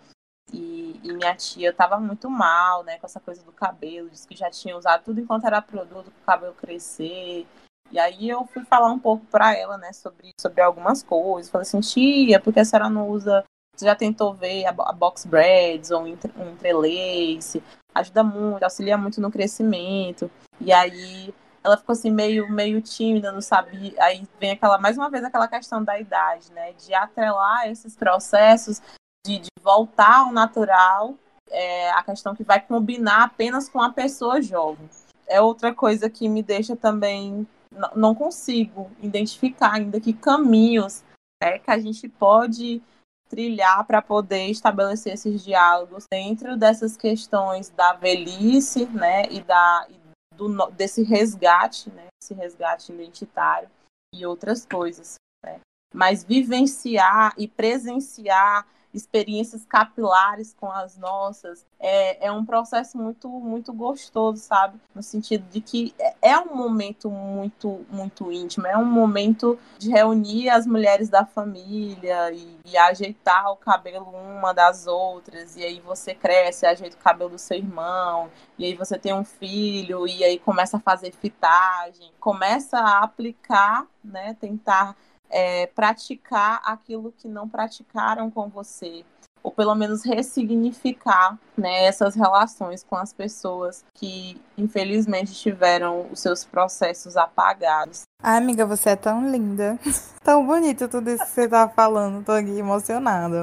e, 0.53 1.01
e, 1.03 1.13
minha 1.13 1.35
tia 1.35 1.71
estava 1.71 1.99
muito 1.99 2.31
mal, 2.31 2.85
né, 2.85 2.99
com 2.99 3.07
essa 3.07 3.21
coisa 3.21 3.43
do 3.43 3.53
cabelo, 3.53 4.11
disse 4.11 4.27
que 4.27 4.37
já 4.37 4.51
tinha 4.51 4.77
usado 4.77 5.05
tudo 5.05 5.21
enquanto 5.21 5.47
era 5.47 5.61
produto 5.61 6.09
o 6.09 6.27
cabelo 6.27 6.55
crescer. 6.55 7.47
E 7.91 7.99
aí 7.99 8.29
eu 8.29 8.45
fui 8.47 8.65
falar 8.65 8.91
um 8.91 8.99
pouco 8.99 9.25
para 9.27 9.57
ela, 9.57 9.77
né, 9.77 9.93
sobre, 9.93 10.31
sobre 10.41 10.61
algumas 10.61 11.03
coisas. 11.03 11.51
Falei 11.51 11.63
assim, 11.63 11.81
tia, 11.81 12.41
por 12.41 12.53
que 12.53 12.61
a 12.61 12.65
senhora 12.65 12.89
não 12.89 13.09
usa 13.09 13.45
você 13.77 13.85
já 13.85 13.95
tentou 13.95 14.33
ver 14.33 14.65
a, 14.65 14.71
a 14.71 14.93
box 14.93 15.27
breads 15.27 15.91
ou 15.91 16.03
um 16.03 16.07
entrelace? 16.07 17.63
Ajuda 17.95 18.25
muito, 18.25 18.63
auxilia 18.63 18.97
muito 18.97 19.21
no 19.21 19.31
crescimento. 19.31 20.31
E 20.61 20.73
aí 20.73 21.35
ela 21.63 21.77
ficou 21.77 21.93
assim 21.93 22.11
meio 22.11 22.51
meio 22.51 22.81
tímida, 22.81 23.31
não 23.31 23.43
sabia. 23.43 23.93
Aí 23.99 24.27
vem 24.41 24.53
aquela 24.53 24.79
mais 24.79 24.97
uma 24.97 25.11
vez 25.11 25.23
aquela 25.25 25.47
questão 25.47 25.85
da 25.85 26.01
idade, 26.01 26.51
né? 26.53 26.73
De 26.73 26.95
atrelar 26.95 27.69
esses 27.69 27.95
processos 27.95 28.81
de, 29.27 29.39
de 29.41 29.51
voltar 29.61 30.21
ao 30.21 30.33
natural, 30.33 31.15
é, 31.51 31.91
a 31.91 32.03
questão 32.03 32.35
que 32.35 32.45
vai 32.45 32.61
combinar 32.61 33.25
apenas 33.25 33.69
com 33.69 33.83
a 33.83 33.93
pessoa 33.93 34.41
jovem. 34.41 34.89
É 35.27 35.41
outra 35.41 35.75
coisa 35.75 36.09
que 36.09 36.29
me 36.29 36.43
deixa 36.43 36.77
também 36.77 37.47
não 37.95 38.15
consigo 38.15 38.91
identificar 39.03 39.75
ainda 39.75 40.01
que 40.01 40.13
caminhos 40.13 41.05
é, 41.43 41.59
que 41.59 41.71
a 41.71 41.79
gente 41.79 42.09
pode 42.09 42.81
trilhar 43.29 43.85
para 43.85 44.01
poder 44.01 44.47
estabelecer 44.47 45.15
esses 45.15 45.45
diálogos 45.45 46.05
dentro 46.11 46.57
dessas 46.57 46.97
questões 46.97 47.69
da 47.71 47.93
velhice, 47.93 48.87
né, 48.87 49.25
e 49.31 49.41
da 49.41 49.87
e 49.91 50.35
do, 50.35 50.49
desse 50.71 51.03
resgate, 51.03 51.91
né, 51.91 52.07
esse 52.23 52.35
resgate 52.35 52.93
identitário 52.93 53.69
e 54.15 54.25
outras 54.25 54.65
coisas, 54.65 55.17
né? 55.45 55.61
Mas 55.93 56.23
vivenciar 56.23 57.35
e 57.37 57.49
presenciar 57.49 58.67
experiências 58.97 59.65
capilares 59.65 60.55
com 60.59 60.71
as 60.71 60.97
nossas, 60.97 61.65
é, 61.79 62.27
é 62.27 62.33
um 62.33 62.45
processo 62.45 62.97
muito, 62.97 63.29
muito 63.29 63.73
gostoso, 63.73 64.43
sabe? 64.43 64.81
No 64.95 65.03
sentido 65.03 65.45
de 65.51 65.61
que 65.61 65.95
é, 65.99 66.15
é 66.23 66.39
um 66.39 66.55
momento 66.55 67.11
muito, 67.11 67.85
muito 67.91 68.33
íntimo, 68.33 68.67
é 68.67 68.77
um 68.77 68.85
momento 68.85 69.59
de 69.79 69.91
reunir 69.91 70.49
as 70.49 70.67
mulheres 70.67 71.09
da 71.09 71.25
família 71.25 72.33
e, 72.33 72.59
e 72.65 72.77
ajeitar 72.77 73.53
o 73.53 73.57
cabelo 73.57 74.07
uma 74.07 74.53
das 74.53 74.87
outras, 74.87 75.57
e 75.57 75.65
aí 75.65 75.81
você 75.81 76.15
cresce, 76.15 76.67
ajeita 76.67 76.97
o 76.97 77.01
cabelo 77.01 77.31
do 77.31 77.39
seu 77.39 77.57
irmão, 77.57 78.31
e 78.59 78.65
aí 78.65 78.75
você 78.75 78.99
tem 78.99 79.13
um 79.13 79.25
filho, 79.25 80.07
e 80.07 80.25
aí 80.25 80.39
começa 80.39 80.79
a 80.79 80.81
fazer 80.81 81.13
fitagem, 81.13 82.11
começa 82.19 82.79
a 82.79 83.05
aplicar, 83.05 83.87
né, 84.03 84.35
tentar 84.41 84.97
é, 85.31 85.67
praticar 85.67 86.61
aquilo 86.65 87.13
que 87.17 87.29
não 87.29 87.49
praticaram 87.49 88.31
com 88.31 88.49
você, 88.49 89.05
ou 89.43 89.53
pelo 89.53 89.75
menos 89.75 90.05
ressignificar 90.05 91.39
né, 91.57 91.85
essas 91.85 92.15
relações 92.15 92.83
com 92.83 92.97
as 92.97 93.13
pessoas 93.13 93.85
que 93.95 94.41
infelizmente 94.59 95.35
tiveram 95.35 96.07
os 96.11 96.21
seus 96.21 96.45
processos 96.45 97.17
apagados. 97.17 98.03
Ai, 98.23 98.39
amiga, 98.39 98.67
você 98.67 98.91
é 98.91 98.97
tão 98.97 99.31
linda. 99.31 99.79
tão 100.25 100.45
bonito 100.45 100.89
tudo 100.89 101.11
isso 101.11 101.25
que 101.25 101.31
você 101.31 101.49
tá 101.49 101.69
falando. 101.69 102.25
Tô 102.25 102.33
aqui 102.33 102.59
emocionada. 102.59 103.37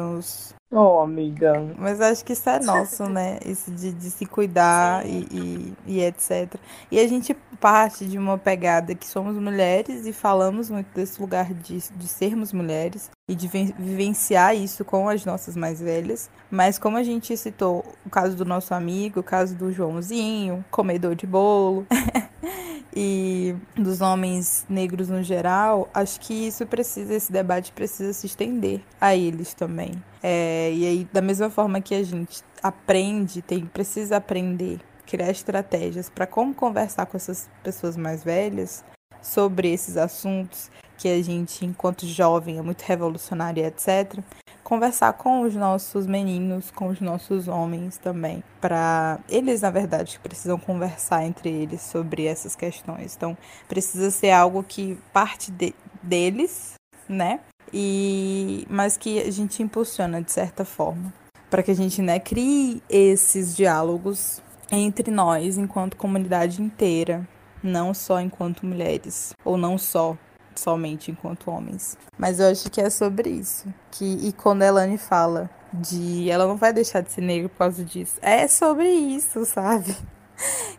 Oh, 0.76 1.02
amiga. 1.02 1.54
Mas 1.78 2.02
acho 2.02 2.26
que 2.26 2.34
isso 2.34 2.50
é 2.50 2.60
nosso, 2.60 3.08
né? 3.08 3.38
Isso 3.46 3.70
de, 3.70 3.94
de 3.94 4.10
se 4.10 4.26
cuidar 4.26 5.06
e, 5.06 5.28
e, 5.32 5.74
e, 5.86 6.02
etc. 6.02 6.56
E 6.90 7.00
a 7.00 7.08
gente 7.08 7.36
parte 7.62 8.08
de 8.08 8.18
uma 8.18 8.40
pegada 8.40 8.96
que 8.96 9.06
somos 9.06 9.38
mulheres 9.38 10.08
e 10.08 10.12
falamos 10.12 10.72
muito 10.72 10.88
desse 10.88 11.22
lugar 11.22 11.54
de, 11.54 11.78
de 11.78 12.08
sermos 12.08 12.52
mulheres 12.52 13.12
e 13.30 13.36
de 13.36 13.48
vivenciar 13.48 14.56
isso 14.56 14.84
com 14.84 15.08
as 15.08 15.24
nossas 15.24 15.56
mais 15.56 15.80
velhas. 15.80 16.28
Mas 16.50 16.80
como 16.80 16.98
a 16.98 17.04
gente 17.04 17.38
citou 17.38 17.86
o 18.04 18.10
caso 18.10 18.36
do 18.36 18.44
nosso 18.44 18.74
amigo, 18.74 19.20
o 19.20 19.24
caso 19.24 19.56
do 19.56 19.72
Joãozinho, 19.72 20.66
comedor 20.72 21.14
de 21.14 21.28
bolo. 21.28 21.86
e 22.96 23.56
dos 23.76 24.02
homens 24.02 24.66
negros 24.70 25.10
no 25.10 25.24
geral, 25.24 25.90
acho 25.94 26.20
que 26.20 26.34
isso 26.34 26.66
precisa, 26.66 27.14
esse 27.14 27.32
debate 27.32 27.72
precisa 27.72 28.14
se 28.14 28.28
estender 28.28 28.82
a 29.00 29.16
eles 29.16 29.54
também. 29.54 29.92
É, 30.22 30.72
e 30.74 30.86
aí, 30.86 31.08
da 31.12 31.22
mesma 31.22 31.50
forma 31.50 31.82
que 31.82 31.96
a 31.96 32.04
gente 32.04 32.42
aprende, 32.62 33.42
tem, 33.42 33.66
precisa 33.66 34.18
aprender, 34.18 34.80
criar 35.06 35.32
estratégias 35.32 36.10
para 36.10 36.28
como 36.28 36.54
conversar 36.54 37.06
com 37.06 37.18
essas 37.18 37.50
pessoas 37.64 37.98
mais 37.98 38.24
velhas 38.24 38.84
sobre 39.22 39.72
esses 39.72 39.98
assuntos 39.98 40.70
que 41.04 41.10
a 41.10 41.22
gente, 41.22 41.66
enquanto 41.66 42.08
jovem, 42.08 42.58
é 42.58 42.62
muito 42.62 42.82
revolucionário, 42.82 43.66
etc 43.66 44.24
conversar 44.64 45.12
com 45.14 45.42
os 45.42 45.54
nossos 45.54 46.08
meninos, 46.08 46.72
com 46.72 46.88
os 46.88 47.02
nossos 47.02 47.50
homens 47.50 47.98
também, 47.98 48.42
para 48.62 49.20
eles 49.30 49.62
na 49.62 49.70
verdade 49.70 50.18
precisam 50.24 50.58
conversar 50.58 51.26
entre 51.26 51.50
eles 51.50 51.82
sobre 51.82 52.26
essas 52.26 52.56
questões. 52.56 53.14
Então, 53.14 53.38
precisa 53.68 54.10
ser 54.10 54.32
algo 54.32 54.64
que 54.64 54.98
parte 55.12 55.52
de, 55.52 55.76
deles, 56.02 56.76
né? 57.10 57.42
E 57.74 58.66
mas 58.70 58.96
que 58.96 59.20
a 59.20 59.30
gente 59.30 59.62
impulsiona 59.62 60.22
de 60.22 60.32
certa 60.32 60.64
forma, 60.64 61.14
para 61.50 61.62
que 61.62 61.72
a 61.72 61.76
gente, 61.76 62.02
né, 62.02 62.18
crie 62.18 62.82
esses 62.90 63.56
diálogos 63.56 64.42
entre 64.72 65.12
nós 65.12 65.58
enquanto 65.58 65.98
comunidade 65.98 66.62
inteira, 66.62 67.28
não 67.62 67.94
só 67.94 68.22
enquanto 68.22 68.66
mulheres, 68.66 69.34
ou 69.44 69.58
não 69.58 69.78
só 69.78 70.18
somente 70.60 71.12
enquanto 71.12 71.50
homens. 71.50 71.98
Mas 72.18 72.40
eu 72.40 72.48
acho 72.48 72.70
que 72.70 72.82
é 72.82 72.90
sobre 72.90 73.30
isso. 73.30 73.72
Que, 73.92 74.06
e 74.06 74.34
quando 74.34 74.64
a 74.64 74.68
Elane 74.68 74.98
fala 74.98 75.50
de 75.74 76.30
ela 76.30 76.48
não 76.48 76.56
vai 76.56 76.72
deixar 76.72 77.02
de 77.02 77.12
ser 77.12 77.22
negra 77.22 77.50
por 77.50 77.58
causa 77.58 77.84
disso, 77.84 78.18
é 78.22 78.48
sobre 78.48 78.90
isso, 78.90 79.46
sabe? 79.46 79.96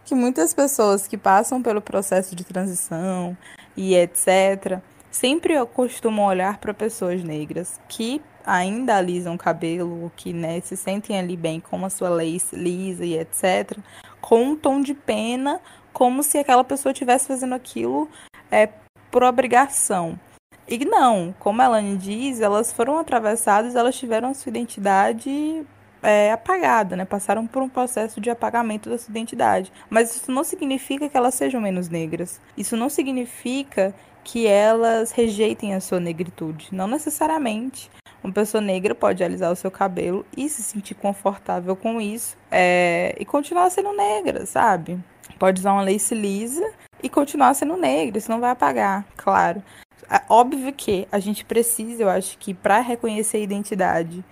Que 0.04 0.14
muitas 0.14 0.52
pessoas 0.52 1.06
que 1.06 1.16
passam 1.16 1.62
pelo 1.62 1.80
processo 1.80 2.36
de 2.36 2.44
transição 2.44 3.34
e 3.74 3.94
etc., 3.94 4.80
sempre 5.10 5.54
costumam 5.66 6.26
olhar 6.26 6.58
para 6.58 6.74
pessoas 6.74 7.22
negras 7.24 7.80
que 7.88 8.20
ainda 8.44 8.96
alisam 8.96 9.34
o 9.34 9.38
cabelo, 9.38 10.12
que 10.16 10.32
né, 10.32 10.60
se 10.60 10.76
sentem 10.76 11.18
ali 11.18 11.36
bem 11.36 11.60
com 11.60 11.82
a 11.84 11.88
sua 11.88 12.10
lace 12.10 12.54
lisa 12.54 13.04
e 13.04 13.16
etc., 13.16 13.78
com 14.20 14.42
um 14.42 14.56
tom 14.56 14.82
de 14.82 14.92
pena, 14.92 15.60
como 15.92 16.22
se 16.22 16.36
aquela 16.36 16.64
pessoa 16.64 16.92
estivesse 16.92 17.26
fazendo 17.26 17.54
aquilo 17.54 18.08
é, 18.50 18.68
por 19.14 19.22
obrigação. 19.22 20.18
E 20.66 20.84
não, 20.84 21.32
como 21.38 21.62
a 21.62 21.66
Elane 21.66 21.96
diz, 21.96 22.40
elas 22.40 22.72
foram 22.72 22.98
atravessadas, 22.98 23.76
elas 23.76 23.94
tiveram 23.96 24.30
a 24.30 24.34
sua 24.34 24.50
identidade 24.50 25.64
é, 26.02 26.32
apagada, 26.32 26.96
né? 26.96 27.04
Passaram 27.04 27.46
por 27.46 27.62
um 27.62 27.68
processo 27.68 28.20
de 28.20 28.28
apagamento 28.28 28.90
da 28.90 28.98
sua 28.98 29.12
identidade. 29.12 29.72
Mas 29.88 30.16
isso 30.16 30.32
não 30.32 30.42
significa 30.42 31.08
que 31.08 31.16
elas 31.16 31.34
sejam 31.36 31.60
menos 31.60 31.88
negras. 31.88 32.40
Isso 32.56 32.76
não 32.76 32.88
significa 32.88 33.94
que 34.24 34.48
elas 34.48 35.12
rejeitem 35.12 35.76
a 35.76 35.80
sua 35.80 36.00
negritude. 36.00 36.70
Não 36.72 36.88
necessariamente. 36.88 37.92
Uma 38.20 38.32
pessoa 38.32 38.60
negra 38.60 38.96
pode 38.96 39.22
alisar 39.22 39.52
o 39.52 39.56
seu 39.56 39.70
cabelo 39.70 40.26
e 40.36 40.48
se 40.48 40.60
sentir 40.60 40.94
confortável 40.94 41.76
com 41.76 42.00
isso 42.00 42.36
é, 42.50 43.14
e 43.16 43.24
continuar 43.24 43.70
sendo 43.70 43.92
negra, 43.92 44.44
sabe? 44.44 44.98
Pode 45.38 45.60
usar 45.60 45.72
uma 45.72 45.82
lace 45.82 46.14
lisa 46.14 46.64
e 47.02 47.08
continuar 47.08 47.54
sendo 47.54 47.76
negra, 47.76 48.18
isso 48.18 48.30
não 48.30 48.40
vai 48.40 48.50
apagar, 48.50 49.04
claro. 49.16 49.62
É 50.10 50.20
óbvio 50.28 50.72
que 50.72 51.08
a 51.10 51.18
gente 51.18 51.44
precisa, 51.44 52.02
eu 52.02 52.10
acho 52.10 52.38
que 52.38 52.52
para 52.52 52.80
reconhecer 52.80 53.38
a 53.38 53.40
identidade, 53.40 54.24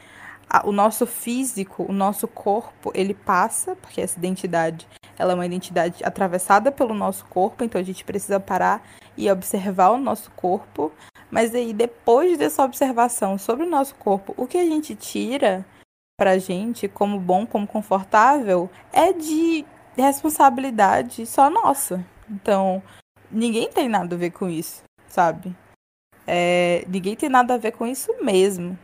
a, 0.49 0.67
o 0.67 0.73
nosso 0.73 1.07
físico, 1.07 1.87
o 1.89 1.93
nosso 1.93 2.29
corpo, 2.29 2.93
ele 2.95 3.15
passa, 3.15 3.75
porque 3.77 4.01
essa 4.01 4.19
identidade, 4.19 4.87
ela 5.19 5.33
é 5.33 5.35
uma 5.35 5.47
identidade 5.47 6.05
atravessada 6.05 6.71
pelo 6.71 6.95
nosso 6.95 7.25
corpo, 7.27 7.65
então 7.65 7.81
a 7.81 7.85
gente 7.85 8.05
precisa 8.05 8.39
parar 8.39 8.87
e 9.17 9.31
observar 9.31 9.91
o 9.91 9.99
nosso 9.99 10.31
corpo, 10.33 10.93
mas 11.31 11.55
aí 11.55 11.73
depois 11.73 12.37
dessa 12.37 12.63
observação 12.63 13.39
sobre 13.39 13.65
o 13.65 13.71
nosso 13.71 13.95
corpo, 13.95 14.35
o 14.37 14.47
que 14.47 14.59
a 14.59 14.65
gente 14.65 14.95
tira 14.95 15.65
pra 16.19 16.39
gente 16.39 16.87
como 16.87 17.19
bom, 17.19 17.47
como 17.47 17.67
confortável, 17.67 18.71
é 18.93 19.13
de 19.13 19.65
responsabilidade 19.97 21.27
só 21.27 21.51
nossa. 21.51 22.05
Então, 22.31 22.83
ninguém 23.31 23.71
tem 23.71 23.89
nada 23.89 24.15
a 24.15 24.19
ver 24.19 24.31
com 24.31 24.49
isso, 24.49 24.83
sabe? 25.09 25.55
É, 26.27 26.85
ninguém 26.89 27.17
tem 27.17 27.29
nada 27.29 27.55
a 27.55 27.59
ver 27.59 27.73
com 27.73 27.87
isso 27.87 28.13
mesmo. 28.23 28.79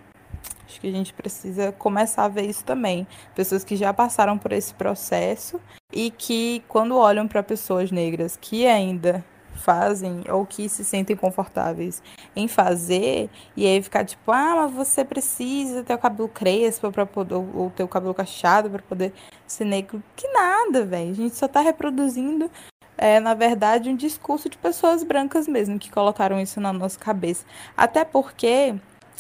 Acho 0.66 0.80
que 0.80 0.88
a 0.88 0.92
gente 0.92 1.14
precisa 1.14 1.72
começar 1.72 2.24
a 2.24 2.28
ver 2.28 2.42
isso 2.42 2.62
também. 2.64 3.06
Pessoas 3.34 3.64
que 3.64 3.74
já 3.74 3.92
passaram 3.94 4.36
por 4.36 4.52
esse 4.52 4.74
processo 4.74 5.58
e 5.92 6.10
que, 6.10 6.62
quando 6.68 6.96
olham 6.96 7.26
para 7.26 7.42
pessoas 7.42 7.90
negras 7.90 8.36
que 8.36 8.66
ainda 8.66 9.24
fazem 9.58 10.24
ou 10.28 10.46
que 10.46 10.68
se 10.68 10.84
sentem 10.84 11.16
confortáveis 11.16 12.02
em 12.34 12.48
fazer 12.48 13.28
e 13.56 13.66
aí 13.66 13.82
ficar 13.82 14.04
tipo, 14.04 14.30
ah, 14.32 14.54
mas 14.56 14.72
você 14.72 15.04
precisa 15.04 15.82
ter 15.82 15.94
o 15.94 15.98
cabelo 15.98 16.28
crespo 16.28 16.90
para 16.90 17.04
poder 17.04 17.34
ou 17.34 17.70
ter 17.70 17.82
o 17.82 17.88
cabelo 17.88 18.14
cacheado 18.14 18.70
para 18.70 18.82
poder 18.82 19.12
ser 19.46 19.64
negro. 19.64 20.02
Que 20.16 20.28
nada, 20.28 20.84
velho. 20.84 21.10
A 21.10 21.14
gente 21.14 21.36
só 21.36 21.48
tá 21.48 21.60
reproduzindo 21.60 22.50
é, 22.98 23.20
na 23.20 23.32
verdade, 23.32 23.88
um 23.88 23.96
discurso 23.96 24.48
de 24.48 24.58
pessoas 24.58 25.04
brancas 25.04 25.46
mesmo 25.46 25.78
que 25.78 25.88
colocaram 25.88 26.40
isso 26.40 26.60
na 26.60 26.72
nossa 26.72 26.98
cabeça. 26.98 27.44
Até 27.76 28.04
porque 28.04 28.74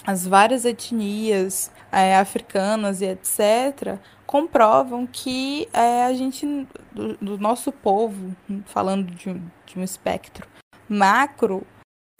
as 0.04 0.26
várias 0.26 0.64
etnias 0.64 1.70
é, 1.92 2.16
africanas 2.16 3.00
e 3.00 3.06
etc. 3.06 3.98
comprovam 4.28 5.06
que 5.06 5.66
é, 5.72 6.04
a 6.04 6.12
gente, 6.12 6.46
do, 6.92 7.16
do, 7.16 7.38
nosso 7.38 7.72
povo, 7.72 8.36
falando 8.66 9.10
de, 9.10 9.32
de 9.64 9.78
um 9.78 9.82
espectro 9.82 10.46
macro, 10.86 11.66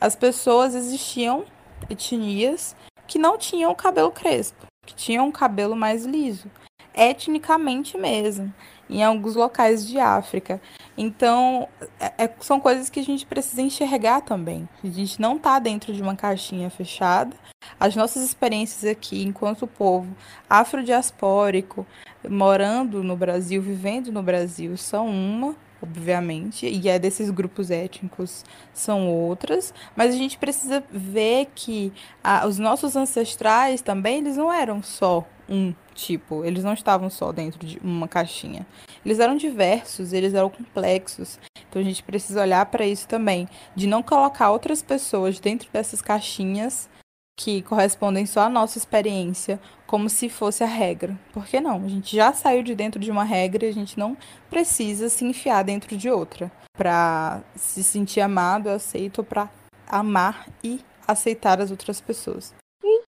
as 0.00 0.16
pessoas 0.16 0.74
existiam 0.74 1.44
etnias 1.90 2.74
que 3.06 3.18
não 3.18 3.36
tinham 3.36 3.74
cabelo 3.74 4.10
crespo, 4.10 4.66
que 4.86 4.94
tinham 4.94 5.28
um 5.28 5.32
cabelo 5.32 5.76
mais 5.76 6.06
liso, 6.06 6.50
etnicamente 6.98 7.96
mesmo 7.96 8.52
em 8.88 9.02
alguns 9.02 9.34
locais 9.34 9.86
de 9.86 9.98
África. 9.98 10.60
Então, 10.96 11.68
é, 12.00 12.24
é, 12.24 12.30
são 12.40 12.58
coisas 12.58 12.88
que 12.88 12.98
a 12.98 13.04
gente 13.04 13.26
precisa 13.26 13.62
enxergar 13.62 14.22
também. 14.22 14.68
A 14.82 14.88
gente 14.88 15.20
não 15.20 15.36
está 15.36 15.58
dentro 15.58 15.92
de 15.92 16.02
uma 16.02 16.16
caixinha 16.16 16.70
fechada. 16.70 17.36
As 17.78 17.94
nossas 17.94 18.22
experiências 18.22 18.90
aqui, 18.90 19.22
enquanto 19.22 19.66
povo 19.66 20.08
afrodiaspórico, 20.48 21.86
morando 22.28 23.02
no 23.04 23.16
Brasil, 23.16 23.60
vivendo 23.60 24.10
no 24.10 24.22
Brasil, 24.22 24.76
são 24.76 25.06
uma, 25.06 25.54
obviamente, 25.82 26.66
e 26.66 26.88
é 26.88 26.98
desses 26.98 27.30
grupos 27.30 27.70
étnicos 27.70 28.44
são 28.72 29.08
outras, 29.08 29.72
mas 29.94 30.14
a 30.14 30.16
gente 30.16 30.38
precisa 30.38 30.82
ver 30.90 31.48
que 31.54 31.92
ah, 32.24 32.46
os 32.46 32.58
nossos 32.58 32.96
ancestrais 32.96 33.80
também, 33.82 34.18
eles 34.18 34.36
não 34.36 34.52
eram 34.52 34.82
só 34.82 35.24
um 35.48 35.72
tipo, 35.98 36.44
eles 36.44 36.62
não 36.62 36.72
estavam 36.72 37.10
só 37.10 37.32
dentro 37.32 37.66
de 37.66 37.78
uma 37.80 38.06
caixinha. 38.06 38.64
Eles 39.04 39.18
eram 39.18 39.36
diversos, 39.36 40.12
eles 40.12 40.32
eram 40.32 40.48
complexos. 40.48 41.38
Então 41.68 41.82
a 41.82 41.84
gente 41.84 42.02
precisa 42.02 42.40
olhar 42.40 42.64
para 42.66 42.86
isso 42.86 43.08
também, 43.08 43.48
de 43.74 43.86
não 43.86 44.02
colocar 44.02 44.50
outras 44.50 44.80
pessoas 44.80 45.40
dentro 45.40 45.68
dessas 45.72 46.00
caixinhas 46.00 46.88
que 47.36 47.62
correspondem 47.62 48.26
só 48.26 48.42
à 48.42 48.48
nossa 48.48 48.78
experiência, 48.78 49.60
como 49.86 50.08
se 50.08 50.28
fosse 50.28 50.64
a 50.64 50.66
regra. 50.66 51.18
Por 51.32 51.46
que 51.46 51.60
não? 51.60 51.84
A 51.84 51.88
gente 51.88 52.14
já 52.16 52.32
saiu 52.32 52.62
de 52.62 52.74
dentro 52.74 53.00
de 53.00 53.10
uma 53.10 53.24
regra 53.24 53.66
e 53.66 53.68
a 53.68 53.72
gente 53.72 53.98
não 53.98 54.16
precisa 54.48 55.08
se 55.08 55.24
enfiar 55.24 55.62
dentro 55.62 55.96
de 55.96 56.10
outra 56.10 56.50
para 56.76 57.42
se 57.56 57.82
sentir 57.82 58.20
amado, 58.20 58.68
aceito, 58.68 59.24
para 59.24 59.48
amar 59.88 60.48
e 60.62 60.80
aceitar 61.06 61.60
as 61.60 61.70
outras 61.70 62.00
pessoas. 62.00 62.54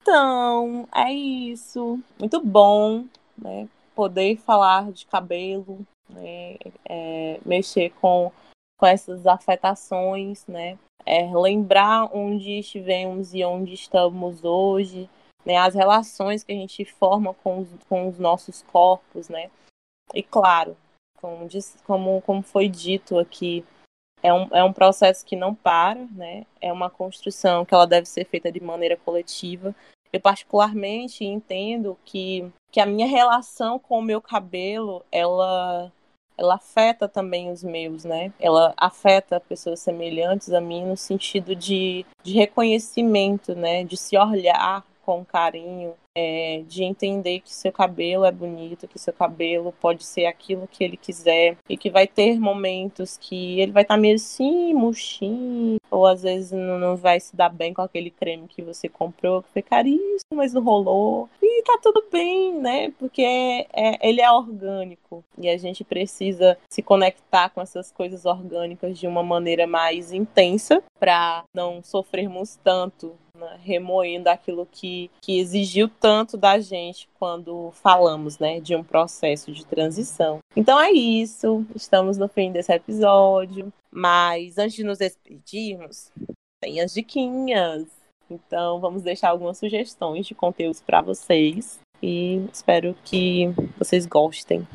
Então, 0.08 0.88
é 0.94 1.12
isso. 1.12 1.98
Muito 2.16 2.40
bom, 2.40 3.06
né? 3.36 3.68
Poder 3.92 4.36
falar 4.36 4.92
de 4.92 5.04
cabelo, 5.04 5.84
né? 6.08 6.54
É, 6.88 7.40
mexer 7.44 7.90
com, 8.00 8.30
com 8.78 8.86
essas 8.86 9.26
afetações, 9.26 10.46
né? 10.46 10.78
É, 11.04 11.28
lembrar 11.34 12.08
onde 12.16 12.60
estivemos 12.60 13.34
e 13.34 13.44
onde 13.44 13.74
estamos 13.74 14.44
hoje, 14.44 15.10
né? 15.44 15.56
As 15.56 15.74
relações 15.74 16.44
que 16.44 16.52
a 16.52 16.56
gente 16.56 16.84
forma 16.84 17.34
com 17.34 17.58
os, 17.62 17.68
com 17.88 18.06
os 18.06 18.16
nossos 18.16 18.62
corpos, 18.62 19.28
né? 19.28 19.50
E 20.14 20.22
claro, 20.22 20.76
como, 21.20 21.48
como, 21.84 22.22
como 22.22 22.42
foi 22.42 22.68
dito 22.68 23.18
aqui, 23.18 23.64
é 24.22 24.32
um, 24.32 24.44
é 24.52 24.62
um 24.62 24.72
processo 24.72 25.26
que 25.26 25.34
não 25.34 25.52
para, 25.52 26.06
né? 26.12 26.46
É 26.60 26.72
uma 26.72 26.88
construção 26.88 27.64
que 27.64 27.74
ela 27.74 27.88
deve 27.88 28.06
ser 28.06 28.24
feita 28.24 28.52
de 28.52 28.60
maneira 28.60 28.96
coletiva, 28.96 29.74
eu 30.16 30.20
particularmente 30.20 31.24
entendo 31.24 31.96
que, 32.04 32.50
que 32.70 32.80
a 32.80 32.86
minha 32.86 33.06
relação 33.06 33.78
com 33.78 33.98
o 33.98 34.02
meu 34.02 34.20
cabelo, 34.20 35.04
ela 35.10 35.92
ela 36.38 36.56
afeta 36.56 37.08
também 37.08 37.50
os 37.50 37.64
meus, 37.64 38.04
né? 38.04 38.30
Ela 38.38 38.74
afeta 38.76 39.40
pessoas 39.40 39.80
semelhantes 39.80 40.52
a 40.52 40.60
mim 40.60 40.84
no 40.84 40.96
sentido 40.96 41.56
de, 41.56 42.04
de 42.22 42.34
reconhecimento, 42.34 43.54
né? 43.54 43.84
De 43.84 43.96
se 43.96 44.18
olhar 44.18 44.84
com 45.02 45.24
carinho, 45.24 45.94
é, 46.16 46.62
de 46.66 46.82
entender 46.82 47.40
que 47.40 47.52
seu 47.52 47.70
cabelo 47.70 48.24
é 48.24 48.32
bonito, 48.32 48.88
que 48.88 48.98
seu 48.98 49.12
cabelo 49.12 49.74
pode 49.78 50.02
ser 50.02 50.24
aquilo 50.24 50.66
que 50.66 50.82
ele 50.82 50.96
quiser 50.96 51.58
e 51.68 51.76
que 51.76 51.90
vai 51.90 52.06
ter 52.06 52.40
momentos 52.40 53.18
que 53.18 53.60
ele 53.60 53.70
vai 53.70 53.82
estar 53.82 53.96
tá 53.96 54.00
meio 54.00 54.14
assim, 54.14 54.72
murchinho, 54.72 55.76
ou 55.90 56.06
às 56.06 56.22
vezes 56.22 56.52
não 56.52 56.96
vai 56.96 57.20
se 57.20 57.36
dar 57.36 57.50
bem 57.50 57.74
com 57.74 57.82
aquele 57.82 58.10
creme 58.10 58.48
que 58.48 58.62
você 58.62 58.88
comprou, 58.88 59.42
que 59.42 59.50
foi 59.50 59.62
caríssimo, 59.62 60.32
mas 60.32 60.54
não 60.54 60.62
rolou. 60.62 61.28
E 61.42 61.62
tá 61.62 61.78
tudo 61.82 62.02
bem, 62.10 62.54
né? 62.54 62.90
Porque 62.98 63.20
é, 63.20 63.66
é, 63.74 64.08
ele 64.08 64.22
é 64.22 64.32
orgânico 64.32 65.22
e 65.36 65.50
a 65.50 65.58
gente 65.58 65.84
precisa 65.84 66.56
se 66.70 66.80
conectar 66.80 67.50
com 67.50 67.60
essas 67.60 67.92
coisas 67.92 68.24
orgânicas 68.24 68.98
de 68.98 69.06
uma 69.06 69.22
maneira 69.22 69.66
mais 69.66 70.12
intensa 70.12 70.82
para 70.98 71.44
não 71.52 71.82
sofrermos 71.82 72.56
tanto 72.64 73.14
remoendo 73.62 74.28
aquilo 74.28 74.66
que, 74.70 75.10
que 75.20 75.38
exigiu 75.38 75.88
tanto 75.88 76.36
da 76.36 76.58
gente 76.58 77.08
quando 77.18 77.70
falamos 77.72 78.38
né, 78.38 78.60
de 78.60 78.74
um 78.74 78.82
processo 78.82 79.52
de 79.52 79.64
transição. 79.64 80.38
Então 80.54 80.80
é 80.80 80.90
isso, 80.90 81.64
estamos 81.74 82.16
no 82.16 82.28
fim 82.28 82.52
desse 82.52 82.72
episódio, 82.72 83.72
mas 83.90 84.58
antes 84.58 84.76
de 84.76 84.84
nos 84.84 84.98
despedirmos, 84.98 86.10
tem 86.60 86.80
as 86.80 86.92
diquinhas. 86.92 87.86
Então 88.30 88.80
vamos 88.80 89.02
deixar 89.02 89.30
algumas 89.30 89.58
sugestões 89.58 90.26
de 90.26 90.34
conteúdos 90.34 90.80
para 90.80 91.00
vocês 91.00 91.78
e 92.02 92.44
espero 92.52 92.94
que 93.04 93.52
vocês 93.78 94.06
gostem. 94.06 94.66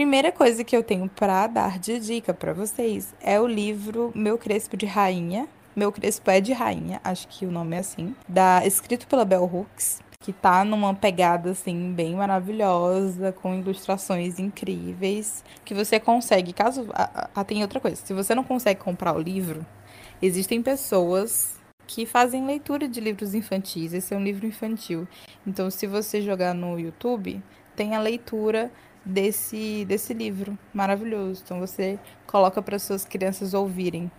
Primeira 0.00 0.32
coisa 0.32 0.64
que 0.64 0.74
eu 0.74 0.82
tenho 0.82 1.10
para 1.10 1.46
dar 1.46 1.78
de 1.78 2.00
dica 2.00 2.32
para 2.32 2.54
vocês 2.54 3.14
é 3.20 3.38
o 3.38 3.46
livro 3.46 4.10
Meu 4.14 4.38
Crespo 4.38 4.74
de 4.74 4.86
Rainha. 4.86 5.46
Meu 5.76 5.92
Crespo 5.92 6.30
é 6.30 6.40
de 6.40 6.54
Rainha, 6.54 6.98
acho 7.04 7.28
que 7.28 7.44
o 7.44 7.50
nome 7.50 7.76
é 7.76 7.80
assim, 7.80 8.16
da 8.26 8.66
escrito 8.66 9.06
pela 9.06 9.26
Bell 9.26 9.44
Hooks, 9.44 10.00
que 10.18 10.32
tá 10.32 10.64
numa 10.64 10.94
pegada 10.94 11.50
assim 11.50 11.92
bem 11.92 12.14
maravilhosa, 12.14 13.30
com 13.30 13.54
ilustrações 13.54 14.38
incríveis, 14.38 15.44
que 15.66 15.74
você 15.74 16.00
consegue, 16.00 16.54
caso 16.54 16.88
ah, 16.94 17.28
ah, 17.34 17.44
tem 17.44 17.60
outra 17.60 17.78
coisa, 17.78 17.96
se 17.96 18.14
você 18.14 18.34
não 18.34 18.42
consegue 18.42 18.80
comprar 18.80 19.14
o 19.14 19.20
livro, 19.20 19.66
existem 20.22 20.62
pessoas 20.62 21.58
que 21.86 22.06
fazem 22.06 22.46
leitura 22.46 22.88
de 22.88 23.00
livros 23.00 23.34
infantis. 23.34 23.92
Esse 23.92 24.14
é 24.14 24.16
um 24.16 24.22
livro 24.22 24.46
infantil. 24.46 25.06
Então, 25.46 25.68
se 25.70 25.86
você 25.88 26.22
jogar 26.22 26.54
no 26.54 26.78
YouTube, 26.78 27.42
tem 27.76 27.96
a 27.96 28.00
leitura 28.00 28.70
desse, 29.04 29.84
desse 29.86 30.12
livro 30.12 30.58
maravilhoso. 30.72 31.42
Então 31.44 31.58
você 31.58 31.98
coloca 32.26 32.60
para 32.62 32.78
suas 32.78 33.04
crianças 33.04 33.54
ouvirem 33.54 34.10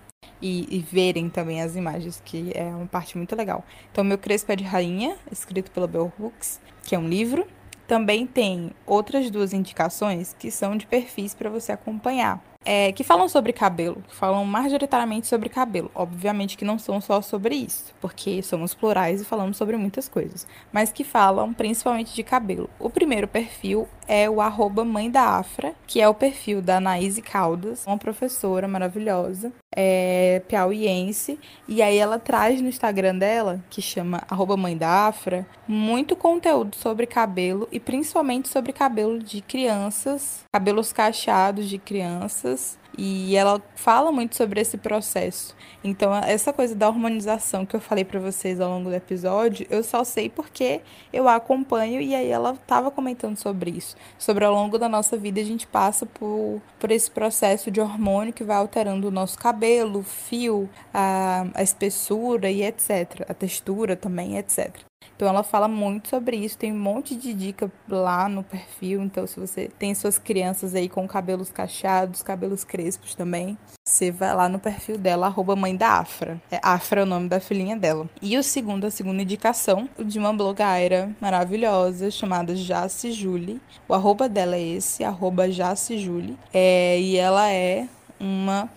e, 0.41 0.67
e, 0.75 0.79
verem 0.79 1.29
também 1.29 1.61
as 1.61 1.75
imagens, 1.75 2.21
que 2.25 2.51
é 2.55 2.65
uma 2.65 2.87
parte 2.87 3.17
muito 3.17 3.35
legal. 3.35 3.63
Então, 3.91 4.03
Meu 4.03 4.17
Crespo 4.17 4.51
é 4.51 4.55
de 4.55 4.63
Rainha, 4.63 5.15
escrito 5.31 5.71
pela 5.71 5.87
Bell 5.87 6.11
Hooks, 6.19 6.59
que 6.83 6.95
é 6.95 6.99
um 6.99 7.07
livro. 7.07 7.45
Também 7.87 8.25
tem 8.25 8.71
outras 8.85 9.29
duas 9.29 9.53
indicações 9.53 10.35
que 10.37 10.49
são 10.49 10.75
de 10.75 10.87
perfis 10.87 11.33
para 11.33 11.49
você 11.49 11.71
acompanhar. 11.71 12.50
É, 12.63 12.91
que 12.91 13.03
falam 13.03 13.27
sobre 13.27 13.53
cabelo, 13.53 14.03
que 14.07 14.15
falam 14.15 14.45
majoritariamente 14.45 15.27
sobre 15.27 15.49
cabelo. 15.49 15.89
Obviamente 15.95 16.57
que 16.57 16.65
não 16.65 16.77
são 16.77 17.01
só 17.01 17.21
sobre 17.21 17.55
isso, 17.55 17.93
porque 17.99 18.41
somos 18.43 18.73
plurais 18.73 19.21
e 19.21 19.25
falamos 19.25 19.57
sobre 19.57 19.77
muitas 19.77 20.07
coisas, 20.07 20.47
mas 20.71 20.91
que 20.91 21.03
falam 21.03 21.53
principalmente 21.53 22.13
de 22.13 22.23
cabelo. 22.23 22.69
O 22.79 22.89
primeiro 22.89 23.27
perfil 23.27 23.87
é 24.07 24.29
o 24.29 24.41
arroba 24.41 24.83
mãe 24.83 25.09
da 25.09 25.37
Afra, 25.37 25.73
que 25.87 26.01
é 26.01 26.07
o 26.07 26.13
perfil 26.13 26.61
da 26.61 26.77
Anaíse 26.77 27.21
Caldas, 27.21 27.85
uma 27.87 27.97
professora 27.97 28.67
maravilhosa, 28.67 29.53
é, 29.73 30.41
piauiense, 30.47 31.39
e 31.67 31.81
aí 31.81 31.97
ela 31.97 32.19
traz 32.19 32.61
no 32.61 32.67
Instagram 32.67 33.17
dela, 33.17 33.63
que 33.69 33.81
chama 33.81 34.21
arroba 34.29 34.57
mãe 34.57 34.75
da 34.75 35.07
Afra, 35.07 35.47
muito 35.67 36.15
conteúdo 36.15 36.75
sobre 36.75 37.05
cabelo 37.05 37.67
e 37.71 37.79
principalmente 37.79 38.49
sobre 38.49 38.73
cabelo 38.73 39.17
de 39.17 39.41
crianças, 39.41 40.43
cabelos 40.53 40.91
cacheados 40.91 41.69
de 41.69 41.77
crianças 41.77 42.50
e 42.97 43.35
ela 43.35 43.61
fala 43.75 44.11
muito 44.11 44.35
sobre 44.35 44.59
esse 44.59 44.77
processo. 44.77 45.55
Então, 45.83 46.13
essa 46.15 46.51
coisa 46.51 46.75
da 46.75 46.87
hormonização 46.87 47.65
que 47.65 47.75
eu 47.75 47.79
falei 47.79 48.03
para 48.03 48.19
vocês 48.19 48.59
ao 48.59 48.69
longo 48.69 48.89
do 48.89 48.95
episódio, 48.95 49.65
eu 49.69 49.83
só 49.83 50.03
sei 50.03 50.29
porque 50.29 50.81
eu 51.11 51.27
a 51.27 51.35
acompanho 51.35 52.01
e 52.01 52.13
aí 52.13 52.27
ela 52.27 52.53
estava 52.53 52.91
comentando 52.91 53.37
sobre 53.37 53.71
isso. 53.71 53.95
Sobre 54.17 54.45
ao 54.45 54.53
longo 54.53 54.77
da 54.77 54.89
nossa 54.89 55.17
vida 55.17 55.39
a 55.39 55.43
gente 55.43 55.65
passa 55.65 56.05
por, 56.05 56.61
por 56.79 56.91
esse 56.91 57.09
processo 57.09 57.71
de 57.71 57.79
hormônio 57.79 58.33
que 58.33 58.43
vai 58.43 58.57
alterando 58.57 59.07
o 59.07 59.11
nosso 59.11 59.37
cabelo, 59.37 59.99
o 59.99 60.03
fio, 60.03 60.69
a, 60.93 61.45
a 61.53 61.63
espessura 61.63 62.49
e 62.51 62.63
etc. 62.63 63.25
A 63.27 63.33
textura 63.33 63.95
também, 63.95 64.37
etc. 64.37 64.90
Então 65.21 65.29
ela 65.29 65.43
fala 65.43 65.67
muito 65.67 66.07
sobre 66.07 66.35
isso, 66.35 66.57
tem 66.57 66.73
um 66.73 66.79
monte 66.79 67.15
de 67.15 67.31
dica 67.31 67.71
lá 67.87 68.27
no 68.27 68.43
perfil. 68.43 69.03
Então, 69.03 69.27
se 69.27 69.39
você 69.39 69.69
tem 69.77 69.93
suas 69.93 70.17
crianças 70.17 70.73
aí 70.73 70.89
com 70.89 71.07
cabelos 71.07 71.51
cacheados, 71.51 72.23
cabelos 72.23 72.63
crespos 72.63 73.13
também, 73.13 73.55
você 73.85 74.09
vai 74.09 74.33
lá 74.33 74.49
no 74.49 74.57
perfil 74.57 74.97
dela, 74.97 75.27
arroba 75.27 75.55
mãe 75.55 75.75
da 75.75 75.99
Afra. 75.99 76.41
É 76.49 76.59
Afra 76.63 77.01
é 77.01 77.03
o 77.03 77.05
nome 77.05 77.29
da 77.29 77.39
filhinha 77.39 77.77
dela. 77.77 78.09
E 78.19 78.35
o 78.35 78.41
segundo, 78.41 78.85
a 78.85 78.89
segunda 78.89 79.21
indicação, 79.21 79.87
de 80.03 80.17
uma 80.17 80.33
blogueira 80.33 81.15
maravilhosa 81.21 82.09
chamada 82.09 82.55
Jace 82.55 83.11
Julie. 83.11 83.61
O 83.87 83.93
arroba 83.93 84.27
dela 84.27 84.55
é 84.55 84.61
esse, 84.69 85.03
arroba 85.03 85.47
Jace 85.51 85.99
Julie. 85.99 86.35
É, 86.51 86.99
e 86.99 87.15
ela 87.15 87.47
é 87.51 87.87
uma 88.19 88.67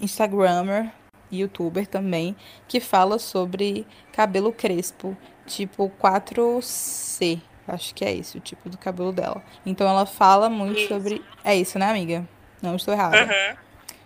Instagrammer, 0.00 0.90
youtuber 1.30 1.86
também, 1.86 2.34
que 2.66 2.80
fala 2.80 3.20
sobre 3.20 3.86
cabelo 4.12 4.52
crespo 4.52 5.16
tipo 5.46 5.90
4C. 6.02 7.40
Acho 7.66 7.94
que 7.94 8.04
é 8.04 8.14
esse 8.14 8.36
o 8.36 8.40
tipo 8.40 8.68
do 8.68 8.78
cabelo 8.78 9.12
dela. 9.12 9.42
Então 9.64 9.88
ela 9.88 10.06
fala 10.06 10.48
muito 10.48 10.78
isso. 10.78 10.88
sobre. 10.88 11.24
É 11.44 11.54
isso, 11.54 11.78
né, 11.78 11.90
amiga? 11.90 12.26
Não 12.62 12.76
estou 12.76 12.94
errada. 12.94 13.22
Uhum. 13.22 13.56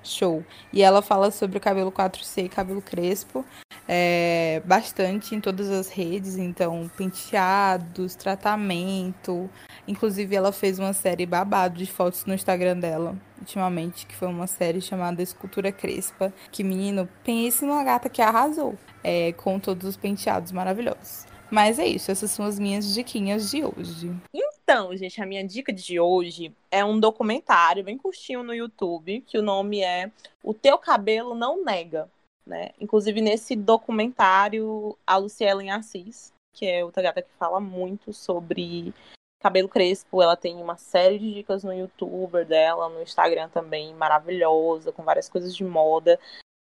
Show. 0.02 0.44
E 0.72 0.82
ela 0.82 1.02
fala 1.02 1.30
sobre 1.30 1.58
o 1.58 1.60
cabelo 1.60 1.92
4C, 1.92 2.48
cabelo 2.48 2.80
crespo, 2.80 3.44
é, 3.86 4.62
bastante 4.64 5.34
em 5.34 5.40
todas 5.40 5.68
as 5.68 5.90
redes, 5.90 6.36
então 6.36 6.90
penteados, 6.96 8.14
tratamento. 8.14 9.50
Inclusive 9.86 10.34
ela 10.34 10.52
fez 10.52 10.78
uma 10.78 10.92
série 10.92 11.26
babado 11.26 11.76
de 11.76 11.86
fotos 11.86 12.24
no 12.24 12.32
Instagram 12.32 12.78
dela, 12.78 13.14
ultimamente, 13.38 14.06
que 14.06 14.16
foi 14.16 14.28
uma 14.28 14.46
série 14.46 14.80
chamada 14.80 15.22
Escultura 15.22 15.70
Crespa, 15.70 16.32
que 16.50 16.64
menino, 16.64 17.08
pense 17.22 17.66
numa 17.66 17.84
gata 17.84 18.08
que 18.08 18.22
arrasou, 18.22 18.76
é, 19.04 19.32
com 19.32 19.58
todos 19.58 19.86
os 19.86 19.96
penteados 19.96 20.50
maravilhosos. 20.50 21.29
Mas 21.50 21.78
é 21.78 21.86
isso, 21.86 22.10
essas 22.10 22.30
são 22.30 22.44
as 22.44 22.58
minhas 22.58 22.94
diquinhas 22.94 23.50
de 23.50 23.64
hoje. 23.64 24.14
Então, 24.32 24.96
gente, 24.96 25.20
a 25.20 25.26
minha 25.26 25.44
dica 25.44 25.72
de 25.72 25.98
hoje 25.98 26.54
é 26.70 26.84
um 26.84 27.00
documentário 27.00 27.82
bem 27.82 27.98
curtinho 27.98 28.42
no 28.44 28.54
YouTube, 28.54 29.20
que 29.22 29.36
o 29.36 29.42
nome 29.42 29.82
é 29.82 30.12
O 30.44 30.54
Teu 30.54 30.78
Cabelo 30.78 31.34
Não 31.34 31.64
Nega. 31.64 32.08
Né? 32.46 32.70
Inclusive, 32.80 33.20
nesse 33.20 33.56
documentário, 33.56 34.96
a 35.04 35.16
Lucielen 35.16 35.70
Assis, 35.70 36.32
que 36.52 36.66
é 36.66 36.84
outra 36.84 37.02
gata 37.02 37.22
que 37.22 37.30
fala 37.38 37.60
muito 37.60 38.12
sobre 38.12 38.94
cabelo 39.40 39.68
crespo, 39.68 40.22
ela 40.22 40.36
tem 40.36 40.56
uma 40.56 40.76
série 40.76 41.18
de 41.18 41.34
dicas 41.34 41.64
no 41.64 41.72
YouTube 41.72 42.44
dela, 42.44 42.88
no 42.88 43.02
Instagram 43.02 43.48
também, 43.48 43.94
maravilhosa, 43.94 44.92
com 44.92 45.02
várias 45.02 45.28
coisas 45.28 45.56
de 45.56 45.64
moda. 45.64 46.18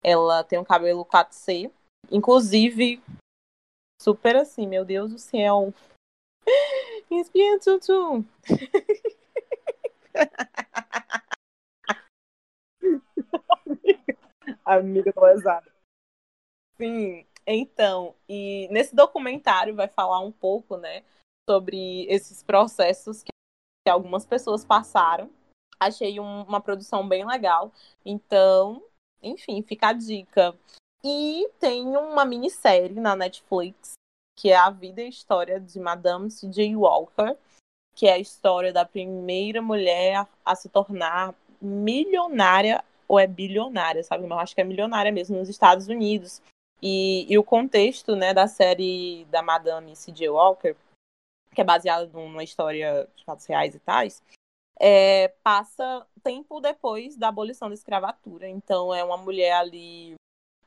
Ela 0.04 0.44
tem 0.44 0.60
um 0.60 0.64
cabelo 0.64 1.06
4C, 1.06 1.72
inclusive 2.12 3.02
super 4.04 4.36
assim, 4.36 4.68
meu 4.68 4.84
Deus 4.84 5.12
do 5.14 5.18
céu. 5.18 5.74
Espinha 7.10 7.58
tutu. 7.60 8.26
Amiga 14.66 15.14
lesada. 15.22 15.72
Sim, 16.78 17.26
então, 17.48 18.14
e 18.28 18.68
nesse 18.70 18.94
documentário 18.94 19.74
vai 19.76 19.88
falar 19.88 20.20
um 20.20 20.32
pouco, 20.32 20.76
né, 20.76 21.04
sobre 21.50 22.06
esses 22.10 22.44
processos 22.44 23.24
que, 23.24 23.32
que 23.86 23.90
algumas 23.90 24.26
pessoas 24.26 24.66
passaram. 24.66 25.30
Achei 25.80 26.20
um, 26.20 26.44
uma 26.44 26.60
produção 26.60 27.08
bem 27.08 27.26
legal. 27.26 27.72
Então, 28.06 28.84
enfim, 29.22 29.62
fica 29.62 29.88
a 29.90 29.94
dica. 29.94 30.54
E 31.06 31.50
tem 31.60 31.98
uma 31.98 32.24
minissérie 32.24 33.00
na 33.00 33.16
Netflix, 33.16 33.94
que 34.38 34.50
é 34.50 34.56
a 34.56 34.70
vida 34.70 35.02
e 35.02 35.10
história 35.10 35.60
de 35.60 35.78
Madame 35.80 36.32
C.J. 36.32 36.76
Walker, 36.78 37.36
que 37.94 38.08
é 38.08 38.14
a 38.14 38.20
história 38.20 38.72
da 38.72 38.86
primeira 38.86 39.62
mulher 39.62 40.26
a 40.46 40.56
se 40.56 40.70
tornar 40.70 41.36
milionária 41.62 42.84
ou 43.08 43.20
é 43.20 43.28
bilionária, 43.28 44.04
sabe? 44.04 44.24
Eu 44.24 44.40
acho 44.40 44.56
que 44.56 44.62
é 44.62 44.64
milionária 44.64 45.12
mesmo 45.12 45.38
nos 45.38 45.50
Estados 45.50 45.88
Unidos. 45.90 46.42
E, 46.82 47.32
e 47.32 47.38
o 47.38 47.44
contexto 47.44 48.16
né, 48.16 48.34
da 48.34 48.48
série 48.48 49.26
da 49.26 49.42
Madame 49.42 49.96
C.J. 49.96 50.30
Walker, 50.30 50.76
que 51.54 51.62
é 51.62 51.64
baseada 51.64 52.06
numa 52.08 52.44
história 52.44 53.08
de 53.16 53.24
fatos 53.24 53.46
reais 53.46 53.76
e 53.76 53.80
tais, 53.80 54.24
é, 54.80 55.30
passa 55.44 56.06
tempo 56.24 56.60
depois 56.60 57.16
da 57.16 57.28
abolição 57.28 57.68
da 57.68 57.76
escravatura. 57.76 58.48
Então 58.48 58.94
é 58.94 59.04
uma 59.04 59.18
mulher 59.18 59.54
ali 59.54 60.16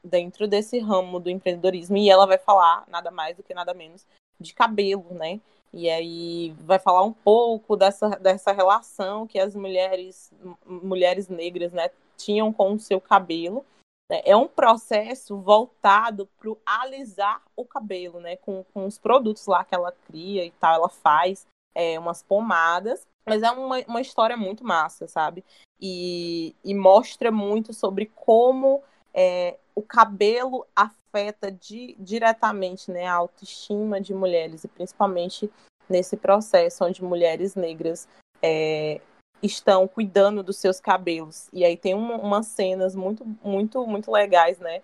dentro 0.06 0.46
desse 0.46 0.78
ramo 0.78 1.20
do 1.20 1.30
empreendedorismo 1.30 1.96
e 1.96 2.08
ela 2.08 2.26
vai 2.26 2.38
falar 2.38 2.84
nada 2.88 3.10
mais 3.10 3.36
do 3.36 3.42
que 3.42 3.54
nada 3.54 3.74
menos 3.74 4.06
de 4.40 4.54
cabelo, 4.54 5.06
né? 5.10 5.40
E 5.72 5.90
aí 5.90 6.54
vai 6.60 6.78
falar 6.78 7.02
um 7.02 7.12
pouco 7.12 7.76
dessa, 7.76 8.10
dessa 8.10 8.52
relação 8.52 9.26
que 9.26 9.38
as 9.38 9.54
mulheres 9.54 10.32
mulheres 10.64 11.28
negras, 11.28 11.72
né, 11.72 11.90
tinham 12.16 12.52
com 12.52 12.72
o 12.72 12.78
seu 12.78 13.00
cabelo. 13.00 13.64
Né? 14.10 14.22
É 14.24 14.36
um 14.36 14.48
processo 14.48 15.36
voltado 15.36 16.28
para 16.38 16.52
alisar 16.64 17.42
o 17.54 17.64
cabelo, 17.64 18.20
né? 18.20 18.36
Com, 18.36 18.64
com 18.72 18.86
os 18.86 18.98
produtos 18.98 19.46
lá 19.46 19.64
que 19.64 19.74
ela 19.74 19.92
cria 20.06 20.44
e 20.44 20.50
tal, 20.52 20.74
ela 20.74 20.88
faz 20.88 21.46
é, 21.74 21.98
umas 21.98 22.22
pomadas. 22.22 23.06
Mas 23.28 23.42
é 23.42 23.50
uma, 23.50 23.78
uma 23.88 24.00
história 24.00 24.36
muito 24.36 24.64
massa, 24.64 25.08
sabe? 25.08 25.44
E, 25.80 26.54
e 26.64 26.74
mostra 26.74 27.30
muito 27.30 27.74
sobre 27.74 28.06
como 28.14 28.82
é, 29.16 29.58
o 29.74 29.80
cabelo 29.80 30.66
afeta 30.76 31.50
di, 31.50 31.96
diretamente 31.98 32.90
né, 32.90 33.06
a 33.06 33.14
autoestima 33.14 33.98
de 33.98 34.12
mulheres, 34.12 34.64
e 34.64 34.68
principalmente 34.68 35.50
nesse 35.88 36.16
processo 36.16 36.84
onde 36.84 37.02
mulheres 37.02 37.54
negras 37.54 38.06
é, 38.42 39.00
estão 39.42 39.88
cuidando 39.88 40.42
dos 40.42 40.58
seus 40.58 40.78
cabelos. 40.80 41.48
E 41.52 41.64
aí 41.64 41.76
tem 41.76 41.94
uma, 41.94 42.16
umas 42.16 42.46
cenas 42.48 42.94
muito, 42.94 43.24
muito, 43.42 43.86
muito 43.86 44.10
legais, 44.10 44.58
né? 44.58 44.82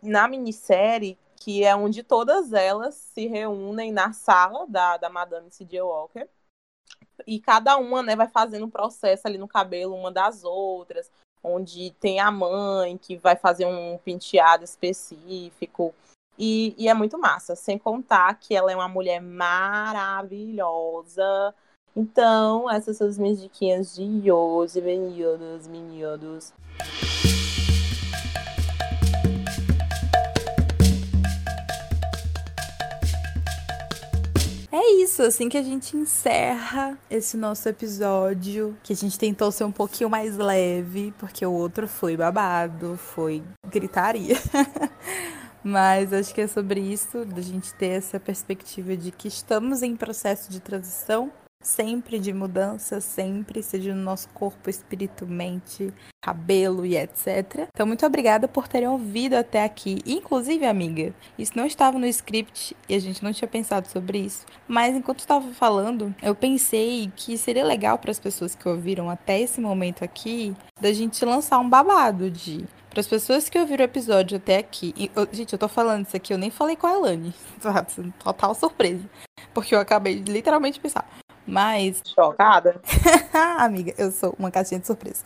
Na 0.00 0.28
minissérie, 0.28 1.18
que 1.40 1.64
é 1.64 1.74
onde 1.74 2.02
todas 2.04 2.52
elas 2.52 2.94
se 2.94 3.26
reúnem 3.26 3.90
na 3.90 4.12
sala 4.12 4.66
da, 4.68 4.96
da 4.96 5.08
Madame 5.08 5.50
C.J. 5.50 5.82
Walker. 5.82 6.28
E 7.26 7.40
cada 7.40 7.76
uma, 7.76 8.02
né, 8.02 8.14
vai 8.14 8.28
fazendo 8.28 8.66
um 8.66 8.70
processo 8.70 9.26
ali 9.26 9.38
no 9.38 9.48
cabelo 9.48 9.94
uma 9.94 10.12
das 10.12 10.44
outras 10.44 11.10
onde 11.42 11.90
tem 12.00 12.20
a 12.20 12.30
mãe 12.30 12.96
que 12.96 13.16
vai 13.16 13.36
fazer 13.36 13.66
um 13.66 13.98
penteado 13.98 14.64
específico. 14.64 15.94
E, 16.38 16.74
e, 16.78 16.88
é 16.88 16.94
muito 16.94 17.18
massa, 17.18 17.56
sem 17.56 17.76
contar 17.76 18.34
que 18.34 18.54
ela 18.54 18.70
é 18.70 18.76
uma 18.76 18.88
mulher 18.88 19.20
maravilhosa. 19.20 20.54
Então, 21.96 22.70
essas 22.70 22.96
são 22.96 23.08
as 23.08 23.18
minhas 23.18 23.40
diquinhas 23.40 23.96
de 23.96 24.30
hoje, 24.30 24.80
meninos, 24.80 25.66
meninos. 25.66 26.52
É 34.80 34.92
isso, 35.02 35.24
assim 35.24 35.48
que 35.48 35.58
a 35.58 35.62
gente 35.62 35.96
encerra 35.96 36.96
esse 37.10 37.36
nosso 37.36 37.68
episódio, 37.68 38.78
que 38.84 38.92
a 38.92 38.96
gente 38.96 39.18
tentou 39.18 39.50
ser 39.50 39.64
um 39.64 39.72
pouquinho 39.72 40.08
mais 40.08 40.36
leve, 40.36 41.12
porque 41.18 41.44
o 41.44 41.50
outro 41.50 41.88
foi 41.88 42.16
babado, 42.16 42.96
foi 42.96 43.42
gritaria. 43.68 44.36
Mas 45.64 46.12
acho 46.12 46.32
que 46.32 46.42
é 46.42 46.46
sobre 46.46 46.80
isso, 46.80 47.24
da 47.24 47.42
gente 47.42 47.74
ter 47.74 47.88
essa 47.88 48.20
perspectiva 48.20 48.96
de 48.96 49.10
que 49.10 49.26
estamos 49.26 49.82
em 49.82 49.96
processo 49.96 50.48
de 50.48 50.60
transição 50.60 51.32
sempre 51.62 52.18
de 52.18 52.32
mudança, 52.32 53.00
sempre, 53.00 53.62
seja 53.62 53.94
no 53.94 54.02
nosso 54.02 54.28
corpo, 54.30 54.70
espírito, 54.70 55.26
mente, 55.26 55.92
cabelo 56.22 56.84
e 56.86 56.96
etc. 56.96 57.68
Então, 57.74 57.86
muito 57.86 58.04
obrigada 58.04 58.46
por 58.46 58.68
terem 58.68 58.88
ouvido 58.88 59.34
até 59.34 59.64
aqui. 59.64 59.98
Inclusive, 60.06 60.66
amiga, 60.66 61.14
isso 61.38 61.52
não 61.56 61.66
estava 61.66 61.98
no 61.98 62.06
script 62.06 62.76
e 62.88 62.94
a 62.94 62.98
gente 62.98 63.22
não 63.22 63.32
tinha 63.32 63.48
pensado 63.48 63.88
sobre 63.88 64.18
isso. 64.18 64.44
Mas 64.66 64.94
enquanto 64.94 65.20
estava 65.20 65.50
falando, 65.52 66.14
eu 66.22 66.34
pensei 66.34 67.10
que 67.16 67.36
seria 67.36 67.64
legal 67.64 67.98
para 67.98 68.10
as 68.10 68.20
pessoas 68.20 68.54
que 68.54 68.68
ouviram 68.68 69.10
até 69.10 69.40
esse 69.40 69.60
momento 69.60 70.04
aqui, 70.04 70.54
da 70.80 70.92
gente 70.92 71.24
lançar 71.24 71.58
um 71.58 71.68
babado 71.68 72.30
de 72.30 72.64
para 72.88 73.00
as 73.00 73.06
pessoas 73.06 73.48
que 73.48 73.58
ouviram 73.58 73.82
o 73.82 73.84
episódio 73.84 74.38
até 74.38 74.56
aqui. 74.58 74.94
E, 74.96 75.10
eu, 75.14 75.28
gente, 75.30 75.52
eu 75.52 75.58
tô 75.58 75.68
falando 75.68 76.06
isso 76.06 76.16
aqui, 76.16 76.32
eu 76.32 76.38
nem 76.38 76.50
falei 76.50 76.74
com 76.74 76.86
a 76.86 76.94
Elane. 76.94 77.34
Total 78.18 78.54
surpresa. 78.54 79.04
Porque 79.52 79.74
eu 79.74 79.78
acabei 79.78 80.18
de 80.20 80.32
literalmente 80.32 80.80
pensar. 80.80 81.06
Mas. 81.48 82.02
Chocada? 82.04 82.78
Amiga, 83.58 83.94
eu 83.96 84.10
sou 84.10 84.34
uma 84.38 84.50
caixinha 84.50 84.78
de 84.78 84.86
surpresa. 84.86 85.24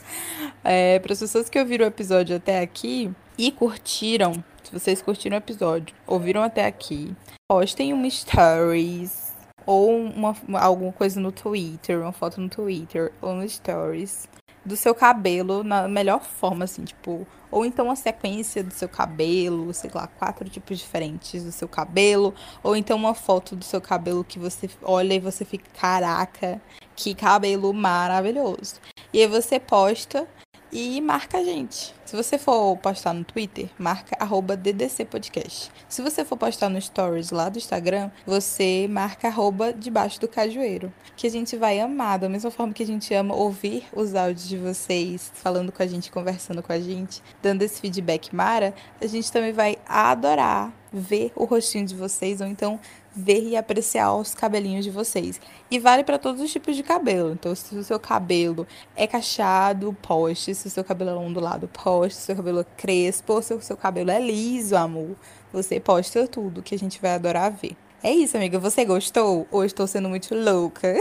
É, 0.63 1.01
Para 1.01 1.13
as 1.13 1.19
pessoas 1.19 1.49
que 1.49 1.59
ouviram 1.59 1.85
o 1.85 1.89
episódio 1.89 2.37
até 2.37 2.61
aqui 2.61 3.13
e 3.37 3.51
curtiram, 3.51 4.33
se 4.63 4.73
vocês 4.73 5.03
curtiram 5.03 5.37
o 5.37 5.39
episódio, 5.39 5.95
ouviram 6.07 6.43
até 6.43 6.65
aqui, 6.65 7.13
postem 7.51 7.93
uma 7.93 8.09
stories 8.09 9.33
ou 9.67 9.97
uma, 9.97 10.37
alguma 10.61 10.93
coisa 10.93 11.21
no 11.21 11.33
Twitter, 11.33 12.01
uma 12.01 12.13
foto 12.13 12.41
no 12.41 12.49
Twitter 12.49 13.13
ou 13.21 13.35
no 13.35 13.49
stories 13.49 14.29
do 14.65 14.77
seu 14.77 14.95
cabelo 14.95 15.65
na 15.65 15.89
melhor 15.89 16.23
forma, 16.23 16.65
assim, 16.65 16.85
tipo, 16.85 17.27
ou 17.53 17.65
então 17.65 17.91
a 17.91 17.95
sequência 17.95 18.65
do 18.65 18.73
seu 18.73 18.89
cabelo, 18.89 19.73
sei 19.75 19.91
lá, 19.95 20.07
quatro 20.07 20.49
tipos 20.49 20.79
diferentes 20.79 21.45
do 21.45 21.53
seu 21.53 21.69
cabelo, 21.69 22.35
ou 22.63 22.75
então 22.75 22.97
uma 22.97 23.15
foto 23.15 23.55
do 23.55 23.65
seu 23.65 23.81
cabelo 23.81 24.25
que 24.25 24.39
você 24.39 24.69
olha 24.83 25.15
e 25.15 25.21
você 25.21 25.45
fica, 25.45 25.71
caraca, 25.79 26.61
que 26.97 27.15
cabelo 27.15 27.73
maravilhoso. 27.75 28.81
E 29.13 29.21
aí 29.21 29.27
você 29.27 29.61
posta 29.61 30.27
e 30.73 31.01
marca 31.03 31.39
a 31.39 31.45
gente. 31.45 31.95
Se 32.07 32.17
você 32.17 32.39
for 32.39 32.77
postar 32.79 33.13
no 33.13 33.25
Twitter, 33.25 33.69
marca 33.79 34.17
arroba 34.19 34.57
DDC 34.57 35.05
Podcast. 35.05 35.71
Se 35.89 36.01
você 36.01 36.25
for 36.25 36.39
postar 36.39 36.71
no 36.71 36.81
Stories 36.81 37.31
lá 37.31 37.51
do 37.51 37.59
Instagram, 37.59 38.11
você 38.27 38.89
marca 38.89 39.29
arroba 39.29 39.73
debaixo 39.73 40.19
do 40.19 40.27
cajueiro. 40.27 40.93
Que 41.15 41.27
a 41.27 41.31
gente 41.31 41.57
vai 41.57 41.79
amar, 41.79 42.19
da 42.19 42.29
mesma 42.29 42.51
forma 42.51 42.73
que 42.73 42.83
a 42.83 42.87
gente 42.87 43.13
ama 43.13 43.35
ouvir 43.35 43.85
os 43.93 44.15
áudios 44.15 44.49
de 44.49 44.57
vocês, 44.57 45.31
falando 45.35 45.71
com 45.71 45.83
a 45.83 45.87
gente, 45.87 46.11
conversando 46.11 46.63
com 46.63 46.73
a 46.73 46.81
gente, 46.81 47.23
dando 47.43 47.63
esse 47.63 47.81
feedback 47.81 48.35
mara, 48.35 48.75
a 49.01 49.07
gente 49.07 49.31
também 49.31 49.53
vai 49.53 49.77
adorar 49.87 50.73
ver 50.93 51.33
o 51.35 51.45
rostinho 51.45 51.87
de 51.87 51.95
vocês, 51.95 52.41
ou 52.41 52.47
então 52.47 52.79
ver 53.15 53.43
e 53.43 53.57
apreciar 53.57 54.15
os 54.15 54.35
cabelinhos 54.35 54.85
de 54.85 54.91
vocês. 54.91 55.41
E 55.71 55.79
vale 55.79 56.05
para 56.05 56.19
todos 56.19 56.41
os 56.41 56.51
tipos 56.51 56.77
de 56.77 56.83
cabelo. 56.83 57.33
Então, 57.33 57.55
se 57.55 57.75
o 57.75 57.85
seu 57.85 57.99
cabelo 57.99 58.67
é 58.97 59.07
cacheado, 59.07 59.97
poste. 60.03 60.55
Se 60.55 60.69
o 60.69 60.71
seu 60.71 60.85
cabelo 60.85 61.11
é 61.11 61.15
ondulado, 61.15 61.69
poste. 61.69 62.15
Se 62.15 62.23
o 62.23 62.27
seu 62.27 62.37
cabelo 62.37 62.61
é 62.61 62.67
crespo, 62.77 63.43
se 63.43 63.55
o 63.55 63.61
seu 63.61 63.77
cabelo 63.77 64.11
é 64.11 64.21
liso, 64.21 64.77
amor, 64.77 65.17
você 65.53 65.79
posta 65.79 66.27
tudo 66.27 66.63
que 66.63 66.75
a 66.75 66.79
gente 66.79 67.01
vai 67.01 67.15
adorar 67.15 67.53
ver. 67.53 67.77
É 68.03 68.11
isso, 68.13 68.37
amiga. 68.37 68.59
Você 68.59 68.85
gostou? 68.85 69.47
Ou 69.51 69.65
estou 69.65 69.87
sendo 69.87 70.09
muito 70.09 70.35
louca? 70.35 70.95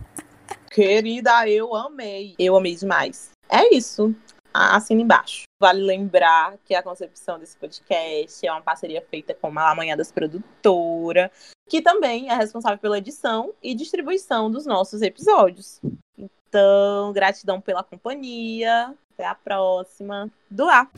Querida, 0.70 1.48
eu 1.48 1.74
amei. 1.74 2.34
Eu 2.38 2.56
amei 2.56 2.76
demais. 2.76 3.30
É 3.48 3.74
isso 3.74 4.14
assina 4.58 5.02
embaixo. 5.02 5.47
Vale 5.60 5.82
lembrar 5.82 6.56
que 6.64 6.72
a 6.72 6.82
concepção 6.82 7.38
desse 7.38 7.56
podcast 7.56 8.46
é 8.46 8.52
uma 8.52 8.62
parceria 8.62 9.04
feita 9.10 9.34
com 9.34 9.48
a 9.58 9.70
Amanhadas 9.70 10.12
Produtora, 10.12 11.32
que 11.68 11.82
também 11.82 12.30
é 12.30 12.34
responsável 12.34 12.78
pela 12.78 12.98
edição 12.98 13.52
e 13.60 13.74
distribuição 13.74 14.48
dos 14.48 14.64
nossos 14.64 15.02
episódios. 15.02 15.80
Então, 16.16 17.12
gratidão 17.12 17.60
pela 17.60 17.82
companhia. 17.82 18.94
Até 19.14 19.26
a 19.26 19.34
próxima. 19.34 20.30
Do 20.48 20.68
ar. 20.68 20.88